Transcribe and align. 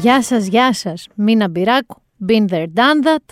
Γεια 0.00 0.22
σας, 0.22 0.46
γεια 0.46 0.72
σας. 0.72 1.06
Μίνα 1.14 1.48
Μπυράκου. 1.48 2.02
Been 2.28 2.44
there, 2.50 2.66
done 2.74 3.04
that. 3.06 3.26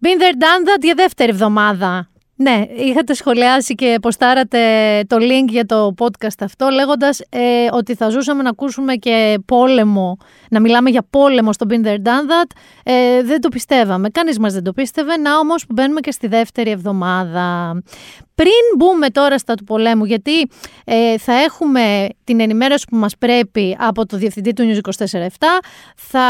Been 0.00 0.18
there, 0.20 0.36
done 0.38 0.68
that 0.68 0.82
για 0.82 0.94
δεύτερη 0.94 1.30
εβδομάδα. 1.30 2.08
Ναι, 2.36 2.64
είχατε 2.76 3.14
σχολιάσει 3.14 3.74
και 3.74 3.98
ποστάρατε 4.02 4.58
το 5.06 5.16
link 5.20 5.48
για 5.48 5.66
το 5.66 5.94
podcast 5.98 6.40
αυτό 6.40 6.68
λέγοντας 6.68 7.20
ε, 7.28 7.68
ότι 7.72 7.94
θα 7.94 8.08
ζούσαμε 8.08 8.42
να 8.42 8.48
ακούσουμε 8.48 8.94
και 8.94 9.38
πόλεμο, 9.46 10.16
να 10.50 10.60
μιλάμε 10.60 10.90
για 10.90 11.06
πόλεμο 11.10 11.52
στο 11.52 11.66
Been 11.68 11.86
There 11.86 12.02
Done 12.02 12.30
That. 12.30 12.50
Ε, 12.82 13.22
δεν 13.22 13.40
το 13.40 13.48
πιστεύαμε, 13.48 14.08
κανείς 14.08 14.38
μας 14.38 14.52
δεν 14.52 14.62
το 14.62 14.72
πίστευε, 14.72 15.16
να 15.16 15.38
όμως 15.38 15.66
που 15.66 15.72
μπαίνουμε 15.72 16.00
και 16.00 16.10
στη 16.10 16.26
δεύτερη 16.26 16.70
εβδομάδα. 16.70 17.76
Πριν 18.42 18.76
μπούμε 18.76 19.08
τώρα 19.08 19.38
στα 19.38 19.54
του 19.54 19.64
πολέμου, 19.64 20.04
γιατί 20.04 20.48
ε, 20.84 21.18
θα 21.18 21.32
έχουμε 21.32 22.08
την 22.24 22.40
ενημέρωση 22.40 22.84
που 22.90 22.96
μας 22.96 23.16
πρέπει 23.18 23.76
από 23.80 24.06
το 24.06 24.16
Διευθυντή 24.16 24.52
του 24.52 24.62
News 24.62 25.04
24-7, 25.04 25.26
θα 25.96 26.20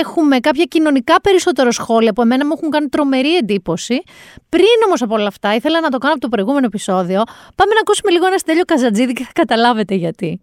έχουμε 0.00 0.38
κάποια 0.38 0.64
κοινωνικά 0.64 1.20
περισσότερο 1.20 1.70
σχόλια 1.70 2.12
που 2.12 2.22
εμένα 2.22 2.46
μου 2.46 2.52
έχουν 2.56 2.70
κάνει 2.70 2.88
τρομερή 2.88 3.36
εντύπωση. 3.36 4.02
Πριν 4.48 4.66
όμως 4.86 5.02
από 5.02 5.14
όλα 5.14 5.26
αυτά, 5.26 5.54
ήθελα 5.54 5.80
να 5.80 5.88
το 5.88 5.98
κάνω 5.98 6.12
από 6.12 6.22
το 6.22 6.28
προηγούμενο 6.28 6.66
επεισόδιο, 6.66 7.22
πάμε 7.54 7.74
να 7.74 7.80
ακούσουμε 7.80 8.10
λίγο 8.10 8.26
ένα 8.26 8.38
στέλιο 8.38 8.64
Καζατζίδη 8.64 9.12
και 9.12 9.24
θα 9.24 9.30
καταλάβετε 9.32 9.94
γιατί. 9.94 10.40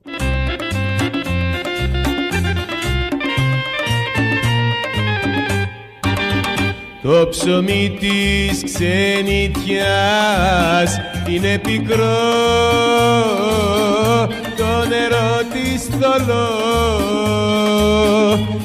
Το 7.01 7.27
ψωμί 7.29 7.97
της 7.99 8.63
ξενιτιάς 8.63 8.99
είναι 11.29 11.57
πικρό. 11.57 12.17
Το 14.57 14.85
νερό 14.87 15.41
της 15.53 15.83
θολό 15.83 16.49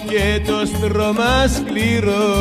και 0.08 0.40
το 0.46 0.66
στρώμα 0.66 1.48
σκληρό. 1.48 2.34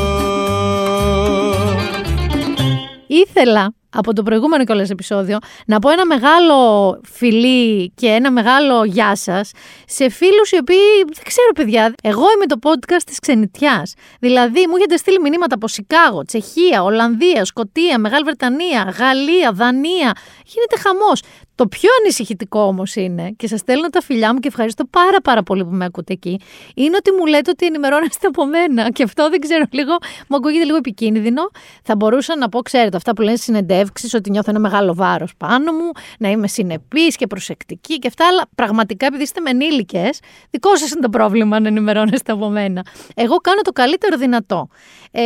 Ήθελα 3.08 3.74
από 3.94 4.14
το 4.14 4.24
προηγούμενο 4.24 4.64
κιόλας 4.64 4.90
επεισόδιο 4.90 5.38
να 5.66 5.80
πω 5.80 5.90
ένα 5.90 6.06
μεγάλο 6.06 7.00
φιλί 7.04 7.90
και 7.90 8.08
ένα 8.08 8.32
μεγάλο 8.32 8.84
γεια 8.84 9.16
σας 9.16 9.52
σε 9.88 10.10
φίλους 10.10 10.52
οι 10.52 10.58
οποίοι, 10.58 11.04
δεν 11.14 11.24
ξέρω 11.24 11.52
παιδιά, 11.56 11.94
εγώ 12.04 12.26
είμαι 12.36 12.46
το 12.46 12.60
podcast 12.64 13.04
της 13.06 13.20
ξενιτιάς. 13.20 13.94
Δηλαδή 14.20 14.68
μου 14.68 14.76
έχετε 14.76 14.98
στείλει 14.98 15.20
μηνύματα 15.20 15.56
από 15.56 15.68
Σικάγο, 15.68 16.26
Τσεχία, 16.26 16.84
Ολλανδία, 16.84 17.46
Σκοτία, 17.46 18.00
Μεγάλη 18.00 18.24
Βρετανία, 18.24 18.94
Γαλλία, 18.98 19.52
Δανία. 19.52 20.12
Γίνεται 20.46 20.78
χαμός. 20.80 21.22
Το 21.56 21.68
πιο 21.68 21.90
ανησυχητικό 22.02 22.60
όμως 22.60 22.96
είναι, 22.96 23.32
και 23.38 23.48
σας 23.48 23.60
στέλνω 23.60 23.90
τα 23.90 24.02
φιλιά 24.02 24.34
μου 24.34 24.40
και 24.40 24.48
ευχαριστώ 24.48 24.86
πάρα 24.86 25.22
πάρα 25.24 25.44
πολύ 25.44 25.64
που 25.66 25.72
με 25.72 25.86
ακούτε 25.86 26.14
εκεί, 26.14 26.40
είναι 26.76 26.96
ότι 26.96 27.12
μου 27.12 27.26
λέτε 27.26 27.50
ότι 27.50 27.66
ενημερώνεστε 27.66 28.28
από 28.28 28.46
μένα. 28.46 28.90
Και 28.90 29.04
αυτό 29.04 29.30
δεν 29.30 29.40
ξέρω 29.40 29.64
λίγο, 29.72 29.92
μου 30.28 30.36
ακούγεται 30.36 30.64
λίγο 30.64 30.78
επικίνδυνο. 30.78 31.42
Θα 31.84 31.96
μπορούσα 31.96 32.38
να 32.38 32.50
πω, 32.50 32.62
ξέρετε, 32.62 32.98
αυτά 32.98 33.14
που 33.14 33.22
λένε 33.22 33.38
συνεντεύξεις, 33.38 34.14
ότι 34.14 34.30
νιώθω 34.30 34.50
ένα 34.50 34.60
μεγάλο 34.60 34.94
βάρος 34.94 35.32
πάνω 35.38 35.72
μου, 35.72 35.92
να 36.20 36.30
είμαι 36.30 36.48
συνεπής 36.48 37.16
και 37.16 37.28
προσεκτική 37.28 38.00
και 38.00 38.08
αυτά. 38.08 38.28
Αλλά 38.28 38.46
πραγματικά, 38.56 39.06
επειδή 39.06 39.24
είστε 39.24 39.42
με 39.42 39.50
ενήλικε, 39.50 40.10
δικό 40.50 40.76
σας 40.76 40.92
είναι 40.92 41.02
το 41.02 41.10
πρόβλημα 41.10 41.60
να 41.60 41.68
ενημερώνεστε 41.68 42.32
από 42.32 42.50
μένα. 42.50 42.86
Εγώ 43.16 43.38
κάνω 43.38 43.62
το 43.62 43.72
καλύτερο 43.72 44.18
δυνατό. 44.18 44.68
Ε, 45.12 45.22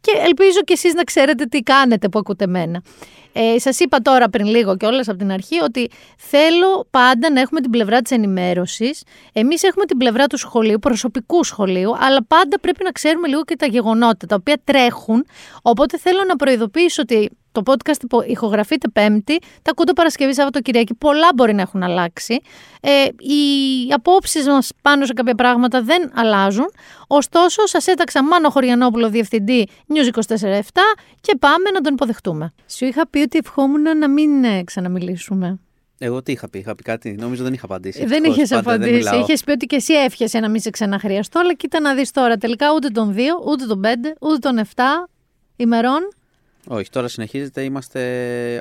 και 0.00 0.12
ελπίζω 0.24 0.60
κι 0.64 0.72
εσείς 0.72 0.94
να 0.94 1.02
ξέρετε 1.02 1.44
τι 1.44 1.60
κάνετε 1.60 2.08
που 2.08 2.18
ακούτε 2.18 2.46
μένα. 2.46 2.82
Ε, 3.36 3.58
Σας 3.58 3.78
είπα 3.80 3.98
τώρα 3.98 4.28
πριν 4.28 4.46
λίγο 4.46 4.76
και 4.76 4.86
όλα 4.86 5.00
από 5.06 5.16
την 5.16 5.32
αρχή 5.32 5.60
ότι 5.60 5.90
θέλω 6.18 6.86
πάντα 6.90 7.30
να 7.30 7.40
έχουμε 7.40 7.60
την 7.60 7.70
πλευρά 7.70 8.02
της 8.02 8.10
ενημέρωσης. 8.10 9.02
Εμείς 9.32 9.62
έχουμε 9.62 9.84
την 9.84 9.96
πλευρά 9.96 10.26
του 10.26 10.36
σχολείου, 10.36 10.78
προσωπικού 10.78 11.44
σχολείου, 11.44 11.96
αλλά 11.98 12.24
πάντα 12.24 12.60
πρέπει 12.60 12.84
να 12.84 12.90
ξέρουμε 12.90 13.28
λίγο 13.28 13.44
και 13.44 13.56
τα 13.56 13.66
γεγονότα 13.66 14.26
τα 14.26 14.34
οποία 14.34 14.60
τρέχουν. 14.64 15.26
Οπότε 15.62 15.98
θέλω 15.98 16.24
να 16.28 16.36
προειδοποιήσω 16.36 17.02
ότι 17.02 17.30
το 17.54 17.62
podcast 17.64 18.26
ηχογραφείται 18.26 18.88
Πέμπτη, 18.88 19.38
τα 19.38 19.70
ακούτε 19.70 19.92
Παρασκευή, 19.92 20.34
Σαββατοκυριακή. 20.34 20.94
Πολλά 20.94 21.28
μπορεί 21.34 21.54
να 21.54 21.62
έχουν 21.62 21.82
αλλάξει. 21.82 22.40
Ε, 22.80 22.90
οι 23.04 23.92
απόψεις 23.92 24.46
μας 24.46 24.70
πάνω 24.82 25.04
σε 25.04 25.12
κάποια 25.12 25.34
πράγματα 25.34 25.82
δεν 25.82 26.10
αλλάζουν. 26.14 26.66
Ωστόσο, 27.06 27.66
σας 27.66 27.86
έταξα 27.86 28.24
Μάνο 28.24 28.50
Χωριανόπουλο, 28.50 29.10
διευθυντή 29.10 29.68
News 29.88 30.18
24-7 30.18 30.60
και 31.20 31.36
πάμε 31.38 31.70
να 31.70 31.80
τον 31.80 31.92
υποδεχτούμε. 31.92 32.52
Σου 32.66 32.84
είχα 32.84 33.08
πει 33.08 33.18
ότι 33.18 33.38
ευχόμουν 33.44 33.98
να 33.98 34.08
μην 34.08 34.44
ε, 34.44 34.62
ξαναμιλήσουμε. 34.64 35.58
Εγώ 35.98 36.22
τι 36.22 36.32
είχα 36.32 36.48
πει, 36.48 36.58
είχα 36.58 36.74
πει 36.74 36.82
κάτι, 36.82 37.16
νομίζω 37.18 37.42
δεν 37.42 37.52
είχα 37.52 37.64
απαντήσει. 37.64 38.04
Δεν 38.04 38.24
είχες 38.24 38.52
απαντήσει. 38.52 39.16
Είχες 39.16 39.44
πει 39.44 39.50
ότι 39.50 39.66
και 39.66 39.76
εσύ 39.76 39.94
εύχεσαι 39.94 40.38
να 40.38 40.48
μην 40.48 40.60
σε 40.60 40.70
ξαναχρειαστώ, 40.70 41.40
αλλά 41.40 41.54
κοίτα 41.54 41.80
να 41.80 41.94
δεις 41.94 42.10
τώρα. 42.10 42.36
Τελικά 42.36 42.66
ούτε 42.74 42.88
τον 42.88 43.14
2, 43.16 43.18
ούτε 43.46 43.66
τον 43.66 43.80
5, 43.84 43.88
ούτε 44.20 44.38
τον 44.38 44.58
7 44.74 44.80
ημερών 45.56 46.00
όχι, 46.66 46.90
τώρα 46.90 47.08
συνεχίζεται, 47.08 47.62
είμαστε 47.62 48.00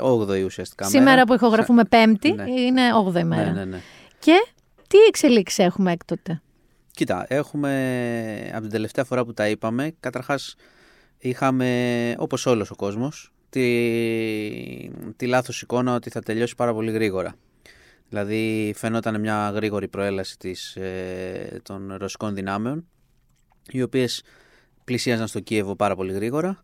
8η 0.03 0.45
ουσιαστικά. 0.45 0.85
Σήμερα 0.85 1.09
μέρα. 1.09 1.23
που 1.23 1.33
ηχογραφούμε 1.33 1.83
Πέμπτη, 1.83 2.31
ναι. 2.31 2.49
είναι 2.49 2.81
8η 3.07 3.11
ναι, 3.11 3.23
μέρα. 3.23 3.51
Ναι, 3.51 3.65
ναι, 3.65 3.79
Και 4.19 4.47
τι 4.87 4.97
εξελίξεις 4.97 5.59
έχουμε 5.59 5.91
έκτοτε; 5.91 6.41
Κοίτα, 6.91 7.25
έχουμε 7.29 8.51
από 8.51 8.61
την 8.61 8.71
τελευταία 8.71 9.03
φορά 9.03 9.25
που 9.25 9.33
τα 9.33 9.49
είπαμε, 9.49 9.93
καταρχάς 9.99 10.55
είχαμε 11.17 12.15
όπως 12.17 12.45
όλος 12.45 12.71
ο 12.71 12.75
κόσμος 12.75 13.33
τη, 13.49 14.89
τη 15.15 15.25
λάθος 15.25 15.61
εικόνα 15.61 15.95
ότι 15.95 16.09
θα 16.09 16.21
τελειώσει 16.21 16.55
πάρα 16.55 16.73
πολύ 16.73 16.91
γρήγορα. 16.91 17.35
Δηλαδή 18.09 18.73
φαινόταν 18.75 19.19
μια 19.19 19.51
γρήγορη 19.55 19.87
προέλαση 19.87 20.37
της, 20.37 20.75
ε, 20.75 21.59
των 21.63 21.95
ρωσικών 21.97 22.33
δυνάμεων 22.33 22.87
οι 23.69 23.81
οποίες 23.81 24.23
πλησίαζαν 24.83 25.27
στο 25.27 25.39
Κίεβο 25.39 25.75
πάρα 25.75 25.95
πολύ 25.95 26.13
γρήγορα 26.13 26.63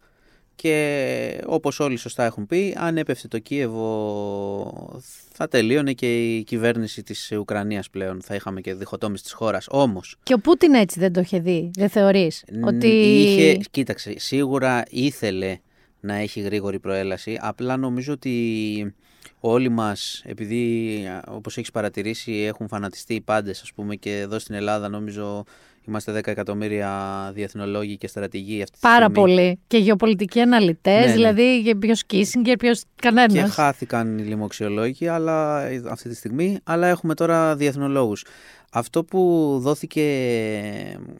και 0.61 1.41
όπως 1.45 1.79
όλοι 1.79 1.97
σωστά 1.97 2.23
έχουν 2.23 2.45
πει, 2.45 2.75
αν 2.77 2.97
έπεφτε 2.97 3.27
το 3.27 3.39
Κίεβο 3.39 4.99
θα 5.31 5.47
τελείωνε 5.47 5.93
και 5.93 6.35
η 6.35 6.43
κυβέρνηση 6.43 7.03
της 7.03 7.31
Ουκρανίας 7.31 7.89
πλέον. 7.89 8.21
Θα 8.21 8.35
είχαμε 8.35 8.61
και 8.61 8.73
διχοτόμηση 8.73 9.23
της 9.23 9.31
χώρας. 9.31 9.67
Όμως... 9.69 10.15
Και 10.23 10.33
ο 10.33 10.39
Πούτιν 10.39 10.73
έτσι 10.73 10.99
δεν 10.99 11.13
το 11.13 11.19
είχε 11.19 11.39
δει, 11.39 11.71
δεν 11.73 11.89
θεωρείς 11.89 12.43
ότι... 12.63 12.87
Είχε, 12.87 13.57
κοίταξε, 13.71 14.13
σίγουρα 14.17 14.83
ήθελε 14.89 15.57
να 15.99 16.15
έχει 16.15 16.39
γρήγορη 16.39 16.79
προέλαση, 16.79 17.37
απλά 17.41 17.77
νομίζω 17.77 18.13
ότι 18.13 18.95
όλοι 19.39 19.69
μας, 19.69 20.21
επειδή 20.25 21.03
όπως 21.27 21.57
έχεις 21.57 21.71
παρατηρήσει 21.71 22.31
έχουν 22.31 22.67
φανατιστεί 22.67 23.13
οι 23.13 23.21
πάντες 23.21 23.61
ας 23.61 23.73
πούμε 23.73 23.95
και 23.95 24.19
εδώ 24.19 24.39
στην 24.39 24.55
Ελλάδα 24.55 24.89
νομίζω 24.89 25.43
Είμαστε 25.89 26.11
10 26.17 26.27
εκατομμύρια 26.27 26.91
διεθνολόγοι 27.33 27.97
και 27.97 28.07
στρατηγοί 28.07 28.61
αυτή 28.61 28.71
τη 28.71 28.79
Πάρα 28.81 28.95
στιγμή. 28.95 29.13
πολύ. 29.13 29.59
Και 29.67 29.77
γεωπολιτικοί 29.77 30.39
αναλυτές, 30.39 30.99
Ναι, 30.99 31.05
ναι. 31.05 31.11
δηλαδή 31.13 31.75
ποιος 31.79 32.05
Κίσιγκερ, 32.05 32.55
ποιος 32.55 32.81
κανένας. 32.95 33.33
Και 33.33 33.61
χάθηκαν 33.61 34.17
οι 34.17 34.21
λοιμοξιολόγοι 34.21 35.07
αλλά, 35.07 35.57
αυτή 35.89 36.09
τη 36.09 36.15
στιγμή, 36.15 36.57
αλλά 36.63 36.87
έχουμε 36.87 37.13
τώρα 37.13 37.55
διεθνολόγους. 37.55 38.25
Αυτό 38.71 39.03
που 39.03 39.19
δόθηκε 39.61 40.03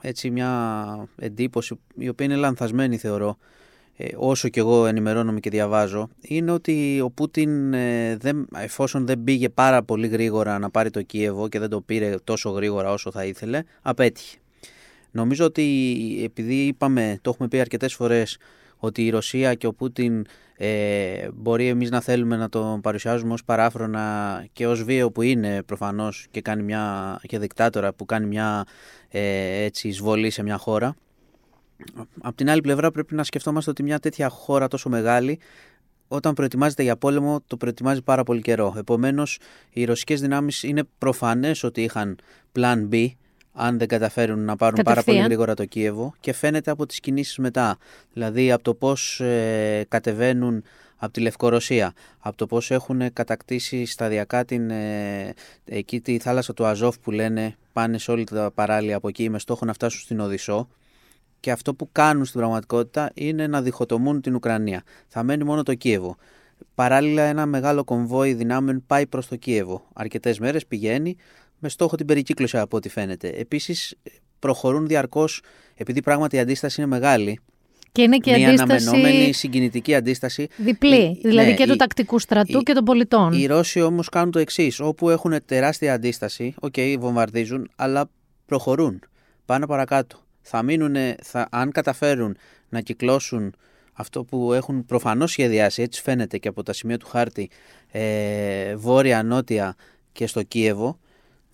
έτσι 0.02 0.30
μια 0.30 1.08
εντύπωση, 1.20 1.80
η 1.98 2.10
οποία 2.10 2.26
είναι 2.26 2.36
λανθασμένη 2.36 2.98
θεωρώ, 2.98 3.38
ε, 3.98 4.08
όσο 4.16 4.48
και 4.50 4.60
εγώ 4.60 4.86
ενημερώνομαι 4.86 5.40
και 5.40 5.50
διαβάζω, 5.50 6.10
είναι 6.22 6.52
ότι 6.52 7.00
ο 7.04 7.10
Πούτιν 7.10 7.74
ε, 7.74 8.18
δεν, 8.20 8.48
εφόσον 8.56 9.06
δεν 9.06 9.24
πήγε 9.24 9.50
πάρα 9.50 9.84
πολύ 9.84 10.08
γρήγορα 10.08 10.60
να 10.60 10.70
πάρει 10.70 10.90
το 10.90 11.02
Κίεβο 11.02 11.48
και 11.48 11.60
δεν 11.60 11.70
το 11.70 11.82
πήρε 11.82 12.16
τόσο 12.24 12.50
γρήγορα 12.50 12.92
όσο 12.92 13.12
θα 13.12 13.26
ήθελε, 13.26 13.64
απέτυχε. 13.82 14.38
Νομίζω 15.12 15.46
ότι 15.46 16.22
επειδή 16.24 16.66
είπαμε, 16.66 17.20
το 17.22 17.30
έχουμε 17.30 17.48
πει 17.48 17.60
αρκετές 17.60 17.94
φορές, 17.94 18.38
ότι 18.78 19.06
η 19.06 19.10
Ρωσία 19.10 19.54
και 19.54 19.68
ο 19.68 19.74
Πούτιν 19.74 20.26
ε, 20.58 21.28
μπορεί 21.34 21.68
εμείς 21.68 21.90
να 21.90 22.02
θέλουμε 22.02 22.36
να 22.36 22.50
τον 22.50 22.82
παρουσιάζουμε 22.82 23.34
ως 23.34 23.44
παράφρονα 23.44 24.46
και 24.54 24.68
ως 24.68 24.84
βίαιο 24.84 25.12
που 25.12 25.22
είναι 25.22 25.64
προφανώς 25.64 26.28
και, 26.32 26.42
κάνει 26.42 26.64
μια, 26.64 27.20
και 27.28 27.40
δικτάτορα 27.40 27.94
που 27.94 28.06
κάνει 28.06 28.26
μια 28.26 28.66
ε, 29.10 29.64
έτσι, 29.64 29.88
εισβολή 29.88 30.30
σε 30.30 30.44
μια 30.44 30.58
χώρα. 30.58 30.96
Απ' 32.22 32.36
την 32.36 32.50
άλλη 32.50 32.62
πλευρά 32.62 32.92
πρέπει 32.92 33.16
να 33.16 33.24
σκεφτόμαστε 33.24 33.70
ότι 33.70 33.84
μια 33.84 34.00
τέτοια 34.00 34.30
χώρα 34.30 34.68
τόσο 34.68 34.90
μεγάλη 34.90 35.40
όταν 36.08 36.34
προετοιμάζεται 36.34 36.84
για 36.84 36.98
πόλεμο 36.98 37.42
το 37.48 37.58
προετοιμάζει 37.58 38.02
πάρα 38.02 38.24
πολύ 38.24 38.42
καιρό. 38.42 38.74
Επομένως 38.78 39.40
οι 39.70 39.84
ρωσικές 39.86 40.22
δυνάμεις 40.22 40.64
είναι 40.64 40.84
προφανές 40.98 41.64
ότι 41.64 41.84
είχαν 41.84 42.18
plan 42.56 42.90
B 42.92 43.08
αν 43.54 43.78
δεν 43.78 43.88
καταφέρουν 43.88 44.40
να 44.40 44.56
πάρουν 44.56 44.80
πάρα 44.84 45.04
πολύ 45.04 45.20
γρήγορα 45.20 45.54
το 45.54 45.66
Κίεβο 45.66 46.14
και 46.20 46.34
φαίνεται 46.34 46.72
από 46.72 46.86
τις 46.86 47.00
κινήσεις 47.00 47.38
μετά. 47.38 47.78
Δηλαδή 48.14 48.52
από 48.52 48.64
το 48.64 48.74
πώς 48.74 49.20
ε, 49.20 49.86
κατεβαίνουν 49.88 50.64
από 50.98 51.14
τη 51.14 51.20
Λευκορωσία, 51.20 51.94
από 52.20 52.38
το 52.38 52.46
πώς 52.46 52.72
έχουν 52.72 53.14
κατακτήσει 53.14 53.86
σταδιακά 53.86 54.46
την, 54.46 54.70
ε, 54.70 55.34
εκεί 55.66 56.02
τη 56.02 56.20
θάλασσα 56.20 56.54
του 56.54 56.66
Αζόφ 56.66 57.00
που 57.00 57.12
λένε 57.12 57.56
πάνε 57.74 57.98
σε 57.98 58.12
όλη 58.12 58.24
τα 58.24 58.52
παράλια 58.52 58.96
από 58.96 59.08
εκεί 59.08 59.30
με 59.30 59.40
στόχο 59.40 59.66
να 59.66 59.74
φτάσουν 59.74 60.00
στην 60.00 60.20
Οδυσσό 60.20 60.68
και 61.40 61.52
αυτό 61.52 61.74
που 61.74 61.90
κάνουν 61.92 62.26
στην 62.26 62.40
πραγματικότητα 62.40 63.12
είναι 63.14 63.48
να 63.48 63.62
διχοτομούν 63.62 64.22
την 64.22 64.36
Ουκρανία. 64.36 64.84
Θα 65.08 65.24
μένει 65.24 65.44
μόνο 65.44 65.64
το 65.64 65.74
Κίεβο. 65.74 66.16
Παράλληλα 66.76 67.22
ένα 67.22 67.46
μεγάλο 67.46 67.84
κομβόι 67.84 68.34
δυνάμεων 68.34 68.84
πάει 68.88 69.08
προς 69.08 69.28
το 69.28 69.36
Κίεβο. 69.36 69.88
Αρκετές 69.94 70.40
μέρες 70.40 70.66
πηγαίνει, 70.66 71.16
με 71.60 71.70
στόχο 71.70 71.96
την 71.96 72.06
περικύκλωση 72.06 72.58
από 72.58 72.78
ό,τι 72.78 72.90
φαίνεται. 72.90 73.28
Επίσης, 73.28 73.96
προχωρούν 74.40 74.88
διαρκώς, 74.88 75.42
επειδή 75.76 76.02
πράγματι 76.02 76.36
η 76.36 76.40
αντίσταση 76.40 76.82
είναι 76.82 76.90
μεγάλη. 76.90 77.40
Και 77.92 78.02
είναι 78.02 78.18
και 78.18 78.36
μια 78.38 78.48
αντίσταση 78.48 78.88
αναμενόμενη 78.88 79.34
συγκινητική 79.34 79.96
αντίσταση. 79.96 80.48
διπλή. 80.58 80.96
Η- 81.04 81.20
δηλαδή 81.24 81.50
ναι, 81.50 81.56
και 81.56 81.66
του 81.66 81.74
η- 81.74 81.78
τακτικού 81.78 82.20
στρατού 82.20 82.60
η- 82.60 82.64
και 82.64 82.74
των 82.74 82.84
πολιτών. 82.84 83.34
Οι 83.34 83.46
Ρώσοι 83.46 83.82
όμως 83.82 84.10
κάνουν 84.10 84.32
το 84.32 84.40
εξής. 84.40 84.80
Όπου 84.80 85.10
έχουν 85.10 85.34
τεράστια 85.46 85.94
αντίσταση, 85.94 86.54
οκ, 86.60 86.74
βομβαρδίζουν, 87.00 87.70
αλλά 87.76 88.10
προχωρούν. 88.46 89.00
Πάνε 89.46 89.66
παρακάτω. 89.66 90.18
Θα 90.42 90.64
μείνουν, 90.64 90.96
θα, 91.24 91.48
αν 91.52 91.72
καταφέρουν 91.72 92.38
να 92.70 92.82
κυκλώσουν 92.82 93.54
αυτό 93.94 94.24
που 94.24 94.54
έχουν 94.54 94.86
προφανώς 94.86 95.32
σχεδιάσει, 95.32 95.82
έτσι 95.82 96.02
φαίνεται 96.02 96.38
και 96.38 96.48
από 96.48 96.64
τα 96.64 96.74
σημεία 96.74 96.98
του 96.98 97.08
χάρτη, 97.08 97.50
ε, 97.92 98.76
βόρεια, 98.76 99.24
νότια 99.24 99.76
και 100.12 100.28
στο 100.28 100.44
Κίεβο, 100.44 101.00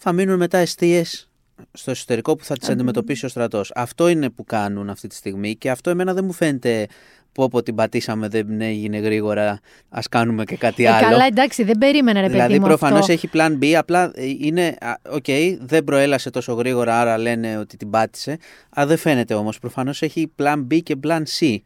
θα 0.07 0.13
μείνουν 0.13 0.37
μετά 0.37 0.57
εστίες 0.57 1.29
στο 1.71 1.91
εσωτερικό 1.91 2.35
που 2.35 2.43
θα 2.43 2.55
τις 2.57 2.69
αντιμετωπίσει 2.69 3.25
ο 3.25 3.27
στρατός. 3.29 3.71
Αυτό 3.75 4.07
είναι 4.07 4.29
που 4.29 4.43
κάνουν 4.43 4.89
αυτή 4.89 5.07
τη 5.07 5.15
στιγμή 5.15 5.55
και 5.55 5.69
αυτό 5.69 5.89
εμένα 5.89 6.13
δεν 6.13 6.25
μου 6.25 6.31
φαίνεται 6.33 6.87
πω 7.31 7.47
πω 7.49 7.63
την 7.63 7.75
πατήσαμε, 7.75 8.27
δεν 8.27 8.61
έγινε 8.61 8.97
γρήγορα, 8.97 9.59
ας 9.89 10.07
κάνουμε 10.07 10.43
και 10.43 10.57
κάτι 10.57 10.83
Ε, 10.85 10.89
άλλο. 10.89 11.07
καλά, 11.09 11.25
εντάξει, 11.25 11.63
δεν 11.63 11.77
περίμενα, 11.77 12.19
ρε 12.21 12.25
παιδί 12.27 12.37
Δηλαδή 12.37 12.59
μου. 12.59 12.65
προφανώς 12.65 12.99
αυτό. 12.99 13.11
έχει 13.11 13.29
plan 13.33 13.57
B, 13.63 13.71
απλά 13.73 14.11
ε, 14.15 14.25
είναι, 14.39 14.75
α, 14.81 14.93
οκ, 15.09 15.25
δεν 15.59 15.83
προέλασε 15.83 16.29
τόσο 16.29 16.53
γρήγορα, 16.53 16.99
άρα 16.99 17.17
λένε 17.17 17.57
ότι 17.57 17.77
την 17.77 17.89
πάτησε. 17.89 18.37
Α, 18.79 18.85
δεν 18.85 18.97
φαίνεται 18.97 19.33
όμως, 19.33 19.59
προφανώς 19.59 20.01
έχει 20.01 20.31
plan 20.41 20.67
B 20.71 20.79
και 20.83 20.95
plan 21.07 21.21
C. 21.39 21.57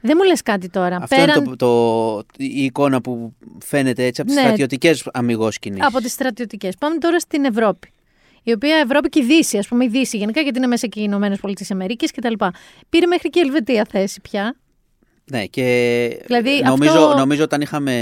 Δεν 0.00 0.16
μου 0.20 0.24
λες 0.28 0.42
κάτι 0.42 0.68
τώρα. 0.68 0.96
Αυτό 0.96 1.16
Πέραν 1.16 1.44
είναι 1.44 1.56
το, 1.56 2.16
το, 2.16 2.26
η 2.36 2.64
εικόνα 2.64 3.00
που 3.00 3.32
φαίνεται 3.64 4.04
έτσι 4.04 4.20
από 4.20 4.30
τις 4.30 4.38
Ναι. 4.38 4.44
στρατιωτικές 4.46 5.08
αμυγός 5.12 5.58
κινήσεις. 5.58 5.86
από 5.86 5.98
τις 5.98 6.12
στρατιωτικές. 6.12 6.74
Πάμε 6.78 6.98
τώρα 6.98 7.18
στην 7.20 7.44
Ευρώπη. 7.44 7.92
Η 8.42 8.52
οποία 8.52 8.76
Ευρώπη 8.76 9.08
και 9.08 9.20
η 9.20 9.24
Δύση, 9.24 9.58
ας 9.58 9.68
πούμε, 9.68 9.84
η 9.84 9.88
Δύση 9.88 10.16
γενικά, 10.16 10.40
γιατί 10.40 10.58
είναι 10.58 10.66
μέσα 10.66 10.86
και 10.86 11.00
οι 11.00 11.02
Ηνωμένες 11.06 11.38
Πολιτείες 11.40 11.70
Αμερικής 11.70 12.10
κτλ. 12.10 12.32
Πήρε 12.88 13.06
μέχρι 13.06 13.30
και 13.30 13.38
η 13.38 13.42
Ελβετία 13.46 13.86
θέση 13.90 14.20
πια. 14.20 14.56
Ναι, 15.30 15.44
και 15.46 15.62
Δηλαδή, 16.26 16.62
νομίζω, 16.64 16.90
αυτό- 16.92 17.18
νομίζω 17.18 17.42
όταν 17.42 17.60
είχαμε 17.60 17.92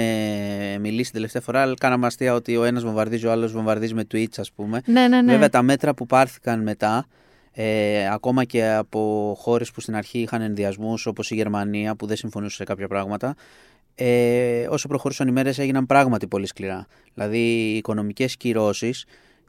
μιλήσει 0.81 1.05
την 1.05 1.13
τελευταία 1.13 1.43
φορά, 1.43 1.75
κάναμε 1.81 2.07
αστεία 2.07 2.35
ότι 2.35 2.57
ο 2.57 2.65
ένας 2.65 2.83
βομβαρδίζει, 2.83 3.27
ο 3.27 3.31
άλλος 3.31 3.53
βομβαρδίζει 3.53 3.95
με 3.95 4.07
tweets, 4.15 4.35
ας 4.37 4.53
πούμε. 4.53 4.81
Ναι, 4.85 5.09
ναι, 5.09 5.21
ναι. 5.23 5.33
Βέβαια 5.33 5.49
τα 5.49 5.63
μέτρα 5.63 5.95
που 5.95 6.07
πάρθηκαν 6.07 6.63
μετά, 6.63 7.07
ε, 7.53 8.09
ακόμα 8.13 8.45
και 8.45 8.69
από 8.69 9.35
χώρες 9.39 9.71
που 9.71 9.81
στην 9.81 9.97
αρχή 9.97 10.19
είχαν 10.19 10.43
ενδιασμούς, 10.43 11.07
όπως 11.07 11.31
η 11.31 11.35
Γερμανία 11.35 11.97
που 11.97 12.07
δεν 12.07 12.17
συμφωνούσε 12.17 12.57
σε 12.57 12.65
κάποια 12.65 12.89
πράγματα, 12.89 13.35
ε, 13.95 14.67
όσο 14.71 14.89
προχωρούσαν 14.89 15.29
οι 15.29 15.33
μέρες 15.33 15.59
έγιναν 15.59 15.87
πράγματι 15.87 16.27
πολύ 16.27 16.47
σκληρά. 16.47 16.87
Δηλαδή 17.15 17.39
οι 17.39 17.77
οικονομικές 17.77 18.37
κυρώσεις 18.37 19.05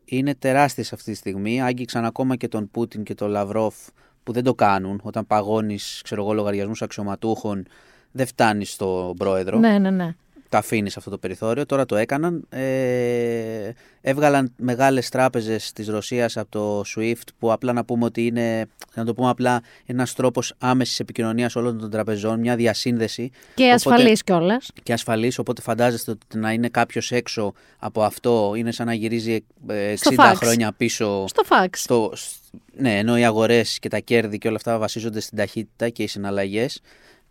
είναι 0.06 0.36
τεράστιες 0.36 0.94
αυτή 0.94 1.12
τη 1.12 1.18
στιγμή. 1.18 1.62
Άγγιξαν 1.62 2.06
ακόμα 2.06 2.36
και 2.36 2.48
τον 2.48 2.72
Πούτιν 2.72 3.04
και 3.04 3.14
τον 3.14 3.30
Λαυρόφ 3.30 3.76
που 4.24 4.32
δεν 4.32 4.44
το 4.44 4.54
κάνουν. 4.54 5.00
Όταν 5.04 5.28
παγώνεις, 5.28 6.02
ξέρω 6.04 6.22
εγώ, 6.22 6.34
λογαριασμούς 6.34 6.82
αξιωματούχων, 6.82 7.66
δεν 8.12 8.26
φτάνεις 8.26 8.72
στον 8.72 9.16
πρόεδρο 9.16 9.60
ναι, 9.60 9.80
ναι, 9.80 9.90
ναι. 9.90 10.16
Τα 10.52 10.58
αφήνεις 10.58 10.98
αυτό 10.98 11.10
το 11.10 11.18
περιθώριο. 11.18 11.66
Τώρα 11.66 11.86
το 11.86 11.96
έκαναν. 11.96 12.46
Ε, 12.50 13.72
έβγαλαν 14.02 14.54
μεγάλες 14.58 15.10
τράπεζες 15.10 15.72
της 15.72 15.88
Ρωσίας 15.88 16.38
από 16.38 16.50
το 16.52 16.84
SWIFT 16.96 17.28
που 17.40 17.52
απλά 17.52 17.74
να 17.74 17.86
πούμε 17.86 18.06
ότι 18.06 18.26
είναι, 18.26 18.66
να 18.94 19.06
το 19.06 19.14
πούμε 19.14 19.30
απλά, 19.30 19.62
ένας 19.86 20.14
τρόπος 20.14 20.54
άμεσης 20.58 21.00
επικοινωνίας 21.00 21.56
όλων 21.56 21.80
των 21.80 21.90
τραπεζών, 21.90 22.40
μια 22.40 22.56
διασύνδεση 22.56 23.30
Και 23.56 23.64
Οπότε- 23.64 23.74
ασφαλής 23.74 24.24
κιόλας. 24.24 24.70
και 24.84 24.94
ασφαλής, 24.94 25.38
οπότε 25.38 25.62
φαντάζεστε 25.62 26.12
ότι 26.12 26.38
να 26.38 26.52
είναι 26.52 26.70
κάποιος 26.70 27.12
έξω 27.12 27.54
από 27.78 28.04
αυτό 28.04 28.54
είναι 28.56 28.72
σαν 28.72 28.86
να 28.86 28.94
γυρίζει 28.94 29.44
ε, 29.68 29.92
60 29.92 29.96
Στο 29.98 30.12
φαξ. 30.12 30.38
χρόνια 30.40 30.72
πίσω. 30.78 31.26
Στο 31.28 31.44
φαξ. 31.44 31.82
Στο, 31.82 32.12
σ- 32.16 32.36
ναι, 32.78 32.98
ενώ 32.98 33.18
οι 33.18 33.26
αγορές 33.26 33.80
και 33.80 33.90
τα 33.90 34.00
κέρδη 34.00 34.38
και 34.38 34.48
όλα 34.48 34.58
αυτά 34.58 34.78
βασίζονται 34.78 35.20
στην 35.20 35.38
ταχύτητα 35.38 35.90
και 35.90 36.04
οι 36.04 36.08
συναλλαγές 36.08 36.82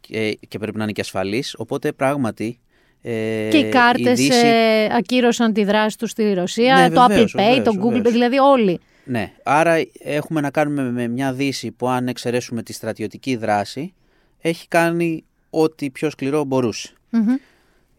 και, 0.00 0.38
και 0.49 0.58
πρέπει 0.58 0.76
να 0.76 0.82
είναι 0.82 0.93
και 0.93 1.00
ασφαλείς. 1.00 1.55
Οπότε 1.58 1.93
πράγματι 1.93 2.58
ε, 3.02 3.49
Και 3.50 3.58
οι 3.58 3.69
κάρτες 3.69 4.20
η 4.20 4.23
Δύση- 4.23 4.47
ακύρωσαν 4.97 5.52
τη 5.52 5.64
δράση 5.64 5.99
τους 5.99 6.11
στη 6.11 6.32
Ρωσία. 6.32 6.75
Ναι, 6.75 6.91
το 6.94 7.06
βεβαίως, 7.08 7.35
Apple 7.37 7.41
Pay, 7.41 7.44
βεβαίως, 7.44 7.64
το 7.64 7.73
Google 7.81 7.87
Pay, 7.88 7.93
βεβαίως. 7.93 8.12
δηλαδή 8.12 8.38
όλοι. 8.38 8.81
Ναι, 9.05 9.32
άρα 9.43 9.75
έχουμε 9.99 10.41
να 10.41 10.50
κάνουμε 10.50 10.91
με 10.91 11.08
μια 11.08 11.32
Δύση 11.32 11.70
που 11.70 11.88
αν 11.88 12.08
εξαιρέσουμε 12.08 12.62
τη 12.62 12.73
στρατιωτική 12.73 13.37
δράση 13.37 13.94
έχει 14.41 14.69
κάνει 14.69 15.25
ό,τι 15.50 15.91
πιο 15.91 16.11
σκληρό 16.11 16.44
μπορούσε. 16.44 16.93
Μμμ. 17.11 17.35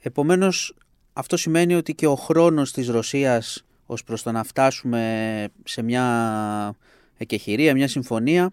Επομένως 0.02 0.76
αυτό 1.14 1.38
σημαίνει 1.38 1.76
ότι 1.76 1.94
και 1.94 2.08
ο 2.08 2.16
χρόνος 2.16 2.72
της 2.72 2.88
Ρωσίας 2.88 3.66
ως 3.86 4.04
προς 4.04 4.24
το 4.24 4.32
να 4.32 4.44
φτάσουμε 4.44 5.48
σε 5.64 5.82
μια 5.82 6.76
εκεχηρία, 7.18 7.74
μια 7.74 7.88
συμφωνία 7.88 8.52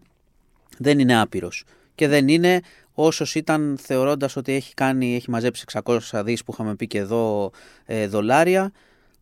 δεν 0.78 0.98
είναι 0.98 1.20
άπειρος. 1.20 1.64
Και 1.94 2.08
δεν 2.08 2.28
είναι 2.28 2.60
όσος 3.00 3.34
ήταν 3.34 3.78
θεωρώντας 3.80 4.36
ότι 4.36 4.52
έχει, 4.52 4.74
κάνει, 4.74 5.14
έχει 5.14 5.30
μαζέψει 5.30 5.64
600 5.84 5.98
δις 6.24 6.44
που 6.44 6.52
είχαμε 6.52 6.74
πει 6.74 6.86
και 6.86 6.98
εδώ 6.98 7.50
ε, 7.84 8.06
δολάρια 8.06 8.72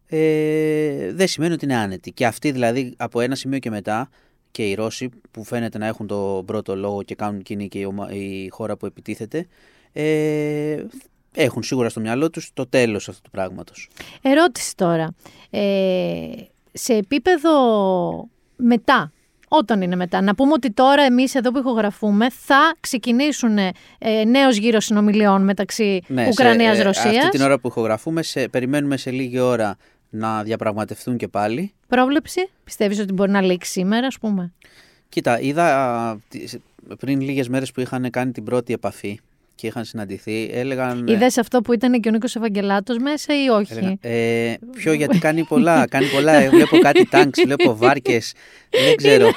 ε, 0.06 1.12
δεν 1.12 1.28
σημαίνει 1.28 1.52
ότι 1.52 1.64
είναι 1.64 1.76
άνετη. 1.76 2.12
Και 2.12 2.26
αυτοί 2.26 2.50
δηλαδή 2.50 2.94
από 2.96 3.20
ένα 3.20 3.34
σημείο 3.34 3.58
και 3.58 3.70
μετά 3.70 4.08
και 4.50 4.68
οι 4.68 4.74
Ρώσοι 4.74 5.08
που 5.30 5.44
φαίνεται 5.44 5.78
να 5.78 5.86
έχουν 5.86 6.06
τον 6.06 6.44
πρώτο 6.44 6.76
λόγο 6.76 7.02
και 7.02 7.14
κάνουν 7.14 7.42
και 7.42 7.52
είναι 7.52 7.64
και 7.64 7.78
η, 7.78 7.84
ομα- 7.84 8.10
η 8.12 8.48
χώρα 8.50 8.76
που 8.76 8.86
επιτίθεται 8.86 9.46
ε, 9.92 10.84
έχουν 11.34 11.62
σίγουρα 11.62 11.88
στο 11.88 12.00
μυαλό 12.00 12.30
τους 12.30 12.50
το 12.54 12.66
τέλος 12.66 13.08
αυτού 13.08 13.22
του 13.22 13.30
πράγματος. 13.30 13.88
Ερώτηση 14.22 14.76
τώρα. 14.76 15.14
Ε, 15.50 16.28
σε 16.72 16.94
επίπεδο 16.94 17.50
μετά, 18.56 19.12
όταν 19.58 19.82
είναι 19.82 19.96
μετά, 19.96 20.20
να 20.20 20.34
πούμε 20.34 20.52
ότι 20.52 20.70
τώρα 20.72 21.02
εμείς 21.02 21.34
εδώ 21.34 21.50
που 21.50 21.58
ηχογραφούμε 21.58 22.30
θα 22.30 22.74
ξεκινήσουν 22.80 23.58
ε, 23.58 23.72
νέος 24.26 24.56
γύρος 24.56 24.84
συνομιλιών 24.84 25.42
μεταξύ 25.44 26.00
Ναι, 26.06 26.26
Ουκρανίας-Ρωσίας. 26.28 27.16
αυτή 27.16 27.28
την 27.28 27.40
ώρα 27.42 27.58
που 27.58 27.68
ηχογραφούμε 27.68 28.22
σε, 28.22 28.48
περιμένουμε 28.48 28.96
σε 28.96 29.10
λίγη 29.10 29.38
ώρα 29.38 29.76
να 30.10 30.42
διαπραγματευτούν 30.42 31.16
και 31.16 31.28
πάλι. 31.28 31.72
Πρόβλεψη, 31.88 32.48
πιστεύεις 32.64 32.98
ότι 33.00 33.12
μπορεί 33.12 33.30
να 33.30 33.40
λήξει 33.40 33.70
σήμερα, 33.70 34.06
ας 34.06 34.18
πούμε; 34.18 34.52
Κοίτα, 35.08 35.40
είδα 35.40 35.86
α, 35.86 36.16
τι- 36.28 36.44
πριν 36.98 37.20
λίγες 37.20 37.48
μέρες 37.48 37.72
που 37.72 37.80
είχαν 37.80 38.10
κάνει 38.10 38.32
την 38.32 38.44
πρώτη 38.44 38.72
επαφή 38.72 39.20
και 39.56 39.66
είχαν 39.66 39.84
συναντηθεί, 39.84 40.50
έλεγαν... 40.52 41.06
Είδες 41.06 41.38
αυτό 41.38 41.60
που 41.60 41.72
ήταν 41.72 42.00
και 42.00 42.08
ο 42.08 42.12
Νίκος 42.12 42.36
Ευαγγελάτος 42.36 42.98
μέσα 42.98 43.44
ή 43.44 43.48
όχι; 43.48 43.72
έλεγαν, 43.72 43.98
ε, 44.00 44.54
ποιο 44.76 44.92
γιατί 45.00 45.18
κάνει 45.18 45.44
πολλά, 45.44 45.86
κάνει 45.86 46.06
πολλά. 46.06 46.32
Ε, 46.32 46.48
βλέπω 46.48 46.78
κάτι 46.78 47.06
τάγκς, 47.06 47.42
βλέπω 47.44 47.76
βάρκες, 47.76 48.32
δεν 48.70 48.96
ξέρω. 48.96 49.30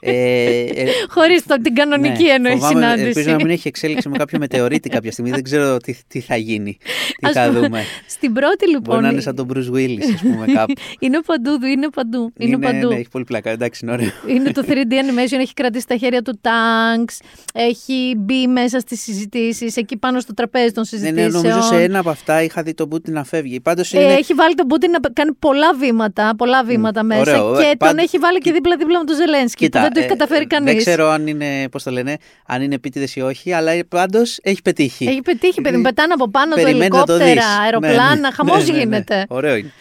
ε, 0.00 0.60
ε, 0.60 0.86
Χωρίς 1.08 1.46
το, 1.46 1.60
την 1.62 1.74
κανονική 1.74 2.22
ναι, 2.22 2.30
εννοεί 2.30 2.52
φοβάμαι, 2.52 2.74
συνάντηση. 2.74 3.06
Ελπίζω 3.06 3.30
να 3.30 3.36
μην 3.36 3.50
έχει 3.50 3.68
εξέλιξη 3.68 4.08
με 4.08 4.16
κάποιο 4.16 4.38
μετεωρίτη 4.38 4.88
κάποια 4.88 5.12
στιγμή. 5.12 5.30
Δεν 5.30 5.42
ξέρω 5.42 5.76
τι, 5.76 5.94
τι 6.08 6.20
θα 6.20 6.36
γίνει. 6.36 6.76
Τι 7.18 7.26
Ας 7.26 7.32
θα 7.32 7.46
πούμε, 7.46 7.58
δούμε. 7.58 7.82
Στην 8.06 8.32
πρώτη 8.32 8.68
λοιπόν. 8.68 8.82
Μπορεί 8.82 9.02
να 9.02 9.08
είναι 9.08 9.20
σαν 9.20 9.34
τον 9.34 9.48
Bruce 9.52 9.72
Willis, 9.76 10.12
ας 10.14 10.20
πούμε, 10.20 10.46
κάπου. 10.46 10.72
είναι 11.04 11.20
παντού, 11.26 11.66
είναι 11.66 11.88
παντού. 11.94 12.32
Είναι, 12.38 12.58
παντού. 12.58 12.88
ναι, 12.88 12.94
έχει 12.94 13.08
πολύ 13.08 13.24
πλάκα. 13.24 13.50
Εντάξει, 13.50 13.80
είναι 13.84 13.92
ωραίο. 13.92 14.10
Είναι 14.26 14.50
το 14.52 14.64
3D 14.66 14.70
animation, 14.72 15.38
έχει 15.40 15.54
κρατήσει 15.54 15.86
τα 15.86 15.96
χέρια 15.96 16.22
του 16.22 16.40
Tanks, 16.42 17.14
έχει 17.52 18.14
μπει 18.16 18.46
μέσα 18.46 18.80
στις 18.80 19.06
συζητήσεις, 19.46 19.76
εκεί 19.76 19.96
πάνω 19.96 20.20
στο 20.20 20.34
τραπέζι 20.34 20.72
των 20.72 20.84
Ναι, 20.90 20.98
συζητήσεων. 20.98 21.30
ναι, 21.32 21.38
νομίζω 21.48 21.62
σε 21.66 21.82
ένα 21.82 21.98
από 21.98 22.10
αυτά 22.10 22.42
είχα 22.42 22.62
δει 22.62 22.74
τον 22.74 22.88
Πούτιν 22.88 23.12
να 23.12 23.24
φεύγει. 23.24 23.60
Πάντως 23.60 23.92
Ε, 23.92 24.00
είναι... 24.02 24.12
Έχει 24.12 24.34
βάλει 24.34 24.54
τον 24.54 24.66
Πούτιν 24.66 24.90
να 24.90 24.98
κάνει 25.12 25.32
πολλά 25.32 25.74
βήματα, 25.74 26.32
πολλά 26.36 26.64
βήματα 26.64 27.02
μέσα 27.02 27.20
ωραίο. 27.20 27.56
και 27.56 27.62
Ε, 27.62 27.66
τον 27.68 27.76
πάντ- 27.78 27.98
έχει 27.98 28.18
βάλει 28.18 28.38
και 28.38 28.52
δίπλα-δίπλα 28.52 28.98
με 28.98 29.04
τον 29.04 29.16
Ζελένσκι 29.16 29.68
που 29.68 29.78
δεν 29.78 29.92
το 29.92 29.98
έχει 29.98 30.06
ε, 30.08 30.10
καταφέρει 30.16 30.46
κανείς. 30.46 30.72
Δεν 30.74 30.82
ξέρω 30.84 31.08
αν 31.08 31.26
είναι, 31.26 31.68
πώς 31.70 31.82
το 31.82 31.90
λένε, 31.90 32.16
αν 32.46 32.62
είναι 32.62 32.74
επίτηδες 32.74 33.16
ή 33.16 33.20
όχι, 33.20 33.52
αλλά 33.52 33.72
πάντως 33.88 34.38
έχει 34.42 34.62
πετύχει. 34.62 35.04
Έχει 35.06 35.22
πετύχει, 35.22 35.60
παιδί 35.60 35.76
μου, 35.76 35.82
πετάνε 35.82 36.12
από 36.12 36.28
πάνω 36.30 36.54
του 36.54 36.62
Περιμένει 36.62 36.88
να 36.96 37.04
το 37.04 37.12
ελικόπτερα, 37.12 37.46
δεις. 37.46 37.58
αεροπλάνα, 37.62 38.14
Ναι, 38.14 38.20
ναι. 38.20 38.30
χαμός 38.32 38.56
Ναι, 38.56 38.64
ναι, 38.64 38.72
ναι. 38.72 38.78
γίνεται. 38.78 39.24
Ωραίο 39.28 39.56
είναι. 39.56 39.72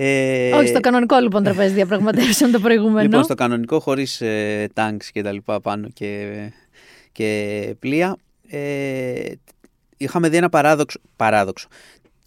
Ε, 0.00 0.52
Όχι 0.52 0.66
στο 0.66 0.80
κανονικό 0.80 1.16
λοιπόν 1.18 1.42
τραπέζι 1.42 1.74
διαπραγματεύσεων 1.74 2.50
το 2.50 2.60
προηγούμενο. 2.60 3.00
Λοιπόν, 3.02 3.24
στο 3.24 3.34
κανονικό 3.34 3.80
χωρίς 3.80 4.20
ε, 4.20 4.68
τάγκς 4.74 5.10
και 5.10 5.22
τα 5.22 5.32
λοιπά 5.32 5.60
πάνω 5.60 5.88
και, 5.94 6.26
και 7.12 7.74
πλοία. 7.78 8.16
Ε, 8.50 9.32
είχαμε 9.96 10.28
δει 10.28 10.36
ένα 10.36 10.48
παράδοξο, 10.48 11.00
παράδοξο. 11.16 11.68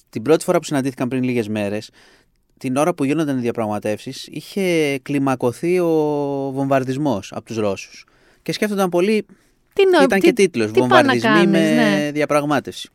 Την 0.09 0.21
πρώτη 0.21 0.43
φορά 0.43 0.57
που 0.57 0.63
συναντήθηκαν 0.63 1.07
πριν 1.07 1.23
λίγες 1.23 1.47
μέρες, 1.47 1.89
την 2.57 2.75
ώρα 2.75 2.93
που 2.93 3.03
γίνονταν 3.03 3.37
οι 3.37 3.41
διαπραγματεύσεις, 3.41 4.27
είχε 4.31 4.97
κλιμακωθεί 5.01 5.79
ο 5.79 5.87
βομβαρδισμός 6.53 7.31
από 7.31 7.45
τους 7.45 7.57
Ρώσους. 7.57 8.05
Και 8.41 8.51
σκέφτονταν 8.51 8.89
πολύ, 8.89 9.25
Τι 9.73 9.83
νο- 9.85 10.01
ήταν 10.03 10.19
τι- 10.19 10.25
και 10.25 10.33
τίτλος, 10.33 10.71
τι 10.71 10.79
πάει 10.79 10.87
να 10.89 10.95
βομβαρδισμοί 10.95 11.29
κάνεις, 11.29 11.47
με 11.51 11.73
ναι. 11.75 12.11
διαπραγμάτευση. 12.11 12.89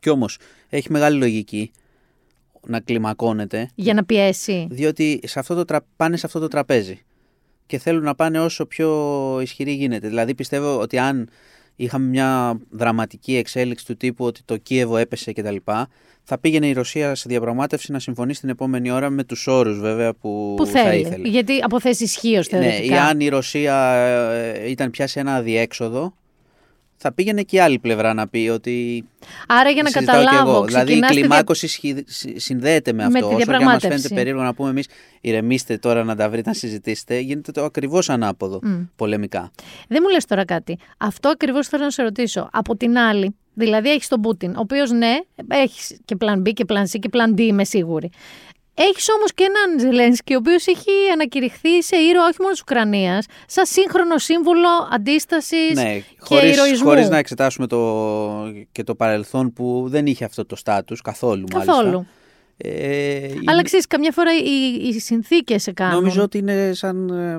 Κι 0.00 0.08
όμως, 0.10 0.38
έχει 0.68 0.92
μεγάλη 0.92 1.18
λογική 1.18 1.70
να 2.66 2.80
κλιμακώνεται 2.80 3.70
Για 3.74 3.94
να 3.94 4.04
πιέσει. 4.04 4.66
διότι 4.70 5.20
σε 5.24 5.38
αυτό 5.38 5.54
το 5.54 5.64
τρα... 5.64 5.80
πάνε 5.96 6.16
σε 6.16 6.26
αυτό 6.26 6.38
το 6.38 6.48
τραπέζι 6.48 7.00
και 7.66 7.78
θέλουν 7.78 8.02
να 8.02 8.14
πάνε 8.14 8.40
όσο 8.40 8.66
πιο 8.66 8.90
ισχυροί 9.42 9.72
γίνεται. 9.72 10.08
Δηλαδή 10.08 10.34
πιστεύω 10.34 10.80
ότι 10.80 10.98
αν 10.98 11.28
είχαμε 11.76 12.06
μια 12.06 12.60
δραματική 12.70 13.36
εξέλιξη 13.36 13.86
του 13.86 13.96
τύπου 13.96 14.24
ότι 14.24 14.40
το 14.44 14.56
Κίεβο 14.56 14.96
έπεσε 14.96 15.32
κτλ. 15.32 15.56
Θα 16.28 16.38
πήγαινε 16.38 16.66
η 16.66 16.72
Ρωσία 16.72 17.14
σε 17.14 17.24
διαπραγμάτευση 17.28 17.92
να 17.92 17.98
συμφωνήσει 17.98 18.40
την 18.40 18.48
επόμενη 18.48 18.90
ώρα 18.90 19.10
με 19.10 19.24
τους 19.24 19.46
όρους 19.46 19.78
βέβαια 19.80 20.14
που, 20.14 20.54
Που 20.56 20.66
θα 20.66 20.82
θέλει. 20.82 21.00
ήθελε. 21.00 21.28
Γιατί 21.28 21.58
από 21.62 21.80
θέση 21.80 22.04
ισχύως 22.04 22.50
Ναι, 22.50 22.58
θεωρητικά. 22.60 22.94
ή 22.94 22.98
αν 22.98 23.20
η 23.20 23.28
Ρωσία 23.28 23.92
ε, 23.94 24.70
ήταν 24.70 24.90
πια 24.90 25.06
σε 25.06 25.20
ένα 25.20 25.34
αδιέξοδο, 25.34 26.14
θα 26.96 27.12
πήγαινε 27.12 27.42
και 27.42 27.56
η 27.56 27.58
άλλη 27.60 27.78
πλευρά 27.78 28.14
να 28.14 28.28
πει 28.28 28.48
ότι. 28.52 29.04
Άρα 29.48 29.70
για 29.70 29.82
να 29.82 29.88
συζητάω 29.88 30.18
κι 30.18 30.24
καταλάβω, 30.24 30.50
εγώ. 30.50 30.64
Δηλαδή 30.64 30.84
η 30.84 30.86
ξεκινάς 30.86 31.10
τη 31.10 31.16
δια- 31.16 31.26
κλιμάκωση 31.26 31.66
σχη- 31.66 32.04
συ- 32.06 32.38
συνδέεται 32.40 32.92
με 32.92 32.98
Με 32.98 33.04
αυτό. 33.04 33.18
τη 33.18 33.24
Όσο 33.24 33.36
και 33.36 33.42
αν 33.42 33.48
μα 33.48 33.56
διαπραγμάτευση. 33.58 33.96
φαίνεται 33.96 34.14
περίεργο 34.14 34.42
να 34.42 34.54
πούμε 34.54 34.68
εμείς, 34.70 34.86
ηρεμήστε 35.20 35.78
τώρα 35.78 36.04
να 36.04 36.16
τα 36.16 36.28
βρείτε, 36.30 36.48
να 36.48 36.54
συζητήσετε, 36.54 37.18
γίνεται 37.18 37.52
το 37.52 37.64
ακριβώς 37.64 38.10
ανάποδο 38.10 38.60
πολεμικά. 38.96 39.50
Δεν 39.88 39.98
μου 40.02 40.08
λες 40.12 40.24
τώρα 40.24 40.44
κάτι. 40.44 40.78
Αυτό 40.98 41.28
ακριβώς 41.28 41.68
θέλω 41.68 41.84
να 41.84 41.90
σε 41.90 42.02
ρωτήσω. 42.02 42.48
Από 42.52 42.76
την 42.76 42.98
άλλη, 42.98 43.36
δηλαδή 43.54 43.90
έχεις 43.90 44.08
τον 44.08 44.20
Πούτιν, 44.20 44.50
ο 44.50 44.60
οποίος 44.60 44.90
ναι, 44.90 45.14
έχεις 45.48 45.96
και 46.04 46.16
πλαν 46.16 46.42
B 46.46 46.52
και 46.52 46.64
πλαν 46.64 46.84
C 46.92 46.98
και 47.00 47.08
πλαν 47.08 47.34
D 47.36 47.40
είμαι 47.40 47.64
σίγουρη. 47.64 48.10
Έχεις 48.78 49.08
όμως 49.16 49.32
και 49.34 49.44
έναν 49.44 49.80
Ζελένσκι, 49.80 50.34
ο 50.34 50.36
οποίος 50.36 50.66
έχει 50.66 50.90
ανακηρυχθεί 51.12 51.82
σε 51.82 51.96
ήρωα 51.96 52.24
όχι 52.26 52.36
μόνο 52.40 52.52
της 52.52 52.60
Ουκρανίας, 52.60 53.26
σαν 53.46 53.66
σύγχρονο 53.66 54.18
σύμβολο 54.18 54.68
αντίστασης 54.92 55.74
Ναι, 55.74 55.98
και 55.98 56.04
χωρίς, 56.18 56.56
ηρωισμού. 56.56 56.86
χωρίς 56.88 57.08
να 57.08 57.18
εξετάσουμε 57.18 57.66
το, 57.66 57.78
και 58.72 58.82
το 58.84 58.94
παρελθόν 58.94 59.52
που 59.52 59.84
δεν 59.88 60.06
είχε 60.06 60.24
αυτό 60.24 60.46
το 60.46 60.56
στάτους 60.56 61.00
καθόλου, 61.00 61.44
Καθόλου. 61.46 61.78
μάλιστα. 61.90 62.06
Ε, 62.56 63.26
είναι- 63.28 63.40
Αλλά 63.46 63.62
ξέρεις, 63.62 63.86
καμιά 63.86 64.12
φορά 64.12 64.30
οι, 64.36 64.86
οι 64.88 65.00
συνθήκες 65.00 65.62
σε 65.62 65.72
κάνουν. 65.72 65.94
Νομίζω 65.94 66.22
ότι 66.22 66.38
είναι 66.38 66.70
σαν. 66.74 67.08
ε, 67.10 67.38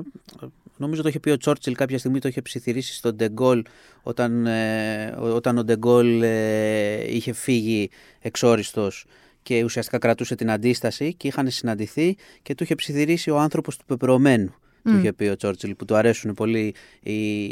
Νομίζω 0.80 1.02
το 1.02 1.08
είχε 1.08 1.20
πει 1.20 1.30
ο 1.30 1.36
Τσόρτσιλ 1.36 1.74
κάποια 1.74 1.98
στιγμή, 1.98 2.18
το 2.18 2.28
είχε 2.28 2.42
ψιθυρίσει 2.42 2.94
στον 2.94 3.14
Ντεγκόλ 3.16 3.62
όταν, 4.02 4.46
ε, 4.46 5.14
όταν 5.34 5.58
ο 5.58 5.64
Ντεγκόλ 5.64 6.22
ε, 6.22 7.14
είχε 7.14 7.32
φύγει 7.32 7.90
εξόριστος 8.20 9.04
και 9.48 9.64
ουσιαστικά 9.64 9.98
κρατούσε 9.98 10.34
την 10.34 10.50
αντίσταση 10.50 11.14
και 11.14 11.28
είχαν 11.28 11.50
συναντηθεί 11.50 12.16
και 12.42 12.54
του 12.54 12.62
είχε 12.62 12.74
ψιθυρίσει 12.74 13.30
ο 13.30 13.38
άνθρωπος 13.38 13.76
του 13.76 13.84
πεπρωμένου. 13.84 14.54
Του 14.82 14.96
είχε 14.98 15.12
πει 15.12 15.24
ο 15.24 15.36
Τσόρτσιλ 15.36 15.74
που 15.74 15.84
του 15.84 15.96
αρέσουν 15.96 16.34
πολύ 16.34 16.74
οι, 17.02 17.42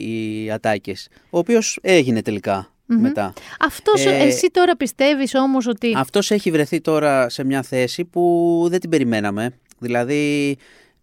οι 0.42 0.50
ατάκες. 0.50 1.08
Ο 1.30 1.38
οποίος 1.38 1.78
έγινε 1.82 2.22
τελικά 2.22 2.72
μετά. 2.86 3.32
Αυτός, 3.60 4.04
Ε, 4.04 4.10
εσύ 4.10 4.50
τώρα 4.50 4.76
πιστεύεις 4.76 5.34
όμως 5.34 5.66
ότι... 5.66 5.92
Αυτός 5.96 6.30
έχει 6.30 6.50
βρεθεί 6.50 6.80
τώρα 6.80 7.28
σε 7.28 7.44
μια 7.44 7.62
θέση 7.62 8.04
που 8.04 8.66
δεν 8.70 8.80
την 8.80 8.90
περιμέναμε. 8.90 9.50
Δηλαδή 9.78 10.56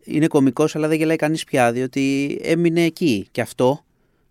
είναι 0.03 0.27
κωμικός 0.27 0.75
αλλά 0.75 0.88
δεν 0.88 0.97
γελάει 0.97 1.15
κανείς 1.15 1.43
πια 1.43 1.71
διότι 1.71 2.38
έμεινε 2.43 2.83
εκεί. 2.83 3.27
Και 3.31 3.41
αυτό, 3.41 3.83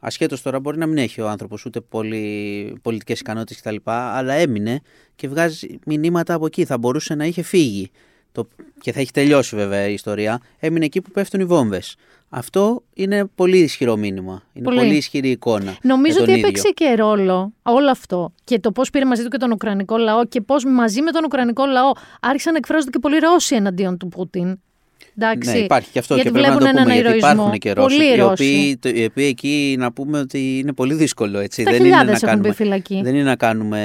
ασχέτως 0.05 0.43
τώρα 0.43 0.61
μπορεί 0.61 0.79
να 0.79 0.87
μην 0.87 0.99
έχει 0.99 1.21
ο 1.21 1.29
άνθρωπος 1.29 1.65
ούτε 1.65 1.81
πολύ 1.81 2.77
πολιτικές 2.83 3.21
ικανότητες 3.21 3.61
κτλ. 3.63 3.77
Αλλά 3.91 4.33
έμεινε 4.33 4.81
και 5.17 5.29
βγάζει 5.29 5.79
μηνύματα 5.87 6.35
από 6.35 6.47
εκεί. 6.47 6.65
Θα 6.65 6.79
μπορούσε 6.79 7.15
να 7.15 7.25
είχε 7.25 7.43
φύγει. 7.43 7.91
Το... 8.33 8.49
Και 8.81 8.93
θα 8.93 9.01
έχει 9.01 9.11
τελειώσει 9.11 9.57
βέβαια 9.57 9.89
η 9.89 9.93
ιστορία. 9.93 10.41
Έμεινε 10.59 10.85
εκεί 10.85 11.01
που 11.01 11.11
πέφτουν 11.11 11.41
οι 11.41 11.45
βόμβες. 11.45 11.97
Αυτό 12.29 12.83
είναι 12.95 13.25
πολύ 13.35 13.59
ισχυρό 13.59 13.97
μήνυμα. 13.97 14.43
Είναι 14.53 14.65
Πολύ. 14.65 14.79
πολύ, 14.79 14.97
ισχυρή 14.97 15.31
εικόνα. 15.31 15.77
Νομίζω 15.83 16.17
για 16.17 16.25
τον 16.25 16.29
ότι 16.29 16.33
ίδιο. 16.33 16.47
έπαιξε 16.49 16.71
και 16.71 16.95
ρόλο 16.95 17.53
όλο 17.63 17.91
αυτό 17.91 18.33
και 18.45 18.59
το 18.59 18.73
πώς 18.73 18.91
πήρε 18.91 19.05
μαζί 19.05 19.23
του 19.23 19.29
και 19.29 19.37
τον 19.37 19.51
Ουκρανικό 19.53 19.97
λαό 19.97 20.25
και 20.27 20.41
πώς 20.41 20.65
μαζί 20.65 21.03
με 21.03 21.11
τον 21.11 21.25
Ουκρανικό 21.25 21.67
λαό 21.67 21.93
άρχισαν 22.21 22.53
να 22.53 22.59
εκφράζονται 22.59 22.91
και 22.91 22.99
πολλοί 22.99 23.19
Ρώσοι 23.19 23.55
εναντίον 23.55 23.97
του 23.97 24.09
Πούτιν. 24.09 24.61
Εντάξει. 25.19 25.51
Ναι, 25.51 25.59
υπάρχει 25.59 25.91
και 25.91 25.99
αυτό 25.99 26.15
γιατί 26.15 26.29
και 26.31 26.35
πρέπει 26.39 26.49
να 26.49 26.59
το 26.59 26.65
βλέπουν 26.65 26.81
πούμε. 26.81 26.93
έναν 26.93 27.03
Γιατί 27.03 27.17
ηρωισμό. 27.19 27.41
υπάρχουν 27.43 27.59
και 27.59 27.73
Ρώσοι, 27.73 27.97
Πολλοί 27.97 28.13
οι 28.13 28.17
Ρώσοι. 28.17 28.33
οποίοι, 28.33 28.77
το- 28.77 28.89
οι 28.89 29.05
οποίοι 29.05 29.27
εκεί 29.31 29.77
να 29.79 29.93
πούμε 29.93 30.19
ότι 30.19 30.59
είναι 30.59 30.73
πολύ 30.73 30.95
δύσκολο. 30.95 31.39
Έτσι. 31.39 31.61
Στα 31.63 31.71
δεν, 31.71 31.81
είναι 31.81 31.89
να 31.89 31.97
χιλιάδες 31.99 32.23
έχουν 32.23 32.29
κάνουμε, 32.29 32.49
μπει 32.49 32.55
φυλακή. 32.55 33.01
δεν 33.05 33.15
είναι 33.15 33.25
να 33.25 33.37
κάνουμε 33.37 33.81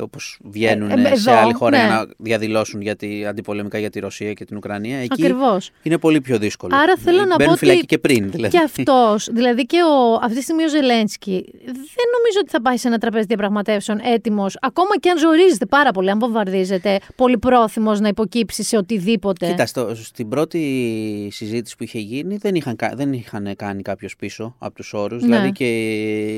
όπως 0.00 0.38
βγαίνουν 0.44 0.90
Ε, 0.90 0.94
ε, 0.94 1.16
σε 1.16 1.30
εδώ, 1.30 1.40
άλλη 1.40 1.52
χώρα 1.52 1.76
ναι. 1.78 1.84
για 1.84 1.94
να 1.94 2.06
διαδηλώσουν 2.18 2.80
για 2.80 2.96
τη, 2.96 3.26
αντιπολεμικά 3.26 3.78
για 3.78 3.90
τη 3.90 4.00
Ρωσία 4.00 4.32
και 4.32 4.44
την 4.44 4.56
Ουκρανία. 4.56 4.96
Εκεί 4.98 5.22
Ακριβώς. 5.22 5.70
είναι 5.82 5.98
πολύ 5.98 6.20
πιο 6.20 6.38
δύσκολο. 6.38 6.76
Άρα 6.76 6.94
θέλω 7.04 7.24
να 7.24 7.34
Μπαίνουν 7.36 7.52
πω 7.52 7.58
φυλακή 7.58 7.78
ότι 7.78 7.86
και 7.86 7.98
πριν. 7.98 8.30
Δηλαδή. 8.30 8.56
Και 8.58 8.62
αυτός, 8.64 9.28
δηλαδή 9.32 9.66
και 9.66 9.76
ο, 9.82 10.14
αυτή 10.22 10.36
τη 10.36 10.42
στιγμή 10.42 10.64
ο 10.64 10.68
Ζελένσκι, 10.68 11.44
δεν 11.64 12.06
νομίζω 12.16 12.38
ότι 12.40 12.50
θα 12.50 12.62
πάει 12.62 12.76
σε 12.76 12.88
ένα 12.88 12.98
τραπέζι 12.98 13.24
διαπραγματεύσεων 13.26 14.00
έτοιμος, 14.14 14.56
ακόμα 14.60 14.98
και 15.00 15.10
αν 15.10 15.18
ζορίζεται 15.18 15.66
πάρα 15.66 15.90
πολύ, 15.90 16.10
αν 16.10 16.18
βομβαρδίζεται, 16.18 16.98
πολύ 17.16 17.38
πρόθυμο 17.38 17.92
να 17.94 18.08
υποκύψει 18.08 18.62
σε 18.62 18.76
οτιδήποτε. 18.76 19.46
Κοίτα, 19.46 19.66
στο, 19.66 19.94
στην 20.12 20.28
πρώτη 20.28 21.28
συζήτηση 21.32 21.76
που 21.76 21.82
είχε 21.84 21.98
γίνει 21.98 22.36
δεν 22.36 22.54
είχαν, 22.54 22.76
κα- 22.76 22.92
δεν 22.96 23.12
είχαν 23.12 23.56
κάνει 23.56 23.82
κάποιος 23.82 24.16
πίσω 24.16 24.54
από 24.58 24.74
τους 24.74 24.92
όρους. 24.92 25.22
Ναι. 25.22 25.28
Δηλαδή 25.28 25.52
και 25.52 25.64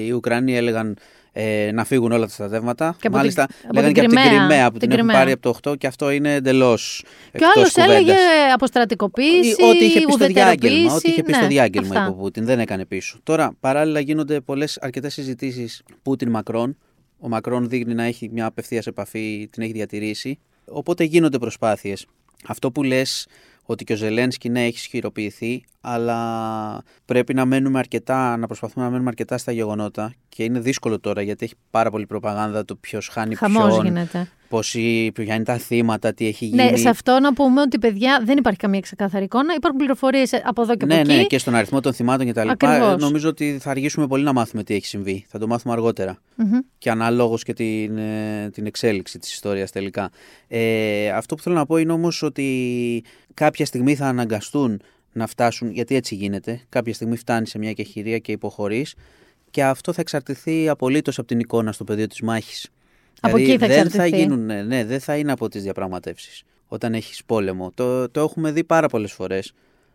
οι 0.07 0.11
Ουκρανοί 0.11 0.57
έλεγαν 0.57 0.97
ε, 1.33 1.71
να 1.73 1.85
φύγουν 1.85 2.13
όλα 2.13 2.27
τα 2.27 2.33
στρατεύματα. 2.33 2.97
Και 3.01 3.07
από 3.07 3.17
Μάλιστα, 3.17 3.47
την- 3.47 3.55
από 3.65 3.75
λέγανε 3.75 3.93
την 3.93 4.01
και 4.03 4.07
από 4.07 4.15
την 4.15 4.25
Κριμαία, 4.29 4.39
Κρυμαία 4.47 4.67
που 4.71 4.79
την 4.79 4.81
την, 4.81 4.91
έχουν 4.91 4.97
Κριμαία. 5.09 5.17
πάρει 5.23 5.33
από 5.33 5.43
το 5.63 5.71
8 5.71 5.79
και 5.79 5.87
αυτό 5.87 6.11
είναι 6.11 6.35
εντελώς. 6.35 7.05
Και 7.33 7.45
ο 7.45 7.49
άλλος 7.57 7.75
έλεγε 7.77 8.15
αποστρατικοποίηση, 8.55 9.57
Ό,τι 9.63 9.85
είχε 9.85 10.01
πει 10.01 10.13
στο 10.13 10.27
διάγγελμα. 10.27 10.51
ουδετεροποίηση. 10.53 10.95
Ό,τι 10.97 11.09
είχε 11.09 11.23
πει 11.23 11.31
ναι, 11.31 11.37
στο 11.37 11.47
διάγγελμα 11.47 11.89
αυτά. 11.89 12.01
είπε 12.03 12.11
ο 12.11 12.15
Πούτιν. 12.15 12.45
Δεν 12.45 12.59
έκανε 12.61 12.85
πίσω. 12.85 13.19
Τώρα, 13.23 13.57
παράλληλα 13.61 14.01
γίνονται 14.01 14.41
πολλές 14.41 14.79
αρκετές 14.81 15.13
συζητήσεις 15.13 15.83
Πούτιν-Μακρόν. 16.03 16.77
Ο 17.19 17.29
Μακρόν 17.29 17.69
δείχνει 17.69 17.95
να 17.95 18.03
έχει 18.05 18.29
μια 18.33 18.47
απευθείας 18.47 18.87
επαφή, 18.87 19.49
την 19.53 19.63
έχει 19.63 19.73
διατηρήσει. 19.73 20.39
Οπότε 20.65 21.05
γίνονται 21.05 21.39
προσπάθειες. 21.39 22.07
Αυτό 22.47 22.71
που 22.73 22.83
λες 22.83 23.27
ότι 23.63 23.85
και 23.85 23.93
ο 23.93 23.97
Ζελένσκι 23.97 24.49
ναι 24.49 24.65
έχει 24.65 24.77
ισχυροποιηθεί, 24.77 25.65
αλλά 25.81 26.83
πρέπει 27.05 27.35
να 27.35 27.45
μένουμε 27.45 27.79
αρκετά, 27.79 28.37
να 28.37 28.47
προσπαθούμε 28.47 28.85
να 28.85 28.91
μένουμε 28.91 29.09
αρκετά 29.09 29.39
στα 29.39 29.53
γεγονότα. 29.53 30.13
Και 30.29 30.45
είναι 30.45 30.61
δύσκολο 30.61 31.01
τώρα 31.01 31.23
γιατί 31.23 31.45
έχει 31.45 31.55
πάρα 31.71 31.91
πολύ 31.91 32.07
προπαγάνδα 32.07 32.65
το 32.65 32.77
ποιος 32.77 33.09
χάνει 33.09 33.35
Χαμός 33.35 33.67
ποιον, 33.67 33.85
γίνεται. 33.85 34.29
πόσοι, 34.49 35.11
ποια 35.15 35.35
είναι 35.35 35.45
τα 35.45 35.59
θύματα, 35.59 36.15
τι 36.15 36.27
έχει 36.27 36.45
γίνει. 36.45 36.71
Ναι, 36.71 36.77
σε 36.77 36.89
αυτό 36.89 37.19
να 37.21 37.33
πούμε 37.33 37.61
ότι 37.61 37.79
παιδιά 37.79 38.23
δεν 38.25 38.37
υπάρχει 38.37 38.59
καμία 38.59 38.81
ξεκάθαρη 38.81 39.25
εικόνα. 39.25 39.55
Υπάρχουν 39.55 39.79
πληροφορίες 39.79 40.31
από 40.45 40.63
εδώ 40.63 40.77
και 40.77 40.87
ναι, 40.87 40.95
από 40.95 41.03
εκεί. 41.03 41.17
ναι, 41.17 41.25
και 41.25 41.39
στον 41.39 41.55
αριθμό 41.55 41.81
των 41.81 41.93
θυμάτων 41.93 42.27
και 42.27 42.33
τα 42.33 42.45
λοιπά. 42.45 42.69
Ακριβώς. 42.69 42.93
Ε, 42.93 42.97
Νομίζω 42.97 43.29
ότι 43.29 43.59
θα 43.61 43.71
αργήσουμε 43.71 44.07
πολύ 44.07 44.25
να 44.25 44.33
μάθουμε 44.33 44.63
τι 44.63 44.75
έχει 44.75 44.87
συμβεί. 44.87 45.25
Θα 45.29 45.39
το 45.39 45.47
μάθουμε 45.47 45.73
αργότερα. 45.73 46.19
Μμμ. 46.37 46.59
Και 46.79 46.91
ανάλογο 46.91 47.37
και 47.37 47.53
την, 47.53 47.99
ε, 47.99 48.51
την 48.53 48.67
εξέλιξη 48.67 49.19
της 49.19 49.33
ιστορίας 49.33 49.71
τελικά. 49.71 50.11
Ε, 50.49 51.11
αυτό 51.11 51.35
που 51.35 51.43
θέλω 51.43 51.55
να 51.55 51.67
πω 51.67 51.77
είναι 51.77 51.93
όμως 51.93 52.23
ότι 52.23 53.05
κάποια 53.35 53.67
στιγμή 53.67 53.95
θα 53.95 54.07
αναγκαστούν 54.07 54.81
να 55.13 55.27
φτάσουν, 55.27 55.71
γιατί 55.71 55.95
έτσι 55.95 56.15
γίνεται. 56.15 56.61
Κάποια 56.69 56.95
στιγμή 56.95 57.17
φτάνει 57.17 57.47
σε 57.47 57.59
μια 57.59 57.73
κεχηρία 57.73 58.19
και 58.19 58.33
υποχωρείς. 58.33 58.95
Και 59.51 59.65
αυτό 59.65 59.93
θα 59.93 60.01
εξαρτηθεί 60.01 60.69
απολύτως 60.69 61.19
από 61.19 61.27
την 61.27 61.39
εικόνα 61.39 61.73
στο 61.73 61.85
πεδίο 61.85 62.07
της 62.07 62.21
μάχης. 62.21 62.71
Από 63.21 63.37
εκεί 63.37 63.59
θα 63.59 63.67
δεν 63.67 63.69
θα 63.69 63.83
εξαρτηθεί. 63.83 64.17
γίνουν, 64.23 64.45
ναι, 64.45 64.63
ναι, 64.63 64.85
δεν 64.85 65.01
θα 65.01 65.17
είναι 65.17 65.33
από 65.33 65.49
τις 65.49 65.63
διαπραγματεύσεις. 65.63 66.43
Όταν 66.69 66.95
έχεις 66.95 67.25
πόλεμο. 67.25 67.71
Το, 67.75 68.09
το 68.09 68.21
έχουμε 68.21 68.51
δει 68.51 68.65
πάρα 68.65 68.89
πολλές 68.89 69.13
φορές 69.13 69.53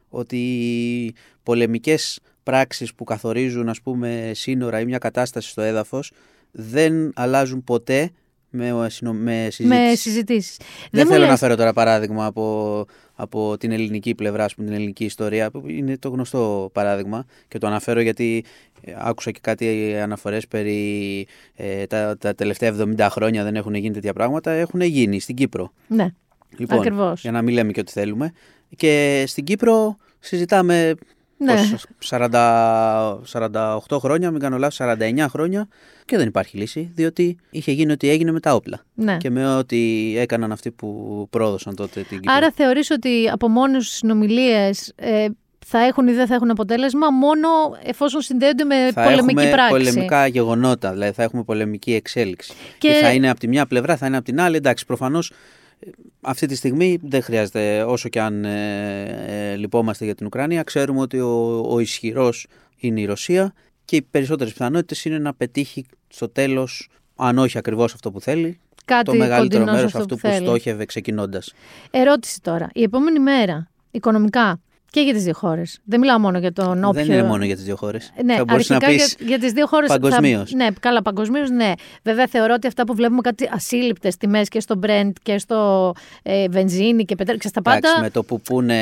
ότι 0.10 0.38
οι 0.38 1.16
πολεμικές 1.44 2.20
πράξεις 2.44 2.94
που 2.94 3.04
καθορίζουν 3.04 3.70
ας 3.70 3.82
πούμε 3.82 4.32
σύνορα 4.36 4.80
ή 4.80 4.86
μια 4.86 4.98
κατάσταση 4.98 5.50
στο 5.50 5.62
έδαφος 5.62 6.12
δεν 6.52 7.12
αλλάζουν 7.16 7.64
ποτέ 7.64 8.12
με, 8.58 8.90
συνο- 8.90 9.14
με 9.14 9.48
συζήτηση. 9.52 9.68
Με 9.68 9.96
συζητήσεις. 9.96 10.58
Δεν, 10.92 11.08
θέλω 11.08 11.26
να 11.26 11.38
φέρω 11.38 11.56
τώρα 11.56 11.74
παράδειγμα 11.74 12.26
από, 12.26 12.86
από 13.16 13.58
την 13.58 13.72
ελληνική 13.72 14.16
πλευρά, 14.16 14.44
ας 14.44 14.56
πούμε, 14.56 14.68
την 14.68 14.76
ελληνική 14.76 15.06
ιστορία, 15.06 15.52
που 15.52 15.64
είναι 15.68 15.98
το 15.98 16.10
γνωστό 16.10 16.70
παράδειγμα 16.74 17.26
και 17.48 17.58
το 17.58 17.68
αναφέρω 17.68 18.00
γιατί 18.02 18.44
ε, 18.82 18.94
άκουσα 18.98 19.32
και 19.32 19.40
κάτι 19.42 19.96
αναφορές 20.02 20.48
περί 20.48 21.28
ε, 21.56 21.86
τα, 21.86 22.18
τα 22.18 22.36
τελευταία 22.36 22.76
70 22.98 23.08
χρόνια 23.10 23.44
δεν 23.44 23.56
έχουν 23.56 23.74
γίνει 23.74 23.94
τέτοια 23.94 24.14
πράγματα, 24.14 24.52
έχουν 24.52 24.82
γίνει 24.82 25.20
στην 25.20 25.36
Κύπρο. 25.36 25.72
Ναι. 25.88 26.08
Λοιπόν, 26.58 26.78
Ακριβώς. 26.80 27.22
για 27.22 27.32
να 27.32 27.42
μην 27.42 27.54
λέμε 27.54 27.72
και 27.72 27.80
ό,τι 27.80 27.92
θέλουμε. 27.92 28.32
Και 28.76 29.24
στην 29.28 29.44
Κύπρο 29.44 29.98
συζητάμε 30.20 30.96
Ναι. 31.38 31.54
πόσος, 31.54 31.86
40, 32.00 33.20
48 33.32 34.00
χρόνια, 34.00 34.32
μην 34.32 34.40
κάνω 34.42 34.58
λάθος, 34.58 34.76
49 34.78 35.26
χρόνια 35.30 35.68
και 36.06 36.18
δεν 36.18 36.28
υπάρχει 36.28 36.58
λύση, 36.58 36.92
διότι 36.94 37.38
είχε 37.50 37.72
γίνει 37.72 37.92
ό,τι 37.92 38.10
έγινε 38.10 38.32
με 38.32 38.40
τα 38.40 38.54
όπλα. 38.56 38.80
ναι. 38.94 39.18
Και 39.18 39.30
με 39.30 39.56
ό,τι 39.56 40.14
έκαναν 40.18 40.52
αυτοί 40.52 40.72
που 40.72 41.28
πρόδωσαν 41.30 41.76
τότε 41.76 42.02
την 42.02 42.20
Κύπρο. 42.20 42.34
Άρα 42.36 42.52
θεωρείς 42.52 42.92
ότι 42.92 43.30
από 43.32 43.48
μόνες 43.48 43.84
τους 43.86 43.96
συνομιλίες 43.96 44.94
ε, 44.96 45.26
θα 45.66 45.80
έχουν 45.80 46.08
ή 46.08 46.12
δεν 46.14 46.28
θα 46.28 46.34
έχουν 46.36 46.50
αποτέλεσμα 46.52 47.10
μόνο 47.12 47.48
εφόσον 47.84 48.22
συνδέονται 48.22 48.64
με 48.64 48.92
θα 48.94 49.04
πολεμική 49.04 49.40
έχουμε 49.40 49.50
πράξη; 49.52 49.72
πολεμικά 49.72 50.28
γεγονότα, 50.28 50.92
δηλαδή 50.92 51.12
θα 51.12 51.24
έχουμε 51.24 51.44
πολεμική 51.44 51.94
εξέλιξη. 51.94 52.54
Και- 52.78 52.88
Και... 52.88 53.00
θα 53.02 53.12
είναι 53.14 53.30
από 53.30 53.40
τη 53.40 53.48
μια 53.48 53.66
πλευρά, 53.66 53.98
θα 53.98 54.06
είναι 54.06 54.18
από 54.18 54.26
την 54.26 54.40
άλλη. 54.42 54.56
Εντάξει, 54.56 54.86
προφανώς 54.86 55.32
αυτή 56.22 56.46
τη 56.46 56.56
στιγμή 56.56 57.00
δεν 57.02 57.22
χρειάζεται, 57.22 57.84
όσο 57.84 58.10
και 58.10 58.22
αν 58.22 58.46
ε, 58.46 59.52
ε, 59.52 59.56
λυπόμαστε 59.56 60.06
για 60.06 60.16
την 60.16 60.26
Ουκρανία, 60.26 60.64
ξέρουμε 60.64 61.00
ότι 61.00 61.20
ο, 61.20 61.66
ο 61.70 61.80
ισχυρός 61.80 62.48
είναι 62.78 63.02
η 63.02 63.06
Ρωσία 63.06 63.54
και 63.86 63.96
οι 63.96 64.02
περισσότερες 64.02 64.54
πιθανότητες 64.54 65.06
είναι 65.06 65.18
να 65.20 65.34
πετύχει 65.34 65.86
στο 66.08 66.30
τέλος, 66.30 66.90
αν 67.16 67.38
όχι 67.38 67.58
ακριβώς 67.58 67.94
αυτό 67.94 68.12
που 68.12 68.22
θέλει, 68.22 68.60
Κάτι 68.86 69.04
το 69.04 69.14
μεγαλύτερο 69.14 69.48
κοντινό 69.48 69.66
σε 69.66 69.76
μέρος 69.76 69.86
αυτό 69.86 69.98
αυτού 69.98 70.16
που 70.16 70.22
που, 70.22 70.28
θέλει. 70.28 70.46
στόχευε 70.46 70.86
ξεκινώντας. 70.86 71.54
Ερώτηση 71.92 72.42
τώρα. 72.42 72.70
Η 72.74 72.84
επόμενη 72.84 73.20
μέρα, 73.20 73.70
οικονομικά, 73.92 74.62
Και 74.92 75.02
για 75.02 75.14
τις 75.14 75.24
δύο 75.24 75.34
χώρες. 75.34 75.80
Δεν 75.84 76.00
μιλάω 76.00 76.20
μόνο 76.20 76.38
για 76.40 76.54
τον 76.54 76.84
όποιο. 76.84 77.06
Δεν 77.06 77.12
είναι 77.18 77.24
μόνο 77.28 77.46
για 77.46 77.56
τις 77.56 77.64
δύο 77.64 77.76
χώρες. 77.76 78.14
Ναι, 78.24 78.36
θα 78.36 78.44
μπορούσες 78.44 78.72
αρχικά 78.72 78.92
να 78.92 78.98
πεις 78.98 79.16
για, 79.18 79.28
για 79.28 79.40
τις 79.40 79.52
δύο 79.52 79.68
χώρες. 79.68 79.90
παγκοσμίως. 79.90 80.52
Ναι, 80.52 80.68
καλά, 80.80 81.02
παγκοσμίως, 81.02 81.50
ναι. 81.50 81.72
Βέβαια, 82.04 82.28
θεωρώ 82.28 82.54
ότι 82.54 82.68
αυτά 82.68 82.84
που 82.84 82.94
βλέπουμε 82.96 83.22
κάτι 83.22 83.50
ασύλληπτες 83.52 84.18
τιμές 84.18 84.48
και 84.48 84.60
στο 84.60 84.80
Brent 84.86 85.12
και 85.24 85.38
στο 85.38 85.94
ε, 86.24 86.48
βενζίνη 86.50 87.06
και 87.06 87.16
πετρέλαιο. 87.16 87.38
Ξέρεις, 87.38 87.56
τα 87.56 87.62
πάντα. 87.62 87.78
Εντάξει, 87.78 88.02
με 88.02 88.10
το 88.10 88.24
που 88.24 88.42
πούνε 88.42 88.76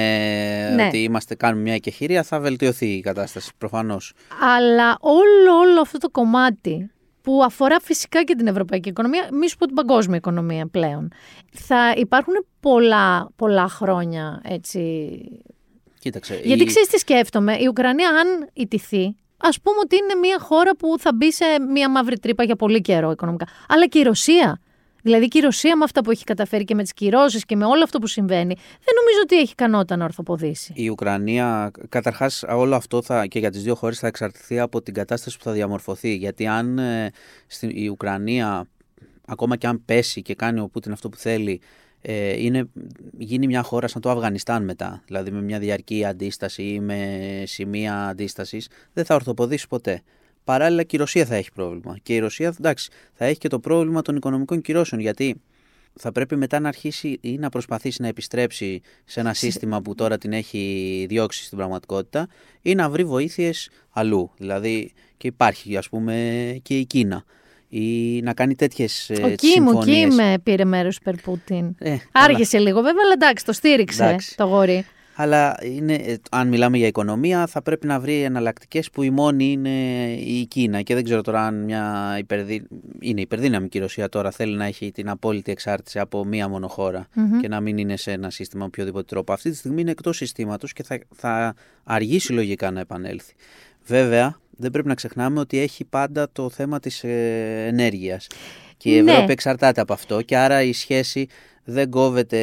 Ναι. 0.76 0.86
ότι 0.88 0.98
είμαστε, 1.04 1.36
κάνουμε 1.36 1.62
μια 1.62 1.74
εκεχηρία 1.74 2.24
θα 2.24 2.40
βελτιωθεί 2.40 2.88
η 2.88 3.02
κατάσταση 3.02 3.52
προφανώς. 3.58 4.14
Αλλά 4.58 4.98
όλο, 5.00 5.58
όλο 5.60 5.82
αυτό 5.82 5.98
το 5.98 6.10
κομμάτι 6.10 6.90
που 7.22 7.42
αφορά 7.44 7.80
φυσικά 7.82 8.24
και 8.24 8.36
την 8.36 8.48
ευρωπαϊκή 8.48 8.90
οικονομία, 8.90 9.28
μη 9.32 9.50
σου 9.50 9.58
πω 9.58 9.66
την 9.66 9.76
παγκόσμια 9.76 10.18
οικονομία 10.18 10.68
πλέον. 10.68 11.12
Θα 11.52 11.94
υπάρχουν 11.98 12.34
πολλά, 12.60 13.30
πολλά 13.36 13.68
χρόνια 13.68 14.42
έτσι. 14.44 15.20
Κοίταξε. 16.06 16.40
Γιατί 16.44 16.64
η- 16.64 16.66
ξέρεις 16.66 16.88
τι 16.88 16.98
σκέφτομαι, 17.00 17.54
η 17.54 17.66
Ουκρανία 17.68 18.10
αν 18.10 18.50
ιτηθεί, 18.54 19.16
ας 19.38 19.62
πούμε 19.62 19.76
ότι 19.84 19.96
είναι 19.96 20.16
μια 20.16 20.38
χώρα 20.40 20.76
που 20.76 20.96
θα 21.00 21.14
μπει 21.14 21.32
σε 21.34 21.46
μια 21.72 21.90
μαύρη 21.90 22.20
τρύπα 22.20 22.44
για 22.44 22.56
πολύ 22.56 22.82
καιρό 22.82 23.12
οικονομικά. 23.12 23.46
Αλλά 23.68 23.88
και 23.88 24.00
η 24.00 24.04
Ρωσία. 24.04 24.60
Δηλαδή 25.02 25.28
και 25.28 25.38
η 25.38 25.42
Ρωσία 25.42 25.78
με 25.78 25.84
αυτά 25.84 26.02
που 26.04 26.12
έχει 26.12 26.24
καταφέρει 26.24 26.64
και 26.64 26.76
με 26.76 26.82
τις 26.84 26.94
κυρώσεις 26.94 27.46
και 27.46 27.56
με 27.56 27.66
όλο 27.66 27.84
αυτό 27.84 28.00
που 28.00 28.08
συμβαίνει, 28.08 28.56
δεν 28.56 28.94
νομίζω 29.00 29.20
ότι 29.24 29.36
έχει 29.40 29.52
ικανότητα 29.52 29.96
να 29.96 30.04
ορθοποδήσει. 30.04 30.74
Η 30.76 30.90
Ουκρανία, 30.90 31.72
καταρχάς 31.90 32.44
όλο 32.50 32.76
αυτό 32.76 33.02
θα, 33.02 33.26
και 33.26 33.40
για 33.40 33.50
τις 33.52 33.64
δύο 33.64 33.76
χώρες 33.76 34.00
θα 34.00 34.08
εξαρτηθεί 34.08 34.60
από 34.60 34.82
την 34.82 34.94
κατάσταση 34.94 35.38
που 35.38 35.44
θα 35.44 35.52
διαμορφωθεί. 35.52 36.16
Γιατί 36.16 36.48
αν 36.48 36.78
ε, 36.80 37.12
στην, 37.48 37.70
η 37.74 37.88
Ουκρανία, 37.90 38.68
ακόμα 39.28 39.56
και 39.56 39.68
αν 39.68 39.82
πέσει 39.86 40.22
και 40.22 40.36
κάνει 40.36 40.60
ο 40.60 40.68
Πούτιν 40.68 40.92
αυτό 40.92 41.10
που 41.10 41.18
θέλει, 41.18 41.62
ε, 42.08 42.44
είναι, 42.44 42.70
γίνει 43.18 43.48
μια 43.48 43.64
χώρα 43.64 43.88
σαν 43.88 44.02
το 44.02 44.10
Αφγανιστάν 44.10 44.64
μετά. 44.64 45.02
Δηλαδή 45.06 45.32
με 45.32 45.42
μια 45.42 45.60
διαρκή 45.60 46.06
αντίσταση 46.06 46.64
ή 46.64 46.80
με 46.80 47.20
σημεία 47.46 48.08
αντίστασης, 48.08 48.70
δεν 48.94 49.06
θα 49.06 49.16
ορθοποδήσει 49.16 49.68
ποτέ. 49.68 50.02
Παράλληλα 50.44 50.84
και 50.84 50.96
η 50.96 51.00
Ρωσία 51.00 51.26
θα 51.26 51.36
έχει 51.36 51.52
πρόβλημα. 51.52 51.98
Και 52.04 52.16
η 52.16 52.20
Ρωσία, 52.20 52.54
εντάξει, 52.60 52.90
θα 53.14 53.26
έχει 53.26 53.38
και 53.38 53.48
το 53.48 53.60
πρόβλημα 53.60 54.02
των 54.02 54.16
οικονομικών 54.16 54.62
κυρώσεων. 54.62 55.02
Γιατί 55.02 55.42
θα 55.94 56.12
πρέπει 56.12 56.36
μετά 56.36 56.60
να 56.60 56.68
αρχίσει 56.68 57.18
ή 57.22 57.38
να 57.38 57.50
προσπαθήσει 57.50 58.02
να 58.02 58.08
επιστρέψει 58.08 58.82
σε 59.06 59.20
ένα 59.20 59.34
σύστημα 59.34 59.82
που 59.82 59.96
τώρα 59.96 60.18
την 60.18 60.34
έχει 60.34 61.06
διώξει 61.10 61.44
στην 61.44 61.58
πραγματικότητα 61.58 62.28
ή 62.62 62.76
να 62.76 62.90
βρει 62.90 63.04
βοήθειες 63.04 63.70
αλλού. 63.90 64.32
Δηλαδή 64.38 64.94
και 65.18 65.28
υπάρχει 65.28 65.78
ας 65.78 65.90
πούμε 65.90 66.16
και 66.62 66.78
η 66.78 66.86
Κίνα 66.86 67.24
ή 67.78 68.22
να 68.22 68.34
κάνει 68.34 68.56
τέτοιες 68.56 69.10
Ο 69.24 69.28
ε, 69.28 69.36
Κίμ, 69.36 69.68
ο 69.68 69.72
συμφωνίες. 69.72 70.16
Κίμ 70.16 70.34
πήρε 70.44 70.66
μέρος 70.66 70.98
υπέρ 70.98 71.16
Πούτιν. 71.16 71.76
Ε, 71.78 71.98
Άργησε 72.12 72.58
λίγο 72.58 72.82
βέβαια, 72.82 73.02
αλλά 73.04 73.14
εντάξει, 73.14 73.46
το 73.46 73.54
στήριξε 73.54 74.04
Εντάξει. 74.04 74.36
το 74.36 74.44
γόρι. 74.44 74.86
Αλλά 75.16 75.58
είναι, 75.64 75.94
ε, 75.94 76.16
αν 76.32 76.48
μιλάμε 76.48 76.78
για 76.78 76.88
οικονομία, 76.88 77.48
θα 77.48 77.62
πρέπει 77.62 77.88
να 77.88 78.00
βρει 78.00 78.22
εναλλακτικές 78.22 78.90
που 78.90 79.04
η 79.04 79.10
μόνη 79.10 79.52
είναι 79.52 80.06
η 80.14 80.46
Κίνα. 80.46 80.82
Και 80.82 80.94
δεν 80.94 81.04
ξέρω 81.04 81.22
τώρα 81.22 81.46
αν 81.46 81.64
μια 81.64 82.16
υπερδύ... 82.20 82.68
είναι 83.00 83.22
υπερδύναμη 83.22 83.68
και 83.70 83.78
η 83.78 83.82
Ρωσία 83.82 84.10
τώρα 84.10 84.32
θέλει 84.32 84.56
να 84.56 84.66
έχει 84.66 84.92
την 84.92 85.10
απόλυτη 85.10 85.52
εξάρτηση 85.52 86.00
από 86.00 86.26
μία 86.26 86.48
μόνο 86.48 86.68
χώρα 86.68 87.08
Μμμ. 87.14 87.40
και 87.40 87.48
να 87.48 87.60
μην 87.60 87.78
είναι 87.78 87.98
σε 87.98 88.12
ένα 88.12 88.30
σύστημα 88.30 88.62
με 88.62 88.68
οποιοδήποτε 88.68 89.06
τρόπο. 89.06 89.34
Αυτή 89.34 89.50
τη 89.50 89.56
στιγμή 89.56 89.82
είναι 89.82 89.92
εκτός 89.92 90.18
συστήματος 90.18 90.74
και 90.74 90.84
θα, 90.84 91.00
θα 91.16 91.56
αργήσει 91.84 92.34
λογικά 92.34 92.72
να 92.72 92.80
επανέλθει. 92.80 93.34
Βέβαια, 93.86 94.40
δεν 94.58 94.72
πρέπει 94.72 94.88
να 94.88 94.94
ξεχνάμε 94.94 95.40
ότι 95.40 95.60
έχει 95.60 95.84
πάντα 95.86 96.28
το 96.32 96.50
θέμα 96.50 96.80
της 96.80 97.04
ε, 97.04 97.66
ενέργειας. 97.68 98.28
Και 98.78 98.96
η 98.96 99.02
Ναι. 99.02 99.12
Ευρώπη 99.12 99.32
εξαρτάται 99.32 99.82
από 99.82 99.94
αυτό 99.94 100.22
και 100.22 100.38
άρα 100.38 100.62
η 100.62 100.74
σχέση 100.74 101.28
δεν 101.64 101.90
κόβεται 101.90 102.40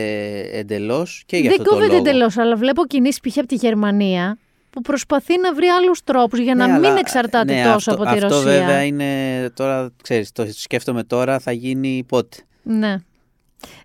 εντελώς 0.53 1.23
και 1.27 1.37
γι' 1.37 1.49
αυτό 1.49 1.57
Δεν 1.63 1.67
το 1.67 1.71
κόβεται 1.75 1.93
λόγο. 1.97 2.09
εντελώς, 2.09 2.37
αλλά 2.39 2.57
βλέπω 2.57 2.87
κινήσεις 2.87 3.21
π.χ. 3.21 3.39
από 3.39 3.47
τη 3.47 3.55
Γερμανία 3.55 4.39
που 4.71 4.81
προσπαθεί 4.81 5.41
να 5.41 5.55
βρει 5.55 5.67
άλλους 5.67 6.05
τρόπους 6.05 6.39
για 6.39 6.55
να 6.55 6.67
Ναι, 6.67 6.73
μην 6.73 6.85
αλλά- 6.85 6.99
εξαρτάται 6.99 7.55
ναι, 7.55 7.63
τόσο 7.65 7.91
αυτό, 7.91 7.93
από 7.93 8.03
τη 8.03 8.09
αυτό 8.25 8.27
Ρωσία. 8.29 8.51
βέβαια 8.51 8.83
είναι 8.85 9.07
τώρα, 9.55 9.91
ξέρεις, 10.03 10.33
το 10.33 10.47
σκέφτομαι 10.53 11.03
τώρα 11.05 11.39
θα 11.39 11.53
γίνει 11.53 12.05
πότε. 12.09 12.37
Ναι. 12.63 12.97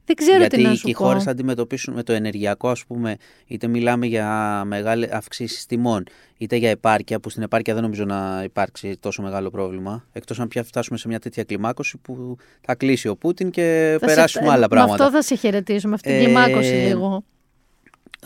Δεν 0.06 0.16
ξέρω 0.16 0.38
Γιατί 0.38 0.56
τι 0.58 0.64
να 0.64 0.70
και 0.70 0.76
σου 0.76 0.90
οι 0.90 0.92
πω. 0.92 1.04
χώρες 1.04 1.24
θα 1.24 1.32
αντιμετωπίσουν 1.32 1.94
με 1.94 2.04
το 2.04 2.14
ενεργειακό, 2.14 2.70
ας 2.70 2.86
πούμε, 2.86 3.18
είτε 3.48 3.68
μιλάμε 3.68 4.06
για 4.06 4.62
μεγάλη 4.66 5.10
αυξήσεις 5.12 5.66
τιμών, 5.66 6.04
είτε 6.38 6.56
για 6.56 6.70
επάρκεια, 6.70 7.20
που 7.20 7.30
στην 7.30 7.44
επάρκεια 7.44 7.74
δεν 7.74 7.84
νομίζω 7.84 8.06
να 8.06 8.42
υπάρξει 8.44 8.98
τόσο 9.00 9.22
μεγάλο 9.22 9.50
πρόβλημα. 9.50 10.06
Εκτός 10.14 10.40
αν 10.40 10.48
πια 10.48 10.64
φτάσουμε 10.64 10.98
σε 10.98 11.08
μια 11.08 11.20
τέτοια 11.20 11.44
κλιμάκωση 11.44 11.98
που 11.98 12.38
θα 12.62 12.76
κλείσει 12.76 13.08
ο 13.08 13.16
Πούτιν 13.16 13.50
και 13.50 13.98
Θα 14.00 14.08
σε- 14.08 14.16
περάσουμε 14.16 14.50
άλλα 14.50 14.60
Με 14.62 14.68
πράγματα. 14.68 15.04
αυτό 15.04 15.16
θα 15.16 15.22
σε 15.22 15.36
χαιρετήσω, 15.36 15.88
με 15.88 15.94
αυτή 15.94 16.10
την 16.10 16.18
Ε, 16.20 16.24
κλιμάκωση 16.24 16.74
λίγο. 16.74 17.24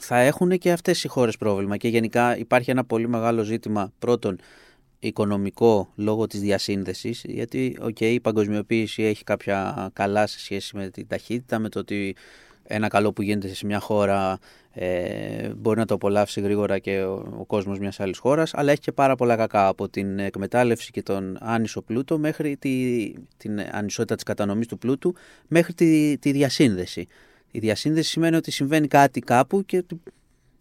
θα 0.02 0.18
έχουν 0.20 0.58
και 0.58 0.72
αυτές 0.72 1.04
οι 1.04 1.08
χώρες 1.08 1.38
πρόβλημα 1.38 1.78
και 1.78 1.88
γενικά 1.88 2.38
υπάρχει 2.38 2.72
ένα 2.72 2.84
πολύ 2.84 3.08
μεγάλο 3.08 3.44
ζήτημα 3.44 3.92
πρώτον 4.00 4.40
οικονομικό 5.02 5.92
λόγω 5.96 6.28
της 6.28 6.40
διασύνδεσης 6.40 7.24
γιατί 7.28 7.78
οκ, 7.82 8.00
η 8.00 8.20
παγκοσμιοποίηση 8.20 9.04
έχει 9.04 9.24
κάποια 9.24 9.90
καλά 9.94 10.28
σε 10.28 10.40
σχέση 10.40 10.76
με 10.76 10.90
την 10.90 11.08
ταχύτητα 11.08 11.60
με 11.60 11.70
το 11.70 11.80
ότι 11.80 12.16
ένα 12.64 12.88
καλό 12.88 13.14
που 13.14 13.22
γίνεται 13.22 13.54
σε 13.54 13.66
μια 13.66 13.80
χώρα 13.80 14.40
ε, 14.74 15.50
μπορεί 15.56 15.80
να 15.80 15.86
το 15.86 15.94
απολαύσει 15.94 16.42
γρήγορα 16.42 16.80
και 16.80 17.02
ο, 17.02 17.36
ο 17.40 17.46
κόσμος 17.46 17.80
μιας 17.80 18.00
άλλης 18.00 18.18
χώρας 18.18 18.54
αλλά 18.54 18.72
έχει 18.72 18.82
και 18.82 18.92
πάρα 18.92 19.16
πολλά 19.16 19.36
κακά 19.36 19.68
από 19.68 19.90
την 19.90 20.20
εκμετάλλευση 20.20 20.92
και 20.92 21.04
τον 21.04 21.38
άνισο 21.40 21.82
πλούτο 21.82 22.18
μέχρι 22.18 22.58
τη, 22.58 23.14
την 23.38 23.60
ανισότητα 23.72 24.16
της 24.16 24.24
κατανομής 24.24 24.68
του 24.68 24.78
πλούτου 24.78 25.16
μέχρι 25.48 25.74
τη, 25.74 26.18
τη 26.18 26.32
διασύνδεση. 26.32 27.08
Η 27.52 27.60
διασύνδεση 27.60 28.10
σημαίνει 28.10 28.36
ότι 28.36 28.52
συμβαίνει 28.52 28.88
κάτι 28.88 29.20
κάπου 29.20 29.66
και 29.66 29.84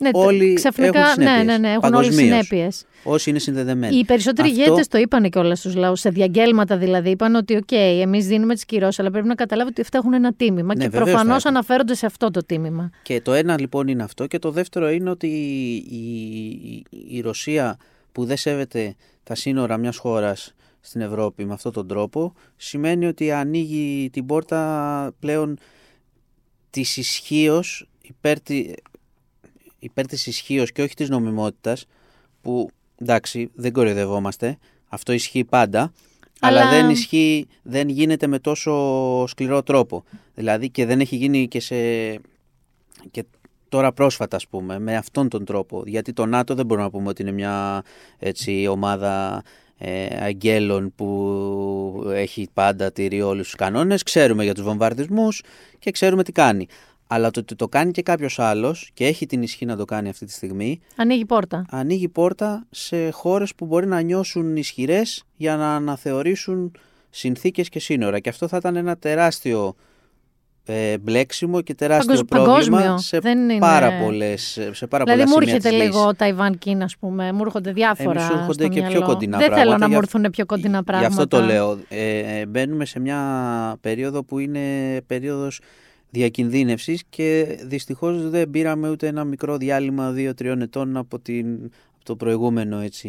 Ναι, 0.02 0.10
όλοι 0.12 0.52
ξαφνικά, 0.54 0.98
έχουν 1.00 1.22
ναι, 1.22 1.28
συνέπειες, 1.28 1.46
ναι, 1.46 1.58
ναι, 1.58 1.72
έχουν 1.72 1.94
όλες 1.94 2.08
παγκοσμίως. 2.08 2.46
συνέπειες. 2.46 2.84
όσοι 3.04 3.30
είναι 3.30 3.38
συνδεδεμένοι. 3.38 3.96
Οι 3.96 4.04
περισσότεροι 4.04 4.48
Αυτό- 4.48 4.60
ηγέτες 4.62 4.88
το 4.88 4.98
είπαν 4.98 5.30
και 5.30 5.38
όλα 5.38 5.54
στους 5.54 5.74
λαούς. 5.74 6.00
Σε 6.00 6.10
διαγγέλματα 6.10 6.76
δηλαδή. 6.76 7.10
Είπαν 7.10 7.34
ότι, 7.34 7.56
ΟΚ, 7.56 7.72
εμείς 7.72 8.26
δίνουμε 8.26 8.54
τις 8.54 8.64
κυρώσεις, 8.64 8.98
αλλά 9.00 9.10
πρέπει 9.10 9.26
να 9.26 9.34
καταλάβετε 9.34 9.72
ότι 9.72 9.80
αυτά 9.80 9.98
έχουν 9.98 10.12
ένα 10.12 10.32
τίμημα. 10.32 10.74
Ναι, 10.74 10.82
και 10.84 10.88
βεβαίως 10.88 11.08
προφανώς 11.10 11.42
θα 11.42 11.48
έχουν. 11.48 11.56
αναφέρονται 11.56 11.94
σε 11.94 12.06
αυτό 12.06 12.30
το 12.30 12.44
τίμημα. 12.46 12.90
Και 13.02 13.20
το 13.20 13.32
ένα 13.32 13.60
λοιπόν 13.60 13.88
είναι 13.88 14.02
αυτό 14.02 14.26
και 14.26 14.38
το 14.38 14.50
δεύτερο 14.50 14.90
είναι 14.90 15.10
ότι 15.10 15.26
η, 15.26 15.74
η, 15.74 16.84
η 17.08 17.20
Ρωσία 17.20 17.76
που 18.12 18.24
δεν 18.24 18.36
σέβεται 18.36 18.94
τα 19.22 19.34
σύνορα 19.34 19.76
μιας 19.76 19.96
χώρας 19.96 20.54
στην 20.80 21.00
Ευρώπη 21.00 21.44
με 21.44 21.52
αυτόν 21.52 21.72
τον 21.72 21.86
τρόπο 21.88 22.34
σημαίνει 22.56 23.06
ότι 23.06 23.32
ανοίγει 23.32 24.10
την 24.12 24.26
πόρτα 24.26 25.12
πλέον 25.18 25.58
της 26.70 26.96
ισχύως 26.96 27.88
υπέρ, 28.02 28.40
τη- 28.40 28.72
υπέρ 29.80 30.06
της 30.06 30.26
ισχύως 30.26 30.72
και 30.72 30.82
όχι 30.82 30.94
της 30.94 31.08
νομιμότητας 31.08 31.86
που 32.42 32.70
εντάξει 32.96 33.50
δεν 33.54 33.72
κοροϊδευόμαστε 33.72 34.58
αυτό 34.88 35.12
ισχύει 35.12 35.44
πάντα 35.44 35.92
αλλά... 36.40 36.60
Αλλά- 36.60 36.70
δεν 36.70 36.90
ισχύει, 36.90 37.46
δεν 37.62 37.88
γίνεται 37.88 38.26
με 38.26 38.38
τόσο 38.38 39.26
σκληρό 39.26 39.62
τρόπο. 39.62 40.04
Δηλαδή 40.34 40.70
και 40.70 40.86
δεν 40.86 41.00
έχει 41.00 41.16
γίνει 41.16 41.48
και 41.48 41.60
σε 41.60 41.76
και 43.10 43.24
τώρα 43.68 43.92
πρόσφατα 43.92 44.36
ας 44.36 44.46
πούμε 44.46 44.78
με 44.78 44.96
αυτόν 44.96 45.28
τον 45.28 45.44
τρόπο. 45.44 45.82
Γιατί 45.86 46.12
το 46.12 46.26
ΝΑΤΟ 46.26 46.54
δεν 46.54 46.66
μπορούμε 46.66 46.86
να 46.86 46.92
πούμε 46.92 47.08
ότι 47.08 47.22
είναι 47.22 47.32
μια 47.32 47.82
έτσι, 48.18 48.66
ομάδα 48.70 49.42
ε, 49.78 50.24
αγγέλων 50.24 50.92
που 50.96 52.10
έχει 52.12 52.48
πάντα 52.52 52.92
τηρεί 52.92 53.22
όλους 53.22 53.44
τους 53.44 53.54
κανόνες. 53.54 54.02
Ξέρουμε 54.02 54.44
για 54.44 54.54
τους 54.54 54.64
βομβαρδισμούς 54.64 55.42
και 55.78 55.90
ξέρουμε 55.90 56.22
τι 56.22 56.32
κάνει 56.32 56.66
αλλά 57.12 57.30
το 57.30 57.40
ότι 57.40 57.54
το 57.54 57.68
κάνει 57.68 57.90
και 57.90 58.02
κάποιος 58.02 58.38
άλλος 58.38 58.90
και 58.94 59.06
έχει 59.06 59.26
την 59.26 59.42
ισχύ 59.42 59.64
να 59.64 59.76
το 59.76 59.84
κάνει 59.84 60.08
αυτή 60.08 60.26
τη 60.26 60.32
στιγμή 60.32 60.80
Ανοίγει 60.96 61.24
πόρτα. 61.24 61.64
ανοίγει 61.70 62.08
πόρτα 62.08 62.66
σε 62.70 63.10
χώρες 63.10 63.54
που 63.54 63.66
μπορεί 63.66 63.86
να 63.86 64.00
νιώσουν 64.00 64.56
ισχυρές 64.56 65.24
για 65.36 65.56
να 65.56 65.74
αναθεωρήσουν 65.74 66.72
συνθήκες 67.10 67.68
και 67.68 67.80
σύνορα 67.80 68.18
και 68.18 68.28
αυτό 68.28 68.48
θα 68.48 68.56
ήταν 68.56 68.76
ένα 68.76 68.96
τεράστιο 68.96 69.74
ε, 70.64 70.98
μπλέξιμο 70.98 71.60
και 71.60 71.74
τεράστιο 71.74 72.14
Παγκοσ- 72.14 72.28
πρόβλημα 72.46 72.76
παγκόσμιο. 72.76 72.98
σε 72.98 73.18
Δεν 73.18 73.38
είναι- 73.38 73.58
πάρα 73.58 73.90
πολλές, 74.02 74.58
σε 74.72 74.86
πάρα 74.86 75.04
Δηλαδή 75.04 75.22
πολλά 75.22 75.34
μου 75.36 75.42
σημεία 75.42 75.54
έρχεται 75.54 75.68
της 75.68 75.78
γης. 75.86 75.94
λίγο 75.96 76.14
Ταϊβάν, 76.14 76.58
Κίνα, 76.58 76.84
ας 76.84 76.96
πούμε. 76.96 77.32
Μου 77.32 77.40
έρχονται 77.44 77.72
διάφορα. 77.72 78.10
Εμείς 78.10 78.22
σου 78.24 78.32
έρχονται 78.32 78.52
στο 78.64 78.72
και 78.72 78.80
πιο 78.80 78.88
μυαλό. 78.90 79.04
κοντινά 79.06 79.38
Δεν 79.38 79.46
πράγματα, 79.46 79.68
θέλω 79.68 79.78
να 79.78 79.86
γι' 79.86 79.92
μου 79.92 79.98
αυ- 79.98 80.14
έρθουν 80.14 80.30
πιο 80.30 80.46
κοντινά 80.46 80.76
Γι' 80.78 80.84
πράγματα. 80.84 81.08
αυτό 81.22 81.26
το 81.26 81.40
λέω. 81.44 81.78
Ε, 81.88 82.18
ε, 82.40 82.46
μπαίνουμε 82.46 82.84
σε 82.84 83.00
μια 83.00 83.20
περίοδο 83.80 84.24
που 84.24 84.38
είναι 84.38 84.60
περίοδος 85.06 85.60
διακινδύνευσης 86.10 87.02
και 87.10 87.58
δυστυχώς 87.62 88.30
δεν 88.30 88.50
πήραμε 88.50 88.88
ούτε 88.90 89.06
ένα 89.06 89.24
μικρό 89.24 89.56
διάλειμμα 89.56 90.14
2-3 90.16 90.44
ετών 90.60 90.96
από, 90.96 91.18
την, 91.18 91.46
από 91.94 92.04
το 92.04 92.16
προηγούμενο 92.16 92.78
έτσι, 92.80 93.08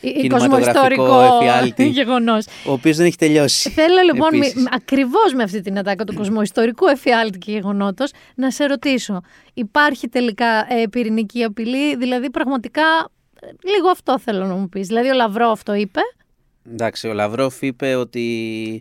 Ε, 0.00 0.10
κινηματογραφικό 0.10 1.20
εφιάλτη, 1.20 1.86
γεγονός. 2.00 2.46
ο 2.66 2.72
οποίος 2.72 2.96
δεν 2.96 3.06
έχει 3.06 3.16
τελειώσει. 3.16 3.70
Θέλω 3.70 4.00
λοιπόν 4.04 4.34
Επίσης. 4.34 4.68
ακριβώς 4.70 5.34
με 5.34 5.42
αυτή 5.42 5.60
την 5.60 5.78
ατάκα 5.78 6.04
του 6.04 6.14
κοσμοϊστορικού 6.14 6.86
εφιάλτη 6.86 7.38
και 7.38 7.52
γεγονότος 7.52 8.10
να 8.34 8.50
σε 8.50 8.64
ρωτήσω. 8.64 9.20
Υπάρχει 9.54 10.08
τελικά 10.08 10.46
ε, 10.46 10.86
πυρηνική 10.90 11.44
απειλή, 11.44 11.96
δηλαδή 11.96 12.30
πραγματικά 12.30 12.82
ε, 13.40 13.46
λίγο 13.76 13.88
αυτό 13.88 14.18
θέλω 14.18 14.44
να 14.46 14.54
μου 14.54 14.68
πεις. 14.68 14.86
Δηλαδή 14.86 15.08
ο 15.08 15.14
Λαυρόφ 15.14 15.62
το 15.62 15.74
είπε. 15.74 16.00
Εντάξει, 16.72 17.08
ο 17.08 17.12
Λαυρόφ 17.12 17.62
είπε 17.62 17.94
ότι. 17.94 18.20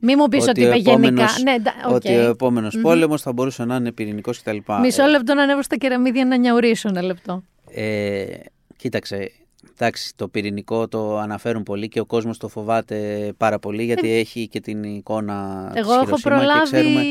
Μη 0.02 0.16
μου 0.16 0.28
πεις 0.28 0.48
ότι 0.48 0.64
ο 0.64 0.68
είπε 0.68 0.76
γενικά. 0.76 0.92
επόμενος- 0.92 1.42
Ναι, 1.44 1.56
ντα- 1.62 1.74
οκ. 1.88 1.94
Ότι 1.94 2.16
ο 2.16 2.30
επόμενος 2.30 2.78
πόλεμος 2.82 3.22
θα 3.22 3.32
μπορούσε 3.34 3.66
να 3.66 3.76
είναι 3.76 3.92
πυρηνικός 3.92 4.42
κτλ. 4.42 4.58
Μισό 4.82 5.04
Ε, 5.04 5.08
λεπτό 5.08 5.34
να 5.34 5.42
ανέβω 5.44 5.62
στα 5.64 5.76
κεραμίδια 5.76 6.26
να 6.26 6.36
νιαουρίσω 6.38 6.90
ένα 6.90 7.02
λεπτό. 7.02 7.44
Ε, 7.72 8.26
κοίταξε, 8.78 9.32
εντάξει, 9.72 10.14
το 10.16 10.28
πυρηνικό 10.28 10.88
το 10.88 11.18
αναφέρουν 11.18 11.64
πολύ 11.64 11.88
και 11.88 12.00
ο 12.00 12.06
κόσμος 12.06 12.38
το 12.38 12.48
φοβάται 12.48 13.32
πάρα 13.38 13.60
πολύ 13.60 13.84
γιατί 13.84 14.12
έχει 14.12 14.48
και 14.48 14.60
την 14.60 14.84
εικόνα 14.84 15.72
Ε, 15.76 15.80
Εγώ 15.80 15.88
της 15.88 15.96
έχω 15.96 16.06
Χειροσύμα 16.18 16.36
προλάβει, 16.36 16.60
και 16.70 16.76
ξέρουμε... 16.76 17.02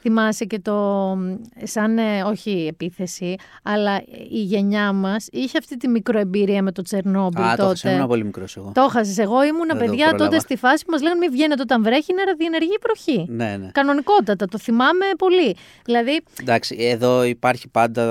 θυμάσαι 0.00 0.44
και 0.44 0.58
το, 0.58 1.16
σαν, 1.62 1.98
ε, 1.98 2.22
όχι 2.22 2.66
επίθεση, 2.68 3.34
αλλά 3.62 4.02
η 4.30 4.38
γενιά 4.42 4.92
μας 4.92 5.26
είχε 5.32 5.58
αυτή 5.58 5.76
τη 5.76 5.88
μικροεμπειρία 5.88 6.62
με 6.62 6.72
το 6.72 6.82
Τσερνόμπιλ 6.82 7.42
Α, 7.42 7.56
το 7.56 7.62
τότε. 7.66 7.78
είχα, 7.88 7.92
ήμουν 7.96 8.06
πολύ 8.08 8.24
μικρός 8.24 8.56
εγώ. 8.56 8.70
Το 8.74 8.80
έχασες. 8.82 9.18
Εγώ 9.18 9.44
ήμουνα 9.44 9.74
Δεν 9.74 9.78
το 9.78 9.84
παιδιά 9.84 10.04
τότε 10.06 10.16
πρόλαβα. 10.16 10.40
στη 10.40 10.56
φάση 10.56 10.84
που 10.84 10.90
μας 10.90 11.02
λέγανε 11.02 11.18
μην 11.20 11.30
βγαίνετε 11.30 11.62
όταν 11.62 11.82
βρέχει, 11.82 12.12
είναι 12.12 12.24
ραδιενεργή 12.24 12.76
βροχή. 12.82 13.26
Ναι, 13.28 13.56
ναι. 13.56 13.68
Κανονικότατα, 13.72 14.46
το 14.46 14.58
θυμάμαι 14.58 15.04
πολύ. 15.18 15.56
Δηλαδή, 15.84 16.20
Εντάξει, 16.40 16.76
εδώ 16.78 17.24
υπάρχει 17.24 17.68
πάντα 17.68 18.04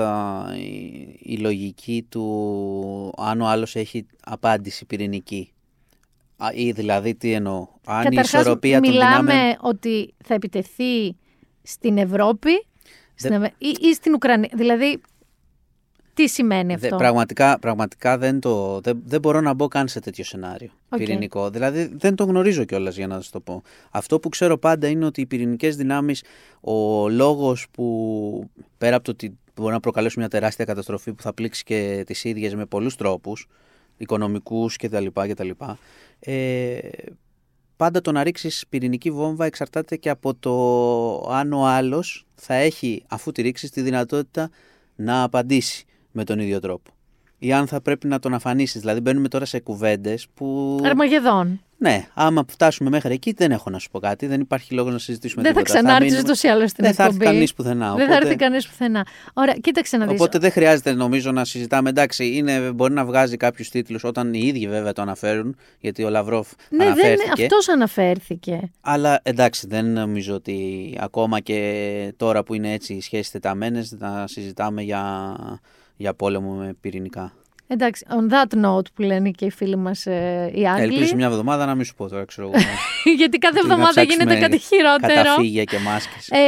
η, 0.56 1.32
η 1.32 1.36
λογική 1.36 2.06
του 2.08 2.24
αν 3.16 3.40
ο 3.40 3.46
άλλος 3.46 3.76
έχει 3.76 3.83
απάντηση 4.24 4.84
πυρηνική. 4.84 5.52
Α, 6.36 6.46
Ή 6.54 6.70
δηλαδή 6.72 7.14
τι 7.14 7.32
εννοώ. 7.32 7.68
Αν 7.86 8.00
η 8.00 8.04
καταρχάς 8.04 8.40
ισορροπία 8.40 8.80
των 8.80 8.90
μιλάμε 8.90 9.30
δυνάμεων... 9.32 9.56
ότι 9.60 10.14
θα 10.24 10.34
επιτεθεί 10.34 11.16
στην 11.62 11.98
Ευρώπη 11.98 12.66
στην 13.14 13.32
Ευε- 13.32 13.54
ή, 13.58 13.76
ή 13.80 13.94
στην 13.94 14.14
Ουκρανία. 14.14 14.50
Δηλαδή, 14.54 15.00
τι 16.14 16.28
σημαίνει 16.28 16.74
Δε- 16.74 16.86
αυτό; 16.86 16.96
πραγματικά, 16.96 17.58
πραγματικά 17.58 18.18
δεν, 18.18 18.40
το, 18.40 18.80
δεν, 18.80 19.02
δεν 19.04 19.20
μπορώ 19.20 19.40
να 19.40 19.54
μπω 19.54 19.68
καν 19.68 19.88
σε 19.88 20.00
τέτοιο 20.00 20.24
σενάριο 20.24 20.70
Οκ. 20.88 20.98
πυρηνικό. 20.98 21.50
Δηλαδή 21.50 21.92
δεν 21.96 22.14
το 22.14 22.24
γνωρίζω 22.24 22.64
κιόλας 22.64 22.96
για 22.96 23.06
να 23.06 23.14
σας 23.14 23.30
το 23.30 23.40
πω. 23.40 23.62
Αυτό 23.90 24.18
που 24.20 24.28
ξέρω 24.28 24.58
πάντα 24.58 24.88
είναι 24.88 25.04
ότι 25.04 25.20
οι 25.20 25.26
πυρηνικές 25.26 25.76
δυνάμεις, 25.76 26.22
ο 26.60 27.08
λόγος 27.08 27.66
που 27.70 28.50
πέρα 28.78 28.96
από 28.96 29.04
το 29.04 29.10
ότι 29.10 29.38
μπορεί 29.54 29.72
να 29.72 29.80
προκαλέσουν 29.80 30.20
μια 30.20 30.30
τεράστια 30.30 30.64
καταστροφή 30.64 31.12
που 31.12 31.22
θα 31.22 31.34
πλήξει 31.34 31.64
και 31.64 32.02
τις 32.06 32.24
ίδιες 32.24 32.54
με 32.54 32.66
πολλούς 32.66 32.96
τρόπους, 32.96 33.46
οικονομικούς 33.96 34.76
κτλ. 34.76 35.06
κτλ 35.12 35.50
ε, 36.18 36.78
πάντα 37.76 38.00
το 38.00 38.12
να 38.12 38.22
ρίξεις 38.22 38.66
πυρηνική 38.68 39.10
βόμβα 39.10 39.44
εξαρτάται 39.44 39.96
και 39.96 40.10
από 40.10 40.34
το 40.34 41.30
αν 41.30 41.52
ο 41.52 41.66
άλλος 41.66 42.26
θα 42.34 42.54
έχει, 42.54 43.04
αφού 43.08 43.32
τη 43.32 43.42
ρίξεις, 43.42 43.70
τη 43.70 43.80
δυνατότητα 43.80 44.50
να 44.94 45.22
απαντήσει 45.22 45.84
με 46.12 46.24
τον 46.24 46.38
ίδιο 46.38 46.60
τρόπο. 46.60 46.93
Ή 47.44 47.52
αν 47.52 47.66
θα 47.66 47.80
πρέπει 47.80 48.06
να 48.06 48.18
τον 48.18 48.34
αφανίσεις. 48.34 48.80
Δηλαδή, 48.80 49.00
μπαίνουμε 49.00 49.28
τώρα 49.28 49.44
σε 49.44 49.60
κουβέντες 49.60 50.26
που. 50.34 50.78
Αρμαγεδόν. 50.84 51.60
Ναι, 51.78 52.06
άμα 52.14 52.44
φτάσουμε 52.48 52.90
μέχρι 52.90 53.12
εκεί, 53.14 53.32
δεν 53.32 53.50
έχω 53.50 53.70
να 53.70 53.78
σου 53.78 53.90
πω 53.90 53.98
κάτι. 53.98 54.26
Δεν 54.26 54.40
υπάρχει 54.40 54.74
λόγος 54.74 54.92
να 54.92 54.98
συζητήσουμε 54.98 55.42
Δεν 55.42 55.52
θα 55.54 55.58
τίποτα. 55.62 55.78
ξανάρθεις 55.78 56.04
μείνουμε- 56.10 56.24
ούτως 56.30 56.42
ή 56.42 56.48
άλλως 56.48 56.70
στην 56.70 56.84
Δεν 56.84 56.94
θα 56.94 57.02
έρθει 57.02 57.14
εκπομπή. 57.16 57.34
κανείς 57.34 57.54
πουθενά. 57.54 57.86
Δεν 57.94 57.96
θα 58.06 58.12
οπότε- 58.12 58.22
έρθει 58.24 58.36
κανείς 58.36 58.68
πουθενά. 58.68 59.06
Ωραία, 59.34 59.54
κοίταξε 59.54 59.96
να 59.96 60.06
δεις. 60.06 60.14
Οπότε 60.14 60.38
δεν 60.38 60.50
χρειάζεται 60.50 60.92
νομίζω 60.92 61.32
να 61.32 61.44
συζητάμε. 61.44 61.88
Εντάξει, 61.88 62.36
είναι, 62.36 62.58
μπορεί 62.72 62.92
να 62.94 63.04
βγάζει 63.04 63.36
κάποιους 63.36 63.68
τίτλους 63.68 64.04
όταν 64.04 64.34
οι 64.34 64.40
ίδιοι 64.42 64.68
βέβαια 64.68 64.92
το 64.92 65.02
αναφέρουν, 65.02 65.56
γιατί 65.80 66.04
ο 66.04 66.08
Λαυρόφ 66.10 66.48
Ναι, 66.70 66.78
δεν, 66.78 66.86
αναφέρθηκε. 66.92 67.42
αυτός 67.42 67.68
αναφέρθηκε. 67.68 68.70
Αλλά 68.80 69.20
εντάξει, 69.22 69.66
δεν 69.66 69.86
νομίζω 69.92 70.34
ότι 70.34 70.58
ακόμα 71.00 71.40
και 71.40 72.12
τώρα 72.16 72.42
που 72.42 72.54
είναι 72.54 72.72
έτσι 72.72 72.94
οι 72.94 73.00
σχέσεις 73.00 73.30
τεταμένες 73.30 73.92
να 73.98 74.26
συζητάμε 74.26 74.82
για, 74.82 75.34
για 75.96 76.14
πόλεμο 76.14 76.52
με 76.52 76.74
πυρηνικά. 76.80 77.32
Εντάξει, 77.66 78.06
on 78.08 78.32
that 78.32 78.64
note 78.64 78.86
που 78.94 79.02
λένε 79.02 79.30
και 79.30 79.44
οι 79.44 79.50
φίλοι 79.50 79.76
μας 79.76 80.06
ε, 80.06 80.50
οι 80.54 80.68
Άγγλοι. 80.68 80.94
Ελπίζω 80.94 81.14
μια 81.14 81.26
εβδομάδα 81.26 81.66
να 81.66 81.74
μην 81.74 81.84
σου 81.84 81.94
πω 81.94 82.08
τώρα, 82.08 82.24
ξέρω 82.24 82.48
εγώ. 82.48 82.62
γιατί 83.18 83.38
κάθε 83.38 83.54
Να 83.54 83.60
εβδομάδα 83.60 83.90
ψάξουμε 83.90 84.24
γίνεται 84.24 84.40
κάτι 84.40 84.58
χειρότερο. 84.58 85.14
Καταφύγια 85.14 85.64
και 85.64 85.78
μάσκες. 85.78 86.28
Ε, 86.28 86.38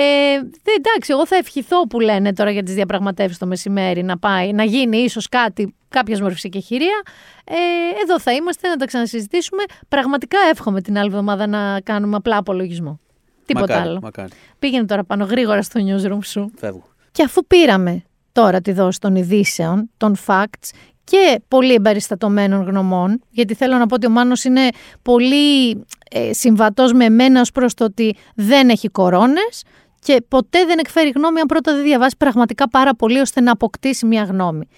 δε, 0.40 0.72
εντάξει, 0.76 1.12
εγώ 1.12 1.26
θα 1.26 1.36
ευχηθώ 1.36 1.86
που 1.86 2.00
λένε 2.00 2.32
τώρα 2.32 2.50
για 2.50 2.62
τις 2.62 2.74
διαπραγματεύσεις 2.74 3.38
το 3.38 3.46
μεσημέρι 3.46 4.02
να 4.02 4.18
πάει, 4.18 4.52
να 4.52 4.64
γίνει 4.64 4.96
ίσως 4.96 5.28
κάτι, 5.28 5.74
κάποια 5.88 6.18
μορφή 6.20 6.48
και 6.48 6.60
χειρία. 6.60 7.02
Ε, 7.44 7.54
εδώ 8.02 8.20
θα 8.20 8.32
είμαστε 8.32 8.68
να 8.68 8.76
τα 8.76 8.84
ξανασυζητήσουμε. 8.84 9.62
Πραγματικά 9.88 10.38
εύχομαι 10.50 10.80
την 10.80 10.98
άλλη 10.98 11.06
εβδομάδα 11.06 11.46
να 11.46 11.80
κάνουμε 11.80 12.16
απλά 12.16 12.36
απολογισμό. 12.36 13.00
Τίποτα 13.46 13.66
μακάρι, 13.72 13.88
άλλο. 13.88 14.00
Μακάρι. 14.02 14.30
Πήγαινε 14.58 14.84
τώρα 14.84 15.04
πάνω 15.04 15.24
γρήγορα 15.24 15.62
στο 15.62 15.80
newsroom 15.86 16.18
σου. 16.24 16.50
Φεύγω. 16.56 16.88
Και 17.12 17.22
αφού 17.22 17.46
πήραμε 17.46 18.04
τώρα 18.36 18.60
τη 18.60 18.72
δόση 18.72 19.00
των 19.00 19.16
ειδήσεων, 19.16 19.90
των 19.96 20.16
facts 20.26 20.70
και 21.04 21.40
πολύ 21.48 21.74
εμπεριστατωμένων 21.74 22.66
γνωμών, 22.66 23.22
γιατί 23.30 23.54
θέλω 23.54 23.76
να 23.76 23.86
πω 23.86 23.94
ότι 23.94 24.06
ο 24.06 24.10
Μάνος 24.10 24.44
είναι 24.44 24.68
πολύ 25.02 25.70
ε, 26.10 26.32
συμβατός 26.32 26.92
με 26.92 27.04
εμένα 27.04 27.40
ως 27.40 27.50
προς 27.52 27.74
το 27.74 27.84
ότι 27.84 28.16
δεν 28.34 28.68
έχει 28.68 28.88
κορώνες 28.88 29.62
και 29.98 30.24
ποτέ 30.28 30.64
δεν 30.64 30.78
εκφέρει 30.78 31.08
γνώμη 31.08 31.40
αν 31.40 31.46
πρώτα 31.46 31.74
δεν 31.74 31.82
διαβάσει 31.82 32.16
πραγματικά 32.16 32.68
πάρα 32.68 32.94
πολύ 32.94 33.18
ώστε 33.18 33.40
να 33.40 33.52
αποκτήσει 33.52 34.06
μια 34.06 34.22
γνώμη. 34.22 34.68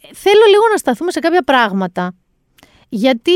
Ε, 0.00 0.14
Θέλω 0.14 0.44
λίγο 0.48 0.62
να 0.70 0.76
σταθούμε 0.76 1.10
σε 1.10 1.18
κάποια 1.18 1.42
πράγματα, 1.42 2.14
γιατί 2.88 3.32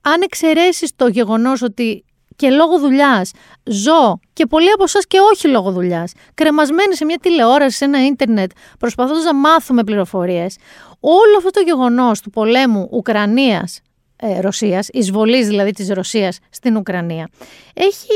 αν 0.00 0.22
εξαιρέσεις 0.22 0.96
το 0.96 1.08
γεγονός 1.08 1.62
ότι 1.62 2.04
και 2.36 2.50
λόγω 2.50 2.78
δουλειάς 2.78 3.30
ζω 3.64 4.18
και 4.32 4.46
πολλοί 4.46 4.70
από 4.70 4.82
εσάς 4.82 5.06
και 5.06 5.18
όχι 5.32 5.48
λόγω 5.48 5.70
δουλειάς, 5.70 6.12
κρεμασμένοι 6.34 6.96
σε 6.96 7.04
μια 7.04 7.18
τηλεόραση, 7.18 7.76
σε 7.76 7.84
ένα 7.84 8.04
ίντερνετ, 8.04 8.50
προσπαθώντας 8.78 9.24
να 9.24 9.34
μάθουμε 9.34 9.84
πληροφορίες, 9.84 10.56
όλο 11.00 11.36
αυτό 11.36 11.50
το 11.50 11.60
γεγονός 11.60 12.20
του 12.20 12.30
πολέμου 12.30 12.88
Ουκρανίας. 12.90 13.80
Ε, 14.16 14.40
Ρωσίας, 14.40 14.88
εισβολής 14.92 15.46
δηλαδή 15.46 15.70
της 15.70 15.88
Ρωσίας 15.88 16.38
στην 16.50 16.76
Ουκρανία, 16.76 17.28
έχει 17.74 18.12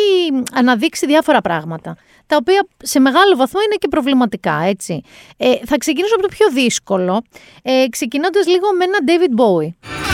αναδείξει 0.52 1.07
διάφορα 1.07 1.40
πράγματα, 1.40 1.96
τα 2.26 2.37
οποία 2.37 2.66
σε 2.83 3.00
μεγάλο 3.00 3.37
βαθμό 3.37 3.61
είναι 3.61 3.74
και 3.74 3.88
προβληματικά, 3.88 4.62
έτσι. 4.64 5.02
Ε, 5.37 5.54
θα 5.64 5.76
ξεκινήσω 5.76 6.14
από 6.14 6.22
το 6.22 6.28
πιο 6.28 6.50
δύσκολο, 6.50 7.22
ε, 7.62 7.85
ξεκινώντας 7.90 8.46
λίγο 8.46 8.66
με 8.78 8.85
ένα 8.85 8.98
David 9.07 9.40
Bowie. 9.40 10.07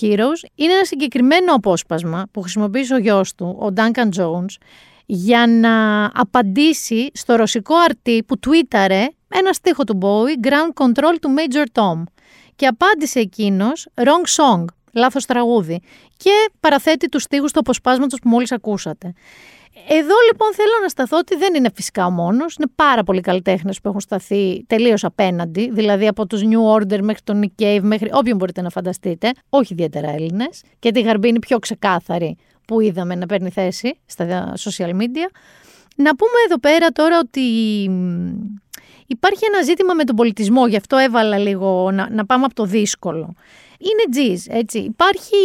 Heroes, 0.00 0.48
είναι 0.54 0.72
ένα 0.72 0.84
συγκεκριμένο 0.84 1.54
απόσπασμα 1.54 2.26
που 2.30 2.40
χρησιμοποίησε 2.40 2.94
ο 2.94 2.98
γιος 2.98 3.34
του, 3.34 3.58
ο 3.60 3.72
Duncan 3.76 4.08
Jones, 4.20 4.56
για 5.06 5.46
να 5.46 6.04
απαντήσει 6.04 7.10
στο 7.14 7.34
ρωσικό 7.34 7.74
αρτί 7.76 8.22
που 8.26 8.38
τουίταρε 8.38 9.08
ένα 9.28 9.52
στίχο 9.52 9.84
του 9.84 9.98
Bowie, 10.02 10.46
Ground 10.46 10.84
Control 10.84 11.14
του 11.20 11.34
Major 11.36 11.82
Tom. 11.82 12.02
Και 12.56 12.66
απάντησε 12.66 13.20
εκείνος, 13.20 13.88
Wrong 13.94 14.36
Song, 14.36 14.64
λάθος 14.92 15.26
τραγούδι. 15.26 15.80
Και 16.16 16.30
παραθέτει 16.60 17.08
τους 17.08 17.22
στίχους 17.22 17.52
του 17.52 17.58
αποσπάσματος 17.58 18.18
που 18.18 18.28
μόλις 18.28 18.52
ακούσατε. 18.52 19.12
Εδώ 19.88 20.14
λοιπόν 20.26 20.54
θέλω 20.54 20.72
να 20.82 20.88
σταθώ 20.88 21.16
ότι 21.18 21.36
δεν 21.36 21.54
είναι 21.54 21.70
φυσικά 21.74 22.06
ο 22.06 22.10
μόνος, 22.10 22.54
είναι 22.54 22.70
πάρα 22.74 23.02
πολλοί 23.02 23.20
καλλιτέχνες 23.20 23.80
που 23.80 23.88
έχουν 23.88 24.00
σταθεί 24.00 24.64
τελείως 24.66 25.04
απέναντι, 25.04 25.70
δηλαδή 25.72 26.06
από 26.06 26.26
τους 26.26 26.40
New 26.42 26.76
Order 26.76 27.00
μέχρι 27.00 27.22
τον 27.24 27.42
Nick 27.44 27.62
Cave, 27.62 27.80
μέχρι 27.82 28.10
όποιον 28.12 28.36
μπορείτε 28.36 28.62
να 28.62 28.70
φανταστείτε, 28.70 29.32
όχι 29.48 29.72
ιδιαίτερα 29.72 30.10
Έλληνες, 30.10 30.62
και 30.78 30.90
τη 30.90 31.00
Γαρμπή 31.00 31.28
είναι 31.28 31.38
πιο 31.38 31.58
ξεκάθαρη 31.58 32.36
που 32.66 32.80
είδαμε 32.80 33.14
να 33.14 33.26
παίρνει 33.26 33.50
θέση 33.50 33.98
στα 34.06 34.52
social 34.58 34.90
media. 34.90 35.28
Να 35.96 36.16
πούμε 36.16 36.38
εδώ 36.44 36.58
πέρα 36.58 36.88
τώρα 36.88 37.18
ότι 37.18 37.40
μ, 37.90 38.28
υπάρχει 39.06 39.44
ένα 39.52 39.62
ζήτημα 39.62 39.94
με 39.94 40.04
τον 40.04 40.16
πολιτισμό, 40.16 40.66
γι' 40.66 40.76
αυτό 40.76 40.96
έβαλα 40.96 41.38
λίγο 41.38 41.90
να, 41.90 42.10
να 42.10 42.26
πάμε 42.26 42.44
από 42.44 42.54
το 42.54 42.64
δύσκολο. 42.64 43.34
Είναι 43.78 44.04
τζιζ, 44.10 44.44
έτσι. 44.48 44.78
Υπάρχει 44.78 45.36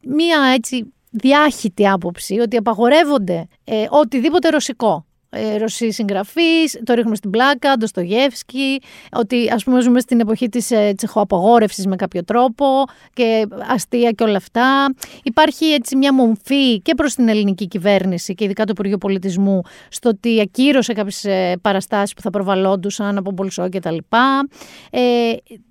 μία 0.00 0.52
έτσι 0.54 0.92
διάχυτη 1.10 1.88
άποψη 1.88 2.38
ότι 2.38 2.56
απαγορεύονται 2.56 3.46
ε, 3.64 3.86
οτιδήποτε 3.90 4.48
ρωσικό. 4.48 5.04
ε, 5.30 5.56
Ρωσοί 5.56 5.90
συγγραφείς, 5.90 6.80
το 6.84 6.94
ρίχνουμε 6.94 7.16
στην 7.16 7.30
πλάκα, 7.30 7.76
Ντοστογεύσκη, 7.76 8.80
ότι 9.12 9.50
ας 9.50 9.64
πούμε 9.64 9.80
ζούμε 9.80 10.00
στην 10.00 10.20
εποχή 10.20 10.48
της 10.48 10.70
ε, 10.70 10.92
τσεχοαπογόρευσης 10.96 11.86
με 11.86 11.96
κάποιο 11.96 12.24
τρόπο 12.24 12.64
και 13.12 13.46
αστεία 13.68 14.10
και 14.10 14.24
όλα 14.24 14.36
αυτά. 14.36 14.94
Υπάρχει 15.22 15.64
έτσι 15.64 15.96
μια 15.96 16.14
μομφή 16.14 16.80
και 16.80 16.94
προς 16.94 17.14
την 17.14 17.28
ελληνική 17.28 17.66
κυβέρνηση 17.68 18.34
και 18.34 18.44
ειδικά 18.44 18.64
το 18.64 18.70
Υπουργείο 18.72 18.98
Πολιτισμού 18.98 19.60
στο 19.88 20.08
ότι 20.08 20.40
ακύρωσε 20.40 20.92
κάποιες 20.92 21.24
ε, 21.24 21.56
παραστάσεις 21.62 22.14
που 22.14 22.20
θα 22.20 22.30
προβαλλόντουσαν 22.30 23.16
από 23.18 23.30
Μπολσό 23.30 23.68
και 23.68 23.80
τα 23.80 23.90
λοιπά. 23.90 24.48
Ε, 24.90 25.00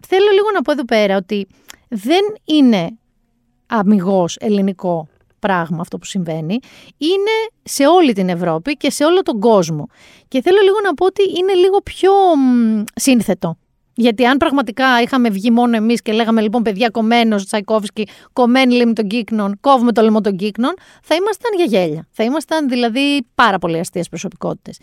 θέλω 0.08 0.30
λίγο 0.34 0.48
να 0.54 0.62
πω 0.62 0.72
εδώ 0.72 0.86
πέρα 0.86 1.16
ότι 1.16 1.48
δεν 1.88 2.22
είναι 2.46 2.98
αμυγός 3.68 4.38
ελληνικό 4.40 5.08
πράγμα 5.40 5.78
αυτό 5.82 5.98
που 5.98 6.06
συμβαίνει. 6.06 6.60
Είναι 6.98 7.36
σε 7.64 7.88
όλη 7.88 8.14
την 8.14 8.30
Ευρώπη 8.30 8.74
και 8.74 8.92
σε 8.92 9.04
όλο 9.04 9.22
τον 9.22 9.40
κόσμο. 9.40 9.88
Και 10.28 10.42
θέλω 10.42 10.58
λίγο 10.64 10.78
να 10.84 10.94
πω 10.94 11.06
ότι 11.06 11.24
είναι 11.40 11.54
λίγο 11.54 11.78
πιο 11.82 12.12
μ, 12.38 12.84
σύνθετο. 12.96 13.58
Γιατί 14.00 14.26
αν 14.26 14.38
πραγματικά 14.38 15.02
είχαμε 15.02 15.30
βγει 15.30 15.52
μόνο 15.52 15.76
εμείς 15.76 16.02
και 16.02 16.12
λέγαμε 16.12 16.42
λοιπόν 16.42 16.62
παιδιά 16.62 16.90
κομμένο 16.90 17.36
Τσαϊκόφσκι, 17.36 18.08
κομμένη 18.34 18.74
λίμνη 18.74 18.94
των 18.94 19.08
κύκνων, 19.08 19.58
κόβουμε 19.62 19.92
το 19.92 20.02
λαιμό 20.02 20.22
των 20.22 20.36
κύκνων, 20.36 20.74
θα 21.04 21.16
ήμασταν 21.16 21.52
για 21.56 21.66
γέλια. 21.66 22.08
Θα 22.12 22.24
ήμασταν 22.24 22.70
δηλαδή 22.70 23.28
πάρα 23.36 23.58
πολύ 23.60 23.80
αστείες 23.80 24.10
προσωπικότητες. 24.10 24.80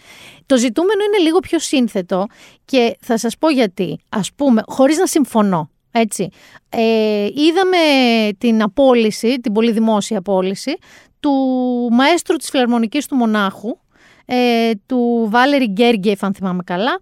Το 0.47 0.57
ζητούμενο 0.57 1.05
είναι 1.05 1.23
λίγο 1.23 1.39
πιο 1.39 1.59
σύνθετο 1.59 2.27
και 2.65 2.97
θα 3.01 3.19
σας 3.19 3.39
πω 3.39 3.51
γιατί. 3.51 3.99
Α 4.09 4.21
πούμε, 4.37 4.63
χωρίς 4.67 4.99
να 4.99 5.07
συμφωνώ. 5.07 5.71
Έτσι. 6.01 6.29
Ε, 6.69 7.27
είδαμε 7.35 7.77
την 8.39 8.63
απόλυση, 8.63 9.41
την 9.41 9.53
πολύ 9.53 9.73
δημόσια 9.73 10.19
απόλυση, 10.19 10.77
του 11.21 11.33
μαέστρου 11.93 12.37
της 12.37 12.51
Φιλαρμονικής 12.51 13.07
του 13.07 13.17
Μονάχου, 13.17 13.79
ε, 14.27 14.71
του 14.87 15.27
Βάλερη 15.31 15.67
Γκέργκεφ, 15.67 16.25
αν 16.25 16.35
θυμάμαι 16.35 16.63
καλά, 16.63 17.01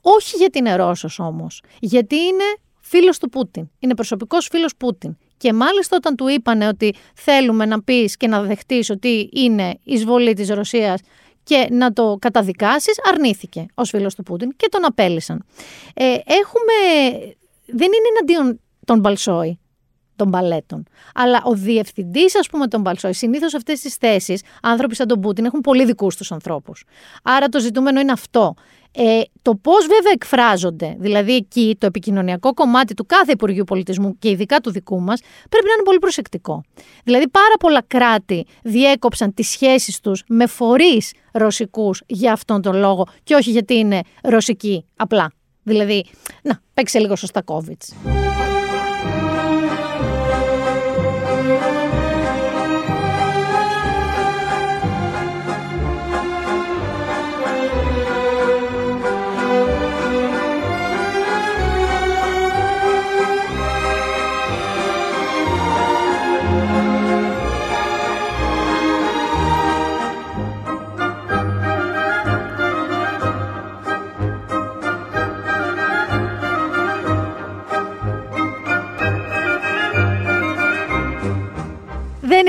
όχι 0.00 0.36
γιατί 0.36 0.58
είναι 0.58 0.76
Ρώσος 0.76 1.18
όμως, 1.18 1.62
γιατί 1.80 2.16
είναι 2.16 2.44
φίλος 2.80 3.18
του 3.18 3.28
Πούτιν, 3.28 3.70
είναι 3.78 3.94
προσωπικός 3.94 4.48
φίλος 4.50 4.76
Πούτιν. 4.76 5.16
Και 5.36 5.52
μάλιστα 5.52 5.96
όταν 5.96 6.16
του 6.16 6.28
είπανε 6.28 6.68
ότι 6.68 6.94
θέλουμε 7.14 7.66
να 7.66 7.82
πεις 7.82 8.16
και 8.16 8.26
να 8.26 8.42
δεχτείς 8.42 8.90
ότι 8.90 9.30
είναι 9.32 9.78
εισβολή 9.84 10.34
της 10.34 10.48
Ρωσίας 10.48 11.00
και 11.42 11.66
να 11.70 11.92
το 11.92 12.16
καταδικάσεις, 12.20 12.94
αρνήθηκε 13.12 13.66
ως 13.74 13.90
φίλος 13.90 14.14
του 14.14 14.22
Πούτιν 14.22 14.56
και 14.56 14.68
τον 14.70 14.84
απέλησαν. 14.84 15.44
Ε, 15.94 16.04
έχουμε, 16.24 16.72
δεν 17.66 17.86
είναι 17.86 18.08
εναντίον 18.16 18.60
των 18.84 18.98
Μπαλσόη, 18.98 19.58
των 20.16 20.28
μπαλέτων. 20.28 20.84
Αλλά 21.14 21.42
ο 21.44 21.54
διευθυντής, 21.54 22.36
ας 22.36 22.48
πούμε, 22.48 22.66
των 22.66 22.80
Μπαλσόη, 22.80 23.12
συνήθως 23.12 23.54
αυτές 23.54 23.80
τις 23.80 23.94
θέσεις, 23.94 24.42
άνθρωποι 24.62 24.94
σαν 24.94 25.06
τον 25.06 25.20
Πούτιν, 25.20 25.44
έχουν 25.44 25.60
πολύ 25.60 25.84
δικούς 25.84 26.16
τους 26.16 26.32
ανθρώπους. 26.32 26.84
Άρα 27.22 27.48
το 27.48 27.60
ζητούμενο 27.60 28.00
είναι 28.00 28.12
αυτό. 28.12 28.54
Ε, 28.94 29.20
το 29.42 29.54
πώς 29.54 29.86
βέβαια 29.86 30.12
εκφράζονται, 30.12 30.96
δηλαδή 30.98 31.34
εκεί 31.34 31.76
το 31.78 31.86
επικοινωνιακό 31.86 32.54
κομμάτι 32.54 32.94
του 32.94 33.06
κάθε 33.06 33.32
Υπουργείου 33.32 33.64
Πολιτισμού 33.64 34.18
και 34.18 34.30
ειδικά 34.30 34.60
του 34.60 34.70
δικού 34.70 35.00
μας, 35.00 35.20
πρέπει 35.48 35.66
να 35.66 35.72
είναι 35.72 35.82
πολύ 35.82 35.98
προσεκτικό. 35.98 36.62
Δηλαδή, 37.04 37.28
πάρα 37.28 37.54
πολλά 37.60 37.82
κράτη 37.86 38.46
διέκοψαν 38.62 39.34
τις 39.34 39.48
σχέσεις 39.48 40.00
τους 40.00 40.22
με 40.28 40.46
φορείς 40.46 41.12
ρωσικούς 41.32 42.02
για 42.06 42.32
αυτόν 42.32 42.62
τον 42.62 42.76
λόγο 42.76 43.06
και 43.22 43.34
όχι 43.34 43.50
γιατί 43.50 43.74
είναι 43.74 44.00
ρωσικοί 44.22 44.84
απλά. 44.96 45.32
Δηλαδή, 45.62 46.04
να, 46.42 46.60
παίξε 46.74 46.98
λίγο 46.98 47.16
σωστά 47.16 47.42
COVID. 47.44 48.51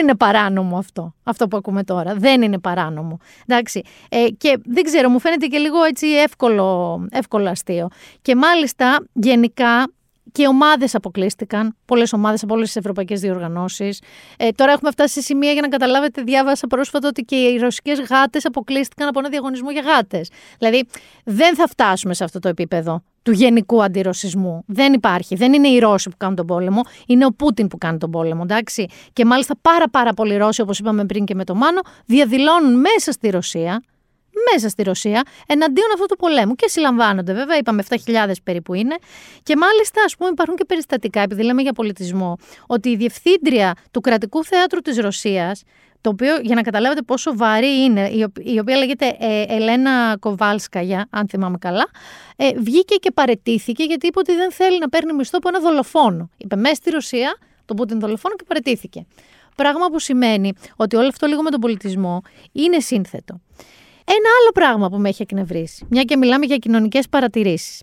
Είναι 0.04 0.16
παράνομο 0.16 0.78
αυτό, 0.78 1.14
αυτό 1.24 1.48
που 1.48 1.58
ακούμε 1.58 1.84
τώρα. 1.84 2.14
Δεν 2.16 2.42
είναι 2.42 2.60
παράνομο. 2.60 3.18
Εντάξει. 3.48 3.82
Ε, 4.10 4.28
και 4.38 4.60
δεν 4.66 4.84
ξέρω, 4.84 5.10
μου 5.10 5.20
φαίνεται 5.20 5.46
και 5.46 5.58
λίγο 5.58 5.84
έτσι 5.84 6.08
εύκολο, 6.08 7.00
εύκολο 7.12 7.50
αστείο. 7.50 7.88
Και 8.22 8.36
μάλιστα, 8.36 9.06
γενικά, 9.14 9.88
και 10.32 10.48
ομάδες 10.48 10.96
αποκλείστηκαν. 10.96 11.76
Πολλές 11.86 12.14
ομάδες 12.14 12.44
από 12.44 12.54
όλες 12.54 12.68
τις 12.68 12.76
ευρωπαϊκές 12.76 13.20
διοργανώσεις. 13.20 14.02
Ε, 14.38 14.50
τώρα 14.50 14.72
έχουμε 14.72 14.92
φτάσει 14.92 15.14
σε 15.14 15.22
σημεία 15.22 15.52
για 15.52 15.62
να 15.62 15.68
καταλάβετε, 15.68 16.22
διάβασα 16.22 16.68
πρόσφατα 16.68 17.08
ότι 17.08 17.22
και 17.22 17.36
οι 17.36 17.58
ρωσικές 17.58 18.00
γάτες 18.00 18.46
αποκλείστηκαν 18.46 19.08
από 19.08 19.20
ένα 19.20 19.30
διαγωνισμό 19.30 19.72
για 19.72 19.82
γάτες. 19.82 20.30
Δηλαδή, 20.60 20.88
δεν 21.24 21.56
θα 21.56 21.68
φτάσουμε 21.68 22.14
σε 22.14 22.24
αυτό 22.24 22.40
το 22.40 22.48
επίπεδο 22.48 23.04
του 23.24 23.32
γενικού 23.32 23.84
αντιρωσισμού. 23.84 24.64
Δεν 24.68 24.94
υπάρχει. 24.94 25.36
Δεν 25.36 25.54
είναι 25.54 25.68
οι 25.68 25.80
Ρώσοι 25.80 26.10
που 26.10 26.18
κάνουν 26.18 26.36
τον 26.36 26.46
πόλεμο, 26.46 26.82
είναι 27.08 27.26
ο 27.26 27.30
Πούτιν 27.30 27.68
που 27.68 27.78
κάνει 27.78 27.98
τον 27.98 28.12
πόλεμο, 28.12 28.42
εντάξει. 28.44 28.88
Και 29.14 29.26
μάλιστα 29.26 29.56
πάρα 29.62 29.90
πάρα 29.90 30.14
πολλοί 30.14 30.38
Ρώσοι, 30.38 30.62
όπως 30.62 30.80
είπαμε 30.80 31.06
πριν 31.06 31.26
και 31.26 31.36
με 31.36 31.44
το 31.44 31.56
Μάνο, 31.56 31.82
διαδηλώνουν 32.06 32.80
μέσα 32.80 33.12
στη 33.12 33.30
Ρωσία, 33.30 33.84
μέσα 34.54 34.70
στη 34.70 34.84
Ρωσία, 34.84 35.24
εναντίον 35.48 35.88
αυτού 35.94 36.06
του 36.06 36.16
πολέμου. 36.16 36.56
Και 36.56 36.68
συλλαμβάνονται, 36.70 37.34
βέβαια, 37.34 37.58
είπαμε 37.58 37.84
7.000 37.90 38.32
περίπου 38.44 38.74
είναι. 38.74 38.96
Και 39.44 39.56
μάλιστα, 39.58 40.04
ας 40.04 40.16
πούμε, 40.16 40.30
υπάρχουν 40.30 40.56
και 40.56 40.66
περιστατικά, 40.66 41.22
επειδή 41.22 41.44
λέμε 41.44 41.62
για 41.62 41.74
πολιτισμό, 41.74 42.38
ότι 42.68 42.90
η 42.90 42.96
διευθύντρια 42.96 43.74
του 43.92 44.02
κρατικού 44.02 44.44
θεάτρου 44.44 44.80
της 44.82 44.98
Ρωσίας, 44.98 45.64
το 46.02 46.10
οποίο 46.10 46.38
για 46.42 46.56
να 46.56 46.62
καταλάβετε 46.62 47.02
πόσο 47.02 47.36
βαρύ 47.38 47.84
είναι, 47.84 48.10
η 48.10 48.24
οπ- 48.24 48.48
η 48.48 48.60
οποία 48.60 48.78
λέγεται 48.78 49.16
ε, 49.20 49.44
Ελένα 49.48 50.18
Κοβάλσκαγια, 50.20 51.08
αν 51.10 51.28
θυμάμαι 51.28 51.58
καλά, 51.58 51.86
ε, 52.36 52.50
βγήκε 52.58 52.96
και 52.96 53.12
παρετήθηκε 53.12 53.84
γιατί 53.84 54.08
είπε 54.08 54.20
ότι 54.20 54.36
δεν 54.36 54.52
θέλει 54.52 54.80
να 54.80 54.90
παίρνει 54.90 55.14
μισθό 55.14 55.38
από 55.38 55.48
ένα 55.50 55.60
δολοφόνο. 55.60 56.30
Είπε 56.38 56.56
μέσα 56.56 56.76
στη 56.76 56.90
Ρωσία 56.90 57.38
τον 57.66 57.76
Πούτιν 57.76 58.00
δολοφόνο 58.00 58.36
και 58.36 58.44
παρετήθηκε. 58.48 59.06
Πράγμα 59.56 59.86
που 59.88 60.00
σημαίνει 60.00 60.54
ότι 60.76 60.96
όλο 60.96 61.08
αυτό 61.08 61.28
λίγο 61.28 61.42
με 61.42 61.50
τον 61.50 61.60
πολιτισμό 61.60 62.22
είναι 62.52 62.80
σύνθετο. 62.80 63.40
Ένα 64.06 64.30
άλλο 64.42 64.52
πράγμα 64.54 64.90
που 64.90 64.98
με 64.98 65.10
έχει 65.10 65.22
εκνευρίσει, 65.22 65.86
μια 65.90 66.04
και 66.04 66.18
μιλάμε 66.18 66.46
για 66.46 66.58
κοινωνικές 66.58 67.10
παρατηρήσεις. 67.10 67.82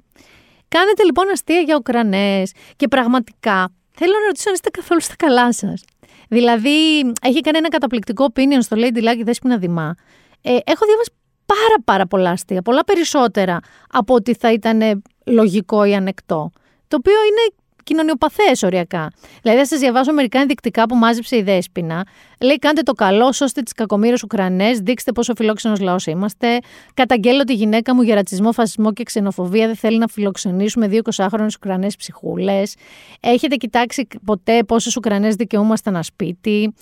Κάνετε 0.69 1.05
λοιπόν 1.05 1.31
αστεία 1.31 1.61
για 1.61 1.77
Ουκρανές 1.77 2.53
και 2.77 2.89
πραγματικά 2.89 3.73
θέλω 3.91 4.13
να 4.13 4.27
ρωτήσω 4.27 4.49
αν 4.49 4.55
είστε 4.55 4.71
καθόλου 4.71 5.01
στα 5.01 5.17
καλά 5.17 5.53
σας. 5.53 5.85
Δηλαδή, 6.29 6.99
έχει 7.23 7.41
κάνει 7.41 7.59
ένα 7.59 7.69
καταπληκτικό 7.69 8.27
opinion 8.35 8.59
στο 8.61 8.77
Lady 8.81 8.99
Luck 9.09 9.17
η 9.19 9.23
Δέσποινα 9.23 9.59
Δημά. 9.59 9.95
Ε, 10.43 10.51
έχω 10.51 10.87
διαβάσει 10.87 11.11
πάρα 11.47 11.83
πάρα 11.85 12.07
πολλά 12.07 12.31
αστεία, 12.31 12.63
πολλά 12.63 12.85
περισσότερα 12.85 13.61
από 13.91 14.15
ότι 14.15 14.35
θα 14.35 14.53
ήταν 14.53 15.03
λογικό 15.25 15.85
ή 15.85 15.95
ανεκτό. 15.95 16.51
Το 16.89 16.97
οποίο 16.97 17.15
είναι 17.29 17.55
κοινωνιοπαθές 17.85 18.63
οριακά. 18.63 19.13
Δηλαδή, 19.43 19.61
θα 19.61 19.67
σας 19.67 19.79
διαβάσω 19.79 20.13
μερικά 20.13 20.41
ενδεικτικά 20.41 20.87
που 20.87 20.95
μάζεψε 20.95 21.37
η 21.37 21.43
Δέσποινα. 21.43 22.07
Λέει: 22.41 22.59
Κάντε 22.59 22.83
το 22.83 22.93
καλό, 22.93 23.33
σώστε 23.33 23.63
τις 23.63 23.73
κακομοίρες 23.73 24.23
Ουκρανές, 24.23 24.79
δείξτε 24.79 25.13
πόσο 25.13 25.35
φιλόξενος 25.35 25.81
λαός 25.81 26.07
είμαστε. 26.07 26.59
Καταγγέλλω 26.95 27.45
τη 27.45 27.55
γυναίκα 27.55 27.95
μου 27.95 28.03
για 28.03 28.15
ρατσισμό, 28.15 28.53
φασισμό 28.53 28.93
και 28.93 29.03
ξενοφοβία. 29.03 29.67
Δεν 29.67 29.77
θέλει 29.77 29.99
να 29.99 30.07
φιλοξενήσουμε 30.09 30.89
δύο 30.89 31.03
20χρονε 31.17 31.49
Ουκρανές 31.57 31.97
ψυχούλες. 31.97 32.75
Έχετε 33.21 33.57
κοιτάξει 33.57 34.07
ποτέ 34.25 34.63
πόσες 34.65 34.97
Ουκρανές 34.97 35.35
δικαιούμαστε 35.35 35.91
ένα 35.91 36.03
σπίτι. 36.03 36.75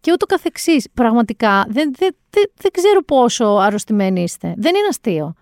Και 0.00 0.12
ούτω 0.12 0.26
καθεξής. 0.26 0.88
Πραγματικά 0.94 1.64
δεν, 1.68 1.92
δεν, 1.96 2.16
δεν, 2.30 2.50
δεν 2.56 2.70
ξέρω 2.70 3.02
πόσο 3.02 3.44
αρρωστημένοι 3.44 4.22
είστε. 4.22 4.54
Δεν 4.56 4.74
είναι 4.74 4.86
αστείο. 4.88 5.34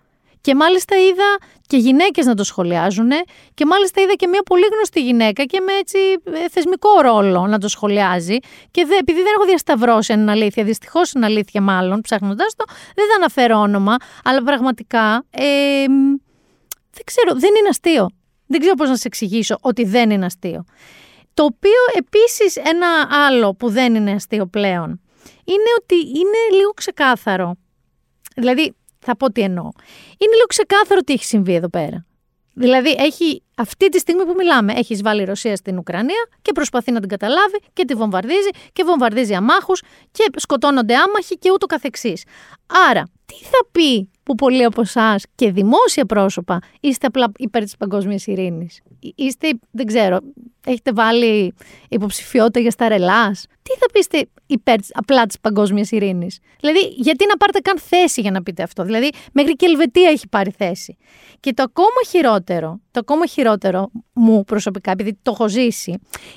Και 0.43 0.55
μάλιστα 0.55 0.95
είδα 0.97 1.37
και 1.67 1.77
γυναίκες 1.77 2.25
να 2.25 2.35
το 2.35 2.43
σχολιάζουν 2.43 3.09
και 3.53 3.65
μάλιστα 3.65 4.01
είδα 4.01 4.13
και 4.13 4.27
μια 4.27 4.41
πολύ 4.43 4.65
γνωστή 4.73 5.03
γυναίκα 5.03 5.43
και 5.43 5.59
με 5.59 5.73
έτσι 5.73 5.97
ε, 6.23 6.49
θεσμικό 6.49 6.89
ρόλο 7.01 7.47
να 7.47 7.57
το 7.59 7.67
σχολιάζει 7.67 8.37
και 8.71 8.85
δε, 8.85 8.95
επειδή 8.97 9.21
δεν 9.21 9.31
έχω 9.37 9.45
διασταυρώσει 9.45 10.13
αν 10.13 10.19
είναι 10.19 10.31
αλήθεια, 10.31 10.63
δυστυχώς 10.63 11.11
είναι 11.11 11.25
αλήθεια 11.25 11.61
μάλλον 11.61 12.01
ψάχνοντας 12.01 12.55
το, 12.55 12.63
δεν 12.95 13.05
θα 13.09 13.15
αναφέρω 13.15 13.59
όνομα, 13.59 13.95
αλλά 14.23 14.43
πραγματικά 14.43 15.25
ε, 15.29 15.85
μ, 15.89 16.15
δεν 16.91 17.03
ξέρω, 17.05 17.33
δεν 17.33 17.55
είναι 17.59 17.69
αστείο. 17.69 18.09
Δεν 18.47 18.59
ξέρω 18.59 18.75
πώς 18.75 18.89
να 18.89 18.95
σε 18.95 19.07
εξηγήσω 19.07 19.57
ότι 19.61 19.83
δεν 19.85 20.09
είναι 20.09 20.25
αστείο. 20.25 20.65
Το 21.33 21.43
οποίο 21.43 21.81
επίσης 21.97 22.55
ένα 22.55 22.87
άλλο 23.27 23.53
που 23.53 23.69
δεν 23.69 23.95
είναι 23.95 24.11
αστείο 24.11 24.45
πλέον 24.45 25.01
είναι 25.43 25.69
ότι 25.81 25.95
είναι 25.95 26.57
λίγο 26.57 26.69
ξεκάθαρο. 26.69 27.55
Δηλαδή, 28.35 28.75
θα 29.03 29.17
πω 29.17 29.31
τι 29.31 29.41
εννοώ. 29.41 29.69
Είναι 30.17 30.33
λίγο 30.33 30.45
ξεκάθαρο 30.47 31.01
τι 31.01 31.13
έχει 31.13 31.25
συμβεί 31.25 31.53
εδώ 31.55 31.69
πέρα. 31.69 32.05
Δηλαδή, 32.55 32.95
έχει 32.97 33.43
αυτή 33.55 33.89
τη 33.89 33.99
στιγμή 33.99 34.25
που 34.25 34.33
μιλάμε, 34.37 34.73
έχεις 34.73 35.01
βάλει 35.01 35.21
η 35.21 35.25
Ρωσία 35.25 35.55
στην 35.55 35.77
Ουκρανία 35.77 36.27
και 36.41 36.51
προσπαθεί 36.51 36.91
να 36.91 36.99
την 36.99 37.09
καταλάβει 37.09 37.59
και 37.73 37.85
τη 37.85 37.93
βομβαρδίζει 37.93 38.49
και 38.73 38.83
βομβαρδίζει 38.83 39.33
αμάχους 39.33 39.81
και 40.11 40.23
σκοτώνονται 40.35 40.95
άμαχοι 40.95 41.37
και 41.37 41.51
ούτω 41.51 41.65
καθεξής. 41.65 42.23
Άρα, 42.89 43.03
τι 43.25 43.35
θα 43.35 43.65
πει 43.71 44.09
που 44.23 44.35
πολλοί 44.35 44.63
από 44.63 44.81
εσάς 44.81 45.23
και 45.35 45.51
δημόσια 45.51 46.05
πρόσωπα 46.05 46.59
είστε 46.79 47.07
απλά 47.07 47.31
υπέρ 47.37 47.63
της 47.63 47.77
παγκόσμιας 47.77 48.27
ειρήνης; 48.27 48.81
Είστε, 49.15 49.49
δεν 49.71 49.85
ξέρω, 49.85 50.17
έχετε 50.65 50.91
βάλει 50.91 51.53
υποψηφιότητα 51.89 52.59
για 52.59 52.71
σταρελάς. 52.71 53.45
Τι 53.61 53.73
θα 53.79 53.85
πείστε 53.93 54.29
υπέρ 54.45 54.77
της- 54.79 54.91
απλά 54.93 55.25
της 55.25 55.39
παγκόσμιας 55.39 55.91
ειρήνης; 55.91 56.39
Δηλαδή, 56.59 56.79
γιατί 56.79 57.25
να 57.27 57.37
πάρετε 57.37 57.59
καν 57.59 57.79
θέση 57.79 58.21
για 58.21 58.31
να 58.31 58.43
πείτε 58.43 58.63
αυτό; 58.63 58.83
Δηλαδή, 58.83 59.09
μέχρι 59.33 59.55
και 59.55 59.65
η 59.65 59.69
Ελβετία 59.71 60.09
έχει 60.09 60.27
πάρει 60.27 60.51
θέση. 60.57 60.97
Και 61.39 61.53
το 61.53 61.63
ακόμα 61.63 62.01
χειρότερο, 62.09 62.79
το 62.91 62.99
ακόμα 62.99 63.25
χειρότερο 63.25 63.91
μου 64.13 64.43
προσωπικά, 64.43 64.91
επειδή 64.91 65.17
το 65.21 65.31
έχω 65.31 65.49
ζήσει, 65.49 65.91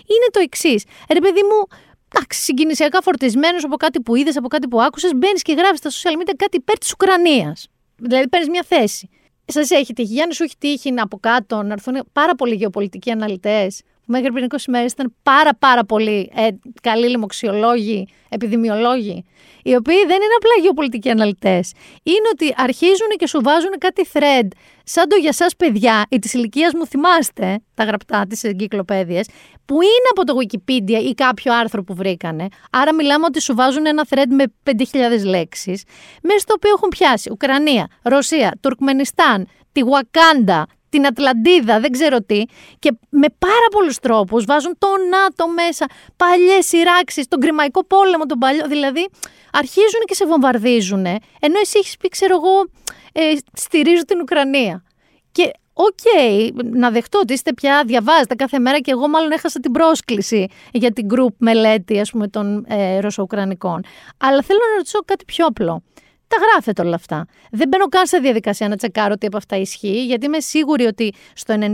είναι 0.07 0.27
το 0.31 0.41
εξής. 0.43 0.85
Ρε 1.13 1.21
παιδί 1.21 1.41
μου, 1.43 1.79
εντάξει, 2.13 2.41
συγκινησιακά 2.43 3.03
φορτισμένος 3.03 3.65
από 3.65 3.77
κάτι 3.77 4.01
που 4.01 4.15
είδες, 4.15 4.37
από 4.37 4.49
κάτι 4.49 4.69
που 4.69 4.81
άκουσες, 4.81 5.11
μπαίνεις 5.17 5.43
και 5.43 5.53
γράφεις 5.53 5.79
στα 5.79 5.91
social 5.91 6.23
media 6.23 6.33
κάτι 6.37 6.57
υπέρ 6.57 6.79
της 6.79 6.93
Ουκρανίας. 6.93 7.67
Δηλαδή, 7.97 8.29
παίρνεις 8.29 8.49
μια 8.49 8.65
θέση. 8.69 9.09
Σας 9.45 9.71
έχει 9.71 9.93
τύχει, 9.93 10.13
Γιάννη, 10.13 10.35
σου 10.35 10.43
έχει 10.43 10.55
τύχει 10.59 10.93
να 10.93 11.03
από 11.03 11.19
κάτω 11.19 11.63
να 11.63 11.73
έρθουν 11.73 12.09
πάρα 12.13 12.35
πολλοί 12.35 12.55
γεωπολιτικοί 12.55 13.11
αναλυτές, 13.11 13.83
που 13.85 14.13
μέχρι 14.13 14.33
πριν 14.33 14.47
20 14.51 14.57
μέρες 14.69 14.93
ήταν 14.93 15.15
πάρα 15.23 15.55
πάρα 15.55 15.85
πολύ 15.85 16.33
ε, 16.35 16.49
καλοί 16.83 17.09
λοιμοξιολόγοι, 17.09 18.09
επιδημιολόγοι, 18.29 19.25
οι 19.63 19.75
οποίοι 19.75 19.97
δεν 19.97 20.17
είναι 20.17 20.37
απλά 20.37 20.63
γεωπολιτικοί 20.63 21.11
αναλυτές. 21.11 21.73
Είναι 22.03 22.29
ότι 22.33 22.55
αρχίζουν 22.57 23.09
και 23.17 23.27
σου 23.27 23.41
βάζουν 23.43 23.71
κάτι 23.79 24.09
thread, 24.13 24.49
σαν 24.85 25.09
το 25.09 25.17
για 25.17 25.29
εσά 25.29 25.47
παιδιά, 25.57 26.07
ή 26.09 26.19
της 26.19 26.33
ηλικίας 26.33 26.73
μου 26.75 26.87
θυμάστε 26.87 27.59
τα 27.75 27.85
γραπτά 27.85 28.27
τη 28.29 28.49
εγκυκλοπαίδειες, 28.49 29.29
που 29.67 29.83
είναι 29.83 30.09
από 30.11 30.25
το 30.25 30.35
Wikipedia 30.41 31.09
ή 31.09 31.15
κάποιο 31.15 31.55
άρθρο 31.55 31.83
που 31.85 31.95
βρήκανε. 31.95 32.49
Άρα 32.71 32.95
μιλάμε 32.95 33.25
ότι 33.25 33.41
σου 33.41 33.55
βάζουν 33.55 33.87
ένα 33.87 34.07
thread 34.09 34.29
με 34.29 34.45
5.000 34.65 35.25
λέξεις, 35.25 35.83
μέσα 36.23 36.39
στο 36.39 36.55
οποίο 36.57 36.71
έχουν 36.77 36.89
πιάσει 36.89 37.31
Ουκρανία, 37.31 37.87
Ρωσία, 38.03 38.59
Τουρκμενιστάν, 38.61 39.49
τη 39.73 39.81
Γουακάντα, 39.81 40.67
την 40.89 41.07
Ατλαντίδα, 41.07 41.81
δεν 41.81 41.91
ξέρω 41.91 42.19
τι, 42.23 42.43
και 42.79 42.93
με 43.09 43.27
πάρα 43.39 43.69
πολλούς 43.71 43.99
τρόπους 43.99 44.45
βάζουν 44.45 44.75
το 44.79 44.87
ΝΑΤΟ 45.11 45.49
μέσα, 45.49 45.87
παλιές 46.17 46.67
συρράξεις, 46.67 47.29
τον 47.29 47.41
κριμαϊκό 47.41 47.85
πόλεμο, 47.85 48.27
τον 48.27 48.39
παλιό. 48.39 48.67
Δηλαδή, 48.69 49.09
αρχίζουν 49.53 50.01
και 50.05 50.15
σε 50.15 50.27
βομβαρδίζουν, 50.27 51.07
ενώ 51.41 51.59
εσύ 51.63 51.79
έχεις 51.79 51.97
πει, 51.97 52.09
ξέρω 52.09 52.35
εγώ, 52.35 52.69
ε, 53.13 53.37
στηρίζω 53.53 54.05
την 54.05 54.21
Ουκρανία. 54.21 54.85
Και 55.33 55.51
οκ, 55.79 55.99
να 56.65 56.91
δεχτώ 56.91 57.19
ότι 57.19 57.33
είστε 57.33 57.53
πια, 57.53 57.83
διαβάζετε 57.87 58.35
κάθε 58.35 58.59
μέρα 58.59 58.79
και 58.79 58.91
εγώ 58.91 59.09
μάλλον 59.09 59.31
έχασα 59.31 59.61
την 59.61 59.73
πρόσκληση 59.73 60.47
για 60.73 60.91
την 60.91 61.07
group 61.15 61.35
μελέτη, 61.39 62.01
ας 62.01 62.11
πούμε, 62.11 62.29
των 62.29 62.65
ε, 62.69 63.01
Ρωσοουκρανικών. 63.01 63.85
Αλλά 64.19 64.43
θέλω 64.43 64.59
να 64.71 64.77
ρωτήσω 64.77 64.99
κάτι 65.05 65.25
πιο 65.25 65.47
απλό. 65.47 65.83
Τα 66.29 66.37
γράφετε 66.37 66.83
όλα 66.83 66.95
αυτά. 66.95 67.27
Δεν 67.51 67.69
μπαίνω 67.69 67.87
καν 67.87 68.07
σε 68.07 68.19
διαδικασία 68.19 68.69
να 68.69 68.77
τσεκάρω 68.77 69.15
τι 69.15 69.27
από 69.27 69.37
αυτά 69.37 69.57
ισχύει, 69.57 70.05
γιατί 70.05 70.27
είμαι 70.27 70.41
σίγουρη 70.41 70.85
ότι 70.85 71.13
στο 71.35 71.55
99% 71.59 71.67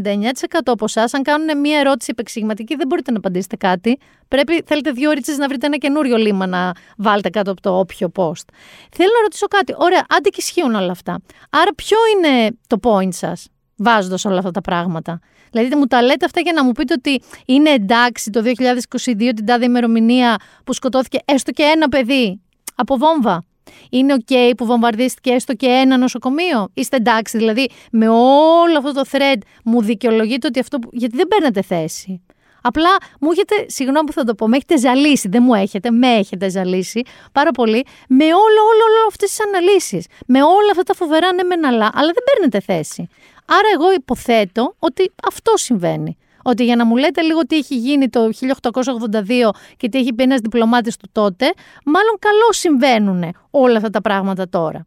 από 0.65 0.85
εσάς, 0.85 1.15
αν 1.15 1.23
κάνουν 1.23 1.61
μία 1.61 1.79
ερώτηση 1.79 2.11
επεξηγηματική, 2.13 2.77
δεν 2.77 2.87
μπορείτε 2.87 3.11
να 3.11 3.19
απαντήσετε 3.19 3.57
κάτι. 3.57 3.99
Πρέπει, 4.29 4.63
θέλετε 4.67 4.91
δύο 4.91 5.11
ώρε 5.11 5.21
να 5.37 5.49
βρείτε 5.49 5.67
ένα 5.67 5.77
καινούριο 5.77 6.17
λίμα 6.17 6.47
να 6.47 6.73
βάλετε 6.97 7.29
κάτω 7.29 7.51
από 7.51 7.61
το 7.61 7.79
όποιο 7.79 8.13
post. 8.15 8.47
Θέλω 8.93 9.11
να 9.15 9.21
ρωτήσω 9.23 9.47
κάτι. 9.47 9.75
Ωραία, 9.77 10.05
άντε 10.09 10.29
και 10.29 10.37
ισχύουν 10.39 10.75
όλα 10.75 10.91
αυτά. 10.91 11.21
Άρα, 11.51 11.75
ποιο 11.75 11.97
είναι 12.17 12.57
το 12.67 12.79
point 12.83 13.13
σας, 13.15 13.49
βάζοντας 13.77 14.25
όλα 14.25 14.39
αυτά 14.39 14.51
τα 14.51 14.61
πράγματα. 14.61 15.21
Δηλαδή, 15.51 15.75
μου 15.77 15.87
τα 15.87 16.03
λέτε 16.03 16.25
αυτά 16.25 16.41
για 16.41 16.53
να 16.53 16.65
μου 16.65 16.73
πείτε 16.73 16.95
ότι 16.99 17.23
είναι 17.47 17.71
εντάξει 17.71 18.31
το 18.31 18.43
2022 18.45 19.33
την 19.37 19.47
τάδε 19.47 19.65
ημερομηνία 19.65 20.37
που 20.65 20.73
σκοτώθηκε 20.73 21.19
έστω 21.25 21.51
και 21.51 21.63
ένα 21.63 21.89
παιδί 21.89 22.41
από 22.75 22.97
βόμβα. 22.97 23.45
Είναι 23.91 24.13
οκ 24.13 24.55
που 24.57 24.67
βομβαρδίστηκε 24.67 25.31
έστω 25.31 25.55
και 25.55 25.67
ένα 25.67 25.97
νοσοκομείο; 25.97 26.69
Είστε 26.75 26.97
εντάξει, 26.97 27.39
δηλαδή 27.39 27.69
με 27.93 28.09
όλο 28.09 28.79
αυτό 28.79 28.93
το 28.93 29.03
thread 29.11 29.39
μου 29.65 29.83
δικαιολογείτε 29.83 30.47
ότι 30.47 30.61
αυτό. 30.61 30.79
που- 30.79 30.89
Γιατί 30.93 31.17
δεν 31.17 31.29
παίρνετε 31.29 31.63
θέση. 31.63 32.23
Απλά 32.65 32.89
μου 33.21 33.31
έχετε, 33.31 33.55
συγγνώμη 33.69 34.07
που 34.07 34.13
θα 34.13 34.25
το 34.25 34.35
πω, 34.35 34.49
με 34.49 34.57
έχετε 34.57 34.79
ζαλίσει. 34.79 35.29
Δεν 35.29 35.43
μου 35.43 35.55
έχετε, 35.55 35.91
με 35.91 36.07
έχετε 36.09 36.49
ζαλίσει 36.51 37.03
πάρα 37.33 37.51
πολύ 37.51 37.87
με 38.09 38.25
όλο, 38.25 38.35
όλο, 38.71 38.83
όλο 38.89 39.07
αυτές 39.09 39.29
τις 39.29 39.39
αναλύσεις. 39.47 40.07
Με 40.27 40.43
όλα 40.43 40.71
αυτά 40.71 40.83
τα 40.83 40.95
φοβερά 40.95 41.33
ναι 41.33 41.43
μεν 41.43 41.65
αλλά, 41.67 41.91
αλλά 41.95 42.11
δεν 42.13 42.23
παίρνετε 42.33 42.61
θέση. 42.61 43.09
Άρα 43.45 43.69
εγώ 43.75 43.93
υποθέτω 43.93 44.75
ότι 44.79 45.13
αυτό 45.29 45.53
συμβαίνει. 45.57 46.17
Ότι 46.43 46.65
για 46.65 46.77
να 46.77 46.85
μου 46.85 46.97
λέτε 46.97 47.23
λίγο 47.23 47.41
τι 47.41 47.57
έχει 47.57 47.77
γίνει 47.77 48.09
το 48.09 48.29
1882 48.41 49.51
και 49.77 49.89
τι 49.89 49.99
έχει 49.99 50.13
πει 50.13 50.23
ένας 50.23 50.41
διπλωμάτης 50.41 50.97
του 50.97 51.09
τότε, 51.13 51.53
μάλλον 51.85 52.19
καλό 52.19 52.53
συμβαίνουν 52.53 53.35
όλα 53.51 53.77
αυτά 53.77 53.91
τα 53.91 54.01
πράγματα 54.01 54.49
τώρα. 54.49 54.87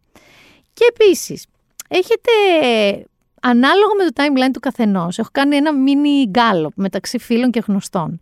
Και 0.73 0.85
επίσης, 0.89 1.45
έχετε 1.87 2.31
ανάλογα 3.41 3.91
με 3.97 4.11
το 4.11 4.23
timeline 4.23 4.51
του 4.53 4.59
καθενός, 4.59 5.17
έχω 5.17 5.29
κάνει 5.31 5.55
ένα 5.55 5.71
mini 5.71 6.29
γκάλωπ 6.29 6.71
μεταξύ 6.75 7.17
φίλων 7.19 7.51
και 7.51 7.63
γνωστών. 7.67 8.19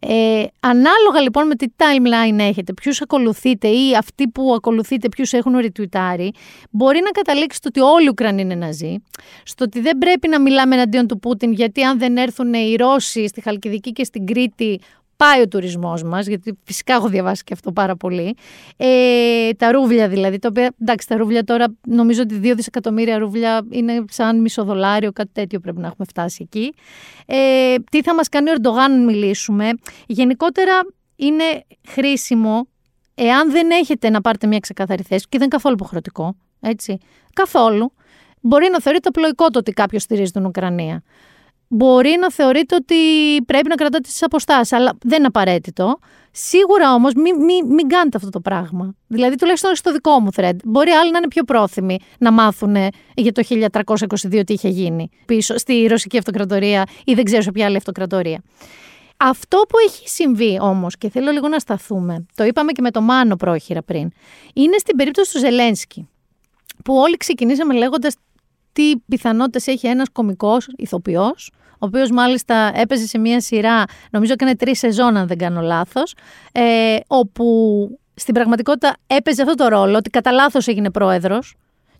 Ε, 0.00 0.44
ανάλογα 0.60 1.20
λοιπόν 1.22 1.46
με 1.46 1.54
τι 1.54 1.66
timeline 1.76 2.38
έχετε, 2.38 2.72
ποιους 2.72 3.02
ακολουθείτε 3.02 3.68
ή 3.68 3.96
αυτοί 3.96 4.28
που 4.28 4.52
ακολουθείτε 4.56 5.08
ποιους 5.08 5.32
έχουν 5.32 5.56
ρητουιτάρει, 5.56 6.32
μπορεί 6.70 7.00
να 7.04 7.10
καταλήξετε 7.10 7.68
ότι 7.68 7.80
όλοι 7.80 8.04
οι 8.04 8.08
Ουκρανοί 8.08 8.40
είναι 8.40 8.54
ναζί, 8.54 8.96
στο 9.42 9.64
ότι 9.64 9.80
δεν 9.80 9.98
πρέπει 9.98 10.28
να 10.28 10.40
μιλάμε 10.40 10.74
εναντίον 10.74 11.06
του 11.06 11.18
Πούτιν, 11.18 11.52
γιατί 11.52 11.82
αν 11.82 11.98
δεν 11.98 12.16
έρθουν 12.16 12.54
οι 12.54 12.76
Ρώσοι 12.76 13.26
στη 13.28 13.40
Χαλκιδική 13.40 13.92
και 13.92 14.04
στην 14.04 14.26
Κρήτη, 14.26 14.80
πάει 15.16 15.40
ο 15.40 15.48
τουρισμός 15.48 16.02
μας, 16.02 16.26
γιατί 16.26 16.58
φυσικά 16.64 16.94
έχω 16.94 17.08
διαβάσει 17.08 17.44
και 17.44 17.52
αυτό 17.52 17.72
πάρα 17.72 17.96
πολύ. 17.96 18.36
Ε, 18.76 19.50
τα 19.52 19.72
ρούβλια 19.72 20.08
δηλαδή, 20.08 20.38
τα 20.38 20.48
οποία 20.48 20.74
εντάξει, 20.80 21.08
τα 21.08 21.16
ρούβλια 21.16 21.44
τώρα 21.44 21.66
νομίζω 21.86 22.22
ότι 22.22 22.40
2 22.42 22.52
δισεκατομμύρια 22.56 23.18
ρούβλια 23.18 23.66
είναι 23.70 24.04
σαν 24.10 24.40
μισό 24.40 24.64
δολάριο, 24.64 25.12
κάτι 25.12 25.30
τέτοιο 25.32 25.60
πρέπει 25.60 25.78
να 25.78 25.86
έχουμε 25.86 26.06
φτάσει 26.08 26.38
εκεί. 26.42 26.74
Ε, 27.26 27.74
τι 27.90 28.02
θα 28.02 28.14
μας 28.14 28.28
κάνει 28.28 28.50
ο 28.50 28.52
Ερντογάν 28.52 28.92
αν 28.92 29.04
μιλήσουμε. 29.04 29.70
Γενικότερα 30.06 30.72
είναι 31.16 31.44
χρήσιμο 31.88 32.68
εάν 33.14 33.50
δεν 33.50 33.70
έχετε 33.70 34.10
να 34.10 34.20
πάρετε 34.20 34.46
μια 34.46 34.58
ξεκάθαρη 34.58 35.02
θέση, 35.02 35.22
και 35.22 35.38
δεν 35.38 35.40
είναι 35.40 35.48
καθόλου 35.48 35.74
υποχρεωτικό, 35.74 36.36
έτσι. 36.60 36.98
Καθόλου. 37.32 37.92
Μπορεί 38.40 38.68
να 38.70 38.80
θεωρείτε 38.80 39.08
απλοϊκό 39.08 39.50
το 39.50 39.58
ότι 39.58 39.72
κάποιος 39.72 40.02
στηρίζει 40.02 40.30
την 40.30 40.46
Ουκρανία. 40.46 41.02
Μπορεί 41.68 42.16
να 42.20 42.30
θεωρείτε 42.30 42.74
ότι 42.74 42.94
πρέπει 43.46 43.68
να 43.68 43.74
κρατάτε 43.74 44.08
τις 44.08 44.22
αποστάσεις, 44.22 44.72
αλλά 44.72 44.96
δεν 45.02 45.18
είναι 45.18 45.26
απαραίτητο. 45.26 45.98
Σίγουρα 46.30 46.94
όμως 46.94 47.12
μην, 47.14 47.44
μην, 47.44 47.66
μην 47.66 47.88
κάνετε 47.88 48.16
αυτό 48.16 48.30
το 48.30 48.40
πράγμα. 48.40 48.94
Δηλαδή, 49.06 49.36
τουλάχιστον 49.36 49.74
στο 49.74 49.92
δικό 49.92 50.20
μου 50.20 50.28
thread. 50.36 50.54
Μπορεί 50.64 50.90
άλλοι 50.90 51.10
να 51.10 51.18
είναι 51.18 51.28
πιο 51.28 51.44
πρόθυμοι 51.44 51.98
να 52.18 52.30
μάθουν 52.32 52.76
για 53.14 53.32
το 53.32 53.42
1322 53.48 54.42
τι 54.46 54.52
είχε 54.52 54.68
γίνει 54.68 55.10
πίσω 55.26 55.58
στη 55.58 55.86
Ρωσική 55.86 56.18
Αυτοκρατορία 56.18 56.84
ή 57.04 57.14
δεν 57.14 57.24
ξέρω 57.24 57.42
σε 57.42 57.50
ποια 57.52 57.66
άλλη 57.66 57.76
αυτοκρατορία. 57.76 58.42
Αυτό 59.16 59.56
που 59.68 59.78
έχει 59.86 60.08
συμβεί 60.08 60.58
όμως 60.60 60.96
και 60.98 61.10
θέλω 61.10 61.30
λίγο 61.30 61.48
να 61.48 61.58
σταθούμε, 61.58 62.26
το 62.34 62.44
είπαμε 62.44 62.72
και 62.72 62.82
με 62.82 62.90
το 62.90 63.00
Μάνο 63.00 63.36
πρόχειρα 63.36 63.82
πριν, 63.82 64.10
είναι 64.54 64.78
στην 64.78 64.96
περίπτωση 64.96 65.32
του 65.32 65.38
Ζελένσκι, 65.38 66.08
που 66.84 66.96
όλοι 66.96 67.16
ξεκινήσαμε 67.16 67.74
λέγοντας 67.74 68.14
τι 68.76 68.96
πιθανότητες 69.08 69.66
έχει 69.66 69.86
ένας 69.86 70.08
κομικός 70.12 70.68
ηθοποιός, 70.76 71.52
ο 71.72 71.86
οποίος 71.86 72.10
μάλιστα 72.10 72.72
έπαιζε 72.74 73.06
σε 73.06 73.18
μια 73.18 73.40
σειρά, 73.40 73.84
νομίζω 74.10 74.32
έκανε 74.32 74.56
τρεις 74.56 74.78
σεζόν 74.78 75.16
αν 75.16 75.26
δεν 75.26 75.38
κάνω 75.38 75.60
λάθος, 75.60 76.14
ε, 76.52 76.96
όπου 77.06 77.44
στην 78.14 78.34
πραγματικότητα 78.34 78.96
έπαιζε 79.06 79.42
αυτό 79.42 79.54
το 79.54 79.68
ρόλο, 79.68 79.96
ότι 79.96 80.10
κατά 80.10 80.32
λάθος 80.32 80.66
έγινε 80.66 80.90
πρόεδρος 80.90 81.54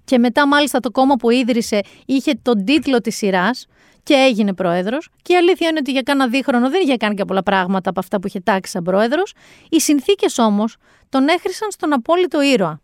και 0.05 0.19
μετά 0.19 0.47
μάλιστα 0.47 0.81
το 0.81 0.91
κόμμα 0.91 1.15
που 1.15 1.31
ίδρυσε 1.31 1.81
είχε 2.07 2.33
τον 2.43 2.65
τίτλο 2.65 3.01
της 3.01 3.17
σειράς 3.17 3.67
και 4.03 4.15
έγινε 4.15 4.55
πρόεδρος 4.55 5.09
και 5.23 5.33
η 5.33 5.37
αλήθεια 5.37 5.69
είναι 5.69 5.79
ότι 5.79 5.91
για 5.91 6.03
κάνα 6.03 6.29
δίχρονο 6.29 6.71
δεν 6.71 6.81
είχε 6.83 6.97
κάνει 6.97 7.15
και 7.15 7.25
πολλά 7.25 7.43
πράγματα 7.43 7.91
από 7.91 8.01
αυτά 8.01 8.21
που 8.21 8.27
είχε 8.27 8.41
τάξει 8.41 8.71
σαν 8.71 8.83
πρόεδρος. 8.83 9.35
Οι 9.69 9.81
συνθήκες 9.81 10.39
όμως 10.39 10.77
τον 11.09 11.29
έχρισαν 11.29 11.71
στον 11.71 11.93
απόλυτο 11.93 12.43
ήρωα. 12.43 12.81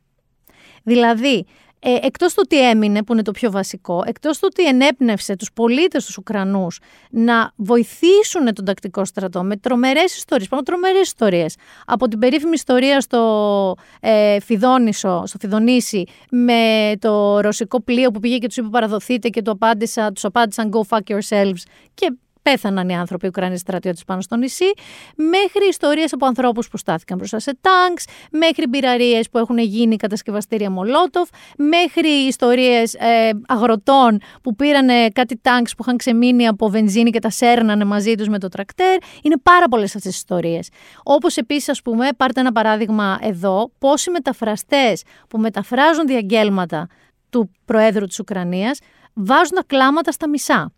Δηλαδή, 0.83 1.47
ε, 1.85 1.95
εκτός 2.03 2.35
του 2.35 2.43
ότι 2.45 2.69
έμεινε, 2.69 3.03
που 3.03 3.13
είναι 3.13 3.23
το 3.23 3.31
πιο 3.31 3.51
βασικό, 3.51 4.03
εκτός 4.07 4.39
του 4.39 4.49
ότι 4.51 4.67
ενέπνευσε 4.69 5.37
τους 5.37 5.53
πολίτες 5.53 6.05
τους 6.05 6.17
Ουκρανούς 6.17 6.79
να 7.11 7.53
βοηθήσουν 7.57 8.55
τον 8.55 8.65
τακτικό 8.65 9.05
στρατό 9.05 9.43
με 9.43 9.57
τρομερές 9.57 10.17
ιστορίες, 10.17 10.49
πάνω 10.49 10.63
τρομερές 10.63 11.01
ιστορίες. 11.01 11.57
Από 11.87 12.09
την 12.09 12.19
περίφημη 12.19 12.53
ιστορία 12.55 13.01
στο 13.01 13.75
ε, 14.01 14.41
Φιδόνησο, 14.41 15.23
στο 15.27 15.39
Φιδονήσι, 15.39 16.05
με 16.31 16.93
το 16.99 17.41
ρωσικό 17.41 17.83
πλοίο 17.83 18.11
που 18.11 18.21
πήγε 18.21 18.39
και 18.39 18.47
τους 18.47 18.57
είπε 18.57 18.69
παραδοθείτε 18.69 19.29
και 19.29 19.43
του 19.43 19.51
απάντησα, 19.51 20.13
τους 20.13 20.25
απάντησαν 20.25 20.71
go 20.73 20.97
fuck 20.97 21.15
yourselves 21.15 21.63
και 21.95 22.17
πέθαναν 22.43 22.89
οι 22.89 22.97
άνθρωποι 22.97 23.27
Ουκρανοί 23.27 23.59
στρατιώτες 23.59 24.05
πάνω 24.05 24.21
στο 24.21 24.37
νησί, 24.37 24.73
μέχρι 25.17 25.69
ιστορίες 25.69 26.13
από 26.13 26.27
ανθρώπους 26.27 26.69
που 26.69 26.77
στάθηκαν 26.77 27.19
μπροστά 27.19 27.39
σε 27.39 27.59
τάγκς, 27.61 28.05
μέχρι 28.31 28.69
μπειραρίες 28.69 29.31
που 29.31 29.39
έχουν 29.39 29.59
γίνει 29.59 29.97
κατασκευαστήρια 29.97 30.71
Μολότοφ, 30.71 31.29
μέχρι 31.57 32.09
ιστορίες 32.09 32.95
ε, 32.95 33.31
αγροτών 33.47 34.19
που 34.43 34.55
πήραν 34.55 34.89
κάτι 35.13 35.39
τάγκς 35.43 35.75
που 35.75 35.83
είχαν 35.83 35.97
ξεμείνει 35.97 36.47
από 36.47 36.69
βενζίνη 36.69 37.11
και 37.11 37.19
τα 37.19 37.31
σέρνανε 37.31 37.85
μαζί 37.85 38.15
τους 38.15 38.29
με 38.29 38.39
το 38.39 38.49
τρακτέρ. 38.49 38.97
Είναι 39.23 39.37
πάρα 39.43 39.69
πολλές 39.69 39.87
αυτές 39.87 40.03
τις 40.03 40.17
ιστορίες. 40.17 40.69
Όπως 41.03 41.37
επίσης, 41.37 41.69
ας 41.69 41.83
πούμε, 41.83 42.09
πάρτε 42.17 42.41
ένα 42.41 42.53
παράδειγμα 42.53 43.19
εδώ, 43.21 43.71
πόσοι 43.79 44.11
μεταφραστές 44.11 45.03
που 45.29 45.39
μεταφράζουν 45.39 46.07
διαγγέλματα 46.07 46.87
του 47.31 47.51
Προέδρου 47.65 48.07
της 48.07 48.19
Ουκρανίας 48.19 48.79
βάζουν 49.15 49.59
κλάματα 49.67 50.13
στα 50.13 50.29
μισά. 50.29 50.73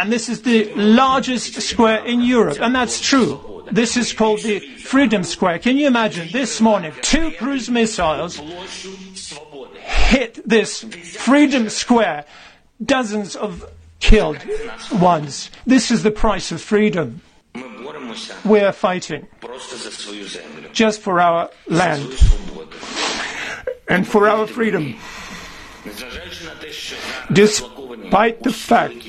And 0.00 0.12
this 0.12 0.28
is 0.28 0.42
the 0.42 0.72
largest 0.76 1.60
square 1.60 2.04
in 2.04 2.20
Europe, 2.20 2.58
and 2.60 2.74
that's 2.74 3.00
true. 3.00 3.30
This 3.72 3.96
is 3.96 4.12
called 4.12 4.40
the 4.42 4.58
Freedom 4.92 5.22
Square. 5.22 5.60
Can 5.60 5.76
you 5.78 5.86
imagine 5.86 6.28
this 6.40 6.60
morning 6.60 6.92
two 7.02 7.30
cruise 7.40 7.68
missiles 7.70 8.32
hit 10.10 10.32
this 10.46 10.70
Freedom 11.28 11.68
Square, 11.68 12.24
dozens 12.84 13.36
of 13.36 13.52
killed 14.00 14.38
ones. 15.00 15.50
This 15.66 15.90
is 15.90 16.02
the 16.02 16.10
price 16.10 16.50
of 16.50 16.60
freedom. 16.60 17.20
We 18.44 18.60
are 18.60 18.72
fighting 18.72 19.26
just 20.72 21.00
for 21.00 21.20
our 21.20 21.50
land 21.68 22.08
and 23.88 24.06
for 24.06 24.28
our 24.28 24.46
freedom. 24.46 24.96
Despite 27.32 28.42
the 28.42 28.52
fact 28.52 29.04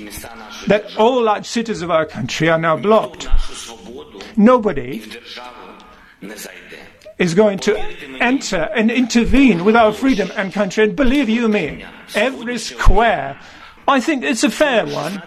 that 0.68 0.96
all 0.98 1.24
large 1.24 1.46
cities 1.46 1.82
of 1.82 1.92
our 1.92 2.06
country 2.06 2.50
are 2.50 2.60
now 2.60 2.78
blocked, 2.78 3.28
nobody 4.38 5.04
is 7.18 7.34
going 7.34 7.60
to 7.60 7.78
enter 8.20 8.70
and 8.76 8.90
intervene 8.90 9.64
with 9.64 9.76
our 9.76 9.94
freedom 9.94 10.32
and 10.36 10.52
country. 10.52 10.84
And 10.84 10.96
believe 10.96 11.30
you 11.30 11.48
me, 11.48 11.86
every 12.16 12.58
square 12.58 13.40
I 13.88 14.00
think 14.00 14.24
it's 14.24 14.44
a 14.44 14.50
fair 14.50 14.86
one. 14.86 15.22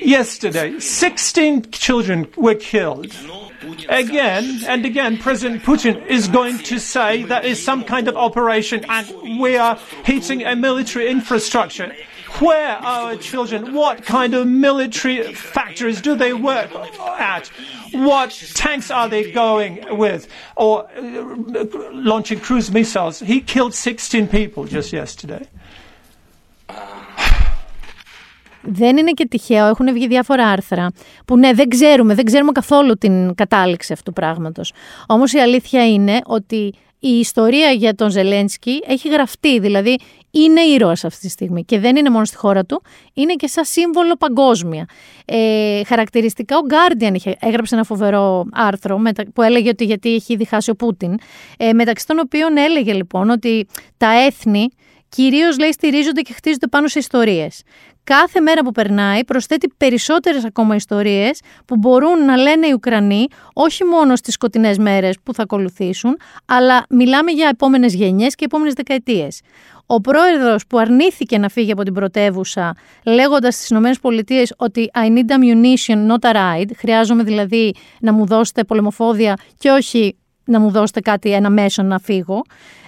Yesterday, 0.00 0.78
16 0.78 1.70
children 1.70 2.26
were 2.36 2.54
killed. 2.54 3.14
Again 3.88 4.60
and 4.66 4.84
again, 4.84 5.16
President 5.18 5.62
Putin 5.62 6.06
is 6.06 6.28
going 6.28 6.58
to 6.58 6.78
say 6.78 7.22
that 7.24 7.44
is 7.44 7.62
some 7.62 7.82
kind 7.84 8.08
of 8.08 8.16
operation 8.16 8.84
and 8.88 9.40
we 9.40 9.56
are 9.56 9.78
hitting 10.04 10.44
a 10.44 10.54
military 10.54 11.08
infrastructure. 11.08 11.94
Where 12.40 12.76
are 12.76 13.12
our 13.12 13.16
children? 13.16 13.74
What 13.74 14.04
kind 14.04 14.34
of 14.34 14.48
military 14.48 15.32
factories 15.34 16.00
do 16.00 16.16
they 16.16 16.32
work 16.32 16.74
at? 16.74 17.46
What 17.92 18.30
tanks 18.54 18.90
are 18.90 19.08
they 19.08 19.30
going 19.30 19.96
with? 19.96 20.26
Or 20.56 20.88
uh, 20.96 21.66
launching 21.92 22.40
cruise 22.40 22.72
missiles? 22.72 23.20
He 23.20 23.40
killed 23.40 23.72
16 23.72 24.26
people 24.26 24.64
just 24.64 24.92
yesterday. 24.92 25.46
Δεν 28.66 28.96
είναι 28.96 29.10
και 29.10 29.26
τυχαίο, 29.26 29.66
έχουν 29.66 29.92
βγει 29.92 30.06
διάφορα 30.06 30.46
άρθρα 30.48 30.90
που 31.26 31.36
ναι, 31.38 31.52
δεν 31.52 31.68
ξέρουμε, 31.68 32.14
δεν 32.14 32.24
ξέρουμε 32.24 32.52
καθόλου 32.52 32.94
την 32.94 33.34
κατάληξη 33.34 33.92
αυτού 33.92 34.04
του 34.04 34.12
πράγματος. 34.12 34.72
Όμως 35.06 35.32
η 35.32 35.38
αλήθεια 35.38 35.88
είναι 35.88 36.20
ότι 36.24 36.74
η 36.98 37.18
ιστορία 37.18 37.70
για 37.70 37.94
τον 37.94 38.10
Ζελένσκι 38.10 38.82
έχει 38.86 39.08
γραφτεί, 39.08 39.58
δηλαδή 39.58 39.98
είναι 40.30 40.60
ήρωας 40.60 41.04
αυτή 41.04 41.20
τη 41.20 41.28
στιγμή 41.28 41.64
και 41.64 41.78
δεν 41.78 41.96
είναι 41.96 42.10
μόνο 42.10 42.24
στη 42.24 42.36
χώρα 42.36 42.64
του, 42.64 42.82
είναι 43.14 43.34
και 43.34 43.46
σαν 43.46 43.64
σύμβολο 43.64 44.16
παγκόσμια. 44.16 44.84
Ε, 45.24 45.80
χαρακτηριστικά 45.86 46.56
ο 46.56 46.60
Guardian 46.68 47.14
είχε, 47.14 47.36
έγραψε 47.40 47.74
ένα 47.74 47.84
φοβερό 47.84 48.44
άρθρο 48.52 48.98
μετα- 48.98 49.24
που 49.34 49.42
έλεγε 49.42 49.68
ότι 49.68 49.84
γιατί 49.84 50.14
έχει 50.14 50.36
διχάσει 50.36 50.70
ο 50.70 50.74
Πούτιν, 50.76 51.14
ε, 51.56 51.72
μεταξύ 51.72 52.06
των 52.06 52.18
οποίων 52.18 52.56
έλεγε 52.56 52.92
λοιπόν 52.92 53.30
ότι 53.30 53.66
τα 53.96 54.10
έθνη 54.26 54.68
κυρίως 55.08 55.58
λέει 55.58 55.72
στηρίζονται 55.72 56.20
και 56.20 56.32
χτίζονται 56.32 56.66
πάνω 56.66 56.88
σε 56.88 56.98
ιστορίες. 56.98 57.62
Κάθε 58.04 58.40
μέρα 58.40 58.62
που 58.62 58.72
περνάει 58.72 59.24
προσθέτει 59.24 59.72
περισσότερες 59.76 60.44
ακόμα 60.44 60.74
ιστορίες 60.74 61.40
που 61.64 61.76
μπορούν 61.76 62.24
να 62.24 62.36
λένε 62.36 62.66
οι 62.66 62.72
Ουκρανοί 62.72 63.26
όχι 63.52 63.84
μόνο 63.84 64.16
στις 64.16 64.34
σκοτεινές 64.34 64.78
μέρες 64.78 65.16
που 65.22 65.34
θα 65.34 65.42
ακολουθήσουν, 65.42 66.16
αλλά 66.44 66.84
μιλάμε 66.88 67.30
για 67.30 67.48
επόμενες 67.48 67.94
γενιές 67.94 68.34
και 68.34 68.44
επόμενες 68.44 68.72
δεκαετίες. 68.72 69.40
Ο 69.86 70.00
πρόεδρος 70.00 70.66
που 70.66 70.78
αρνήθηκε 70.78 71.38
να 71.38 71.48
φύγει 71.48 71.72
από 71.72 71.82
την 71.82 71.94
πρωτεύουσα 71.94 72.74
λέγοντας 73.04 73.54
στις 73.54 73.70
ΗΠΑ 73.70 74.42
ότι 74.56 74.90
I 74.94 75.06
need 75.06 75.30
ammunition, 75.30 76.10
not 76.10 76.30
a 76.30 76.34
ride, 76.34 76.70
χρειάζομαι 76.76 77.22
δηλαδή 77.22 77.74
να 78.00 78.12
μου 78.12 78.26
δώσετε 78.26 78.64
πολεμοφόδια 78.64 79.36
και 79.58 79.70
όχι 79.70 80.16
να 80.44 80.60
μου 80.60 80.70
δώσετε 80.70 81.00
κάτι, 81.00 81.32
ένα 81.32 81.50
μέσο 81.50 81.82
να 81.82 81.98
φύγω. 81.98 82.42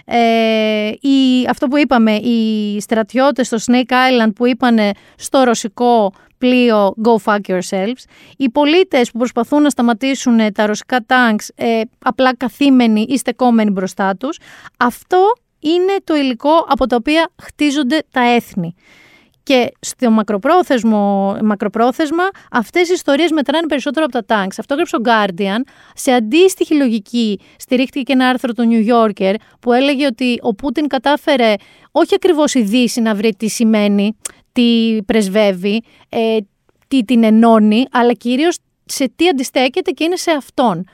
Ε, 0.05 0.89
η, 1.01 1.47
αυτό 1.51 1.69
που 1.69 1.77
είπαμε, 1.79 2.13
οι 2.13 2.81
στρατιώτες 2.81 3.47
στο 3.47 3.57
Snake 3.67 3.93
Island 3.93 4.31
που 4.35 4.47
είπανε 4.47 4.91
στο 5.17 5.43
ρωσικό 5.43 6.13
πλοίο 6.39 6.95
Go 7.05 7.17
fuck 7.25 7.41
yourselves, 7.47 8.05
οι 8.37 8.51
πολίτες 8.51 9.11
που 9.11 9.19
προσπαθούν 9.19 9.63
να 9.63 9.71
σταματήσουν 9.71 10.53
τα 10.53 10.67
ρωσικά 10.67 11.05
τάγκς 11.07 11.51
ε, 11.55 11.81
απλά 11.99 12.37
καθήμενοι 12.37 13.07
ή 13.09 13.19
στεκόμενοι 13.19 13.71
μπροστά 13.71 14.17
τους, 14.17 14.39
αυτό 14.77 15.33
είναι 15.59 15.97
το 16.05 16.15
υλικό 16.15 16.67
από 16.69 16.87
το 16.87 16.97
οποίο 16.97 17.23
χτίζονται 17.43 18.03
τα 18.11 18.21
έθνη. 18.21 18.75
Και 19.47 19.73
στο 19.81 20.11
μακροπρόθεσμο, 20.11 21.37
μακροπρόθεσμα 21.43 22.23
αυτές 22.51 22.89
οι 22.89 22.93
ιστορίες 22.93 23.31
μετράνε 23.31 23.67
περισσότερο 23.67 24.05
από 24.05 24.15
τα 24.15 24.25
τάγκς. 24.25 24.59
Αυτό 24.59 24.75
έγραψε 24.75 24.97
ο 24.97 25.01
Guardian. 25.05 25.61
Σε 25.95 26.13
αντίστοιχη 26.13 26.75
λογική 26.75 27.41
στηρίχτηκε 27.59 28.03
και 28.03 28.13
ένα 28.13 28.29
άρθρο 28.29 28.53
του 28.53 28.65
New 28.71 28.93
Yorker 28.93 29.35
που 29.61 29.73
έλεγε 29.73 30.07
ότι 30.07 30.39
ο 30.43 30.55
Πούτιν 30.55 30.87
κατάφερε 30.87 31.55
όχι 31.91 32.15
ακριβώς 32.15 32.55
η 32.55 32.63
Δύση 32.63 33.01
να 33.01 33.15
βρει 33.15 33.35
τι 33.35 33.49
σημαίνει, 33.49 34.17
τι 34.53 34.99
πρεσβεύει, 35.07 35.83
ε, 36.09 36.37
τι 36.89 37.05
την 37.05 37.25
ενώνει, 37.25 37.85
αλλά 37.91 38.13
κυρίως 38.13 38.59
σε 38.85 39.13
τι 39.17 39.29
αντιστέκεται 39.29 39.91
και 39.91 40.05
είναι 40.05 40.17
σε 40.17 40.31
αυτόν. 40.31 40.85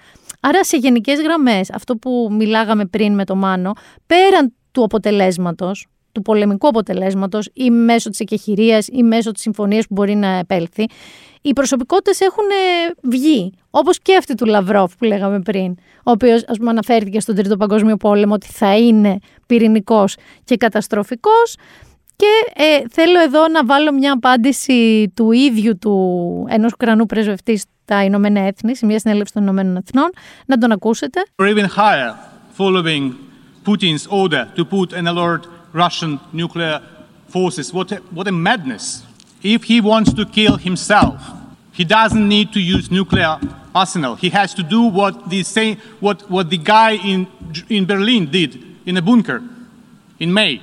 Άρα 0.41 0.65
σε 0.65 0.77
γενικές 0.77 1.21
γραμμές, 1.21 1.71
αυτό 1.71 1.97
που 1.97 2.29
μιλάγαμε 2.31 2.85
πριν 2.85 3.15
με 3.15 3.25
το 3.25 3.35
Μάνο, 3.35 3.73
πέραν 4.07 4.55
του 4.73 4.83
αποτελέσματος, 4.83 5.87
του 6.13 6.23
πολεμικού 6.23 6.69
αποτελέσματος 6.69 7.49
ή 7.53 7.71
μέσω 7.71 8.11
της 8.11 8.21
εκεχηρίας 8.21 8.89
ή 8.93 9.03
μέσω 9.03 9.33
της 9.33 9.43
συμφωνίας 9.43 9.87
που 9.87 9.95
μπορεί 9.95 10.15
να 10.15 10.29
επέλθει, 10.29 10.87
οι 11.43 11.53
προσωπικότητες 11.53 12.21
έχουν 12.21 12.45
ε, 12.51 12.93
βγει. 13.03 13.53
Όπως 13.71 13.99
και 13.99 14.17
αυτή 14.17 14.35
του 14.35 14.47
Λαυρόφ 14.47 14.97
που 14.97 15.05
λέγαμε 15.05 15.41
πριν, 15.41 15.75
ο 15.97 16.11
οποίος 16.11 16.45
ας 16.49 16.57
πούμε 16.59 16.71
αναφέρθηκε 16.71 17.21
στον 17.21 17.35
Τρίτο 17.35 17.57
Παγκόσμιο 17.57 17.97
Πόλεμο 17.97 18.35
ότι 18.35 18.47
θα 18.47 18.77
είναι 18.77 19.19
πυρηνικός 19.47 20.17
και 20.45 20.57
καταστροφικός. 20.57 21.57
Και 22.17 22.63
ε, 22.63 22.83
θέλω 22.91 23.21
εδώ 23.21 23.49
να 23.49 23.65
βάλω 23.65 23.93
μια 23.93 24.13
απάντηση 24.13 25.13
του 25.17 25.33
ίδιου 25.33 25.79
του 25.79 26.47
ενός 26.49 26.73
Ουκρανού 26.73 27.07
πρεσβευτή 27.07 27.57
στα 27.57 28.05
Ηνωμένα 28.05 28.41
Έθνη, 28.41 28.77
σε 28.77 28.87
μια 28.87 28.99
συνέλευση 28.99 29.33
των 29.33 29.43
Ηνωμένων 29.43 29.77
Εθνών, 29.77 30.11
να 30.47 30.59
τον 30.59 30.73
ακούσετε. 30.73 31.21
or 31.43 31.47
even 31.47 31.65
higher, 31.65 32.15
following 32.59 33.15
Putin's 33.65 34.07
order 34.07 34.49
to 34.57 34.65
put 34.65 34.93
and 34.93 35.09
alert 35.09 35.43
Russian 35.74 36.20
nuclear 36.34 36.82
forces. 37.28 37.74
What 37.74 37.92
a, 37.92 37.98
what 38.18 38.28
a 38.28 38.32
madness. 38.32 39.04
If 39.44 39.64
he 39.64 39.82
wants 39.82 40.14
to 40.14 40.26
kill 40.26 40.58
himself, 40.58 41.18
he 41.72 41.84
doesn't 41.86 42.28
need 42.28 42.52
to 42.54 42.60
use 42.60 42.90
nuclear 42.92 43.40
arsenal. 43.76 44.16
He 44.16 44.30
has 44.30 44.54
to 44.56 44.64
do 44.64 44.82
what 45.00 45.30
the 45.30 45.44
same, 45.44 45.78
what, 46.00 46.18
what 46.30 46.50
the 46.50 46.58
guy 46.58 46.92
in, 47.12 47.28
in 47.70 47.86
Berlin 47.86 48.24
did 48.32 48.52
in 48.86 48.98
a 48.98 49.02
bunker 49.02 49.40
in 50.20 50.34
May 50.34 50.62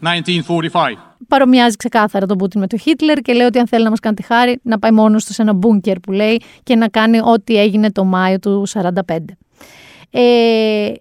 1945. 0.00 0.98
Παρομοιάζει 1.28 1.76
ξεκάθαρα 1.76 2.26
τον 2.26 2.38
Πούτιν 2.38 2.60
με 2.60 2.66
τον 2.66 2.78
Χίτλερ 2.78 3.18
και 3.18 3.32
λέει 3.32 3.46
ότι 3.46 3.58
αν 3.58 3.66
θέλει 3.66 3.84
να 3.84 3.90
μας 3.90 4.00
κάνει 4.00 4.16
τη 4.16 4.22
χάρη 4.22 4.60
να 4.62 4.78
πάει 4.78 4.90
μόνος 4.90 5.24
του 5.24 5.32
σε 5.32 5.42
ένα 5.42 5.52
μπούνκερ 5.52 6.00
που 6.00 6.12
λέει 6.12 6.42
και 6.62 6.76
να 6.76 6.88
κάνει 6.88 7.20
ό,τι 7.20 7.56
έγινε 7.56 7.92
το 7.92 8.04
Μάιο 8.04 8.38
του 8.38 8.66
1945. 8.68 9.18
Ε, 10.10 10.92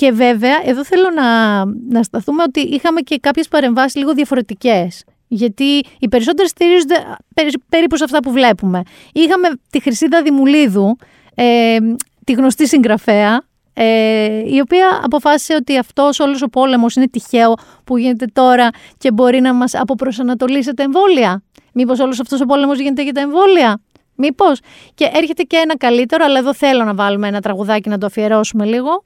και 0.00 0.12
βέβαια, 0.12 0.60
εδώ 0.64 0.84
θέλω 0.84 1.10
να, 1.14 1.64
να 1.88 2.02
σταθούμε 2.02 2.42
ότι 2.42 2.60
είχαμε 2.60 3.00
και 3.00 3.18
κάποιες 3.18 3.48
παρεμβάσεις 3.48 3.94
λίγο 3.94 4.12
διαφορετικές. 4.12 5.04
Γιατί 5.28 5.82
οι 5.98 6.08
περισσότεροι 6.08 6.48
στηρίζονται 6.48 6.94
περι- 7.34 7.62
περίπου 7.68 7.96
σε 7.96 8.04
αυτά 8.04 8.18
που 8.18 8.30
βλέπουμε. 8.32 8.82
Είχαμε 9.12 9.48
τη 9.70 9.80
Χρυσίδα 9.80 10.22
Δημουλίδου, 10.22 10.96
ε, 11.34 11.76
τη 12.24 12.32
γνωστή 12.32 12.66
συγγραφέα, 12.68 13.42
ε, 13.72 14.42
η 14.54 14.60
οποία 14.60 15.00
αποφάσισε 15.02 15.54
ότι 15.54 15.78
αυτός 15.78 16.20
όλος 16.20 16.42
ο 16.42 16.48
πόλεμος 16.48 16.94
είναι 16.94 17.08
τυχαίο 17.08 17.54
που 17.84 17.98
γίνεται 17.98 18.26
τώρα 18.32 18.68
και 18.98 19.10
μπορεί 19.12 19.40
να 19.40 19.54
μας 19.54 19.74
αποπροσανατολίσει 19.74 20.74
τα 20.74 20.82
εμβόλια. 20.82 21.42
Μήπως 21.72 21.98
όλος 21.98 22.20
αυτός 22.20 22.40
ο 22.40 22.44
πόλεμος 22.44 22.78
γίνεται 22.78 23.02
για 23.02 23.12
τα 23.12 23.20
εμβόλια; 23.20 23.80
Μήπως; 24.14 24.60
Και 24.94 25.10
έρχεται 25.14 25.42
και 25.42 25.56
ένα 25.56 25.76
καλύτερο, 25.76 26.24
αλλά 26.24 26.38
εδώ 26.38 26.54
θέλω 26.54 26.84
να 26.84 26.94
βάλουμε 26.94 27.28
ένα 27.28 27.40
τραγουδάκι 27.40 27.88
να 27.88 27.98
το 27.98 28.06
αφιερώσουμε 28.06 28.64
λίγο. 28.64 29.04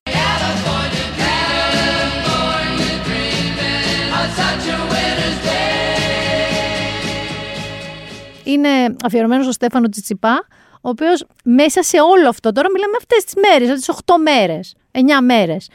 Είναι 8.45 8.97
αφιερωμένος 9.05 9.45
στο 9.45 9.53
Στέφανο 9.53 9.89
Τσιτσιπά, 9.89 10.47
ο 10.75 10.89
οποίος 10.89 11.25
μέσα 11.45 11.83
σε 11.83 11.97
όλο 12.01 12.29
αυτό, 12.29 12.53
τώρα 12.53 12.71
μιλάμε 12.71 12.97
αυτές 12.97 13.25
τις 13.25 13.35
μέρες, 13.35 13.69
αυτές 13.69 13.79
τις 13.79 13.89
8 13.89 14.15
μέρες, 14.19 14.75
9 14.91 15.21
μέρες. 15.23 15.69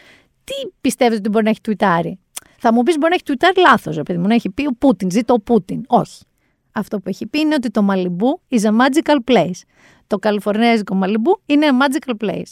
Τι 0.43 0.53
πιστεύετε 0.81 1.15
ότι 1.15 1.29
μπορεί 1.29 1.43
να 1.43 1.49
έχει 1.49 1.61
τουιτάρει; 1.61 2.19
Θα 2.57 2.73
μου 2.73 2.83
πεις 2.83 2.95
μπορεί 2.97 3.09
να 3.09 3.15
έχει 3.15 3.23
τουιτάρει 3.23 3.59
λάθος, 3.59 3.97
επειδή 3.97 4.19
μου 4.19 4.27
να 4.27 4.33
έχει 4.33 4.49
πει 4.49 4.65
ο 4.65 4.71
Πούτιν, 4.79 5.11
ζήτω 5.11 5.33
ο 5.33 5.39
Πούτιν. 5.39 5.83
Όχι. 5.87 6.23
Αυτό 6.71 6.97
που 6.99 7.09
έχει 7.09 7.27
πει 7.27 7.39
είναι 7.39 7.53
ότι 7.53 7.69
το 7.69 7.81
Μαλιμπού 7.81 8.41
is 8.49 8.61
a 8.61 8.69
magical 8.69 9.33
place. 9.33 9.59
Το 10.07 10.17
καλιφορνέζικο 10.17 10.95
Μαλιμπού 10.95 11.41
είναι 11.45 11.67
a 11.69 11.83
magical 11.83 12.27
place. 12.27 12.51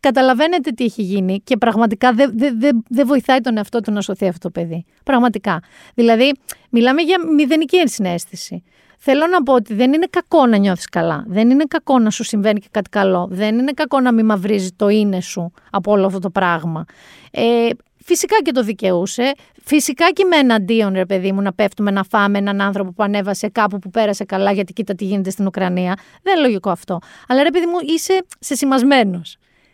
Καταλαβαίνετε 0.00 0.70
τι 0.70 0.84
έχει 0.84 1.02
γίνει 1.02 1.40
και 1.44 1.56
πραγματικά 1.56 2.12
δεν 2.12 2.32
δε, 2.34 2.50
δε, 2.52 2.70
δε 2.88 3.04
βοηθάει 3.04 3.40
τον 3.40 3.56
εαυτό 3.56 3.80
του 3.80 3.92
να 3.92 4.00
σωθεί 4.00 4.28
αυτό 4.28 4.50
το 4.50 4.60
παιδί. 4.60 4.84
Πραγματικά. 5.04 5.62
Δηλαδή, 5.94 6.32
μιλάμε 6.70 7.02
για 7.02 7.16
μηδενική 7.34 7.76
ενσυναίσθηση. 7.76 8.62
Θέλω 9.00 9.26
να 9.26 9.42
πω 9.42 9.54
ότι 9.54 9.74
δεν 9.74 9.92
είναι 9.92 10.06
κακό 10.10 10.46
να 10.46 10.56
νιώθεις 10.56 10.88
καλά. 10.88 11.24
Δεν 11.28 11.50
είναι 11.50 11.64
κακό 11.64 11.98
να 11.98 12.10
σου 12.10 12.24
συμβαίνει 12.24 12.60
και 12.60 12.68
κάτι 12.70 12.90
καλό. 12.90 13.28
Δεν 13.30 13.58
είναι 13.58 13.72
κακό 13.72 14.00
να 14.00 14.12
μην 14.12 14.24
μαυρίζεις 14.24 14.70
το 14.76 14.88
είναι 14.88 15.20
σου 15.20 15.52
από 15.70 15.92
όλο 15.92 16.06
αυτό 16.06 16.18
το 16.18 16.30
πράγμα. 16.30 16.84
Ε, 17.30 17.68
Φυσικά 18.08 18.36
και 18.42 18.52
το 18.52 18.62
δικαιούσε. 18.62 19.32
Φυσικά 19.64 20.10
και 20.10 20.24
με 20.24 20.36
εναντίον, 20.36 20.92
ρε 20.92 21.06
παιδί 21.06 21.32
μου, 21.32 21.42
να 21.42 21.52
πέφτουμε 21.52 21.90
να 21.90 22.04
φάμε 22.04 22.38
έναν 22.38 22.60
άνθρωπο 22.60 22.92
που 22.92 23.02
ανέβασε 23.02 23.48
κάπου 23.48 23.78
που 23.78 23.90
πέρασε 23.90 24.24
καλά, 24.24 24.52
γιατί 24.52 24.72
κοίτα 24.72 24.94
τι 24.94 25.04
γίνεται 25.04 25.30
στην 25.30 25.46
Ουκρανία. 25.46 25.96
Δεν 26.22 26.36
είναι 26.36 26.46
λογικό 26.46 26.70
αυτό. 26.70 26.98
Αλλά 27.28 27.42
ρε 27.42 27.50
παιδί 27.50 27.66
μου, 27.66 27.76
είσαι 27.82 28.24
σεσημασμένο. 28.38 29.22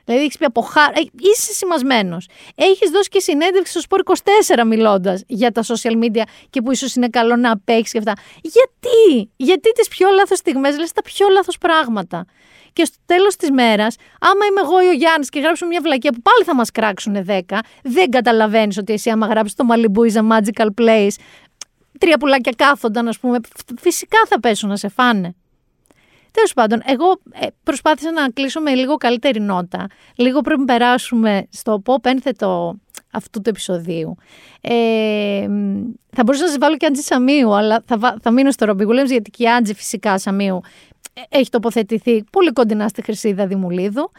Δηλαδή 0.05 0.24
έχεις 0.24 0.38
πει 0.38 0.44
από 0.44 0.61
χά... 0.61 0.82
ε, 0.82 1.00
Είσαι 1.20 1.52
σημασμένος. 1.52 2.28
Έχεις 2.55 2.90
δώσει 2.90 3.09
και 3.09 3.20
συνέντευξη 3.20 3.70
στο 3.72 3.80
Σπορ 3.80 4.00
24 4.55 4.64
μιλώντας 4.66 5.22
για 5.26 5.52
τα 5.52 5.62
social 5.62 6.05
media 6.05 6.22
και 6.50 6.62
που 6.62 6.72
ίσως 6.72 6.94
είναι 6.94 7.09
καλό 7.09 7.36
να 7.36 7.50
απέχεις 7.50 7.92
και 7.92 7.98
αυτά. 7.98 8.12
Γιατί, 8.42 9.30
γιατί 9.36 9.72
τις 9.72 9.88
πιο 9.88 10.09
λάθος 10.11 10.38
στιγμές 10.38 10.78
λες 10.78 10.92
τα 10.92 11.02
πιο 11.02 11.28
λάθος 11.28 11.59
πράγματα; 11.59 12.24
Και 12.72 12.84
στο 12.84 12.96
τέλος 13.07 13.36
της 13.36 13.50
μέρας, 13.50 13.96
άμα 14.20 14.44
είμαι 14.50 14.61
εγώ 14.61 14.82
ή 14.82 14.86
ο 14.86 14.92
Γιάννης 14.92 15.28
και 15.28 15.40
γράψουμε 15.40 15.68
μια 15.70 15.80
βλακία 15.80 16.12
που 16.12 16.22
πάλι 16.22 16.44
θα 16.44 16.55
μας 16.55 16.70
κράξουν 16.70 17.24
10, 17.28 17.40
δεν 17.82 18.11
καταλαβαίνεις 18.11 18.78
ότι 18.78 18.92
εσύ, 18.92 19.11
άμα 19.11 19.26
γράψεις 19.26 19.55
το 19.57 19.64
Malibu 19.70 20.12
is 20.12 20.14
a 20.14 20.38
magical 20.38 20.68
place, 20.80 21.14
τρία 21.98 22.18
πουλάκια 22.18 22.52
κάθονταν, 22.57 23.09
ας 23.09 23.18
πούμε, 23.18 23.38
φυσικά 23.80 24.18
θα 24.28 24.40
πέσουν 24.40 24.68
να 24.68 24.76
σε 24.76 24.88
φάνε. 24.88 25.34
Τέλος 26.35 26.53
πάντων, 26.53 26.82
εγώ 26.85 27.20
ε, 27.32 27.47
προσπάθησα 27.62 28.12
να 28.12 28.28
κλείσω 28.28 28.61
με 28.61 28.74
λίγο 28.74 28.97
καλύτερη 28.97 29.41
νότα. 29.41 29.87
Λίγο 30.16 30.41
πριν 30.41 30.64
περάσουμε 30.64 31.47
στο 31.51 31.82
pop 31.87 32.05
ένθετο 32.05 32.74
αυτού 33.11 33.41
του 33.41 33.49
επεισοδίου. 33.51 34.16
Ε, 34.61 35.47
θα 36.11 36.22
μπορούσα 36.24 36.45
να 36.45 36.51
σα 36.51 36.59
βάλω 36.59 36.76
και 36.76 36.87
Άντζη 36.87 37.03
Σαμίου, 37.03 37.55
αλλά 37.55 37.82
θα, 37.87 37.99
βα- 37.99 38.16
θα 38.22 38.30
μείνω 38.30 38.51
στο 38.51 38.64
Ρομπί 38.64 38.85
Williams, 38.89 39.07
γιατί 39.07 39.30
και 39.30 39.43
η 39.43 39.49
Άντζη 39.49 39.74
φυσικά 39.74 40.18
Σαμίου 40.18 40.61
ε, 41.12 41.39
έχει 41.39 41.51
τοποθετηθεί 41.51 42.24
πολύ 42.30 42.53
κοντινά 42.53 42.89
στη 42.89 43.03
Χρυσίδα 43.03 43.47
Δημουλίδου. 43.47 44.11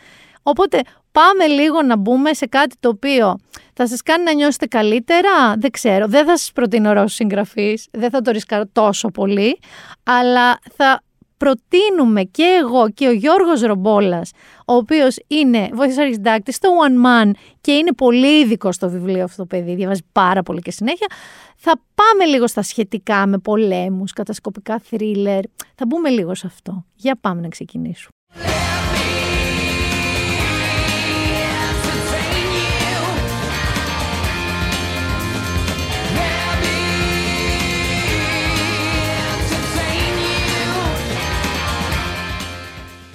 Οπότε 0.43 0.79
πάμε 1.11 1.47
λίγο 1.47 1.81
να 1.81 1.97
μπούμε 1.97 2.33
σε 2.33 2.45
κάτι 2.45 2.75
το 2.79 2.89
οποίο 2.89 3.37
θα 3.73 3.87
σας 3.87 4.01
κάνει 4.01 4.23
να 4.23 4.33
νιώσετε 4.33 4.65
καλύτερα, 4.65 5.55
δεν 5.57 5.71
ξέρω, 5.71 6.07
δεν 6.07 6.25
θα 6.25 6.37
σας 6.37 6.51
προτείνω 6.51 6.93
Ρώσους 6.93 7.13
συγγραφείς, 7.13 7.87
δεν 7.91 8.09
θα 8.09 8.21
το 8.21 8.31
ρισκάρω 8.31 8.63
τόσο 8.71 9.07
πολύ, 9.07 9.59
αλλά 10.03 10.59
θα 10.75 11.01
προτείνουμε 11.45 12.23
και 12.23 12.59
εγώ 12.61 12.89
και 12.89 13.07
ο 13.07 13.11
Γιώργος 13.11 13.61
Ρομπόλας, 13.61 14.31
ο 14.65 14.73
οποίος 14.73 15.17
είναι 15.27 15.69
βοηθός 15.73 15.97
αρχισυντάκτης 15.97 16.55
στο 16.55 16.69
One 16.87 17.05
Man 17.05 17.31
και 17.61 17.71
είναι 17.71 17.93
πολύ 17.93 18.39
ειδικό 18.39 18.71
στο 18.71 18.89
βιβλίο 18.89 19.23
αυτό 19.23 19.37
το 19.37 19.45
παιδί, 19.45 19.75
διαβάζει 19.75 20.01
πάρα 20.11 20.43
πολύ 20.43 20.61
και 20.61 20.71
συνέχεια. 20.71 21.07
Θα 21.55 21.81
πάμε 21.95 22.25
λίγο 22.25 22.47
στα 22.47 22.61
σχετικά 22.61 23.27
με 23.27 23.37
πολέμους, 23.37 24.13
κατασκοπικά 24.13 24.79
θρίλερ, 24.79 25.43
θα 25.75 25.85
μπούμε 25.87 26.09
λίγο 26.09 26.35
σε 26.35 26.47
αυτό. 26.47 26.85
Για 26.95 27.17
πάμε 27.21 27.41
να 27.41 27.47
ξεκινήσουμε. 27.47 28.14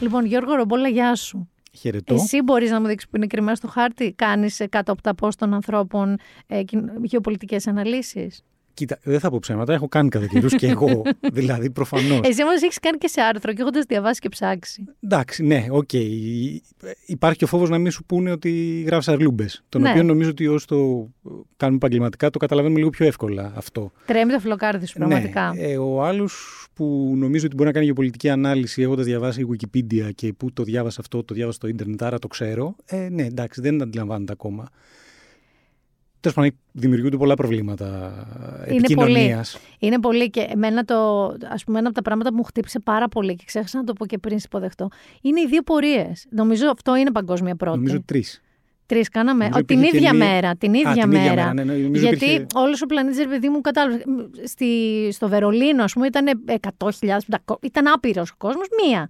Λοιπόν, 0.00 0.24
Γιώργο 0.24 0.54
Ρομπόλα, 0.54 0.88
γεια 0.88 1.14
σου. 1.14 1.50
Χαιρετώ. 1.72 2.14
Εσύ 2.14 2.42
μπορείς 2.42 2.70
να 2.70 2.80
μου 2.80 2.86
δείξεις 2.86 3.08
που 3.10 3.16
είναι 3.16 3.26
κρυμμένα 3.26 3.56
στο 3.56 3.68
χάρτη, 3.68 4.12
κάνεις 4.12 4.62
κάτω 4.68 4.92
από 4.92 5.02
τα 5.02 5.14
πώ 5.14 5.36
των 5.36 5.54
ανθρώπων 5.54 6.16
ε, 6.46 6.62
γεωπολιτικές 7.02 7.66
αναλύσεις; 7.66 8.44
Κοίτα, 8.80 8.98
δεν 9.02 9.20
θα 9.20 9.30
πω 9.30 9.38
ψέματα, 9.38 9.72
έχω 9.72 9.88
κάνει 9.88 10.08
κατά 10.08 10.26
καιρούς 10.26 10.54
και 10.54 10.66
εγώ. 10.66 11.02
δηλαδή, 11.32 11.70
προφανώς. 11.70 12.20
Εσύ 12.24 12.42
όμως 12.42 12.62
έχεις 12.62 12.78
κάνει 12.78 12.98
και 12.98 13.08
σε 13.08 13.20
άρθρο 13.20 13.52
και 13.52 13.60
έχοντας 13.60 13.84
διαβάσει 13.84 14.20
και 14.20 14.28
ψάξει. 14.28 14.84
Εντάξει, 15.00 15.42
ναι, 15.42 15.66
οκ. 15.70 15.88
Υπάρχει 17.06 17.38
και 17.38 17.44
ο 17.44 17.46
φόβος 17.46 17.68
να 17.70 17.78
μην 17.78 17.90
σου 17.90 18.04
πούνε 18.04 18.30
ότι 18.30 18.82
γράφεις 18.86 19.08
αρλούμπες. 19.08 19.62
Τον 19.68 19.80
Ναι. 19.80 19.90
οποίο 19.90 20.02
νομίζω 20.02 20.30
ότι 20.30 20.46
όσοι 20.46 20.66
το 20.66 21.08
κάνουμε 21.56 21.78
επαγγελματικά 21.78 22.30
το 22.30 22.38
καταλαβαίνουμε 22.38 22.78
λίγο 22.80 22.90
πιο 22.90 23.06
εύκολα 23.06 23.52
αυτό. 23.56 23.92
Τρέμει 24.06 24.32
το 24.32 24.38
φιλοκάρδι 24.40 24.86
σου, 24.86 24.98
πραγματικά. 24.98 25.52
Ναι. 25.54 25.62
Ε, 25.62 25.78
ο 25.78 26.02
άλλος 26.04 26.66
που 26.74 27.14
νομίζω 27.16 27.46
ότι 27.46 27.54
μπορεί 27.54 27.66
να 27.66 27.72
κάνει 27.74 27.84
γεωπολιτική 27.84 28.28
ανάλυση 28.28 28.82
έχοντας 28.82 29.04
διαβάσει 29.04 29.46
Wikipedia 29.52 30.10
και 30.14 30.32
που 30.32 30.52
το 30.52 30.62
διάβασα 30.62 31.00
αυτό, 31.00 31.24
το 31.24 31.34
διάβασα 31.34 31.56
στο 31.56 31.68
ίντερνετ, 31.68 32.02
άρα 32.02 32.18
το 32.18 32.28
ξέρω. 32.28 32.76
Ε, 32.86 33.08
ναι, 33.10 33.22
εντάξει, 33.24 33.60
δεν 33.60 33.82
αντιλαμβάνεται 33.82 34.32
ακόμα. 34.32 34.68
Τέλος 36.20 36.36
πάντων, 36.36 36.50
δημιουργούνται 36.72 37.16
πολλά 37.16 37.34
προβλήματα 37.34 38.12
Είναι 38.68 38.76
επικοινωνίας. 38.76 39.58
Είναι 39.78 39.98
πολύ 40.00 40.30
και 40.30 40.46
εμένα 40.50 40.84
το, 40.84 41.26
ας 41.52 41.64
πούμε, 41.64 41.78
ένα 41.78 41.86
από 41.86 41.96
τα 41.96 42.02
πράγματα 42.02 42.30
που 42.30 42.36
μου 42.36 42.42
χτύπησε 42.42 42.78
πάρα 42.80 43.08
πολύ 43.08 43.34
και 43.34 43.42
ξέχασα 43.46 43.78
να 43.78 43.84
το 43.84 43.92
πω 43.92 44.06
και 44.06 44.18
πριν 44.18 44.36
υποδεχτώ, 44.44 44.88
είναι 45.20 45.40
οι 45.40 45.46
δύο 45.46 45.62
πορείες. 45.62 46.26
Νομίζω 46.30 46.66
αυτό 46.70 46.96
είναι 46.96 47.10
παγκόσμια 47.10 47.56
πρώτη. 47.56 47.76
Νομίζω 47.76 48.02
τρεις. 48.04 48.42
Τρεις 48.86 49.08
κάναμε. 49.08 49.44
Νομίζω 49.44 49.60
Ο, 49.60 49.64
την 49.64 49.78
υπήρχε 49.78 49.96
ίδια 49.96 50.10
και 50.10 50.16
μία- 50.16 50.26
μέρα. 50.32 50.56
Την 50.56 50.72
Α, 50.74 50.78
ίδια 50.78 50.92
την 50.92 51.10
ίδια 51.12 51.20
μέρα. 51.22 51.34
μέρα, 51.34 51.54
ναι, 51.54 51.64
ναι, 51.64 51.72
νομίζω 51.72 52.06
Γιατί 52.06 52.24
υπήρχε- 52.24 52.46
όλος 52.54 52.82
ο 52.82 52.86
πλανήτης, 52.86 53.18
ρε 53.18 53.26
παιδί 53.26 53.48
μου, 53.48 53.60
κατάλαβε. 53.60 54.02
Στη, 54.44 54.66
στο 55.12 55.28
Βερολίνο, 55.28 55.82
ας 55.84 55.92
πούμε, 55.92 56.06
ήταν 56.06 56.26
100.000, 56.46 57.24
500, 57.28 57.56
ήταν 57.62 57.86
άπειρος 57.86 58.30
ο 58.30 58.34
κόσμος. 58.38 58.66
Μία. 58.86 59.08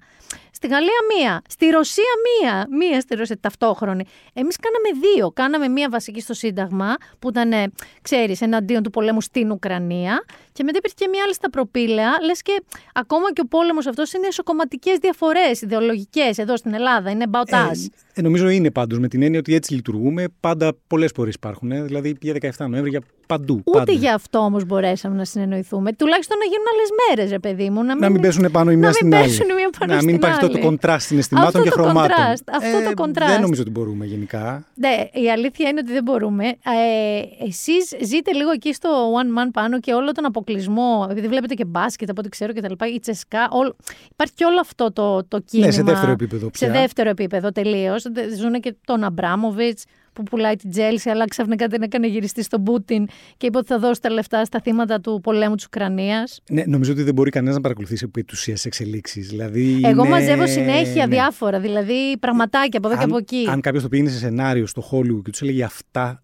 Στη 0.63 0.69
Γαλλία 0.69 1.01
μία. 1.17 1.43
Στη 1.49 1.67
Ρωσία 1.67 2.13
μία. 2.27 2.67
Μία 2.71 3.01
στη 3.01 3.15
Ρωσία 3.15 3.39
ταυτόχρονη. 3.41 4.05
Εμείς 4.33 4.57
κάναμε 4.57 5.07
δύο. 5.07 5.31
Κάναμε 5.31 5.69
μία 5.69 5.89
βασική 5.91 6.21
στο 6.21 6.35
Σύνταγμα, 6.35 6.95
που 7.19 7.29
ήταν, 7.29 7.73
ξέρεις, 8.03 8.41
εναντίον 8.41 8.83
του 8.83 8.91
πολέμου 8.91 9.21
στην 9.21 9.51
Ουκρανία. 9.51 10.25
Και 10.53 10.63
μετά 10.63 10.79
υπήρχε 10.79 10.97
και 10.99 11.09
μία 11.09 11.23
άλλη 11.25 11.35
στα 11.35 11.51
προπήλαια. 11.51 12.11
Λες 12.25 12.43
και 12.43 12.63
ακόμα 12.95 13.33
και 13.33 13.41
ο 13.41 13.47
πόλεμος 13.47 13.87
αυτός 13.87 14.13
είναι 14.13 14.27
εσωκομματικές 14.27 14.99
διαφορές, 14.99 15.61
ιδεολογικές 15.63 16.39
εδώ 16.39 16.57
στην 16.57 16.75
Ελλάδα. 16.75 17.11
Είναι 17.11 17.25
about 17.31 17.55
us. 17.55 17.87
Ε, 18.15 18.23
νομίζω 18.23 18.49
είναι 18.49 18.71
πάντως 18.71 18.99
με 18.99 19.09
την 19.09 19.23
έννοια 19.23 19.39
ότι 19.39 19.55
έτσι 19.55 19.75
λειτουργούμε. 19.75 20.25
Πάντα 20.41 20.77
πολλές 20.87 21.13
πορείες 21.13 21.35
υπάρχουν. 21.35 21.73
Ε. 21.73 21.83
Δηλαδή 21.83 22.17
για 22.21 22.33
17 22.33 22.69
Νοέμβρη, 22.69 22.91
για 22.91 23.01
παντού. 23.35 23.63
Ούτε 23.65 23.79
πάντα. 23.79 23.93
γι' 23.93 24.09
αυτό 24.09 24.39
όμως 24.39 24.65
μπορέσαμε 24.65 25.17
να 25.17 25.25
συνεννοηθούμε. 25.25 25.93
Τουλάχιστον 25.93 26.37
να 26.39 26.45
γίνουν 26.45 26.67
άλλες 26.73 26.89
μέρες, 27.03 27.31
ρε 27.31 27.39
παιδί 27.39 27.71
μου. 27.71 27.83
Να 27.83 27.93
μην, 27.95 28.03
Να 28.05 28.09
μην 28.11 28.21
πέσουν 28.21 28.51
πάνω 28.51 28.71
η 28.71 28.77
μία 28.77 28.87
να 28.87 28.93
στην 28.93 29.07
μην 29.07 29.17
άλλη. 29.17 29.27
πέσουν 29.27 29.49
η 29.49 29.55
μία 29.55 29.71
πάνω 29.79 29.91
να 29.93 29.99
μην 29.99 30.03
στην 30.03 30.15
υπάρχει 30.15 30.37
αυτό 30.37 30.49
το 30.49 30.57
άλλη. 30.59 30.67
κοντράστ 30.67 31.07
συναισθημάτων 31.07 31.49
Αυτό 31.49 31.63
και 31.63 31.69
το 31.69 31.75
χρωμάτων. 31.83 32.17
κοντράστ, 32.17 32.51
αυτό 32.51 32.79
το 32.85 32.91
Ε, 32.91 32.95
κοντράστ. 32.95 33.31
Δεν 33.33 33.41
νομίζω 33.41 33.61
ότι 33.61 33.71
μπορούμε 33.71 34.05
γενικά. 34.07 34.65
Ναι, 34.75 34.95
η 35.13 35.31
αλήθεια 35.31 35.69
είναι 35.69 35.81
ότι 35.85 35.93
δεν 35.93 36.03
μπορούμε. 36.03 36.45
Ε, 36.49 37.45
Εσείς 37.49 37.93
ζείτε 38.03 38.33
λίγο 38.33 38.51
εκεί 38.51 38.73
στο 38.75 38.89
One 39.21 39.39
Man 39.39 39.49
πάνω 39.53 39.81
και 39.81 39.93
όλο 39.93 40.13
τον 40.13 40.25
αποκλεισμό. 40.25 41.07
Επειδή 41.11 41.29
βλέπετε 41.29 41.55
και 41.55 41.65
μπάσκετ 41.65 42.11
από 42.11 42.21
ό,τι 42.21 42.29
ξέρω 42.29 42.53
και 42.53 42.61
τα 42.61 42.69
λοιπά, 42.71 42.87
η 42.87 42.99
τσεσκά. 42.99 43.49
Όλο... 43.51 43.77
Υπάρχει 44.13 44.35
και 44.35 44.45
όλο 44.45 44.61
αυτό 44.61 44.93
το, 44.93 45.25
το 45.25 45.39
κίνημα. 45.41 45.67
Ναι, 45.69 45.73
σε 45.73 45.83
δεύτερο 45.83 46.13
επίπεδο 46.13 46.51
πια. 46.51 46.67
Σε 46.67 46.73
δεύτερο 46.73 47.09
επίπεδο 47.11 47.51
τελείως. 47.53 48.03
Ζουν 48.39 48.61
και 48.61 48.75
τον 48.85 49.05
Αμπράμοβιτς 49.05 49.85
που 50.13 50.23
πουλάει 50.23 50.57
την 50.57 50.71
Τσέλσι, 50.71 51.11
αλλά 51.11 51.25
ξαφνικά 51.25 51.67
δεν 51.67 51.83
έκανε 51.83 52.07
γυριστή 52.07 52.43
στον 52.43 52.63
Πούτιν 52.63 53.07
και 53.37 53.47
είπε 53.47 53.59
ότι 53.59 53.67
θα 53.67 53.79
δώσει 53.79 54.01
τα 54.01 54.11
λεφτά 54.11 54.45
στα 54.45 54.61
θύματα 54.61 55.01
του 55.01 55.21
πολέμου 55.23 55.55
της 55.55 55.65
Ουκρανίας. 55.65 56.41
Ναι, 56.51 56.63
νομίζω 56.67 56.93
ότι 56.93 57.03
δεν 57.03 57.15
μπορεί 57.15 57.31
κανένας 57.31 57.55
να 57.55 57.61
παρακολουθήσει 57.61 58.05
επί 58.07 58.21
του 58.25 58.33
ουσίας 58.37 58.65
εξελίξεις. 58.65 59.29
Δηλαδή 59.29 59.81
Εγώ 59.85 60.01
είναι- 60.03 60.09
μαζεύω 60.09 60.47
συνέχεια 60.47 61.07
ναι. 61.07 61.15
διάφορα, 61.15 61.61
δηλαδή 61.61 62.19
πραγματάκια 62.21 62.79
από 62.79 62.89
εδώ 62.89 62.97
και 62.97 63.03
αν, 63.03 63.09
από 63.09 63.19
εκεί. 63.19 63.45
Αν 63.49 63.61
κάποιος 63.61 63.83
το 63.83 63.89
πήγαινε 63.89 64.09
σε 64.11 64.19
σενάριο 64.19 64.67
στο 64.67 64.89
Hollywood 64.91 65.23
και 65.25 65.31
τους 65.31 65.41
έλεγε 65.43 65.65
αυτά 65.65 66.23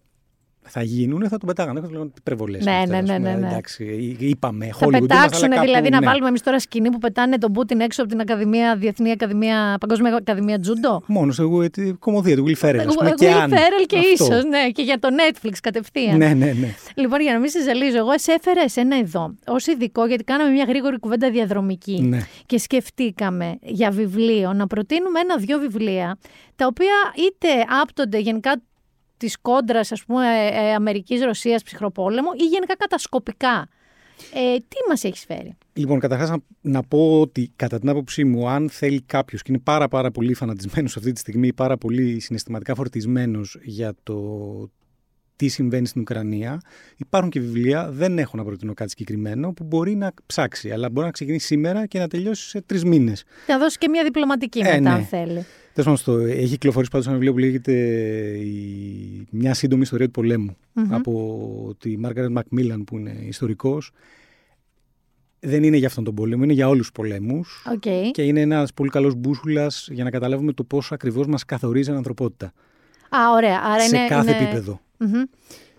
θα 0.69 0.83
γίνουν, 0.83 1.29
θα 1.29 1.39
τον 1.39 1.49
πετάγανε. 1.49 1.81
Θα 1.81 1.87
του 1.87 1.93
λέγανε 1.93 2.11
υπερβολές. 2.19 2.65
Ναι, 2.65 2.83
ναι, 2.89 3.01
ναι, 3.01 3.19
ναι, 3.19 3.35
ναι. 3.35 3.47
Εντάξει, 3.47 4.17
είπαμε. 4.19 4.67
Θα 4.67 4.73
Hollywood 4.73 4.89
είμαστε, 4.89 5.07
πετάξουν 5.07 5.53
αλλά 5.53 5.61
δηλαδή 5.61 5.83
κάπου, 5.83 5.95
να 5.95 6.01
ναι. 6.01 6.07
βάλουμε 6.07 6.29
εμείς 6.29 6.43
τώρα 6.43 6.61
σκηνή 6.61 6.91
που 6.91 6.99
πετάνε 6.99 7.39
τον 7.39 7.53
Πούτιν 7.53 7.81
έξω 7.81 8.03
από 8.03 8.11
την 8.11 8.21
Ακαδημία, 8.21 8.77
Διεθνή 8.77 9.11
Ακαδημία, 9.11 9.77
Παγκόσμια 9.81 10.15
Ακαδημία 10.17 10.61
Τζούντο. 10.61 11.03
Μόνος 11.07 11.39
εγώ, 11.39 11.63
ε, 11.63 11.69
τη 11.69 11.93
κομμωδία 11.93 12.37
του 12.37 12.45
Will 12.47 12.67
Ferrell. 12.67 12.85
ας 12.87 12.95
πούμε, 12.95 13.09
Εγώ 13.09 13.15
και 13.15 13.27
Will 13.27 13.41
αν. 13.41 13.51
Ferrell 13.51 13.85
και 13.87 13.97
Αυτό. 13.97 14.25
ίσως, 14.25 14.45
ναι, 14.45 14.71
και 14.71 14.83
για 14.83 14.99
το 14.99 15.09
Netflix 15.11 15.53
κατευθείαν. 15.63 16.17
Ναι, 16.17 16.35
ναι, 16.35 16.53
ναι. 16.53 16.75
Λοιπόν, 16.95 17.21
για 17.21 17.33
να 17.33 17.39
μην 17.39 17.51
σε 17.51 17.63
ζαλίζω, 17.63 17.97
εγώ 17.97 18.19
σε 18.19 18.33
έφερα 18.33 18.61
εσένα 18.61 18.99
εδώ 18.99 19.35
ως 19.47 19.67
ειδικό, 19.67 20.07
γιατί 20.07 20.25
κάναμε 20.25 20.51
μια 20.51 20.65
γρήγορη 20.69 20.99
κουβέντα 20.99 21.31
διαδρομική. 21.31 22.03
Ναι. 22.03 22.21
Και 22.47 22.59
σκεφτήκαμε 22.59 23.59
για 23.63 23.91
βιβλίο 23.91 24.53
να 24.53 24.67
προτείνουμε 24.67 25.21
ένα-δυο 25.21 25.59
βιβλία, 25.59 26.19
τα 26.57 26.67
οποία 26.67 26.95
είτε 27.17 27.49
άπτονται 27.83 28.19
γενικά 28.19 28.63
της 29.17 29.39
κόντρας, 29.41 29.93
ας 29.93 30.05
πούμε, 30.05 30.27
ε, 30.53 30.75
Αμερική-Ρωσία 30.75 31.61
ψυχροπόλεμο 31.65 32.29
ή 32.37 32.45
γενικά 32.45 32.77
κατασκοπικά. 32.77 33.69
Ε, 34.35 34.57
τι 34.57 34.77
μας 34.89 35.05
έχεις 35.05 35.25
φέρει; 35.25 35.57
Λοιπόν, 35.73 35.99
καταρχάς 35.99 36.31
να, 36.31 36.37
να 36.61 36.83
πω 36.83 37.21
ότι 37.21 37.53
κατά 37.57 37.79
την 37.79 37.89
άποψή 37.89 38.25
μου, 38.25 38.49
αν 38.49 38.71
θέλει 38.71 39.01
κάποιος 39.01 39.43
και 39.43 39.53
είναι 39.53 39.61
πάρα, 39.65 39.89
πάρα 39.89 40.11
πολύ 40.11 40.35
φανατισμένος 40.35 40.97
αυτή 40.97 41.13
τη 41.13 41.21
στιγμή, 41.21 41.53
πάρα 41.53 41.77
πολύ 41.77 42.21
συναισθηματικά 42.21 42.75
φορτισμένος 42.75 43.59
για 43.63 43.95
το 44.03 44.17
τι 45.37 45.49
συμβαίνει 45.49 45.87
στην 45.87 46.01
Ουκρανία, 46.01 46.61
υπάρχουν 46.97 47.31
και 47.31 47.41
βιβλία, 47.41 47.91
δεν 47.91 48.19
έχω 48.19 48.37
να 48.37 48.45
προτείνω 48.45 48.75
κάτι 48.75 48.91
συγκεκριμένο, 48.91 49.53
που 49.53 49.65
μπορεί 49.65 49.95
να 49.95 50.13
ψάξει, 50.27 50.71
αλλά 50.71 50.91
μπορεί 50.91 51.07
να 51.07 51.13
ξεκινήσει 51.13 51.47
σήμερα 51.47 51.87
και 51.87 51.99
να 51.99 52.09
τελειώσει 52.09 52.49
σε 52.49 52.61
τρεις 52.61 52.85
μήνες. 52.85 53.25
Να 53.49 53.59
δώσει 53.59 53.79
και 53.79 53.89
μια 53.89 54.05
διπλωματική 54.05 54.59
Ε, 54.59 54.63
μετά, 54.63 54.81
ναι. 54.81 54.91
αν 54.91 55.05
θέλει. 55.05 55.47
Τέλος 55.77 56.03
πάντων, 56.03 56.25
στο- 56.25 56.33
έχει 56.35 56.49
κυκλοφορήσει 56.49 56.91
πάντως 56.91 57.07
ένα 57.07 57.15
βιβλίο 57.15 57.33
που 57.33 57.39
λέγεται 57.39 57.73
η... 58.39 59.27
Μια 59.31 59.55
σύντομη 59.55 59.83
ιστορία 59.83 60.07
του 60.07 60.13
πολέμου 60.13 60.57
Μμμ. 60.73 60.95
από 60.95 61.75
τη 61.79 61.99
Μάργαρετ 61.99 62.31
Μακμίλαν, 62.31 62.85
που 62.85 62.99
είναι 62.99 63.17
ιστορικός. 63.29 63.91
Δεν 65.41 65.63
είναι 65.63 65.77
για 65.77 65.87
αυτόν 65.87 66.05
τον 66.05 66.15
πόλεμο, 66.15 66.45
είναι 66.45 66.53
για 66.53 66.69
όλους 66.69 66.81
τους 66.81 66.93
πολέμους. 66.93 67.67
Οκ. 67.75 68.11
Και 68.13 68.23
είναι 68.23 68.41
ένας 68.41 68.73
πολύ 68.75 68.91
καλός 68.91 69.15
μπούσουλας 69.15 69.89
για 69.93 70.05
να 70.05 70.11
καταλάβουμε 70.11 70.53
το 70.53 70.65
πόσο 70.65 70.95
ακριβώς 70.95 71.27
μας 71.27 71.45
καθορίζει 71.45 71.91
η 71.91 71.95
ανθρωπότητα. 71.95 72.53
Α, 73.11 73.19
ωραία. 73.35 73.61
Άρα 73.65 73.81
σε 73.89 73.97
είναι, 73.97 74.07
κάθε 74.09 74.31
είναι... 74.31 74.43
επίπεδο. 74.43 74.81
Μμμ. 74.99 75.23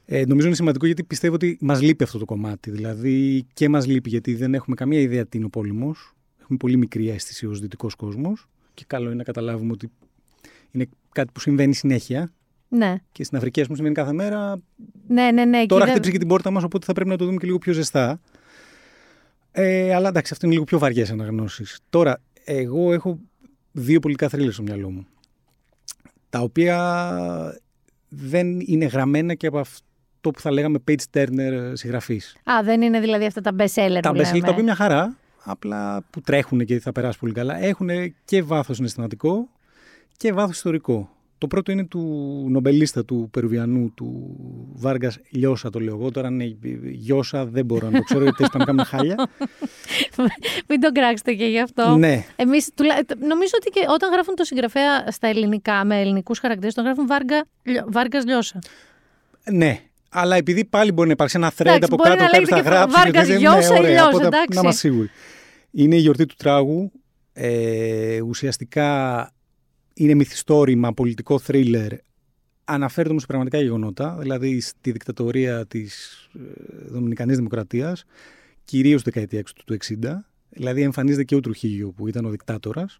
Ε, 0.05 0.25
νομίζω 0.25 0.47
είναι 0.47 0.55
σημαντικό 0.55 0.85
γιατί 0.85 1.03
πιστεύω 1.03 1.35
ότι 1.35 1.57
μας 1.61 1.81
λείπει 1.81 2.03
αυτό 2.03 2.17
το 2.17 2.25
κομμάτι. 2.25 2.71
Δηλαδή 2.71 3.45
και 3.53 3.69
μας 3.69 3.87
λείπει 3.87 4.09
γιατί 4.09 4.35
δεν 4.35 4.53
έχουμε 4.53 4.75
καμία 4.75 4.99
ιδέα 4.99 5.25
τι 5.25 5.37
είναι 5.37 5.45
ο 5.45 5.49
πόλεμος. 5.49 6.13
Έχουμε 6.41 6.57
πολύ 6.57 6.77
μικρή 6.77 7.09
αίσθηση 7.09 7.45
ως 7.45 7.59
δυτικός 7.59 7.95
κόσμος. 7.95 8.47
Και 8.77 8.83
καλό 8.87 9.05
είναι 9.05 9.15
να 9.15 9.23
καταλάβουμε 9.23 9.71
ότι 9.71 9.91
είναι 10.71 10.89
κάτι 11.11 11.31
που 11.33 11.39
συμβαίνει 11.39 11.73
συνέχεια. 11.73 12.31
Ναι. 12.67 12.95
Και 13.11 13.23
στην 13.23 13.37
Αφρική, 13.37 13.59
ας 13.61 13.65
πούμε, 13.65 13.77
συμβαίνει 13.77 13.99
κάθε 13.99 14.13
μέρα. 14.13 14.61
Ναι, 15.07 15.31
ναι, 15.31 15.45
ναι. 15.45 15.65
Τώρα 15.65 15.83
εκεί 15.83 15.91
χτύπησε 15.91 16.11
και 16.11 16.17
την 16.17 16.27
πόρτα 16.27 16.51
μας, 16.51 16.63
οπότε 16.63 16.85
θα 16.85 16.93
πρέπει 16.93 17.09
να 17.09 17.17
το 17.17 17.25
δούμε 17.25 17.37
και 17.37 17.45
λίγο 17.45 17.57
πιο 17.57 17.73
ζεστά. 17.73 18.19
Ε, 19.51 19.93
αλλά 19.93 20.07
εντάξει, 20.07 20.33
αυτό 20.33 20.45
είναι 20.45 20.55
λίγο 20.55 20.65
πιο 20.67 20.79
βαριές 20.79 21.11
αναγνώσεις. 21.11 21.79
Τώρα, 21.89 22.21
εγώ 22.43 22.93
έχω 22.93 23.19
δύο 23.71 23.99
πολιτικά 23.99 24.29
θρύλες 24.29 24.53
στο 24.53 24.63
μυαλό 24.63 24.89
μου. 24.89 25.07
Τα 26.29 26.39
οποία 26.39 27.61
δεν 28.09 28.59
είναι 28.59 28.85
γραμμένα 28.85 29.33
και 29.33 29.47
από 29.47 29.59
αυτό 29.59 30.31
που 30.31 30.39
θα 30.39 30.51
λέγαμε 30.51 30.83
page 30.87 31.03
turner 31.13 31.71
συγγραφή. 31.73 32.21
Α, 32.43 32.63
δεν 32.63 32.81
είναι 32.81 32.99
δηλαδή 32.99 33.25
αυτά 33.25 33.41
τα 33.41 33.55
best 33.57 33.73
seller 33.73 33.99
Τα 34.01 34.11
που 34.11 34.17
best 34.17 34.23
λέμε. 34.23 34.39
τα 34.39 34.51
οποία 34.51 34.63
μια 34.63 34.75
χαρά, 34.75 35.17
απλά 35.49 36.03
που 36.09 36.21
τρέχουν 36.21 36.65
και 36.65 36.79
θα 36.79 36.91
περάσει 36.91 37.19
πολύ 37.19 37.33
καλά, 37.33 37.57
έχουν 37.63 37.89
και 38.25 38.41
βάθος 38.43 38.75
συναισθηματικό 38.75 39.49
και 40.17 40.33
βάθος 40.33 40.55
ιστορικό. 40.55 41.09
Το 41.39 41.47
πρώτο 41.47 41.71
είναι 41.71 41.85
του 41.85 42.01
νομπελίστα 42.49 43.05
του 43.05 43.27
Περουβιανού, 43.31 43.91
του 43.95 44.35
Βάργας 44.73 45.19
Λιώσα, 45.29 45.69
το 45.69 45.79
λέω 45.79 45.95
εγώ. 45.95 46.11
Τώρα 46.11 46.27
είναι 46.27 46.55
Λιώσα, 47.05 47.45
δεν 47.45 47.65
μπορώ 47.65 47.89
να 47.89 47.97
το 47.97 48.03
ξέρω, 48.03 48.23
γιατί 48.23 48.45
πάμε 48.51 48.65
κάνουμε 48.65 48.83
χάλια. 48.83 49.15
Μην 50.67 50.79
τον 50.79 50.91
κράξετε 50.93 51.33
και 51.33 51.45
γι' 51.45 51.59
αυτό. 51.61 51.95
ναι, 51.95 52.25
Εμείς, 52.35 52.69
τουλά... 52.75 52.93
νομίζω 53.27 53.51
ότι 53.55 53.69
και 53.69 53.85
όταν 53.89 54.11
γράφουν 54.11 54.35
το 54.35 54.43
συγγραφέα 54.43 55.11
στα 55.11 55.27
ελληνικά 55.27 55.85
με 55.85 55.99
ελληνικούς 56.01 56.39
χαρακτήρες, 56.39 56.73
τον 56.73 56.83
γράφουν 56.83 57.07
Βάργα... 57.07 57.45
Λιο- 57.63 57.85
Βάργας 57.87 58.25
Λιώσα. 58.25 58.59
ναι. 59.51 59.81
Αλλά 60.09 60.35
επειδή 60.35 60.65
πάλι 60.65 60.91
μπορεί 60.91 61.07
να 61.07 61.13
υπάρξει 61.13 61.37
ένα 61.37 61.51
thread 61.51 61.59
Εντάξει, 61.65 61.83
από 61.83 61.95
μπορεί 61.95 62.09
κάτω, 62.09 62.23
να 62.23 62.29
κάποιο 62.29 62.47
θα 62.47 62.55
λέγεται 62.55 62.69
και 62.69 62.75
γράψει. 62.75 62.95
Βάργας 62.95 63.27
γιατί 63.27 63.43
δεν- 63.43 63.53
Λιώσα 63.53 63.75
ή 63.75 63.77
ωραία, 63.77 63.89
Λιώσα, 63.91 64.07
οπότε 64.07 64.25
εντάξει. 64.27 64.53
Να 64.53 64.59
είμαστε 64.61 64.87
σίγουροι. 64.87 65.09
Είναι 65.71 65.95
η 65.95 65.99
γιορτή 65.99 66.25
του 66.25 66.35
τράγου. 66.37 66.91
Ε, 67.33 68.21
ουσιαστικά 68.21 69.31
είναι 69.93 70.13
μυθιστόρημα, 70.13 70.93
πολιτικό 70.93 71.39
θρίλερ. 71.39 71.91
Αναφέρεται 72.63 73.09
όμως 73.09 73.21
σε 73.21 73.27
πραγματικά 73.27 73.61
γεγονότα, 73.61 74.17
δηλαδή 74.19 74.59
στη 74.61 74.91
δικτατορία 74.91 75.65
της 75.65 76.13
ε, 76.35 76.39
Δομινικανής 76.89 77.35
Δημοκρατίας, 77.37 78.03
κυρίως 78.65 79.01
στη 79.01 79.09
δεκαετία 79.09 79.43
του 79.65 79.73
60. 79.73 80.25
Δηλαδή 80.49 80.81
εμφανίζεται 80.81 81.23
και 81.23 81.35
ο 81.35 81.39
Τρουχίγιο 81.39 81.91
που 81.91 82.07
ήταν 82.07 82.25
ο 82.25 82.29
δικτάτορας. 82.29 82.99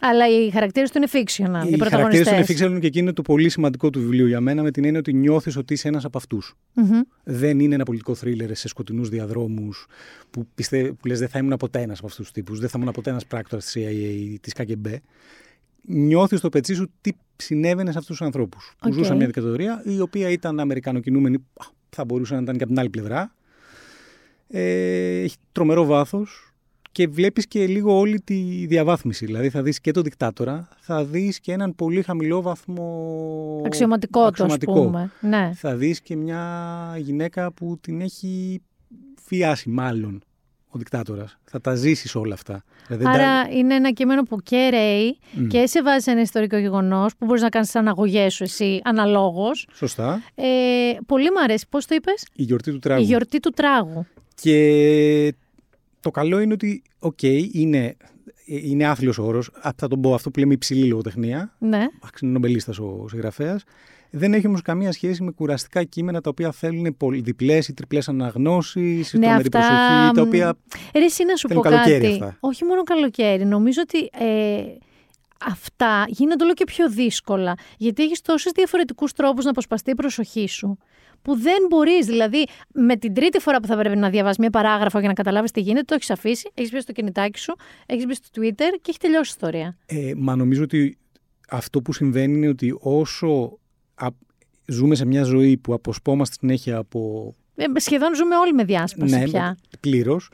Αλλά 0.00 0.28
οι 0.28 0.50
χαρακτήρες 0.50 0.90
του 0.90 0.98
είναι 0.98 1.06
fictional. 1.12 1.16
Οι, 1.16 1.22
Οι 1.22 1.42
χαρακτήρες 1.42 1.70
του 1.70 1.78
πρωταγωνιστές. 1.78 2.48
είναι 2.58 2.76
fictional 2.76 2.80
και 2.80 2.86
εκεί 2.86 2.98
είναι 2.98 3.12
το 3.12 3.22
πολύ 3.22 3.48
σημαντικό 3.48 3.90
του 3.90 4.00
βιβλίου 4.00 4.26
για 4.26 4.40
μένα 4.40 4.62
με 4.62 4.70
την 4.70 4.84
έννοια 4.84 4.98
ότι 4.98 5.12
νιώθεις 5.12 5.56
ότι 5.56 5.72
είσαι 5.72 5.88
ένας 5.88 6.04
από 6.04 6.18
αυτούς. 6.18 6.56
Μμμ. 6.72 7.00
Δεν 7.24 7.60
είναι 7.60 7.74
ένα 7.74 7.84
πολιτικό 7.84 8.14
θρίλερ 8.14 8.56
σε 8.56 8.68
σκοτεινούς 8.68 9.08
διαδρόμους 9.08 9.86
που, 10.30 10.46
πιστε... 10.54 10.92
που 10.92 11.06
λες 11.06 11.18
δεν 11.18 11.28
θα 11.28 11.38
ήμουν 11.38 11.56
ποτέ 11.56 11.80
ένας 11.80 11.98
από 11.98 12.06
αυτούς 12.06 12.24
τους 12.24 12.34
τύπους, 12.34 12.58
δεν 12.60 12.68
θα 12.68 12.78
ήμουν 12.80 12.92
ποτέ 12.92 13.10
ένας 13.10 13.26
πράκτορας 13.26 13.64
της 13.64 13.74
CIA 13.76 13.92
ή 13.92 14.38
της 14.40 14.52
KGB. 14.56 14.94
Νιώθεις 15.90 16.38
στο 16.38 16.48
πετσί 16.48 16.74
σου 16.74 16.90
τι 17.00 17.10
συνέβαινε 17.36 17.92
σε 17.92 17.98
αυτούς 17.98 18.16
τους 18.16 18.26
ανθρώπους. 18.26 18.74
Που 18.78 18.88
Οκ. 18.88 18.94
ζούσαν 18.94 19.16
μια 19.16 19.26
δικτατορία 19.26 19.82
η 19.84 20.00
οποία 20.00 20.28
ήταν 20.30 20.60
Αμερικανοκινούμενη, 20.60 21.36
α, 21.36 21.64
θα 21.90 22.04
μπορούσε 22.04 22.34
να 22.34 22.40
ήταν 22.40 22.56
και 22.56 22.62
από 22.62 22.72
την 22.72 22.80
άλλη 22.80 22.90
πλευρά. 22.90 23.34
Ε, 24.48 25.20
έχει 25.20 25.36
τρομερό 25.52 25.84
βάθος 25.84 26.47
και 26.98 27.08
βλέπεις 27.08 27.46
και 27.46 27.66
λίγο 27.66 27.98
όλη 27.98 28.20
τη 28.20 28.66
διαβάθμιση. 28.66 29.24
Δηλαδή 29.26 29.50
θα 29.50 29.62
δεις 29.62 29.80
και 29.80 29.90
τον 29.90 30.02
δικτάτορα, 30.02 30.68
θα 30.80 31.04
δεις 31.04 31.40
και 31.40 31.52
έναν 31.52 31.74
πολύ 31.74 32.02
χαμηλό 32.02 32.42
βαθμό. 32.42 33.62
Αξιωματικό 33.66 34.20
του, 34.20 34.26
ας 34.26 34.30
αξιωματικό 34.30 34.72
πούμε. 34.72 35.10
Ναι. 35.20 35.52
θα 35.54 35.74
δεις 35.76 36.00
και 36.00 36.16
μια 36.16 36.94
γυναίκα 36.98 37.52
που 37.52 37.78
την 37.80 38.00
έχει 38.00 38.62
βιάσει 39.28 39.68
μάλλον 39.68 40.22
ο 40.68 40.78
δικτάτορας. 40.78 41.38
Θα 41.44 41.60
τα 41.60 41.74
ζήσεις 41.74 42.14
όλα 42.14 42.34
αυτά. 42.34 42.64
Δηλαδή, 42.86 43.04
δεν 43.04 43.12
τα- 43.12 43.18
Άρα 43.18 43.48
είναι 43.50 43.74
ένα 43.74 43.90
κείμενο 43.92 44.22
που 44.22 44.38
και 44.42 44.68
ρέει 44.70 45.18
Μμ. 45.32 45.46
και 45.46 45.66
σε 45.66 45.82
βάζει 45.82 46.02
σε 46.02 46.10
ένα 46.10 46.20
ιστορικό 46.20 46.56
γεγονός 46.56 47.16
που 47.16 47.24
μπορείς 47.26 47.42
να 47.42 47.48
κάνεις 47.48 47.70
τι 47.70 47.78
αναγωγέ 47.78 48.28
σου 48.30 48.42
εσύ 48.42 48.80
αναλόγως. 48.84 49.66
Σωστά. 49.72 50.22
Ε, 50.34 50.44
πολύ 51.06 51.30
μου 51.30 51.40
αρέσει. 51.42 51.66
Πώς 51.68 51.86
το 51.86 51.94
είπες, 51.94 52.26
Η 52.34 52.42
γιορτή 52.42 52.70
του 52.70 52.78
τράγου. 52.78 53.02
Η 53.02 53.04
γιορτή 53.04 53.40
του 53.40 53.50
τράγου. 53.50 54.06
Και 54.40 55.34
το 56.00 56.10
καλό 56.10 56.40
είναι 56.40 56.52
ότι, 56.52 56.82
οκ, 56.98 57.22
είναι, 57.52 57.96
είναι 58.44 58.86
άθλιος 58.86 59.18
ο 59.18 59.22
όρος. 59.24 59.50
Α, 59.60 59.70
Θα 59.76 59.88
τον 59.88 60.00
πω 60.00 60.14
αυτό 60.14 60.30
που 60.30 60.38
λέμε 60.38 60.52
υψηλή 60.54 60.86
λογοτεχνία. 60.88 61.54
Ναι. 61.58 61.76
Εντάξει, 61.76 62.24
Είναι 62.24 62.32
νομπελίστας 62.32 62.78
ο 62.78 63.06
συγγραφέας. 63.08 63.64
Δεν 64.10 64.32
έχει 64.34 64.46
όμως 64.46 64.62
καμία 64.62 64.92
σχέση 64.92 65.22
με 65.22 65.30
κουραστικά 65.30 65.84
κείμενα 65.84 66.20
τα 66.20 66.30
οποία 66.30 66.52
θέλουν 66.52 66.96
πολύ 66.96 67.20
διπλές 67.20 67.68
ή 67.68 67.74
τριπλές 67.74 68.08
αναγνώσεις, 68.08 69.12
Ναι, 69.12 69.20
τρομερή 69.20 69.48
αυτά, 69.54 69.58
προσοχή, 69.58 70.14
τα 70.14 70.22
οποία 70.22 70.56
Ρε, 70.94 71.04
εσύ 71.04 71.24
να 71.24 71.36
σου 71.36 71.48
πω 71.48 71.62
Θέλουν 71.62 71.62
καλοκαίρι 71.62 72.04
κάτι. 72.04 72.12
αυτά. 72.12 72.36
Όχι 72.40 72.64
μόνο 72.64 72.82
καλοκαίρι. 72.82 73.44
Νομίζω 73.44 73.80
ότι 73.82 73.98
ε, 74.26 74.62
αυτά 75.46 76.04
γίνονται 76.08 76.44
όλο 76.44 76.54
και 76.54 76.64
πιο 76.64 76.90
δύσκολα. 76.90 77.54
Γιατί 77.76 78.02
έχεις 78.02 78.20
τόσους 78.20 78.50
διαφορετικούς 78.54 79.12
τρόπους 79.12 79.44
να 79.44 79.50
αποσπαστεί 79.50 79.90
η 79.90 79.94
προσοχή 79.94 80.48
σου. 80.48 80.78
Που 81.22 81.36
δεν 81.38 81.66
μπορείς, 81.68 82.06
δηλαδή, 82.06 82.46
με 82.74 82.96
την 82.96 83.14
τρίτη 83.14 83.38
φορά 83.38 83.60
που 83.60 83.66
θα 83.66 83.76
πρέπει 83.76 83.96
να 83.96 84.10
διαβάσεις 84.10 84.38
μία 84.38 84.50
παράγραφο 84.50 84.98
για 84.98 85.08
να 85.08 85.14
καταλάβεις 85.14 85.50
τι 85.50 85.60
γίνεται, 85.60 85.84
το 85.84 85.94
έχεις 85.94 86.10
αφήσει, 86.10 86.50
έχεις 86.54 86.70
μπει 86.72 86.80
στο 86.80 86.92
κινητάκι 86.92 87.38
σου, 87.38 87.54
έχεις 87.86 88.06
μπει 88.06 88.14
στο 88.14 88.28
Twitter 88.34 88.70
και 88.82 88.88
έχει 88.88 88.98
τελειώσει 88.98 89.30
η 89.30 89.34
ιστορία. 89.36 89.76
Ε, 89.86 90.12
μα 90.16 90.36
νομίζω 90.36 90.62
ότι 90.62 90.98
αυτό 91.48 91.82
που 91.82 91.92
συμβαίνει 91.92 92.36
είναι 92.36 92.48
ότι 92.48 92.76
όσο 92.80 93.58
α- 93.94 94.06
ζούμε 94.66 94.94
σε 94.94 95.04
μια 95.06 95.22
ζωή 95.22 95.56
που 95.56 95.72
αποσπόμαστε 95.72 96.36
συνέχεια 96.40 96.76
από. 96.76 97.32
Ε, 97.56 97.64
σχεδόν 97.76 98.14
ζούμε 98.14 98.36
όλοι 98.36 98.52
με 98.52 98.64
διάσπαση 98.64 99.14
ναι, 99.16 99.24
πια. 99.24 99.58
πλήρως. 99.80 100.30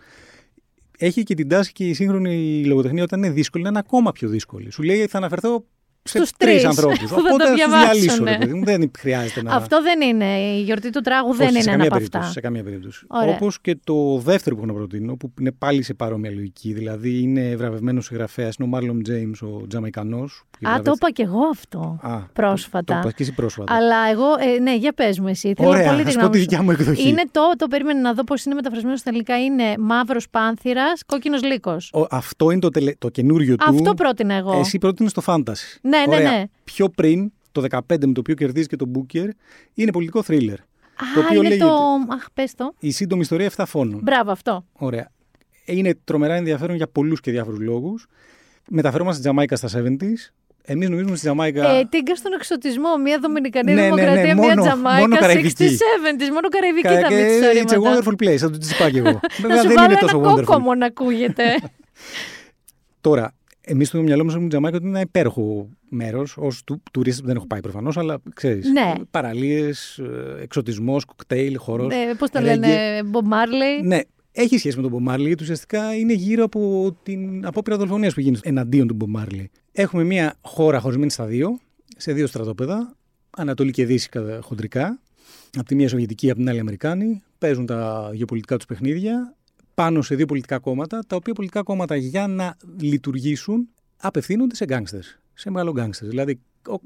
Έχει 0.98 1.22
και 1.22 1.34
την 1.34 1.48
τάση 1.48 1.72
και 1.72 1.88
η 1.88 1.94
σύγχρονη 1.94 2.64
λογοτεχνία 2.64 3.02
όταν 3.02 3.22
είναι 3.22 3.32
δύσκολη 3.32 3.62
να 3.62 3.68
είναι 3.68 3.78
ακόμα 3.78 4.12
πιο 4.12 4.28
δύσκολη. 4.28 4.70
Σου 4.70 4.82
λέει 4.82 5.06
θα 5.06 5.18
αναφερθώ 5.18 5.64
σε 6.06 6.18
Στους 6.18 6.30
τρεις 6.36 6.52
τρεις 6.52 6.64
ανθρώπους. 6.64 6.98
που 7.02 7.08
θα 7.08 7.14
το 7.14 7.20
Οπότε 7.28 7.44
θα 7.44 7.50
του 7.50 7.54
διαβάσουνε. 7.56 7.92
διαλύσω. 7.92 8.24
ρε 8.24 8.36
παιδί 8.38 8.52
μου. 8.54 8.64
Δεν 8.64 8.90
χρειάζεται 8.98 9.42
να. 9.42 9.54
Αυτό 9.54 9.82
δεν 9.82 10.00
είναι. 10.00 10.38
Η 10.38 10.60
γιορτή 10.62 10.90
του 10.90 11.00
τράγου 11.00 11.34
δεν 11.34 11.40
Όχι, 11.46 11.54
είναι 11.54 11.62
σε 11.62 11.68
ένα 11.68 11.70
καμία 11.70 11.86
από 11.86 11.96
περίπτωση, 11.96 12.22
αυτά. 12.22 12.32
Σε 12.32 12.40
καμία 12.40 12.62
περίπτωση. 12.62 13.04
Ωραία. 13.08 13.34
Όπως 13.34 13.60
και 13.60 13.76
το 13.84 14.18
δεύτερο 14.18 14.56
που 14.56 14.62
έχω 14.62 14.72
να 14.72 14.78
προτείνω, 14.78 15.16
που 15.16 15.32
είναι 15.40 15.52
πάλι 15.52 15.82
σε 15.82 15.94
παρόμοια 15.94 16.30
λογική. 16.30 16.72
Δηλαδή 16.72 17.20
είναι 17.20 17.56
βραβευμένος 17.56 18.04
συγγραφέας, 18.04 18.56
είναι 18.56 18.68
ο 18.68 18.70
Μάρλον 18.70 19.02
Τζέιμς, 19.02 19.42
ο 19.42 19.64
Τζαμαϊκανός. 19.68 20.44
Α, 20.62 20.82
το 20.82 20.92
είπα 20.96 21.10
και 21.10 21.22
εγώ 21.22 21.40
αυτό 21.50 21.98
Α, 22.02 22.18
πρόσφατα. 22.32 22.84
Το, 22.84 22.92
το 22.92 22.98
είπες 23.00 23.14
και 23.14 23.22
εσύ 23.22 23.32
πρόσφατα. 23.32 23.74
Αλλά 23.74 23.96
εγώ, 24.12 24.24
ε, 24.56 24.60
ναι, 24.60 24.76
για 24.76 24.92
πες 24.92 25.18
μου 25.18 25.28
εσύ. 25.28 25.52
Θέλω 25.56 25.68
Ωραία, 25.68 25.84
πολύ 25.90 25.98
θα 25.98 26.04
τη 26.04 26.10
σου 26.10 26.16
πω 26.18 26.20
γνώμη 26.20 26.32
τη 26.36 26.38
σου. 26.42 26.44
δικιά 26.48 26.62
μου 26.62 26.70
εκδοχή. 26.70 27.08
Είναι 27.08 27.22
το, 27.30 27.40
το 27.56 27.66
περίμενα 27.68 28.00
να 28.00 28.12
δω 28.14 28.24
πώς 28.24 28.44
είναι 28.44 28.54
μεταφρασμένο 28.54 28.96
στα 28.96 29.08
ελληνικά. 29.10 29.44
Είναι 29.44 29.74
μαύρος 29.78 30.28
πάνθυρας, 30.30 31.02
κόκκινος 31.06 31.42
λύκος. 31.42 31.90
Ο- 31.92 32.06
αυτό 32.10 32.50
είναι 32.50 32.60
το, 32.60 32.68
τελε, 32.68 32.92
το 32.98 33.08
καινούριο 33.08 33.56
του. 33.56 33.64
Αυτό 33.68 33.94
πρότεινα 33.94 34.34
εγώ. 34.34 34.58
Εσύ 34.58 34.78
πρότεινες 34.78 35.12
το 35.12 35.22
Fantasy. 35.26 35.78
Ναι, 35.98 36.06
ναι, 36.06 36.14
Ωραία. 36.16 36.30
ναι. 36.38 36.44
Πιο 36.64 36.88
πριν, 36.88 37.32
το 37.52 37.64
15 37.70 37.78
με 38.06 38.12
το 38.12 38.20
οποίο 38.20 38.34
κερδίζει 38.34 38.66
και 38.66 38.76
το 38.76 38.90
Booker, 38.94 39.28
είναι 39.74 39.90
πολιτικό 39.90 40.22
θρίλερ. 40.22 40.56
το 41.14 41.20
Α, 41.20 41.24
οποίο 41.24 41.38
είναι 41.38 41.48
λέγεται 41.48 41.64
το. 41.64 41.74
Αχ, 42.14 42.24
πες 42.34 42.54
το. 42.54 42.74
Η 42.78 42.90
σύντομη 42.90 43.20
ιστορία 43.20 43.50
7 43.56 43.64
φόνων. 43.66 44.00
Μπράβο, 44.02 44.30
αυτό. 44.30 44.64
Ωραία. 44.72 45.10
Είναι 45.64 45.94
τρομερά 46.04 46.34
ενδιαφέρον 46.34 46.76
για 46.76 46.86
πολλούς 46.88 47.20
και 47.20 47.30
διάφορους 47.30 47.58
λόγους. 47.60 48.06
Μεταφερόμαστε 48.70 49.14
στη 49.20 49.22
Τζαμάικα 49.28 49.56
στα 49.56 49.68
70s. 49.68 50.32
Εμείς 50.66 50.88
νομίζουμε 50.88 51.16
στη 51.16 51.24
Τζαμάικα. 51.24 51.68
Ε, 51.70 51.84
τίγκα 51.90 52.14
στον 52.16 52.32
εξωτισμό. 52.32 52.96
Μία 52.96 53.18
Δομινικανή 53.18 53.74
Ναι, 53.74 53.80
ναι, 53.80 53.88
ναι, 53.88 53.94
Δημοκρατία, 53.94 54.34
μία 54.34 54.34
μόνο- 54.34 54.62
Τζαμάικα. 54.62 55.00
μόνο 55.00 55.14
60 55.14 55.18
καραϊβική. 55.20 55.64
70s. 55.64 56.30
Μόνο 56.32 56.48
καραϊβική 56.48 56.88
Κα- 56.88 57.00
τα 57.00 57.08
και 57.08 57.14
μυθιστόρηματα. 57.14 57.76
It's 57.76 57.78
a 57.78 57.80
wonderful 57.86 58.24
place, 58.28 58.36
θα 58.44 58.50
το 58.50 58.58
τσιπά 58.58 58.90
και 58.90 58.98
εγώ. 58.98 59.10
Να 59.10 59.20
Βέβαια 59.40 59.60
σου 59.60 59.66
δεν 59.66 59.76
βάλω 59.76 59.90
είναι 59.90 59.98
ένα 60.00 60.10
τόσο 60.12 60.20
wonderful. 60.20 60.44
κόκκομο 60.44 60.74
να 60.74 60.86
ακούγεται. 60.86 61.44
Τώρα, 63.00 63.34
Εμείς 63.66 63.88
στο 63.88 64.02
μυαλό 64.02 64.24
μας 64.24 64.32
έχουμε 64.34 64.48
Τζαμάικα 64.48 64.76
ότι 64.76 64.86
είναι 64.86 64.94
ένα 64.98 65.06
υπέροχο 65.08 65.68
μέρος. 65.88 66.36
Ω 66.36 66.48
του, 66.66 66.82
τουρίστη 66.92 67.22
δεν 67.24 67.36
έχω 67.36 67.46
πάει 67.46 67.60
προφανώς, 67.60 67.96
αλλά 67.96 68.18
ξέρεις. 68.34 68.68
Ναι. 68.70 68.92
Παραλίες, 69.10 70.00
εξωτισμός, 70.42 71.04
κοκτέιλ, 71.04 71.58
χορός. 71.58 71.92
Ε, 71.94 72.14
Πώς 72.18 72.30
το 72.30 72.40
λένε, 72.40 72.68
Bob 73.12 73.32
Marley. 73.32 73.84
Ναι, 73.84 74.00
έχει 74.32 74.58
σχέση 74.58 74.80
με 74.80 74.88
τον 74.88 75.04
Bob 75.06 75.12
Marley, 75.14 75.26
γιατί 75.26 75.42
ουσιαστικά 75.42 75.94
είναι 75.94 76.12
γύρω 76.12 76.44
από 76.44 76.90
την 77.02 77.46
απόπειρα 77.46 77.76
δολοφονίας 77.76 78.14
που 78.14 78.20
γίνεται 78.20 78.48
εναντίον 78.48 78.86
του 78.86 78.96
Bob 79.00 79.20
Marley. 79.20 79.44
Έχουμε 79.72 80.04
μια 80.04 80.34
χώρα 80.40 80.80
χωρισμένη 80.80 81.10
στα 81.10 81.24
δύο, 81.26 81.58
σε 81.96 82.12
δύο 82.12 82.26
στρατόπεδα, 82.26 82.96
Ανατολή 83.30 83.70
και 83.70 83.86
Δύση 83.86 84.08
κατά- 84.08 84.38
χοντρικά. 84.42 84.98
Από 85.56 85.66
τη 85.66 85.74
μία 85.74 85.88
Σοβιετική, 85.88 86.30
από 86.30 86.38
την 86.38 86.48
άλλη 86.48 86.58
Αμερικάνη. 86.60 87.22
Παίζουν 87.38 87.66
τα 87.66 88.10
γεωπολιτικά 88.12 88.56
τους 88.56 88.66
παιχνίδια 88.66 89.36
πάνω 89.74 90.02
σε 90.02 90.14
δύο 90.14 90.26
πολιτικά 90.26 90.58
κόμματα, 90.58 91.02
τα 91.06 91.16
οποία 91.16 91.32
πολιτικά 91.32 91.62
κόμματα 91.62 91.96
για 91.96 92.26
να 92.26 92.56
λειτουργήσουν 92.80 93.68
απευθύνονται 93.96 94.54
σε 94.54 94.64
γκάγκστερ. 94.64 95.00
Σε 95.34 95.50
μεγάλο 95.50 95.70
γκάγκστερ. 95.72 96.08
Δηλαδή, 96.08 96.40
ο- 96.68 96.80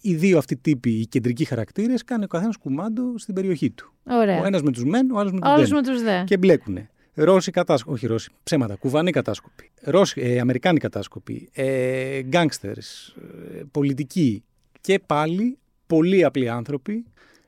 οι 0.00 0.14
δύο 0.14 0.38
αυτοί 0.38 0.56
τύποι, 0.56 0.90
οι 0.90 1.06
κεντρικοί 1.06 1.44
χαρακτήρες, 1.44 2.04
κάνουν 2.04 2.24
ο 2.24 2.26
καθένας 2.26 2.56
κουμάντο 2.56 3.02
στην 3.18 3.34
περιοχή 3.34 3.70
του. 3.70 3.92
Ωραία. 4.04 4.40
Ο 4.40 4.44
ένας 4.46 4.62
με 4.62 4.70
τους 4.70 4.84
μεν, 4.84 5.10
ο 5.10 5.18
άλλος 5.18 5.32
με 5.32 5.40
τους 5.40 5.50
Όλου 5.50 5.66
δεν. 5.66 5.74
με 5.74 5.82
τους 5.82 6.02
δε. 6.02 6.24
Και 6.24 6.36
μπλέκουνε. 6.36 6.88
Ρώσοι 7.14 7.50
κατάσκοποι, 7.50 7.94
όχι 7.96 8.06
Ρώσοι, 8.06 8.30
ψέματα, 8.42 8.74
κουβανοί 8.74 9.10
κατάσκοποι, 9.10 9.70
Ρώσοι, 9.82 10.20
ε, 10.20 10.40
Αμερικάνοι 10.40 10.78
κατάσκοποι, 10.78 11.48
ε, 11.52 12.20
γκάγκστερς, 12.22 13.08
ε, 13.08 13.62
πολιτικοί 13.70 14.44
και 14.80 14.98
πάλι 15.06 15.58
πολύ 15.86 16.24
απλοί 16.24 16.48
άνθρωποι. 16.48 17.04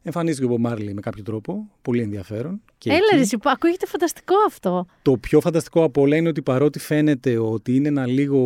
Εμφανίστηκε 0.09 0.47
ο 0.53 0.57
Bob 0.63 0.67
Marley 0.73 0.91
με 0.93 1.01
κάποιο 1.01 1.23
τρόπο, 1.23 1.69
πολύ 1.83 2.03
ενδιαφέρον. 2.03 2.61
Και 2.79 2.89
Έλα, 2.91 2.99
εκεί. 2.99 3.15
ρε, 3.17 3.21
εσύ, 3.21 3.39
που 3.39 3.51
ακούγεται 3.51 3.87
φανταστικό 3.87 4.35
αυτό. 4.47 4.87
Το 5.03 5.17
πιο 5.17 5.41
φανταστικό 5.41 5.83
από 5.83 6.01
όλα 6.01 6.17
είναι 6.17 6.29
ότι 6.29 6.43
παρότι 6.43 6.79
φαίνεται 6.79 7.39
ότι 7.39 7.77
είναι 7.77 7.89
ένα 7.89 8.07
λίγο 8.07 8.39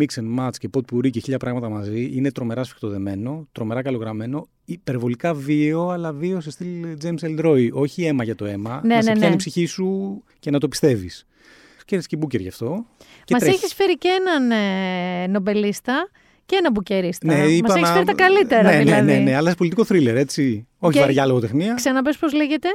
mix 0.00 0.20
and 0.20 0.38
match 0.40 0.50
και 0.58 0.68
pot 0.76 0.80
pourri 0.94 1.10
και 1.10 1.20
χίλια 1.20 1.38
πράγματα 1.38 1.68
μαζί, 1.68 2.10
είναι 2.14 2.32
τρομερά 2.32 2.64
σφιχτοδεμένο, 2.64 3.48
τρομερά 3.52 3.82
καλογραμμένο, 3.82 4.48
υπερβολικά 4.64 5.34
βίαιο, 5.34 5.88
αλλά 5.88 6.12
βίαιο 6.12 6.40
σε 6.40 6.50
στυλ 6.50 6.86
James 7.04 7.38
L. 7.38 7.44
Roy. 7.46 7.68
Όχι 7.72 8.04
αίμα 8.04 8.24
για 8.24 8.34
το 8.34 8.44
αίμα, 8.44 8.80
Ναι, 8.84 8.94
να 8.94 9.02
σε 9.02 9.08
ναι, 9.08 9.14
πιάνει 9.14 9.28
ναι. 9.28 9.34
η 9.34 9.36
ψυχή 9.36 9.66
σου 9.66 10.22
και 10.38 10.50
να 10.50 10.58
το 10.58 10.68
πιστεύεις. 10.68 11.26
Και 11.84 11.98
και 11.98 12.16
μπούκερ 12.16 12.40
γι' 12.40 12.48
αυτό. 12.48 12.86
Και 13.24 13.32
Μας 13.34 13.42
τρέχει. 13.42 13.56
έχεις 13.56 13.74
φέρει 13.74 13.98
και 13.98 14.08
έναν 14.08 14.50
ε, 14.50 15.26
νομπελίστα 15.26 16.08
και 16.46 16.56
έναν 16.56 16.72
μπουκερίστα. 16.72 17.26
Ναι, 17.26 17.34
είπα 17.46 17.68
Μα 17.68 17.74
έχεις 17.74 17.88
να- 17.88 17.94
φέρει 17.94 18.04
τα 18.04 18.14
καλύτερα, 18.14 18.62
ναι, 18.70 18.78
δηλαδή. 18.78 19.06
Ναι, 19.06 19.12
ναι, 19.12 19.18
ναι, 19.18 19.34
αλλά 19.34 19.48
σε 19.50 19.56
πολιτικό 19.56 19.84
θρίλερ, 19.84 20.16
έτσι. 20.16 20.67
Όχι 20.80 20.92
Και- 20.92 21.00
βαριά 21.00 21.26
λογοτεχνία. 21.26 21.74
Ξαναπες 21.74 22.16
πώς 22.16 22.32
λέγεται; 22.32 22.68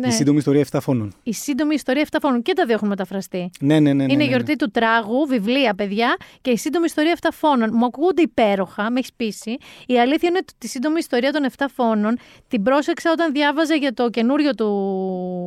Ναι. 0.00 0.06
Η 0.06 0.10
σύντομη 0.10 0.36
ιστορία 0.38 0.60
7 0.60 0.78
φώνων. 0.80 1.14
Η 1.22 1.32
σύντομη 1.32 1.74
ιστορία 1.74 2.02
7 2.02 2.18
φώνων. 2.20 2.42
Και 2.42 2.52
τα 2.52 2.64
δύο 2.64 2.74
έχουν 2.74 2.88
μεταφραστεί. 2.88 3.50
Ναι, 3.60 3.74
ναι, 3.74 3.80
ναι. 3.80 3.92
ναι, 3.92 4.02
Είναι 4.02 4.06
ναι, 4.06 4.12
η 4.12 4.16
ναι. 4.16 4.24
γιορτή 4.24 4.56
του 4.56 4.70
τράγου, 4.70 5.26
βιβλία, 5.26 5.74
παιδιά, 5.74 6.16
και 6.40 6.50
η 6.50 6.56
σύντομη 6.56 6.84
ιστορία 6.84 7.16
7 7.20 7.28
φώνων. 7.32 7.70
Μου 7.72 7.84
ακούγονται 7.84 8.22
υπέροχα, 8.22 8.90
με 8.90 8.98
έχεις 8.98 9.12
πείσει. 9.16 9.56
Η 9.86 10.00
αλήθεια 10.00 10.28
είναι 10.28 10.38
ότι 10.42 10.52
τη 10.58 10.68
σύντομη 10.68 10.96
ιστορία 10.98 11.32
των 11.32 11.44
7 11.58 11.64
φώνων 11.74 12.18
την 12.48 12.62
πρόσεξα 12.62 13.10
όταν 13.12 13.32
διάβαζα 13.32 13.74
για 13.74 13.92
το 13.94 14.10
καινούριο 14.10 14.54
του, 14.54 14.68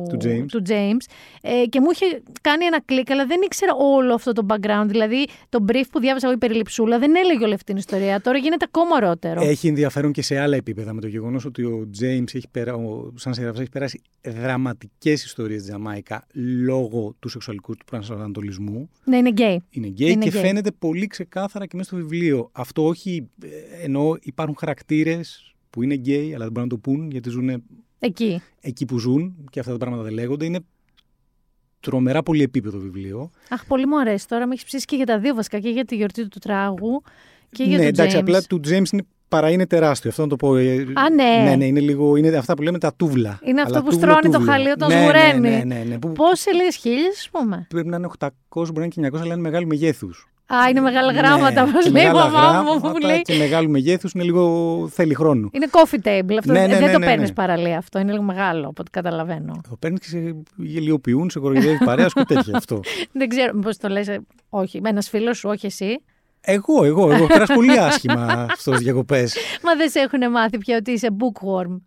Του 0.08 0.16
James. 0.24 0.46
του 0.48 0.62
James 0.68 1.04
ε, 1.42 1.66
και 1.68 1.80
μου 1.80 1.90
είχε 1.90 2.22
κάνει 2.40 2.64
ένα 2.64 2.80
κλικ, 2.84 3.10
αλλά 3.10 3.26
δεν 3.26 3.40
ήξερα 3.44 3.72
όλο 3.74 4.14
αυτό 4.14 4.32
το 4.32 4.46
background. 4.48 4.86
Δηλαδή, 4.86 5.26
το 5.48 5.64
brief 5.68 5.84
που 5.92 6.00
διάβασα 6.00 6.26
εγώ 6.26 6.34
η 6.34 6.38
περιληψούλα 6.38 6.98
δεν 6.98 7.16
έλεγε 7.16 7.44
όλη 7.44 7.52
αυτή 7.54 7.64
την 7.64 7.76
ιστορία. 7.76 8.20
Τώρα 8.20 8.38
γίνεται 8.38 8.64
ακόμα 8.68 8.96
ωραιότερο. 8.96 9.40
Έχει 9.42 9.66
ενδιαφέρον 9.68 10.12
και 10.12 10.22
σε 10.22 10.38
άλλα 10.38 10.56
επίπεδα 10.56 10.92
με 10.92 11.00
το 11.00 11.06
γεγονός 11.06 11.44
ότι 11.44 11.62
ο 11.64 11.87
James 12.00 12.34
έχει 12.34 12.48
περα... 12.50 12.74
ο... 12.74 13.12
σαν 13.14 13.34
συγγραφέα 13.34 13.60
έχει 13.60 13.70
περάσει 13.70 14.00
δραματικές 14.22 15.24
ιστορίες 15.24 15.60
στη 15.60 15.70
Τζαμάικα 15.70 16.26
λόγω 16.64 17.14
του 17.18 17.28
σεξουαλικού 17.28 17.76
του 17.76 17.84
προσανατολισμού. 17.84 18.90
Ναι, 19.04 19.16
είναι 19.16 19.30
γκέι. 19.30 19.62
Είναι 19.70 19.86
γκέι 19.86 20.10
Είναι 20.10 20.24
και 20.24 20.30
γκέι. 20.30 20.40
φαίνεται 20.40 20.70
πολύ 20.78 21.06
ξεκάθαρα 21.06 21.66
και 21.66 21.76
μέσα 21.76 21.88
στο 21.88 21.98
βιβλίο. 21.98 22.48
Αυτό 22.52 22.86
όχι 22.86 23.28
ε, 23.42 23.48
εννοώ 23.84 24.16
υπάρχουν 24.22 24.56
χαρακτήρες 24.58 25.54
που 25.70 25.82
είναι 25.82 25.94
γκέι, 25.94 26.34
αλλά 26.34 26.44
δεν 26.44 26.52
μπορούν 26.52 26.68
να 26.68 26.74
το 26.74 26.78
πουν 26.78 27.10
γιατί 27.10 27.30
ζουν 27.30 27.62
Εκεί. 27.98 28.42
εκεί 28.60 28.84
που 28.84 28.98
ζουν 28.98 29.48
και 29.50 29.60
αυτά 29.60 29.72
τα 29.72 29.78
πράγματα 29.78 30.02
δεν 30.02 30.12
λέγονται. 30.12 30.44
Είναι 30.44 30.60
τρομερά 31.80 32.22
πολύ 32.22 32.42
επίπεδο 32.42 32.78
βιβλίο. 32.78 33.30
Αχ, 33.48 33.66
πολύ 33.66 33.86
μου 33.86 34.00
αρέσει. 34.00 34.28
Τώρα 34.28 34.46
με 34.46 34.52
έχεις 34.52 34.64
ψήσει 34.64 34.84
και 34.84 34.96
για 34.96 35.06
τα 35.06 35.18
δύο 35.18 35.34
βασικά. 35.34 35.58
Και 35.58 35.68
για 35.68 35.84
τη 35.84 35.96
γιορτή 35.96 36.28
του 36.28 36.38
τράγου 36.38 37.02
και 37.50 37.62
για 37.62 37.76
ναι, 37.76 37.82
τον 37.82 37.86
εντάξει, 37.88 38.16
James. 38.16 38.20
απλά 38.20 38.42
του 38.42 38.60
James 38.64 38.92
είναι, 38.92 39.02
παρά 39.28 39.50
είναι 39.50 39.66
τεράστιο. 39.66 40.10
Αυτό 40.10 40.22
να 40.22 40.28
το 40.28 40.36
πω. 40.36 40.56
ε, 40.56 40.72
Α, 40.74 41.10
ναι. 41.14 41.48
Ναι, 41.48 41.56
ναι, 41.56 41.64
είναι 41.64 41.80
λίγο. 41.80 42.16
Είναι 42.16 42.36
αυτά 42.36 42.54
που 42.54 42.62
λέμε 42.62 42.78
τα 42.78 42.92
τούβλα. 42.96 43.38
Είναι 43.42 43.60
αυτό 43.60 43.74
Αλλά 43.74 43.84
που 43.84 43.90
τούβλο, 43.90 44.08
στρώνει 44.08 44.32
το 44.32 44.38
τούβλο. 44.38 44.52
χαλί 44.52 44.70
όταν 44.70 44.88
ναι, 44.88 45.00
σγουραίνει. 45.00 45.40
Ναι, 45.40 45.56
ναι, 45.56 45.74
ναι, 45.74 45.84
ναι, 45.88 45.98
που 45.98 46.12
Πώ 46.12 46.34
σελίδε 46.34 46.70
χίλιες, 46.70 47.16
ας 47.18 47.28
πούμε; 47.32 47.66
πρέπει 47.68 47.88
να 47.88 47.96
είναι 47.96 48.08
800, 48.18 48.28
μπορεί 48.48 48.72
να 48.74 48.82
είναι 48.82 49.08
και 49.08 49.16
900, 49.16 49.20
αλλά 49.20 49.32
είναι 49.32 49.42
μεγάλου 49.42 49.66
μεγέθους. 49.66 50.28
Α, 50.54 50.68
είναι 50.70 50.80
μεγάλα 50.80 51.12
γράμματα, 51.12 51.64
ναι, 51.64 51.72
μα 51.72 51.78
και 51.80 51.90
λέει 51.90 52.02
η 52.02 52.06
μεγάλα 52.06 52.30
μαμά 52.30 52.62
μου. 52.62 52.68
γράμματα 52.70 52.88
Μου 52.88 52.98
λέει. 52.98 53.20
Και 53.22 53.34
μεγάλου 53.34 53.70
μεγέθους 53.70 54.12
είναι 54.12 54.24
λίγο. 54.24 54.88
θέλει 54.92 55.14
χρόνο. 55.14 55.48
Είναι 55.52 55.66
coffee 55.70 56.06
table. 56.08 56.36
Αυτό 56.38 56.52
Ναι, 56.52 56.62
ε, 56.62 56.66
ναι, 56.66 56.74
δεν 56.76 56.84
ναι, 56.84 56.92
το 56.92 56.98
ναι, 56.98 57.06
παίρνεις 57.06 57.28
ναι. 57.28 57.34
παραλία 57.34 57.78
αυτό. 57.78 57.98
Είναι 57.98 58.10
λίγο 58.12 58.22
μεγάλο, 58.22 58.60
από 58.68 58.74
ό,τι 58.80 58.90
καταλαβαίνω. 58.90 59.60
Το 59.68 59.76
παίρνεις 59.78 60.00
και 60.00 60.06
σε 60.06 60.36
γελιοποιούν, 60.56 61.30
σε 61.30 61.38
κοροϊδεύει 61.38 61.84
παρέα 61.84 62.08
σου 62.08 62.14
και 62.14 62.34
τέτοια 62.34 62.56
αυτό. 62.56 62.80
δεν 63.12 63.28
ξέρω 63.28 63.58
πώς 63.58 63.76
το 63.76 63.88
λες. 63.88 64.18
Όχι, 64.48 64.80
με 64.80 64.88
ένας 64.88 65.08
φίλος 65.08 65.38
σου, 65.38 65.48
όχι 65.48 65.66
εσύ. 65.66 66.00
Εγώ, 66.50 66.84
εγώ, 66.84 67.02
εγώ 67.02 67.12
έχω 67.14 67.26
περάσει 67.26 67.54
πολύ 67.54 67.78
άσχημα 67.78 68.46
στις 68.58 68.76
διακοπές. 68.76 69.36
Μα 69.62 69.74
δεν 69.74 69.90
σε 69.90 70.00
έχουν 70.00 70.30
μάθει 70.30 70.58
πια 70.58 70.76
ότι 70.76 70.90
είσαι 70.90 71.08
bookworm. 71.18 71.80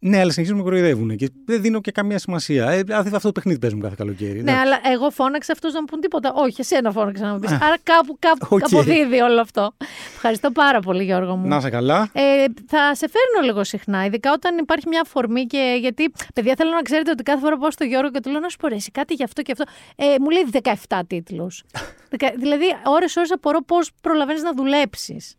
Ναι, 0.00 0.18
αλλά 0.20 0.30
συνεχίζουν 0.30 0.56
να 0.58 0.64
με 0.64 0.70
κοροϊδεύουν 0.70 1.16
και 1.16 1.30
δεν 1.44 1.60
δίνω 1.60 1.80
και 1.80 1.90
καμία 1.90 2.18
σημασία. 2.18 2.70
Ε, 2.70 2.82
αυτό 2.90 3.20
το 3.20 3.32
παιχνίδι 3.32 3.58
παίζουμε 3.58 3.82
κάθε 3.82 3.94
καλοκαίρι. 3.98 4.32
Ναι, 4.32 4.38
εντάξει. 4.38 4.60
αλλά 4.60 4.80
εγώ 4.92 5.10
φώναξα 5.10 5.52
αυτούς 5.52 5.72
να 5.72 5.80
μου 5.80 5.86
πουν 5.86 6.00
τίποτα. 6.00 6.32
Όχι, 6.34 6.60
εσένα 6.60 6.90
φώναξα 6.92 7.24
να 7.26 7.32
μου 7.32 7.38
πεις. 7.38 7.50
Άρα 7.52 7.76
κάπου, 7.82 8.16
κάπου 8.18 8.46
Οκ. 8.48 8.62
αποδίδει 8.64 9.20
όλο 9.20 9.40
αυτό. 9.40 9.72
Ευχαριστώ 10.14 10.50
πάρα 10.50 10.80
πολύ, 10.80 11.04
Γιώργο 11.04 11.36
μου. 11.36 11.48
Να 11.48 11.56
είσαι 11.56 11.70
καλά. 11.70 12.08
Ε, 12.12 12.44
θα 12.66 12.94
σε 12.94 13.08
φέρνω 13.08 13.46
λίγο 13.46 13.64
συχνά, 13.64 14.04
ειδικά 14.04 14.32
όταν 14.32 14.58
υπάρχει 14.58 14.88
μια 14.88 15.00
αφορμή 15.00 15.44
και 15.46 15.76
γιατί, 15.80 16.12
παιδιά, 16.34 16.54
θέλω 16.56 16.70
να 16.70 16.82
ξέρετε 16.82 17.10
ότι 17.10 17.22
κάθε 17.22 17.40
φορά 17.40 17.54
που 17.54 17.60
πάω 17.60 17.70
στο 17.70 17.84
Γιώργο 17.84 18.10
και 18.10 18.20
του 18.20 18.30
λέω 18.30 18.40
να 18.40 18.48
σου 18.48 18.56
πω 18.56 18.68
ρε, 18.68 18.74
εσύ 18.74 18.90
κάτι 18.90 19.14
γι' 19.14 19.24
αυτό 19.24 19.42
και 19.42 19.52
αυτό. 19.52 19.64
Ε, 19.96 20.04
μου 20.20 20.30
λέει 20.30 20.46
17 20.88 21.00
τίτλους. 21.06 21.62
δηλαδή, 22.42 22.64
ώρες-ώρες 22.84 23.30
απορώ 23.32 23.62
πώς 23.64 23.90
προλαβαίνεις 24.00 24.42
να 24.42 24.52
δουλέψεις 24.54 25.36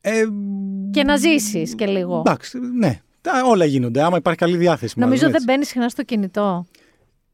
Ε, 0.00 0.22
και 0.90 1.02
να 1.04 1.16
ζήσεις 1.16 1.74
και 1.74 1.86
λίγο. 1.86 2.18
Εντάξει, 2.26 2.58
ναι. 2.78 3.00
Τα- 3.30 3.44
όλα 3.46 3.64
γίνονται. 3.64 4.02
Άμα 4.02 4.16
υπάρχει 4.16 4.38
καλή 4.40 4.56
διάθεση. 4.56 4.98
Νομίζω 4.98 5.16
μάλλον, 5.26 5.32
δεν 5.32 5.42
έτσι. 5.42 5.46
μπαίνει 5.52 5.64
συχνά 5.64 5.88
στο 5.88 6.02
κινητό. 6.02 6.66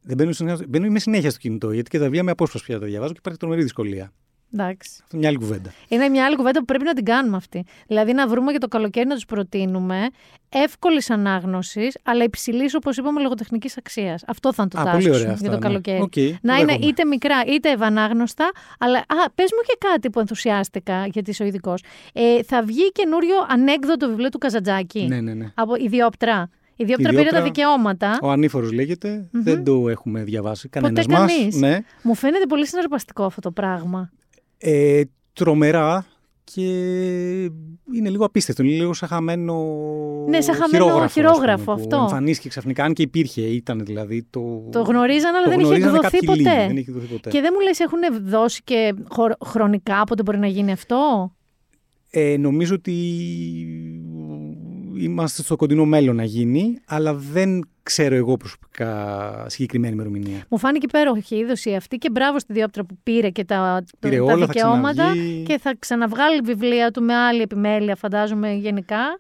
Δεν 0.03 0.17
μπαίνω, 0.17 0.33
συνέχεια- 0.33 0.67
μπαίνω 0.69 0.87
είμαι 0.87 0.99
συνέχεια 0.99 1.31
στο 1.31 1.39
κινητό 1.39 1.71
γιατί 1.73 1.91
και 1.91 1.99
τα 1.99 2.05
βιβλία 2.05 2.23
με 2.23 2.31
απόσπαση 2.31 2.65
πια 2.65 2.79
τα 2.79 2.87
διαβάζω 2.87 3.13
και 3.13 3.19
υπάρχει 3.19 3.39
τρομερή 3.41 3.63
δυσκολία. 3.63 4.13
Εντάξει. 4.55 4.91
Αυτό 5.03 5.17
είναι 5.17 5.19
μια 5.19 5.29
άλλη 5.29 5.39
κουβέντα. 5.39 5.73
Είναι 5.89 6.09
μια 6.09 6.25
άλλη 6.25 6.37
κουβέντα 6.37 6.59
που 6.59 6.65
πρέπει 6.65 6.85
να 6.85 6.93
την 6.93 7.05
κάνουμε 7.05 7.37
αυτή. 7.37 7.65
Δηλαδή 7.87 8.13
να 8.13 8.29
βρούμε 8.29 8.51
για 8.51 8.61
το 8.61 8.69
καλοκαίρι 8.69 9.07
να 9.07 9.15
τους 9.15 9.25
προτείνουμε 9.25 10.09
εύκολης 10.49 11.11
ανάγνωσης, 11.11 11.99
αλλά 12.03 12.25
υψηλής, 12.25 12.75
όπως 12.75 12.97
είπαμε, 12.97 13.21
λογοτεχνικής 13.21 13.77
αξίας. 13.77 14.25
Αυτό 14.27 14.53
θα 14.53 14.63
είναι 14.63 14.71
το 14.71 14.89
Α, 14.89 14.93
task 14.93 14.93
πολύ 14.93 15.03
σου 15.03 15.11
ωραία 15.11 15.23
για 15.23 15.33
αυτά, 15.33 15.47
το 15.47 15.53
ναι. 15.53 15.59
καλοκαίρι. 15.59 16.01
Οκ, 16.01 16.17
να 16.17 16.55
το 16.55 16.61
είναι 16.61 16.73
δέχομαι. 16.73 16.87
είτε 16.87 17.05
μικρά 17.05 17.43
είτε 17.47 17.71
ευανάγνωστα. 17.71 18.51
Αλλά 18.79 18.99
α, 18.99 19.31
πες 19.35 19.51
μου 19.53 19.63
και 19.67 19.77
κάτι 19.79 20.11
που 20.11 20.21
ενθουσιάστηκα, 20.21 21.07
γιατί 21.07 21.31
είσαι 21.31 21.43
ο 21.43 21.47
ειδικός. 21.47 21.83
Ε, 22.13 22.43
θα 22.43 22.63
βγει 22.63 22.93
καινούριο 22.93 23.35
ανέκδοτο 23.49 24.09
βιβλίο 24.09 24.29
του 24.29 24.39
Καζαντζάκη; 24.39 25.07
Ναι, 25.07 25.21
ναι, 25.21 25.35
ναι. 25.35 25.53
Από 25.55 25.75
Διόπτρα. 25.77 26.51
Η 26.77 26.85
Διόπτρα 26.85 27.09
πήρε 27.09 27.21
Διόπτρα, 27.21 27.39
τα 27.41 27.45
δικαιώματα. 27.53 28.19
Ο 28.23 28.31
ανήφορος 28.31 28.73
λέγεται. 28.73 29.27
Δεν 29.31 29.65
το 29.65 29.89
έχουμε 29.89 30.23
διαβάσει. 30.23 30.69
Κανένας 30.69 31.07
μας. 31.07 31.19
κανείς. 31.19 31.57
Ναι. 31.57 31.79
Μου 32.03 32.15
φαίνεται 32.15 32.47
πολύ 32.47 32.67
συναρπαστικό 32.67 33.25
αυτό 33.25 33.41
το 33.41 33.51
πράγμα. 33.51 34.11
Ε, 34.65 35.03
τρομερά 35.33 36.07
και 36.45 36.63
είναι 37.95 38.09
λίγο 38.11 38.25
απίστευτο. 38.25 38.63
Είναι 38.63 38.73
λίγο 38.75 38.93
σαν 38.93 39.09
χαμένο. 39.09 39.55
Ναι, 40.29 40.41
σαν 40.41 40.55
χαμένο 40.55 40.85
χειρόγραφο, 40.85 41.03
ας 41.05 41.13
πούμε, 41.13 41.27
χειρόγραφο, 41.29 41.65
που 41.65 41.73
αυτό. 41.73 41.97
Εμφανίστηκε 41.97 42.49
ξαφνικά, 42.49 42.85
αν 42.85 42.93
και 42.93 43.03
υπήρχε, 43.03 43.41
ήταν 43.43 43.85
δηλαδή. 43.85 44.27
Το, 44.31 44.69
Το 44.73 44.83
γνωρίζαν, 44.83 45.35
αλλά 45.35 45.45
το 45.45 45.51
δεν 45.51 45.59
είχε 45.59 45.69
γνωρίζανε 45.69 45.97
εκδοθεί 45.97 46.17
κάποιοι 46.17 46.29
λίγοι, 46.37 46.45
ποτέ. 46.49 46.67
Δεν 46.67 46.77
είχε 46.77 46.91
εκδοθεί 46.91 47.13
ποτέ. 47.13 47.31
Και 47.31 47.41
δεν 47.41 47.51
μου 47.55 47.61
λες 47.61 47.81
έχουν 47.81 48.29
δώσει 48.31 48.61
και 48.65 48.95
χο- 49.09 49.37
χρονικά 49.47 50.05
πότε 50.05 50.23
μπορεί 50.23 50.39
να 50.39 50.47
γίνει 50.47 50.73
αυτό; 50.73 51.33
Ε, 52.11 52.37
νομίζω 52.39 52.75
ότι 52.75 52.93
είμαστε 55.05 55.43
στο 55.43 55.57
κοντινό 55.57 55.85
μέλλον 55.85 56.17
να 56.17 56.25
γίνει, 56.25 56.79
αλλά 56.87 57.15
δεν 57.15 57.61
ξέρω 57.83 58.15
εγώ 58.15 58.37
προσωπικά 58.37 59.45
συγκεκριμένη 59.49 59.93
ημερομηνία. 59.95 60.45
Μου 60.49 60.59
φάνηκε 60.59 60.87
υπέροχη 60.89 61.35
η 61.35 61.39
είδωση 61.39 61.75
αυτή 61.75 61.97
και 61.97 62.11
μπράβο 62.11 62.39
στη 62.39 62.53
Διόπτρα 62.53 62.85
που 62.85 62.99
πήρε 63.03 63.31
και 63.31 63.45
τα, 63.45 63.85
Πήρε 63.99 64.17
τα 64.17 64.23
όλα, 64.23 64.37
θα 64.39 64.47
δικαιώματα 64.47 65.03
ξαναβγεί. 65.03 65.43
και 65.47 65.59
θα 65.59 65.75
ξαναβγάλει 65.79 66.41
βιβλία 66.45 66.91
του 66.91 67.03
με 67.03 67.15
άλλη 67.15 67.41
επιμέλεια 67.43 67.97
φαντάζομαι 67.97 68.53
γενικά. 68.53 69.19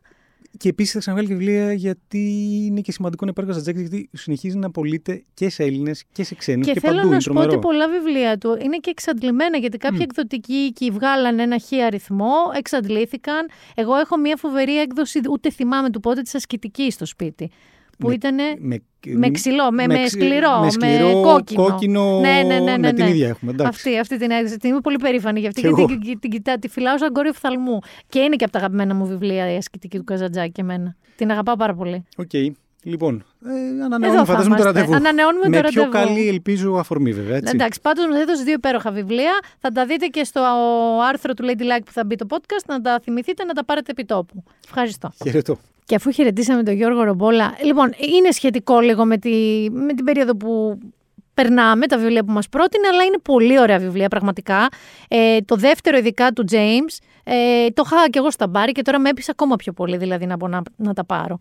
Και 0.62 0.68
επίσης 0.68 0.92
θα 0.92 0.98
ξαναβγάλει 0.98 1.32
και 1.32 1.38
βιβλία 1.38 1.72
γιατί 1.72 2.18
είναι 2.66 2.80
και 2.80 2.92
σημαντικό 2.92 3.24
να 3.24 3.30
υπάρχει 3.30 3.50
ο 3.50 3.54
Καζαντζάκη, 3.54 3.80
γιατί 3.80 4.08
συνεχίζει 4.12 4.56
να 4.56 4.70
πωλείται 4.70 5.24
και 5.34 5.50
σε 5.50 5.62
Έλληνες 5.62 6.04
και 6.12 6.24
σε 6.24 6.34
ξένους 6.34 6.66
και, 6.66 6.72
και 6.72 6.80
θέλω 6.80 6.94
παντού. 6.94 7.06
να 7.06 7.12
είναι 7.12 7.22
σου 7.22 7.28
πω 7.28 7.34
τρομερό. 7.34 7.58
ότι 7.58 7.66
πολλά 7.66 7.88
βιβλία 7.88 8.38
του 8.38 8.58
είναι 8.62 8.76
και 8.76 8.90
εξαντλημένα 8.90 9.56
γιατί 9.56 9.78
κάποιοι 9.78 9.98
εκδοτικοί 10.02 10.52
οίκοι 10.52 10.90
βγάλαν 10.90 11.38
ένα 11.38 11.58
χι 11.58 11.82
αριθμό, 11.82 12.34
εξαντλήθηκαν. 12.56 13.48
Εγώ 13.74 13.94
έχω 13.96 14.16
μια 14.16 14.36
φοβερή 14.36 14.80
έκδοση, 14.80 15.20
ούτε 15.30 15.50
θυμάμαι 15.50 15.90
του 15.90 16.00
πότε, 16.00 16.22
της 16.22 16.34
ασκητικής 16.34 16.94
στο 16.94 17.06
σπίτι. 17.06 17.50
Που 18.03 18.09
Με- 18.09 18.14
ήταν 18.14 18.34
με, 18.59 18.80
με 19.07 19.30
ξυλό, 19.30 19.72
με, 19.72 19.86
με, 19.86 19.94
ξε- 19.94 20.09
σκληρό, 20.09 20.59
με 20.61 20.70
σκληρό, 20.70 21.20
κόκκινο. 21.22 21.62
κόκκινο, 21.62 22.20
ναι, 22.20 22.42
ναι, 22.42 22.42
ναι, 22.42 22.61
ναι, 22.61 22.76
ναι, 22.76 22.92
την 22.92 23.05
ναι. 23.05 23.11
ίδια 23.11 23.28
έχουμε, 23.28 23.50
εντάξει. 23.50 23.72
Αυτή, 23.74 23.98
αυτή 23.98 24.18
την 24.18 24.30
έκδοση. 24.30 24.57
Την 24.57 24.70
είμαι 24.70 24.80
πολύ 24.80 24.96
περήφανη 24.96 25.40
για 25.40 25.48
αυτή 25.48 25.61
Κι 25.61 25.66
γιατί 25.66 25.82
εγώ. 25.82 25.90
την, 25.90 26.00
την, 26.00 26.18
την, 26.20 26.30
κοιτά- 26.30 26.59
τη 26.59 26.68
φυλάω 26.68 26.98
σαν 26.98 27.12
κόρη 27.12 27.28
οφθαλμού. 27.28 27.78
Και 28.09 28.18
είναι 28.18 28.36
και 28.36 28.44
από 28.44 28.53
τα 28.53 28.59
αγαπημένα 28.59 28.94
μου 28.94 29.07
βιβλία 29.07 29.53
η 29.53 29.57
ασκητική 29.57 29.96
του 29.98 30.05
Καζαντζάκη 30.05 30.53
και 30.53 30.61
εμένα. 30.61 30.96
Την 31.16 31.30
αγαπάω 31.30 31.57
πάρα 31.57 31.74
πολύ. 31.74 32.05
Οκ. 32.16 32.30
Λοιπόν, 32.84 33.24
ε, 33.46 33.50
Εδώ 33.74 33.84
ανανεώνουμε 33.84 34.18
θα 34.18 34.24
φαντάζομαι 34.24 34.57
το 34.57 34.62
είμαστε. 34.62 34.78
ραντεβού. 34.80 34.94
Ανανεώνουμε 34.94 35.48
με 35.48 35.61
το 35.62 35.68
πιο 35.68 35.82
ραντεβού. 35.82 36.07
καλή 36.07 36.28
ελπίζω 36.28 36.72
αφορμή 36.74 37.12
βέβαια, 37.12 37.36
έτσι. 37.36 37.53
Εντάξει, 37.55 37.80
πάντως 37.80 38.07
μας 38.11 38.18
έδωσε 38.20 38.42
δύο 38.42 38.53
υπέροχα 38.53 38.90
βιβλία. 38.90 39.32
Θα 39.59 39.70
τα 39.70 39.86
δείτε 39.86 40.07
και 40.07 40.24
στο 40.24 40.40
άρθρο 41.09 41.34
του 41.34 41.44
Lady 41.44 41.61
Like 41.62 41.82
που 41.84 41.92
θα 41.92 42.05
μπει 42.05 42.14
το 42.16 42.26
podcast, 42.30 42.64
να 42.66 42.80
τα 42.80 43.00
θυμηθείτε 43.03 43.44
να 43.44 43.53
τα 43.53 43.64
πάρετε 43.64 43.90
επί 43.90 44.05
τόπου. 44.05 44.42
Ευχαριστώ. 44.64 45.12
Χαιρετώ. 45.24 45.59
Και 45.85 45.95
αφού 45.95 46.11
χαιρετήσαμε 46.11 46.62
τον 46.62 46.74
Γιώργο 46.74 47.03
Ρομπόλα, 47.03 47.57
λοιπόν, 47.62 47.93
είναι 48.18 48.30
σχετικό 48.30 48.80
λίγο 48.80 49.05
με, 49.05 49.18
τη, 49.18 49.66
με 49.70 49.95
την 49.95 50.05
περίοδο 50.05 50.37
που 50.37 50.78
περνάμε, 51.35 51.87
τα 51.87 51.99
βιβλία 51.99 52.24
που 52.24 52.33
μας 52.33 52.49
πρότεινε, 52.49 52.89
αλλά 52.89 53.03
είναι 53.03 53.18
πολύ 53.18 53.61
ωραία 53.61 53.78
βιβλία 53.78 54.09
πραγματικά. 54.09 54.68
Ε, 55.09 55.41
το 55.41 55.57
δεύτερο 55.57 55.97
ειδικά 55.97 56.30
του 56.33 56.45
James, 56.51 56.97
ε, 57.24 57.68
το 57.70 57.83
είχα 57.87 58.09
και 58.11 58.18
εγώ 58.18 58.30
στα 58.30 58.49
μπάρι 58.49 58.72
και 58.72 58.83
τώρα 58.83 58.99
με 58.99 59.09
έπεισε 59.09 59.30
ακόμα 59.30 59.57
πιο 59.57 59.72
πολύ 59.72 59.97
δηλαδή 59.97 60.26
να, 60.26 60.37
μπορώ 60.37 60.53
να, 60.53 60.62
να 60.76 60.93
τα 60.93 61.05
πάρω. 61.05 61.39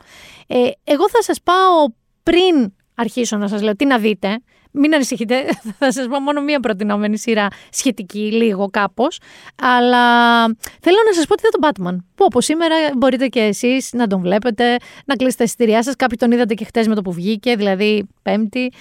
Ε, 0.48 0.70
εγώ 0.84 1.10
θα 1.10 1.22
σας 1.22 1.42
πάω 1.42 1.86
πριν 2.24 2.74
αρχίσω 2.96 3.38
να 3.38 3.48
σας 3.48 3.62
λέω 3.62 3.76
τι 3.76 3.86
να 3.86 3.98
δείτε, 3.98 4.42
μην 4.72 4.94
ανησυχείτε, 4.94 5.36
θα 5.80 5.92
σας 5.92 6.08
πω 6.08 6.20
μόνο 6.20 6.42
μία 6.42 6.60
προτινόμενη 6.60 7.18
σειρά 7.18 7.48
σχετική, 7.70 8.32
λίγο 8.32 8.70
κάπως. 8.72 9.20
Αλλά 9.62 10.44
θέλω 10.82 10.98
να 11.06 11.14
σας 11.14 11.26
πω 11.26 11.34
ότι 11.34 11.44
είδα 11.46 11.58
τον 11.60 11.70
Batman. 11.70 12.04
Που 12.16 12.26
όπως 12.28 12.46
σήμερα 12.46 12.76
μπορείτε 12.98 13.28
και 13.28 13.40
εσείς 13.40 13.90
να 13.94 14.08
τον 14.08 14.22
βλέπετε, 14.22 14.76
να 15.06 15.16
κλείσετε 15.16 15.38
τα 15.38 15.44
εισιτήριά 15.44 15.84
σας. 15.84 15.96
Κάποιοι 15.96 16.18
τον 16.18 16.32
είδατε 16.32 16.54
και 16.54 16.66
χτες 16.66 16.88
με 16.88 16.96
το 16.96 17.02
που 17.02 17.12
βγήκε, 17.12 17.56
δηλαδή 17.56 18.08
Πέμπτη. 18.22 18.72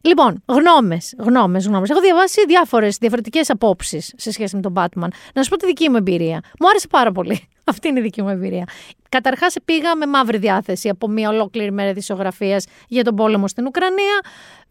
Λοιπόν, 0.00 0.42
γνώμες, 0.46 1.14
γνώμες, 1.18 1.66
γνώμες. 1.66 1.90
Έχω 1.90 2.00
διαβάσει 2.00 2.44
διάφορες 2.46 2.96
διαφορετικές 2.96 3.50
απόψεις 3.50 4.12
σε 4.16 4.32
σχέση 4.32 4.56
με 4.56 4.62
τον 4.62 4.72
Batman. 4.76 5.08
Να 5.34 5.42
σας 5.42 5.48
πω 5.48 5.56
τη 5.56 5.66
δική 5.66 5.88
μου 5.88 5.96
εμπειρία. 5.96 6.40
Μου 6.60 6.68
άρεσε 6.68 6.86
πάρα 6.86 7.12
πολύ. 7.12 7.48
Αυτή 7.72 7.88
είναι 7.88 7.98
η 7.98 8.02
δική 8.02 8.22
μου 8.22 8.28
εμπειρία. 8.28 8.64
Καταρχάς, 9.08 9.56
πήγα 9.64 9.96
με 9.96 10.06
μαύρη 10.06 10.38
διάθεση 10.38 10.88
από 10.88 11.08
μια 11.08 11.28
ολόκληρη 11.28 11.72
μέρα 11.72 11.88
ειδησιογραφία 11.88 12.62
για 12.88 13.04
τον 13.04 13.14
πόλεμο 13.14 13.48
στην 13.48 13.66
Ουκρανία. 13.66 14.20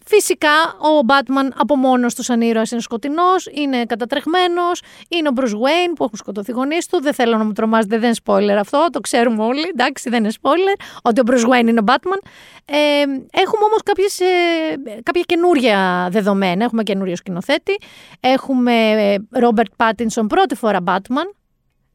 Φυσικά, 0.09 0.75
ο 0.79 1.01
Μπάτμαν 1.05 1.53
από 1.57 1.75
μόνος 1.75 2.15
τους 2.15 2.25
σαν 2.25 2.41
ήρωα 2.41 2.63
είναι 2.71 2.81
σκοτεινός, 2.81 3.49
είναι 3.53 3.85
κατατρεχμένος, 3.85 4.81
είναι 5.09 5.29
ο 5.29 5.31
Bruce 5.35 5.43
Wayne 5.43 5.93
που 5.95 6.03
έχουν 6.03 6.17
σκοτωθεί 6.17 6.51
οι 6.51 6.53
γονείς 6.53 6.87
του. 6.87 7.01
Δεν 7.01 7.13
θέλω 7.13 7.37
να 7.37 7.43
μου 7.43 7.51
τρομάζετε, 7.51 7.97
δεν 7.97 8.07
είναι 8.09 8.17
spoiler 8.23 8.57
αυτό, 8.59 8.87
το 8.91 8.99
ξέρουμε 8.99 9.43
όλοι. 9.43 9.67
Εντάξει, 9.69 10.09
δεν 10.09 10.23
είναι 10.23 10.33
spoiler, 10.41 10.81
ότι 11.01 11.19
ο 11.19 11.23
Bruce 11.27 11.49
Wayne 11.49 11.67
είναι 11.67 11.79
ο 11.79 11.83
Batman. 11.87 12.27
Ε, 12.65 13.01
έχουμε 13.31 13.63
όμως 13.65 13.81
ε, 14.19 15.01
κάποια 15.03 15.21
καινούργια 15.25 16.07
δεδομένα. 16.11 16.63
Έχουμε 16.63 16.83
καινούριο 16.83 17.15
σκηνοθέτη. 17.15 17.77
Έχουμε 18.19 18.73
ε, 18.91 19.15
Robert 19.33 19.85
Pattinson 19.85 20.25
πρώτη 20.27 20.55
φορά 20.55 20.79
Batman. 20.85 21.36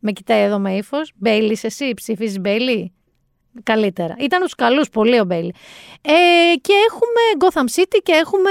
Με 0.04 0.12
κοιτάει 0.12 0.42
εδώ 0.42 0.58
με 0.58 0.76
ύφος. 0.76 1.12
Bale, 1.14 1.58
εσύ 1.62 1.94
ψηφίζεις 1.94 2.40
Bale; 2.40 2.92
Καλύτερα. 3.62 4.14
Ήταν 4.18 4.40
τους 4.40 4.54
καλούς, 4.54 4.88
πολύ 4.88 5.20
ο 5.20 5.24
Bale. 5.24 5.54
Ε, 6.00 6.12
και 6.60 6.72
έχουμε 6.88 7.22
Gotham 7.38 7.80
City 7.80 7.98
και 8.02 8.12
έχουμε 8.12 8.50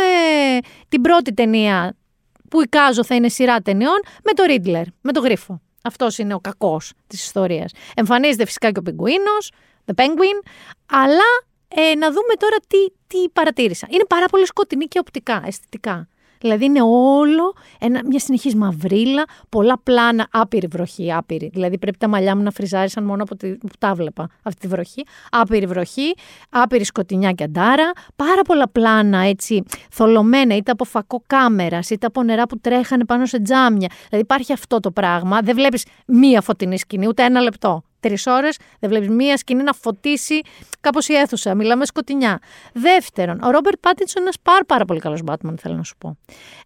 την 0.89 1.01
πρώτη 1.01 1.33
ταινία 1.33 1.95
που 2.49 2.61
εικάζω 2.61 3.03
θα 3.03 3.15
είναι 3.15 3.29
σειρά 3.29 3.61
ταινιών 3.61 3.99
με 4.23 4.31
το 4.33 4.43
Riddler, 4.47 4.83
με 5.01 5.11
το 5.11 5.19
γρίφο. 5.19 5.61
Αυτός 5.83 6.17
είναι 6.17 6.33
ο 6.33 6.39
κακός 6.39 6.93
της 7.07 7.23
ιστορίας. 7.23 7.71
Εμφανίζεται 7.95 8.45
φυσικά 8.45 8.71
και 8.71 8.79
ο 8.79 8.81
Πιγκουίνο, 8.81 9.37
The 9.85 9.93
Penguin, 10.01 10.47
αλλά 10.85 11.29
ε, 11.67 11.95
να 11.95 12.07
δούμε 12.07 12.33
τώρα 12.39 12.55
τι, 12.67 12.77
τι 13.07 13.29
παρατήρησα. 13.29 13.87
Είναι 13.89 14.05
πάρα 14.05 14.25
πολύ 14.25 14.45
σκοτεινή 14.45 14.85
και 14.85 14.99
οπτικά, 14.99 15.43
αισθητικά. 15.45 16.07
Δηλαδή 16.41 16.65
είναι 16.65 16.81
όλο 16.81 17.55
ένα, 17.79 18.01
μια 18.05 18.19
συνεχής 18.19 18.55
μαυρίλα, 18.55 19.23
πολλά 19.49 19.79
πλάνα, 19.83 20.27
άπειρη 20.31 20.67
βροχή, 20.67 21.13
άπειρη. 21.13 21.49
Δηλαδή 21.53 21.77
πρέπει 21.77 21.97
τα 21.97 22.07
μαλλιά 22.07 22.35
μου 22.35 22.43
να 22.43 22.51
φριζάρισαν 22.51 23.03
μόνο 23.03 23.23
από 23.23 23.35
τη, 23.35 23.49
που 23.49 23.67
τα 23.79 23.93
βλέπα 23.93 24.29
αυτή 24.43 24.59
τη 24.59 24.67
βροχή. 24.67 25.05
Άπειρη 25.31 25.65
βροχή, 25.65 26.13
άπειρη 26.49 26.83
σκοτεινιά 26.83 27.31
και 27.31 27.43
αντάρα, 27.43 27.91
πάρα 28.15 28.41
πολλά 28.41 28.69
πλάνα 28.69 29.19
έτσι 29.19 29.63
θολωμένα 29.91 30.55
είτε 30.55 30.71
από 30.71 30.83
φακό 30.83 31.23
κάμερας, 31.27 31.89
είτε 31.89 32.05
από 32.05 32.23
νερά 32.23 32.45
που 32.45 32.59
τρέχανε 32.59 33.05
πάνω 33.05 33.25
σε 33.25 33.39
τζάμια. 33.41 33.89
Δηλαδή 34.09 34.19
υπάρχει 34.19 34.53
αυτό 34.53 34.79
το 34.79 34.91
πράγμα, 34.91 35.41
δεν 35.41 35.55
βλέπεις 35.55 35.85
μία 36.07 36.41
φωτεινή 36.41 36.77
σκηνή, 36.77 37.07
ούτε 37.07 37.23
ένα 37.23 37.41
λεπτό. 37.41 37.83
Τρεις 38.01 38.25
ώρες 38.27 38.57
δεν 38.79 38.89
βλέπεις 38.89 39.09
μία 39.09 39.37
σκηνή 39.37 39.63
να 39.63 39.73
φωτίσει 39.73 40.41
κάπως 40.79 41.07
η 41.07 41.13
αίθουσα. 41.13 41.55
Μιλάμε 41.55 41.85
σκοτεινιά. 41.85 42.39
Δεύτερον, 42.73 43.41
ο 43.43 43.49
Ρόμπερτ 43.51 43.77
Πάτινσον 43.79 44.21
είναι 44.21 44.29
ένας 44.31 44.35
πάρα, 44.41 44.65
πάρα 44.65 44.85
πολύ 44.85 44.99
καλός 44.99 45.21
Batman, 45.25 45.53
θέλω 45.57 45.75
να 45.75 45.83
σου 45.83 45.95
πω. 45.97 46.17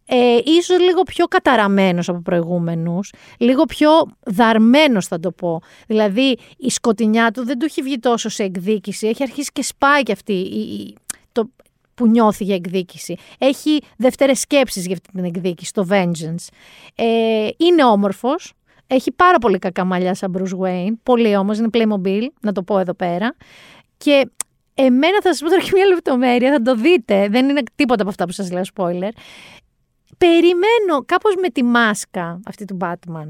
Ε, 0.05 0.37
ίσως 0.45 0.79
λίγο 0.79 1.01
πιο 1.03 1.25
καταραμένος 1.25 2.09
από 2.09 2.19
προηγούμενους, 2.21 3.13
λίγο 3.37 3.63
πιο 3.63 3.89
δαρμένος 4.25 5.07
θα 5.07 5.19
το 5.19 5.31
πω. 5.31 5.61
Δηλαδή 5.87 6.37
η 6.57 6.69
σκοτεινιά 6.69 7.31
του 7.31 7.45
δεν 7.45 7.59
του 7.59 7.65
έχει 7.65 7.81
βγει 7.81 7.99
τόσο 7.99 8.29
σε 8.29 8.43
εκδίκηση. 8.43 9.07
Έχει 9.07 9.23
αρχίσει 9.23 9.49
και 9.53 9.63
σπάει 9.63 10.03
και 10.03 10.11
αυτή 10.11 10.33
η, 10.33 10.59
η- 10.59 10.95
το, 11.31 11.49
που 11.95 12.07
νιώθει 12.07 12.43
για 12.43 12.55
εκδίκηση. 12.55 13.15
Έχει 13.37 13.81
δεύτερες 13.97 14.39
σκέψεις 14.39 14.85
για 14.85 14.93
αυτή 14.93 15.09
την 15.11 15.23
εκδίκηση, 15.23 15.73
το 15.73 15.87
vengeance. 15.91 16.47
Ε, 16.95 17.47
είναι 17.57 17.83
όμορφος, 17.83 18.53
έχει 18.87 19.11
πάρα 19.11 19.37
πολύ 19.37 19.59
κακά 19.59 19.83
μαλλιά 19.83 20.13
σαν 20.13 20.35
Bruce 20.37 20.59
Wayne, 20.59 20.93
πολύ 21.03 21.35
όμως, 21.35 21.57
είναι 21.57 21.69
Playmobil, 21.73 22.27
να 22.41 22.51
το 22.51 22.63
πω 22.63 22.79
εδώ 22.79 22.93
πέρα. 22.93 23.35
Και 23.97 24.29
εμένα 24.73 25.21
θα 25.21 25.33
σας 25.33 25.39
πω 25.39 25.49
τώρα 25.49 25.61
και 25.61 25.71
μια 25.73 25.85
λεπτομέρεια, 25.85 26.51
θα 26.51 26.61
το 26.61 26.75
δείτε, 26.75 27.27
δεν 27.27 27.49
είναι 27.49 27.61
τίποτα 27.75 28.01
από 28.01 28.09
αυτά 28.09 28.25
που 28.25 28.31
σας 28.31 28.51
λέω 28.51 28.63
spoiler. 28.75 29.09
Περιμένω 30.17 31.05
κάπως 31.05 31.35
με 31.41 31.49
τη 31.49 31.63
μάσκα 31.63 32.39
αυτή 32.45 32.65
του 32.65 32.77
Batman, 32.81 33.29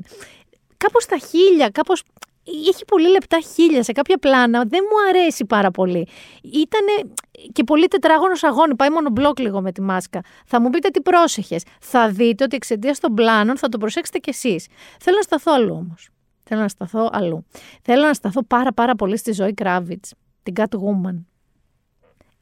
κάπως 0.77 1.05
τα 1.05 1.17
χίλια, 1.17 1.69
κάπως 1.69 2.03
έχει 2.45 2.85
πολύ 2.85 3.09
λεπτά 3.09 3.39
χίλια 3.55 3.83
σε 3.83 3.91
κάποια 3.91 4.17
πλάνα. 4.17 4.63
Δεν 4.67 4.79
μου 4.89 5.09
αρέσει 5.09 5.45
πάρα 5.45 5.71
πολύ. 5.71 6.07
Ήτανε 6.41 7.13
και 7.51 7.63
πολύ 7.63 7.87
τετράγωνος 7.87 8.43
αγώνι. 8.43 8.75
Πάει 8.75 8.89
μόνο 8.89 9.09
μπλοκ 9.09 9.39
λίγο 9.39 9.61
με 9.61 9.71
τη 9.71 9.81
μάσκα. 9.81 10.21
Θα 10.45 10.61
μου 10.61 10.69
πείτε 10.69 10.89
τι 10.89 11.01
πρόσεχες. 11.01 11.63
Θα 11.79 12.09
δείτε 12.09 12.43
ότι 12.43 12.55
εξαιτίας 12.55 12.99
των 12.99 13.13
πλάνων 13.13 13.57
θα 13.57 13.69
το 13.69 13.77
προσέξετε 13.77 14.17
κι 14.17 14.29
εσείς. 14.29 14.67
Θέλω 14.99 15.15
να 15.15 15.21
σταθώ 15.21 15.51
αλλού 15.53 15.75
όμως. 15.75 16.09
Θέλω 16.43 16.61
να 16.61 16.67
σταθώ 16.67 17.09
αλλού. 17.11 17.45
Θέλω 17.81 18.05
να 18.05 18.13
σταθώ 18.13 18.43
πάρα 18.43 18.73
πάρα 18.73 18.95
πολύ 18.95 19.17
στη 19.17 19.31
ζωή 19.31 19.53
Κράβιτς. 19.53 20.13
Την 20.43 20.53
Catwoman. 20.57 21.23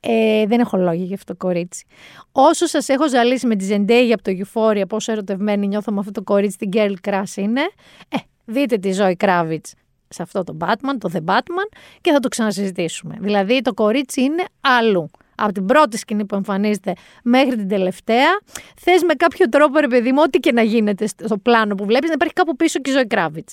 Ε, 0.06 0.45
δεν 0.45 0.60
έχω 0.60 0.78
λόγια 0.78 1.06
για 1.06 1.16
αυτό 1.16 1.36
το 1.36 1.45
κορίτσι. 1.45 1.86
Όσο 2.32 2.66
σας 2.66 2.89
έχω 2.89 3.10
ζαλίσει 3.10 3.47
με 3.47 3.56
τη 3.56 3.68
Zendaya 3.70 4.12
από 4.14 4.24
το 4.24 4.32
Euphoria, 4.32 4.84
πόσο 4.88 5.12
ερωτευμένη 5.12 5.68
νιώθω 5.68 5.91
με 5.91 5.99
αυτό 5.99 6.12
το 6.12 6.24
κορίτσι, 6.24 6.58
την 6.58 6.70
Girl 6.74 6.93
Crush 7.08 7.36
είναι, 7.36 7.62
ε, 8.10 8.18
δείτε 8.45 8.78
τη 8.78 8.91
Ζωή 8.91 9.16
Κράβιτ 9.16 9.66
σε 10.14 10.22
αυτό 10.22 10.43
το 10.43 10.57
Batman, 10.59 10.95
το 10.99 11.09
The 11.14 11.32
Batman, 11.32 11.78
και 12.01 12.11
θα 12.11 12.20
το 12.20 12.28
ξανασυζητήσουμε. 12.28 13.18
Δηλαδή 13.20 13.61
το 13.61 13.74
κορίτσι 13.74 14.22
είναι 14.22 14.43
αλλού. 14.61 15.09
Από 15.36 15.53
την 15.53 15.66
πρώτη 15.66 15.97
σκηνή 15.97 16.26
που 16.26 16.36
εμφανίζεται 16.36 16.93
μέχρι 17.24 17.55
την 17.55 17.68
τελευταία, 17.68 18.39
θες 18.82 19.03
με 19.03 19.14
κάποιο 19.14 19.49
τρόπο, 19.49 19.80
ρε 19.80 19.88
παιδί 19.88 20.11
μου, 20.11 20.22
ό,τι 20.26 20.39
και 20.39 20.51
να 20.51 20.61
γίνεται 20.61 21.07
στο 21.07 21.38
πλάνο 21.38 21.76
που 21.76 21.86
βλέπεις, 21.86 22.07
να 22.07 22.14
υπάρχει 22.14 22.34
κάπου 22.34 22.55
πίσω 22.55 22.80
και 22.80 22.89
η 22.89 22.93
Ζωή 22.93 23.07
Κράβιτ. 23.07 23.49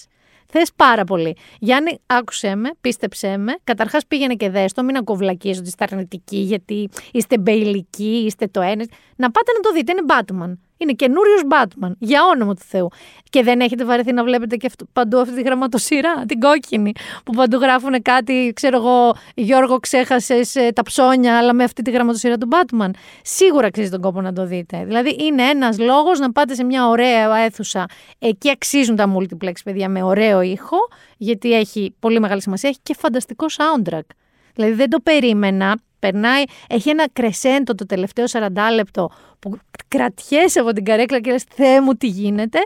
Θες 0.52 0.70
πάρα 0.76 1.04
πολύ. 1.04 1.36
Γιάννη, 1.58 1.98
άκουσέ 2.06 2.54
με, 2.54 2.70
πίστεψέ 2.80 3.36
με. 3.36 3.52
Καταρχάς 3.64 4.06
πήγαινε 4.06 4.34
και 4.34 4.50
δέστο, 4.50 4.82
μην 4.82 4.96
ακοβλακείς 4.96 5.58
ότι 5.58 5.68
είστε 5.68 5.86
αρνητικοί, 5.90 6.38
γιατί 6.38 6.88
είστε 7.12 7.38
μπεϊλικοί, 7.38 8.22
είστε 8.26 8.46
το 8.46 8.60
ένας. 8.60 8.86
Να 9.16 9.30
πάτε 9.30 9.52
να 9.52 9.60
το 9.60 9.72
δείτε, 9.72 9.92
είναι 9.92 10.02
Batman. 10.08 10.69
Είναι 10.82 10.92
καινούριος 10.92 11.40
Batman, 11.50 11.90
για 11.98 12.20
όνομα 12.34 12.54
του 12.54 12.62
Θεού. 12.68 12.88
Και 13.30 13.42
δεν 13.42 13.60
έχετε 13.60 13.84
βαρεθεί 13.84 14.12
να 14.12 14.24
βλέπετε 14.24 14.56
και 14.56 14.66
αυτό, 14.66 14.86
παντού 14.92 15.18
αυτή 15.18 15.34
τη 15.34 15.42
γραμματοσυρά, 15.42 16.24
την 16.28 16.40
κόκκινη, 16.40 16.92
που 17.24 17.32
παντού 17.32 17.56
γράφουν 17.56 18.02
κάτι, 18.02 18.52
ξέρω 18.54 18.76
εγώ, 18.76 19.14
Γιώργο, 19.34 19.78
ξέχασες 19.78 20.56
τα 20.74 20.82
ψώνια, 20.82 21.38
αλλά 21.38 21.52
με 21.52 21.64
αυτή 21.64 21.82
τη 21.82 21.90
γραμματοσυρά 21.90 22.38
του 22.38 22.48
Batman. 22.50 22.90
Σίγουρα 23.22 23.66
αξίζει 23.66 23.90
τον 23.90 24.00
κόπο 24.00 24.20
να 24.20 24.32
το 24.32 24.46
δείτε. 24.46 24.84
Δηλαδή, 24.84 25.16
είναι 25.20 25.42
ένας 25.42 25.78
λόγος 25.78 26.18
να 26.18 26.32
πάτε 26.32 26.54
σε 26.54 26.64
μια 26.64 26.88
ωραία 26.88 27.36
αίθουσα. 27.36 27.86
Εκεί 28.18 28.50
αξίζουν 28.50 28.96
τα 28.96 29.14
multiplex, 29.16 29.52
παιδιά, 29.64 29.88
με 29.88 30.02
ωραίο 30.02 30.40
ήχο, 30.40 30.76
γιατί 31.16 31.52
έχει 31.52 31.94
πολύ 31.98 32.20
μεγάλη 32.20 32.42
σημασία. 32.42 32.68
Έχει 32.68 32.78
και 32.82 32.94
φανταστικό 32.98 33.46
soundtrack. 33.56 34.06
Δηλαδή, 34.54 34.72
δεν 34.72 34.90
το 34.90 35.00
περίμενα. 35.00 35.76
Περνάει, 36.00 36.42
έχει 36.68 36.88
ένα 36.88 37.08
κρεσέντο 37.12 37.74
το 37.74 37.86
τελευταίο 37.86 38.24
40 38.30 38.48
λεπτό 38.74 39.10
που 39.38 39.58
κρατιέσαι 39.88 40.60
από 40.60 40.72
την 40.72 40.84
καρέκλα 40.84 41.20
και 41.20 41.30
λες 41.30 41.44
Θεέ 41.54 41.80
μου 41.80 41.94
τι 41.94 42.06
γίνεται 42.06 42.58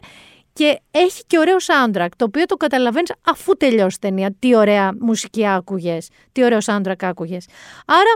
και 0.52 0.80
έχει 0.90 1.22
και 1.26 1.38
ωραίο 1.38 1.56
soundtrack 1.56 2.08
το 2.16 2.24
οποίο 2.24 2.44
το 2.44 2.56
καταλαβαίνεις 2.56 3.12
αφού 3.26 3.56
τελειώσει 3.56 3.96
η 3.96 3.98
ταινία 4.00 4.34
τι 4.38 4.56
ωραία 4.56 4.92
μουσική 5.00 5.48
άκουγες, 5.48 6.08
τι 6.32 6.44
ωραίο 6.44 6.58
soundtrack 6.66 7.00
άκουγες. 7.00 7.46
Άρα 7.86 8.14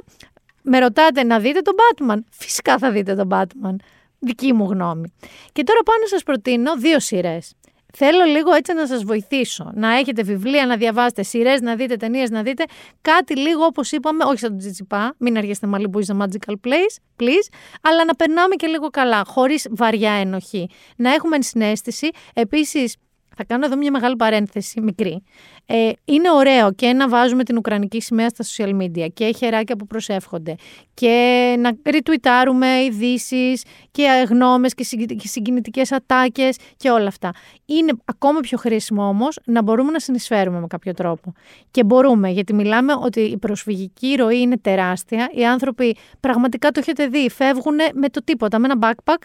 με 0.63 0.79
ρωτάτε 0.79 1.23
να 1.23 1.39
δείτε 1.39 1.61
τον 1.61 1.75
Batman, 1.77 2.19
φυσικά 2.31 2.79
θα 2.79 2.91
δείτε 2.91 3.15
τον 3.15 3.29
Batman, 3.31 3.75
δική 4.19 4.53
μου 4.53 4.71
γνώμη. 4.71 5.15
Και 5.53 5.63
τώρα 5.63 5.81
πάω 5.85 5.97
να 6.01 6.07
σας 6.07 6.23
προτείνω 6.23 6.77
δύο 6.77 7.01
σειρές. 7.01 7.55
Θέλω 7.97 8.25
λίγο 8.25 8.53
έτσι 8.53 8.73
να 8.73 8.87
σας 8.87 9.05
βοηθήσω. 9.05 9.71
Να 9.75 9.97
έχετε 9.97 10.23
βιβλία, 10.23 10.67
να 10.67 10.77
διαβάσετε 10.77 11.23
σειρές, 11.23 11.61
να 11.61 11.77
δείτε 11.77 11.97
ταινίες, 11.97 12.31
να 12.31 12.43
δείτε 12.43 12.65
κάτι 13.01 13.37
λίγο 13.37 13.65
όπως 13.65 13.93
είπαμε, 13.93 14.25
όχι 14.25 14.39
σαν 14.39 14.49
τον 14.49 14.59
Τζιτσιπά, 14.59 15.15
μην 15.19 15.37
αργήσετε 15.37 15.67
μάλλον 15.67 15.91
που 15.91 16.01
is 16.07 16.17
a 16.17 16.23
magical 16.23 16.55
place, 16.67 17.23
please, 17.23 17.49
αλλά 17.83 18.05
να 18.05 18.15
περνάμε 18.15 18.55
και 18.55 18.67
λίγο 18.67 18.89
καλά, 18.89 19.25
χωρίς 19.27 19.67
βαριά 19.71 20.13
ενοχή. 20.13 20.69
Να 20.97 21.15
έχουμε 21.15 21.37
ενσυναίσθηση. 21.37 22.09
Επίσης, 22.35 22.97
θα 23.39 23.45
κάνω 23.45 23.65
εδώ 23.65 23.77
μια 23.77 23.91
μεγάλη 23.91 24.17
παρένθεση, 24.17 24.81
μικρή. 24.81 25.23
Ε, 25.67 25.91
είναι 26.05 26.31
ωραίο 26.31 26.73
και 26.73 26.93
να 26.93 27.09
βάζουμε 27.09 27.45
την 27.45 27.57
Ουκρανική 27.57 28.01
σημαία 28.01 28.29
στα 28.29 28.45
social 28.45 28.81
media 28.83 29.07
και 29.15 29.33
χεράκια 29.37 29.77
που 29.77 29.87
προσεύχονται 29.87 30.55
και 30.95 31.55
να 31.59 31.73
ριτουιτάρουμε 31.91 32.67
ειδήσεις 32.67 33.65
και 33.91 34.27
γνώμες 34.29 34.75
και 34.75 34.85
συγκι- 34.85 35.21
και 35.21 35.29
συγκινητικές 35.29 35.93
ατάκες 35.93 36.57
και 36.77 36.91
όλα 36.91 37.07
αυτά. 37.07 37.31
Είναι 37.67 37.93
ακόμα 38.05 38.41
πιο 38.41 38.59
χρήσιμο 38.59 39.09
όμως 39.09 39.39
να 39.45 39.63
μπορούμε 39.63 39.91
να 39.91 39.99
συνεισφέρουμε 39.99 40.61
με 40.61 40.67
κάποιο 40.67 40.95
τρόπο. 40.95 41.33
Και 41.71 41.85
μπορούμε, 41.85 42.31
γιατί 42.31 42.55
μιλάμε 42.55 42.93
ότι 43.03 43.21
η 43.21 43.37
προσφυγική 43.39 44.15
ροή 44.15 44.41
είναι 44.41 44.59
τεράστια. 44.59 45.31
Οι 45.33 45.47
άνθρωποι 45.47 45.97
πραγματικά 46.21 46.71
το 46.71 46.81
έχετε 46.81 47.07
δει, 47.07 47.31
φεύγουν 47.31 47.77
με 47.95 48.09
το 48.09 48.21
τίποτα, 48.25 48.59
με 48.59 48.69
ένα 48.71 48.93
backpack 48.95 49.23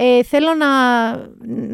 ε, 0.00 0.22
θέλω 0.22 0.54
να, 0.54 0.66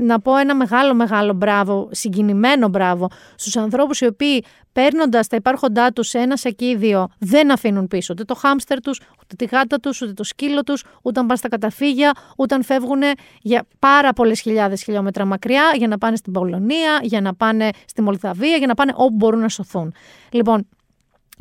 να 0.05 0.21
πω 0.21 0.37
ένα 0.37 0.55
μεγάλο 0.55 0.95
μεγάλο 0.95 1.33
μπράβο, 1.33 1.89
συγκινημένο 1.93 2.69
μπράβο 2.69 3.09
στους 3.35 3.57
ανθρώπους 3.57 4.01
οι 4.01 4.07
οποίοι 4.07 4.45
παίρνοντας 4.73 5.27
τα 5.27 5.37
υπάρχοντά 5.37 5.93
τους 5.93 6.09
σε 6.09 6.19
ένα 6.19 6.37
σακίδιο 6.37 7.09
δεν 7.19 7.53
αφήνουν 7.53 7.89
πίσω 7.89 8.13
ούτε 8.13 8.25
το 8.25 8.35
χάμστερ 8.35 8.81
τους, 8.81 9.01
ούτε 9.23 9.35
τη 9.37 9.45
γάτα 9.45 9.81
τους, 9.81 10.03
ούτε 10.03 10.13
το 10.13 10.25
σκύλο 10.25 10.63
τους, 10.63 10.85
ούτε 11.03 11.21
αν 11.21 11.27
πάνε 11.27 11.39
στα 11.39 11.49
καταφύγια, 11.49 12.13
ούτε 12.37 12.55
αν 12.55 12.65
φεύγουν 12.65 13.03
για 13.41 13.67
πάρα 13.79 14.13
πολλές 14.13 14.41
χιλιάδες 14.41 14.83
χιλιόμετρα 14.83 15.25
μακριά 15.25 15.73
για 15.77 15.89
να 15.89 15.99
πάνε 15.99 16.17
στην 16.17 16.33
Πολωνία, 16.33 17.01
για 17.03 17.21
να 17.21 17.35
πάνε 17.35 17.69
στη 17.87 18.03
Μολδαβία, 18.03 18.57
για 18.57 18.67
να 18.67 18.75
πάνε 18.75 18.93
όπου 18.97 19.15
μπορούν 19.15 19.41
να 19.41 19.49
σωθούν. 19.49 19.95
Λοιπόν, 20.31 20.67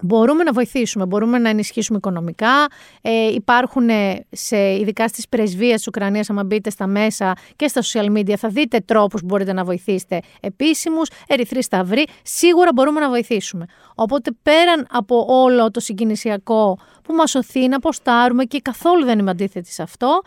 Μπορούμε 0.01 0.43
να 0.43 0.51
βοηθήσουμε, 0.51 1.05
μπορούμε 1.05 1.37
να 1.37 1.49
ενισχύσουμε 1.49 1.97
οικονομικά. 1.97 2.67
Ε, 3.01 3.27
υπάρχουν 3.33 3.89
ε, 3.89 4.25
σε, 4.31 4.57
ειδικά 4.57 5.07
στις 5.07 5.27
πρεσβείες 5.29 5.75
της 5.75 5.87
Ουκρανίας, 5.87 6.29
άμα 6.29 6.43
μπείτε 6.43 6.69
στα 6.69 6.87
μέσα 6.87 7.33
και 7.55 7.67
στα 7.67 7.81
social 7.81 8.17
media, 8.17 8.33
θα 8.37 8.49
δείτε 8.49 8.79
τρόπους 8.79 9.21
που 9.21 9.27
μπορείτε 9.27 9.53
να 9.53 9.63
βοηθήσετε 9.63 10.19
επίσημους, 10.39 11.09
ερυθροί 11.27 11.63
σταυροί. 11.63 12.05
Σίγουρα 12.23 12.69
μπορούμε 12.73 12.99
να 12.99 13.09
βοηθήσουμε. 13.09 13.65
Οπότε 13.95 14.31
πέραν 14.43 14.87
από 14.89 15.25
όλο 15.27 15.71
το 15.71 15.79
συγκινησιακό 15.79 16.77
που 17.03 17.13
μας 17.13 17.35
οθεί 17.35 17.67
να 17.67 17.79
ποστάρουμε 17.79 18.43
και 18.43 18.59
καθόλου 18.59 19.05
δεν 19.05 19.19
είμαι 19.19 19.31
αντίθετη 19.31 19.71
σε 19.71 19.81
αυτό, 19.81 20.21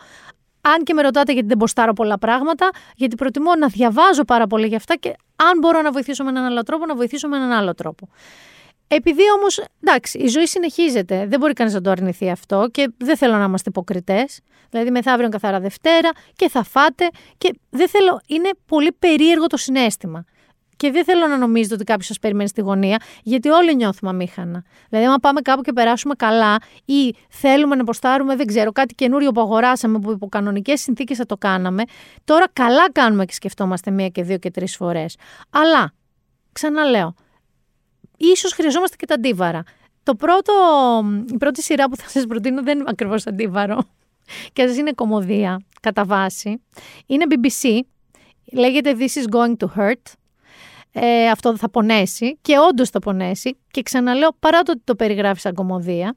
αν 0.61 0.83
και 0.83 0.93
με 0.93 1.01
ρωτάτε 1.01 1.33
γιατί 1.33 1.47
δεν 1.47 1.57
ποστάρω 1.57 1.93
πολλά 1.93 2.17
πράγματα, 2.17 2.69
γιατί 2.95 3.15
προτιμώ 3.15 3.55
να 3.55 3.67
διαβάζω 3.67 4.23
πάρα 4.23 4.47
πολύ 4.47 4.67
για 4.67 4.77
αυτά 4.77 4.95
και 4.95 5.09
αν 5.35 5.59
μπορώ 5.59 5.81
να 5.81 5.91
βοηθήσω 5.91 6.23
με 6.23 6.29
έναν 6.29 6.43
άλλο 6.43 6.63
τρόπο, 6.63 6.85
να 6.85 6.95
βοηθήσω 6.95 7.27
με 7.27 7.37
έναν 7.37 7.51
άλλο 7.51 7.73
τρόπο. 7.73 8.09
Επειδή 8.87 9.21
όμως, 9.37 9.61
εντάξει, 9.83 10.17
η 10.17 10.27
ζωή 10.27 10.47
συνεχίζεται. 10.47 11.25
Δεν 11.27 11.39
μπορεί 11.39 11.53
κανείς 11.53 11.73
να 11.73 11.81
το 11.81 11.89
αρνηθεί 11.89 12.29
αυτό 12.29 12.67
και 12.71 12.91
δεν 12.97 13.17
θέλω 13.17 13.37
να 13.37 13.43
είμαστε 13.43 13.69
υποκριτές. 13.69 14.39
Δηλαδή, 14.69 14.91
μεθαύριο 14.91 15.29
καθαρά 15.29 15.59
Δευτέρα 15.59 16.09
και 16.35 16.49
θα 16.49 16.63
φάτε. 16.63 17.09
Και 17.37 17.53
δεν 17.69 17.89
θέλω. 17.89 18.21
Είναι 18.27 18.49
πολύ 18.65 18.91
περίεργο 18.99 19.47
το 19.47 19.57
συνέστημα. 19.57 20.25
Και 20.75 20.91
δεν 20.91 21.03
θέλω 21.03 21.27
να 21.27 21.37
νομίζετε 21.37 21.73
ότι 21.73 21.83
κάποιος 21.83 22.07
σας 22.07 22.19
περιμένει 22.19 22.49
στη 22.49 22.61
γωνία, 22.61 23.01
γιατί 23.23 23.49
όλοι 23.49 23.75
νιώθουμε 23.75 24.11
αμήχανα. 24.11 24.63
Δηλαδή, 24.89 25.07
άμα 25.07 25.17
πάμε 25.17 25.41
κάπου 25.41 25.61
και 25.61 25.73
περάσουμε 25.73 26.13
καλά 26.15 26.57
ή 26.85 27.15
θέλουμε 27.29 27.75
να 27.75 27.81
αποστάρουμε, 27.81 28.35
δεν 28.35 28.45
ξέρω, 28.45 28.71
κάτι 28.71 28.95
καινούριο 28.95 29.31
που 29.31 29.41
αγοράσαμε 29.41 29.99
που 29.99 30.11
υπό 30.11 30.27
κανονικές 30.27 30.81
συνθήκες 30.81 31.17
θα 31.17 31.25
το 31.25 31.37
κάναμε, 31.37 31.83
τώρα 32.23 32.45
καλά 32.53 32.91
κάνουμε 32.91 33.25
και 33.25 33.33
σκεφτόμαστε 33.33 33.91
μία 33.91 34.07
και 34.07 34.23
δύο 34.23 34.37
και 34.37 34.51
τρεις 34.51 34.75
φορές. 34.75 35.15
Αλλά, 35.49 35.93
ξαναλέω, 36.51 37.15
ίσως 38.17 38.53
χρειαζόμαστε 38.53 38.95
και 38.95 39.05
τα 39.05 39.13
αντίβαρα. 39.13 39.63
Το 40.03 40.15
πρώτο, 40.15 40.53
η 41.33 41.37
πρώτη 41.37 41.61
σειρά 41.61 41.89
που 41.89 41.95
θα 41.95 42.09
σας 42.09 42.25
προτείνω 42.25 42.63
δεν 42.63 42.79
είναι 42.79 42.89
ακριβώς 42.89 43.27
αντίβαρο 43.27 43.83
και 44.53 44.67
σας 44.67 44.77
είναι 44.77 44.91
κομμωδία 44.91 45.61
κατά 45.81 46.05
βάση. 46.05 46.61
Είναι 47.05 47.25
BBC, 47.29 47.79
λέγεται 48.53 48.95
This 48.99 49.21
is 49.21 49.37
going 49.37 49.55
to 49.57 49.67
hurt. 49.77 50.13
Ε, 50.91 51.29
αυτό 51.29 51.57
θα 51.57 51.69
πονέσει 51.69 52.37
και 52.41 52.53
όντως 52.69 52.89
θα 52.89 52.99
πονέσει 52.99 53.57
και 53.71 53.81
ξαναλέω 53.81 54.29
παρά 54.39 54.61
το 54.61 54.71
ότι 54.71 54.81
το 54.83 54.95
περιγράφεις 54.95 55.41
σαν 55.41 55.53
κομμωδία. 55.53 56.15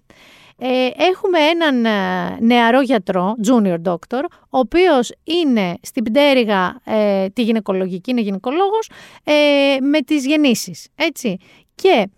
Ε, 0.62 0.90
έχουμε 0.96 1.38
έναν 1.38 1.84
ε, 1.84 2.38
νεαρό 2.40 2.80
γιατρό, 2.80 3.34
junior 3.46 3.82
doctor, 3.84 4.24
ο 4.50 4.58
οποίος 4.58 5.12
είναι 5.24 5.74
στην 5.82 6.04
πτέρυγα 6.04 6.80
ε, 6.84 7.28
τη 7.28 7.42
γυναικολογική, 7.42 8.10
είναι 8.10 8.20
γυναικολόγος, 8.20 8.90
ε, 9.24 9.32
με 9.80 10.00
τις 10.00 10.26
γεννήσεις, 10.26 10.88
έτσι. 10.94 11.36
Και 11.82 12.08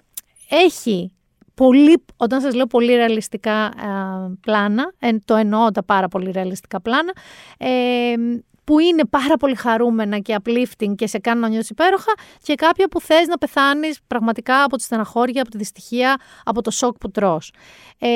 έχει 0.49 1.13
πολύ, 1.55 2.05
όταν 2.17 2.41
σας 2.41 2.55
λέω 2.55 2.67
πολύ 2.67 2.95
ρεαλιστικά 2.95 3.65
ε, 3.67 4.37
πλάνα, 4.41 4.93
ε, 4.99 5.11
το 5.25 5.35
εννοώ 5.35 5.71
τα 5.71 5.85
πάρα 5.85 6.09
πολύ 6.09 6.31
ρεαλιστικά 6.31 6.81
πλάνα, 6.81 7.13
ε, 7.59 8.15
που 8.65 8.79
είναι 8.79 9.05
πάρα 9.11 9.37
πολύ 9.37 9.55
χαρούμενα 9.55 10.19
και 10.19 10.37
uplifting 10.43 10.95
και 10.95 11.07
σε 11.07 11.19
κάνουν 11.19 11.41
να 11.41 11.49
νιώσεις 11.49 11.71
υπέροχα 11.71 12.13
και 12.43 12.55
κάποια 12.55 12.89
που 12.89 13.01
θες 13.01 13.27
να 13.27 13.39
πεθάνεις 13.39 13.99
πραγματικά 14.07 14.63
από 14.63 14.77
τη 14.77 14.83
στεναχώρια, 14.83 15.43
από 15.43 15.51
τη 15.51 15.57
δυστυχία, 15.57 16.17
από 16.45 16.63
το 16.63 16.71
σοκ 16.71 16.99
που 16.99 17.11
τρως. 17.11 17.53
Ε, 17.99 18.09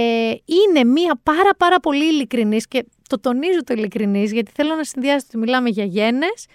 είναι 0.44 0.84
μία 0.84 1.20
πάρα 1.22 1.50
πάρα 1.56 1.80
πολύ 1.80 2.04
ειλικρινής 2.04 2.68
και 2.68 2.86
το 3.08 3.20
τονίζω 3.20 3.64
το 3.64 3.74
ειλικρινής 3.76 4.32
γιατί 4.32 4.50
θέλω 4.54 4.74
να 4.74 4.84
συνδυάσω 4.84 5.26
ότι 5.28 5.38
μιλάμε 5.38 5.68
για 5.68 5.84
γένες 5.84 6.46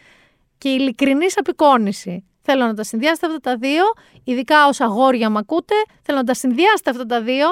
και 0.58 0.70
ειλικρινής 0.70 1.38
απεικόνηση. 1.38 2.26
Θέλω 2.42 2.66
να 2.66 2.74
τα 2.74 2.84
συνδυάσετε 2.84 3.28
αυτά 3.28 3.40
τα 3.40 3.58
δύο, 3.58 3.84
ειδικά 4.24 4.68
ως 4.68 4.82
αγόρια 4.82 5.30
μ' 5.30 5.38
ακούτε, 5.38 5.76
θέλω 6.02 6.18
να 6.18 6.24
τα 6.24 6.34
συνδυάσετε 6.34 6.90
αυτά 6.90 7.06
τα 7.06 7.22
δύο 7.22 7.48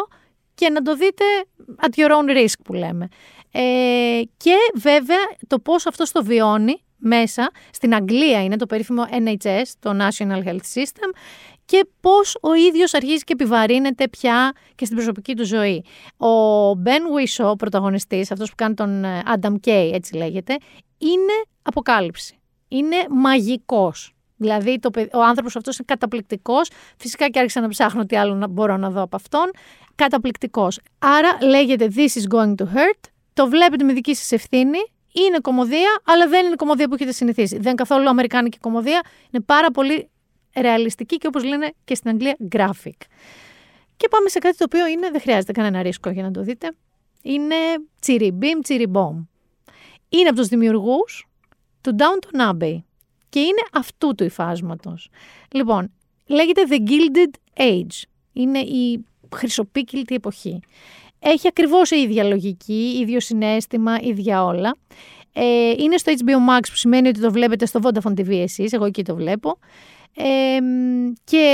και 0.53 0.69
να 0.69 0.81
το 0.81 0.95
δείτε 0.95 1.23
at 1.81 1.99
your 1.99 2.11
own 2.11 2.37
risk 2.37 2.59
που 2.63 2.73
λέμε. 2.73 3.07
Ε, 3.51 4.21
και 4.37 4.55
βέβαια 4.75 5.17
το 5.47 5.59
πώς 5.59 5.85
αυτό 5.85 6.11
το 6.11 6.23
βιώνει 6.23 6.83
μέσα, 6.97 7.51
στην 7.71 7.95
Αγγλία 7.95 8.43
είναι 8.43 8.55
το 8.55 8.65
περίφημο 8.65 9.03
NHS, 9.11 9.63
το 9.79 9.97
National 9.97 10.43
Health 10.47 10.73
System, 10.73 11.15
και 11.65 11.87
πώς 11.99 12.37
ο 12.41 12.53
ίδιος 12.53 12.93
αρχίζει 12.93 13.23
και 13.23 13.33
επιβαρύνεται 13.33 14.07
πια 14.07 14.51
και 14.75 14.85
στην 14.85 14.97
προσωπική 14.97 15.35
του 15.35 15.45
ζωή. 15.45 15.83
Ο 16.17 16.71
Ben 16.71 17.01
Whishaw, 17.15 17.49
ο 17.49 17.55
πρωταγωνιστής, 17.55 18.31
αυτός 18.31 18.49
που 18.49 18.55
κάνει 18.55 18.73
τον 18.73 19.03
ε, 19.03 19.21
Adam 19.25 19.53
Kay, 19.65 19.89
έτσι 19.93 20.15
λέγεται, 20.15 20.57
είναι 20.97 21.33
αποκάλυψη. 21.61 22.39
Είναι 22.67 22.95
μαγικός. 23.09 24.13
Δηλαδή 24.41 24.79
το, 24.79 24.89
παιδ- 24.89 25.15
ο 25.15 25.23
άνθρωπος 25.23 25.55
αυτός 25.55 25.77
είναι 25.77 25.85
καταπληκτικός. 25.87 26.69
Φυσικά 26.97 27.29
και 27.29 27.39
άρχισα 27.39 27.61
να 27.61 27.67
ψάχνω 27.67 28.05
τι 28.05 28.15
άλλο 28.17 28.33
να 28.33 28.47
μπορώ 28.47 28.77
να 28.77 28.89
δω 28.89 29.01
από 29.01 29.15
αυτόν. 29.15 29.51
Καταπληκτικός. 29.95 30.79
Άρα 30.99 31.37
λέγεται 31.41 31.87
This 31.95 32.19
is 32.21 32.35
going 32.37 32.55
to 32.55 32.63
hurt. 32.65 32.99
Το 33.33 33.47
βλέπετε 33.47 33.83
με 33.83 33.93
δική 33.93 34.15
σας 34.15 34.31
ευθύνη. 34.31 34.77
Είναι 35.11 35.39
κομμωδία, 35.41 36.01
αλλά 36.05 36.27
δεν 36.27 36.45
είναι 36.45 36.55
κομμωδία 36.55 36.87
που 36.87 36.93
έχετε 36.93 37.11
συνηθίσει. 37.11 37.55
Δεν 37.55 37.65
είναι 37.65 37.73
καθόλου 37.73 38.09
αμερικάνικη 38.09 38.57
κομμωδία. 38.57 39.01
Είναι 39.31 39.43
πάρα 39.43 39.71
πολύ 39.71 40.09
ρεαλιστική 40.55 41.17
και 41.17 41.27
όπως 41.27 41.43
λένε 41.43 41.73
και 41.83 41.95
στην 41.95 42.09
Αγγλία 42.09 42.37
graphic. 42.51 42.97
Και 43.97 44.07
πάμε 44.07 44.29
σε 44.29 44.39
κάτι 44.39 44.57
το 44.57 44.63
οποίο 44.63 44.87
είναι, 44.87 45.09
δεν 45.11 45.21
χρειάζεται 45.21 45.51
κανένα 45.51 45.81
ρίσκο 45.81 46.09
για 46.09 46.23
να 46.23 46.31
το 46.31 46.41
δείτε. 46.41 46.71
Είναι 47.21 47.55
τσιριμπίμ 48.01 48.59
τσιριμπόμ. 48.59 49.23
Είναι 50.09 50.29
από 50.29 50.37
τους 50.37 50.47
δημιουργούς 50.47 51.27
του 51.81 51.95
Downton 51.99 52.51
Abbey 52.51 52.77
και 53.29 53.39
είναι 53.39 53.61
αυτού 53.73 54.15
του 54.15 54.23
υφάσματος. 54.23 55.09
Λοιπόν, 55.51 55.91
λέγεται 56.27 56.61
The 56.69 56.89
Gilded 56.89 57.61
Age. 57.61 58.03
Είναι 58.33 58.59
η 58.59 59.05
χρυσοπίκυλτη 59.35 60.15
εποχή. 60.15 60.59
Έχει 61.19 61.47
ακριβώς 61.47 61.91
η 61.91 61.97
ίδια 61.99 62.23
λογική, 62.23 62.97
ίδιο 63.01 63.19
συνέστημα, 63.19 63.97
ίδια 64.01 64.45
όλα. 64.45 64.75
Ε, 65.33 65.73
είναι 65.77 65.97
στο 65.97 66.11
HBO 66.17 66.57
Max 66.57 66.59
που 66.69 66.75
σημαίνει 66.75 67.07
ότι 67.07 67.19
το 67.19 67.31
βλέπετε 67.31 67.65
στο 67.65 67.79
Vodafone 67.83 68.19
TV 68.19 68.29
εσείς, 68.29 68.73
εγώ 68.73 68.85
εκεί 68.85 69.03
το 69.03 69.15
βλέπω. 69.15 69.57
Ε, 70.15 70.57
και 71.23 71.45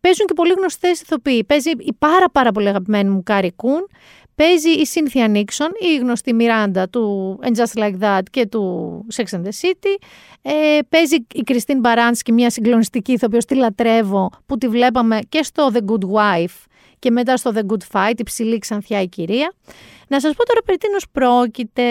παίζουν 0.00 0.26
και 0.26 0.34
πολύ 0.34 0.52
γνωστές 0.52 1.00
ηθοποιοί. 1.00 1.44
Παίζει 1.44 1.70
η 1.70 1.92
πάρα 1.98 2.30
πάρα 2.30 2.52
πολύ 2.52 2.68
αγαπημένη 2.68 3.10
μου 3.10 3.22
Carrie 3.22 3.52
Coon. 3.52 3.86
Παίζει 4.34 4.70
η 4.70 4.86
Cynthia 4.94 5.36
Nixon, 5.36 5.70
η 5.92 5.96
γνωστή 5.96 6.32
Miranda 6.32 6.88
του 6.88 7.38
And 7.42 7.56
Just 7.56 7.82
Like 7.82 7.98
That 8.00 8.22
και 8.30 8.46
του 8.46 9.06
Sex 9.14 9.24
and 9.36 9.42
the 9.42 9.68
City. 9.68 10.02
Ε, 10.42 10.78
παίζει 10.88 11.16
η 11.34 11.42
Christine 11.42 11.78
Baranski, 11.78 12.32
μια 12.32 12.50
συγκλονιστική 12.50 13.12
ηθοποιό, 13.12 13.38
τη 13.38 13.54
λατρεύω, 13.54 14.30
που 14.46 14.58
τη 14.58 14.68
βλέπαμε 14.68 15.18
και 15.28 15.42
στο 15.42 15.70
The 15.74 15.78
Good 15.78 16.04
Wife 16.12 16.64
και 16.98 17.10
μετά 17.10 17.36
στο 17.36 17.52
The 17.54 17.60
Good 17.72 17.82
Fight, 17.92 18.14
η 18.18 18.22
ψηλή 18.22 18.58
ξανθιά 18.58 19.02
η 19.02 19.08
κυρία. 19.08 19.52
Να 20.08 20.20
σας 20.20 20.34
πω 20.34 20.46
τώρα 20.46 20.60
περί 20.64 20.78
τίνος 20.78 21.06
πρόκειται. 21.12 21.82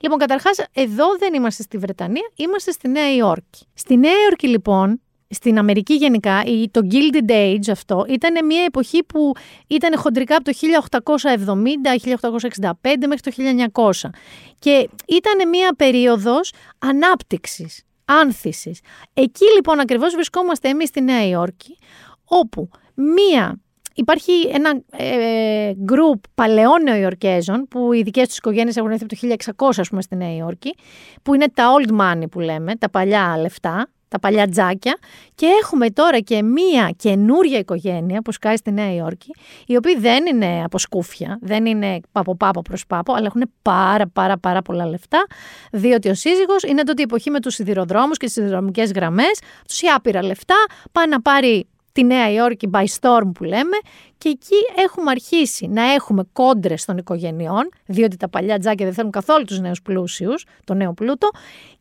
Λοιπόν, 0.00 0.18
καταρχάς, 0.18 0.64
εδώ 0.72 1.04
δεν 1.18 1.34
είμαστε 1.34 1.62
στη 1.62 1.78
Βρετανία, 1.78 2.30
είμαστε 2.34 2.70
στη 2.70 2.88
Νέα 2.88 3.14
Υόρκη. 3.14 3.66
Στη 3.74 3.96
Νέα 3.96 4.12
Υόρκη, 4.24 4.48
λοιπόν, 4.48 5.00
στην 5.30 5.58
Αμερική 5.58 5.94
γενικά, 5.94 6.42
η- 6.44 6.68
το 6.70 6.80
Gilded 6.90 7.30
Age 7.30 7.70
αυτό 7.70 8.04
ήταν 8.08 8.46
μια 8.46 8.64
εποχή 8.64 9.04
που 9.04 9.32
ήταν 9.66 9.98
χοντρικά 9.98 10.36
από 10.36 10.44
το 10.44 10.52
1870-1865 10.52 13.06
μέχρι 13.06 13.20
το 13.22 13.30
1900 13.30 14.10
και 14.58 14.88
ήταν 15.06 15.48
μια 15.48 15.74
περίοδος 15.76 16.52
ανάπτυξης. 16.78 17.80
άνθησης. 18.08 18.80
Εκεί 19.14 19.44
λοιπόν 19.54 19.80
ακριβώς 19.80 20.14
βρισκόμαστε 20.14 20.68
εμείς 20.68 20.88
στη 20.88 21.00
Νέα 21.00 21.28
Υόρκη, 21.28 21.78
όπου 22.24 22.68
μία 22.94 23.60
Υπάρχει 23.98 24.32
ένα 24.52 24.80
ε, 24.90 25.72
γκρουπ 25.84 26.24
παλαιών 26.34 26.82
Νεοϊορκέζων 26.82 27.66
που 27.70 27.92
οι 27.92 28.02
δικές 28.02 28.28
τους 28.28 28.36
οικογένειες 28.36 28.76
έχουν 28.76 28.90
έρθει 28.90 29.04
από 29.04 29.14
το 29.14 29.20
1600 29.56 29.80
ας 29.80 29.88
πούμε, 29.88 30.02
στη 30.02 30.16
Νέα 30.16 30.34
Υόρκη, 30.36 30.74
που 31.22 31.34
είναι 31.34 31.46
τα 31.54 31.64
old 31.76 31.90
money 32.00 32.24
που 32.30 32.40
λέμε, 32.40 32.76
τα 32.76 32.90
παλιά 32.90 33.36
λεφτά, 33.40 33.88
τα 34.08 34.18
παλιά 34.18 34.48
τζάκια. 34.48 34.96
Και 35.34 35.46
έχουμε 35.62 35.90
τώρα 35.90 36.18
και 36.18 36.42
μία 36.42 36.90
καινούρια 36.96 37.58
οικογένεια 37.58 38.22
που 38.22 38.32
σκάει 38.32 38.56
στη 38.56 38.72
Νέα 38.72 38.94
Υόρκη, 38.94 39.34
οι 39.66 39.76
οποίοι 39.76 39.98
δεν 39.98 40.26
είναι 40.26 40.62
από 40.64 40.78
σκούφια, 40.78 41.38
δεν 41.40 41.66
είναι 41.66 42.00
από 42.12 42.36
πάπο 42.36 42.62
προς 42.62 42.86
πάπο, 42.86 43.12
αλλά 43.12 43.26
έχουν 43.26 43.50
πάρα 43.62 44.06
πάρα 44.12 44.38
πάρα 44.38 44.62
πολλά 44.62 44.86
λεφτά, 44.86 45.26
διότι 45.72 46.08
ο 46.08 46.14
σύζυγος 46.14 46.62
είναι 46.62 46.82
τότε 46.82 47.00
η 47.00 47.04
εποχή 47.04 47.30
με 47.30 47.40
τους 47.40 47.54
σιδηροδρόμους 47.54 48.16
και 48.16 48.24
τις 48.24 48.34
σιδηροδρομικές 48.34 48.92
γραμμές, 48.92 49.40
τους 49.68 49.80
άπειρα 49.94 50.22
λεφτά, 50.22 50.64
πάει 50.92 51.08
να 51.08 51.20
πάρει 51.22 51.66
τη 51.96 52.04
Νέα 52.04 52.32
Υόρκη 52.32 52.70
by 52.72 52.84
storm 53.00 53.30
που 53.34 53.44
λέμε 53.44 53.76
και 54.18 54.28
εκεί 54.28 54.54
έχουμε 54.84 55.10
αρχίσει 55.10 55.66
να 55.66 55.92
έχουμε 55.92 56.24
κόντρες 56.32 56.84
των 56.84 56.96
οικογενειών, 56.96 57.68
διότι 57.86 58.16
τα 58.16 58.28
παλιά 58.28 58.58
τζάκια 58.58 58.84
δεν 58.84 58.94
θέλουν 58.94 59.10
καθόλου 59.10 59.44
τους 59.44 59.60
νέους 59.60 59.82
πλούσιους, 59.82 60.46
το 60.64 60.74
νέο 60.74 60.92
πλούτο, 60.92 61.30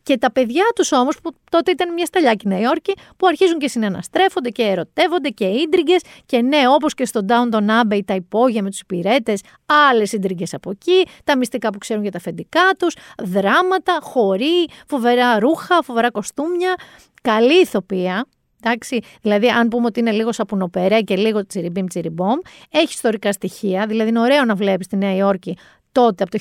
και 0.04 0.18
τα 0.18 0.32
παιδιά 0.32 0.64
τους 0.76 0.92
όμως, 0.92 1.20
που 1.22 1.32
τότε 1.52 1.72
ήταν 1.72 1.94
μια 1.94 2.06
σταλιάκη 2.06 2.48
Νέα 2.48 2.60
Υόρκη, 2.60 2.94
που 3.18 3.28
αρχίζουν 3.28 3.60
και 3.60 3.68
συναναστρέφονται 3.68 4.50
και 4.50 4.64
ερωτεύονται 4.64 5.30
και 5.30 5.46
ίντριγκες 5.46 6.02
και 6.26 6.42
ναι, 6.42 6.68
όπως 6.68 6.94
και 6.94 7.06
στο 7.06 7.22
Downton 7.28 7.66
Abbey 7.82 8.00
τα 8.06 8.14
υπόγεια 8.14 8.64
με 8.64 8.70
τους 8.70 8.80
υπηρέτες, 8.80 9.42
άλλες 9.90 10.12
ίντριγκες 10.12 10.54
από 10.54 10.70
εκεί, 10.70 11.06
τα 11.24 11.38
μυστικά 11.38 11.70
που 11.70 11.78
ξέρουν 11.78 12.02
για 12.02 12.12
τα 12.12 12.18
αφεντικά 12.18 12.76
τους, 12.80 12.96
δράματα, 13.24 14.00
χωρί, 14.02 14.68
φοβερά 14.88 15.40
ρούχα, 15.40 15.82
φοβερά 15.84 16.12
κοστούμια, 16.12 16.76
καλή 17.22 17.62
ηθοποιία, 17.62 18.26
Εντάξει, 18.68 19.00
δηλαδή, 19.22 19.48
αν 19.48 19.68
πούμε 19.68 19.86
ότι 19.86 20.00
είναι 20.00 20.12
λίγο 20.12 20.32
σαπουνοπερέ 20.32 21.02
και 21.02 21.16
λίγο 21.16 21.46
τσιριμπίμ 21.46 21.86
τσιριμπόμ, 21.86 22.38
έχει 22.72 22.94
ιστορικά 22.94 23.32
στοιχεία. 23.32 23.86
Δηλαδή, 23.88 24.10
είναι 24.10 24.20
ωραίο 24.20 24.46
να 24.46 24.56
βλέπεις 24.56 24.88
τη 24.88 24.96
Νέα 24.96 25.16
Υόρκη 25.16 25.58
τότε, 25.92 26.24
από 26.24 26.32
το 26.32 26.38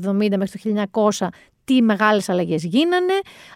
1870 0.00 0.36
μέχρι 0.36 0.60
το 0.60 0.84
1900, 1.18 1.28
τι 1.68 1.82
μεγάλες 1.82 2.28
αλλαγές 2.28 2.64
γίνανε 2.64 3.12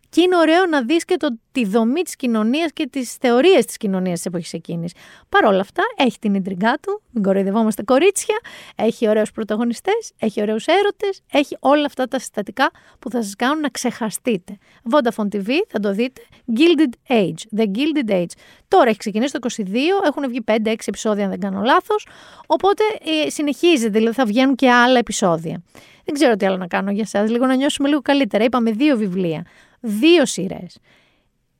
και 0.09 0.21
είναι 0.21 0.37
ωραίο 0.37 0.67
να 0.67 0.83
δεις 0.83 1.05
και 1.05 1.17
το, 1.17 1.39
τη 1.53 1.65
δομή 1.65 2.03
της 2.03 2.17
κοινωνίας 2.17 2.73
και 2.73 2.87
τις 2.87 3.13
θεωρίες 3.15 3.65
της 3.65 3.77
κοινωνίας 3.77 4.17
της 4.17 4.27
εποχής 4.27 4.53
εκείνης. 4.53 4.93
Παρ' 5.29 5.45
όλα 5.45 5.61
αυτά 5.61 5.83
έχει 5.97 6.19
την 6.19 6.35
ιντριγκά 6.35 6.79
του, 6.83 7.03
μην 7.11 7.23
κοροϊδευόμαστε 7.23 7.83
κορίτσια, 7.83 8.41
έχει 8.77 9.09
ωραίους 9.09 9.31
πρωταγωνιστές, 9.31 10.13
έχει 10.19 10.41
ωραίους 10.41 10.67
έρωτες, 10.67 11.23
έχει 11.33 11.57
όλα 11.61 11.85
αυτά 11.85 12.07
τα 12.07 12.19
συστατικά 12.19 12.71
που 12.99 13.11
θα 13.11 13.23
σας 13.23 13.37
κάνουν 13.37 13.61
να 13.61 13.69
ξεχαστείτε. 13.69 14.59
Vodafone 14.91 15.35
TV 15.35 15.49
θα 15.69 15.81
το 15.81 15.93
δείτε, 15.93 16.23
Gilded 16.57 17.13
Age, 17.13 17.59
The 17.59 17.65
Gilded 17.65 18.11
Age. 18.11 18.35
Τώρα 18.69 18.89
έχει 18.89 18.99
ξεκινήσει 18.99 19.33
το 19.33 19.39
22, 19.57 19.63
έχουν 20.07 20.29
βγει 20.29 20.45
5-6 20.47 20.75
επεισόδια 20.85 21.25
αν 21.25 21.31
δεν 21.31 21.41
κάνω 21.41 21.63
λάθος, 21.63 22.07
οπότε 22.47 22.83
ε, 23.25 23.31
συνεχίζεται, 23.31 23.99
δηλαδή 23.99 24.17
θα 24.17 24.25
βγαίνουν 24.25 24.55
και 24.55 24.71
άλλα 24.71 24.99
επεισόδια. 24.99 25.63
Δεν 26.05 26.14
ξέρω 26.14 26.36
τι 26.36 26.46
άλλο 26.46 26.57
να 26.57 26.66
κάνω 26.66 26.90
για 26.90 27.03
εσάς. 27.03 27.30
Λίγο 27.30 27.46
να 27.46 27.55
νιώσουμε 27.55 27.88
λίγο 27.88 28.00
καλύτερα. 28.00 28.44
Είπαμε 28.44 28.70
δύο 28.70 28.96
βιβλία, 28.96 29.46
δύο 29.80 30.26
σειρές. 30.26 30.78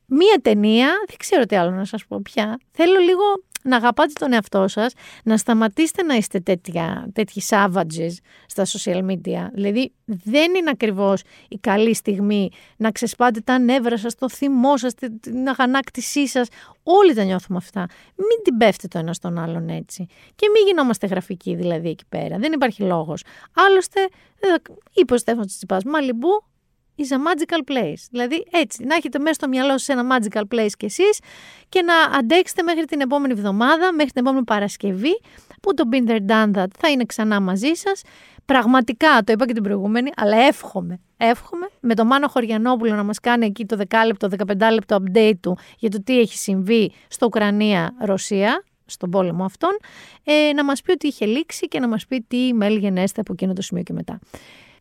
Μία 0.07 0.38
ταινία, 0.43 0.86
δεν 1.07 1.16
ξέρω 1.18 1.45
τι 1.45 1.57
άλλο 1.57 1.70
να 1.70 1.84
σας 1.84 2.07
πω 2.07 2.20
πια. 2.22 2.59
Θέλω 2.70 2.99
λίγο 2.99 3.22
να 3.63 3.77
αγαπάτε 3.77 4.13
τον 4.19 4.33
εαυτό 4.33 4.69
σας, 4.69 4.93
να 5.25 5.37
σταματήσετε 5.37 6.03
να 6.03 6.15
είστε 6.15 6.41
τέτοια, 6.41 7.09
τέτοιοι 7.13 7.43
savages 7.49 8.13
στα 8.47 8.65
social 8.65 9.11
media. 9.11 9.47
Δηλαδή, 9.53 9.93
δεν 10.05 10.55
είναι 10.55 10.71
ακριβώς 10.71 11.23
η 11.49 11.59
καλή 11.59 11.95
στιγμή 11.95 12.51
να 12.77 12.91
ξεσπάτε 12.91 13.41
τα 13.41 13.59
νεύρα 13.59 13.99
σας, 13.99 14.15
το 14.15 14.29
θυμό 14.29 14.77
σας, 14.77 14.95
την 15.21 15.49
αγανάκτησή 15.49 16.29
σας. 16.29 16.49
Όλοι 16.83 17.15
τα 17.15 17.25
νιώθουμε 17.25 17.59
αυτά. 17.59 17.81
Μην 18.17 18.43
την 18.45 18.57
πέφτετε 18.57 18.89
το 18.89 18.99
ένα 18.99 19.13
στον 19.13 19.39
άλλον 19.39 19.69
έτσι. 19.69 20.07
Και 20.35 20.47
μην 20.53 20.67
γινόμαστε 20.67 21.07
γραφικοί 21.07 21.55
δηλαδή 21.55 21.89
εκεί 21.89 22.05
πέρα. 22.09 22.39
Δεν 22.39 22.53
υπάρχει 22.53 22.83
λόγος. 22.83 23.23
Άλλωστε, 23.55 24.09
είπε 24.93 25.15
ο 25.15 25.19
Στέφανο 25.19 25.45
Τσιπάς, 25.45 25.85
Μαλιμπού 25.85 26.45
is 26.99 27.12
a 27.12 27.18
magical 27.18 27.72
place. 27.72 28.07
Δηλαδή 28.11 28.47
έτσι, 28.51 28.84
να 28.84 28.95
έχετε 28.95 29.18
μέσα 29.18 29.34
στο 29.34 29.49
μυαλό 29.49 29.78
σας 29.78 29.88
ένα 29.88 30.18
magical 30.18 30.43
place 30.55 30.70
κι 30.78 30.84
εσείς 30.84 31.18
και 31.68 31.82
να 31.82 32.18
αντέξετε 32.18 32.62
μέχρι 32.62 32.84
την 32.84 33.01
επόμενη 33.01 33.32
εβδομάδα, 33.32 33.93
μέχρι 33.93 34.12
την 34.12 34.22
επόμενη 34.22 34.45
Παρασκευή, 34.45 35.20
που 35.61 35.74
το 35.74 35.84
Been 35.93 36.11
There 36.11 36.30
Done 36.30 36.57
That 36.57 36.66
θα 36.78 36.88
είναι 36.90 37.05
ξανά 37.05 37.40
μαζί 37.40 37.72
σας. 37.74 38.03
Πραγματικά, 38.45 39.22
το 39.24 39.32
είπα 39.32 39.47
και 39.47 39.53
την 39.53 39.62
προηγούμενη, 39.62 40.11
αλλά 40.16 40.36
εύχομαι, 40.36 41.01
εύχομαι 41.16 41.68
με 41.80 41.95
το 41.95 42.05
Μάνο 42.05 42.28
Χωριανόπουλο 42.28 42.95
να 42.95 43.03
μας 43.03 43.20
κάνει 43.20 43.47
εκεί 43.47 43.66
το 43.66 43.76
10 43.88 43.97
λεπτό, 44.07 44.28
15 44.28 44.72
λεπτό 44.72 44.97
update 45.03 45.38
του 45.40 45.59
για 45.78 45.90
το 45.90 46.03
τι 46.03 46.18
έχει 46.18 46.36
συμβεί 46.36 46.93
στο 47.09 47.26
Ουκρανία-Ρωσία, 47.26 48.64
στον 48.86 49.11
πόλεμο 49.11 49.45
αυτόν, 49.45 49.70
ε, 50.24 50.53
να 50.53 50.64
μας 50.64 50.82
πει 50.82 50.90
ότι 50.90 51.07
είχε 51.07 51.26
λήξει 51.26 51.68
και 51.68 51.80
να 51.80 51.88
μας 51.88 52.07
πει 52.07 52.24
τι 52.28 52.51
email 52.53 52.76
γενέστε 52.78 53.20
από 53.20 53.32
εκείνο 53.32 53.53
το 53.53 53.62
σημείο 53.62 53.82
και 53.82 53.93
μετά. 53.93 54.18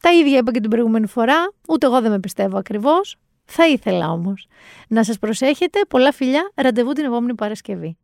Τα 0.01 0.11
ίδια 0.11 0.37
είπα 0.37 0.51
και 0.51 0.59
την 0.59 0.69
προηγούμενη 0.69 1.07
φορά, 1.07 1.53
ούτε 1.67 1.85
εγώ 1.85 2.01
δεν 2.01 2.11
με 2.11 2.19
πιστεύω 2.19 2.57
ακριβώς. 2.57 3.15
Θα 3.45 3.67
ήθελα 3.67 4.11
όμως. 4.11 4.47
Να 4.87 5.03
σας 5.03 5.19
προσέχετε, 5.19 5.79
πολλά 5.87 6.11
φιλιά, 6.11 6.51
ραντεβού 6.55 6.91
την 6.91 7.05
επόμενη 7.05 7.35
Παρασκευή. 7.35 7.97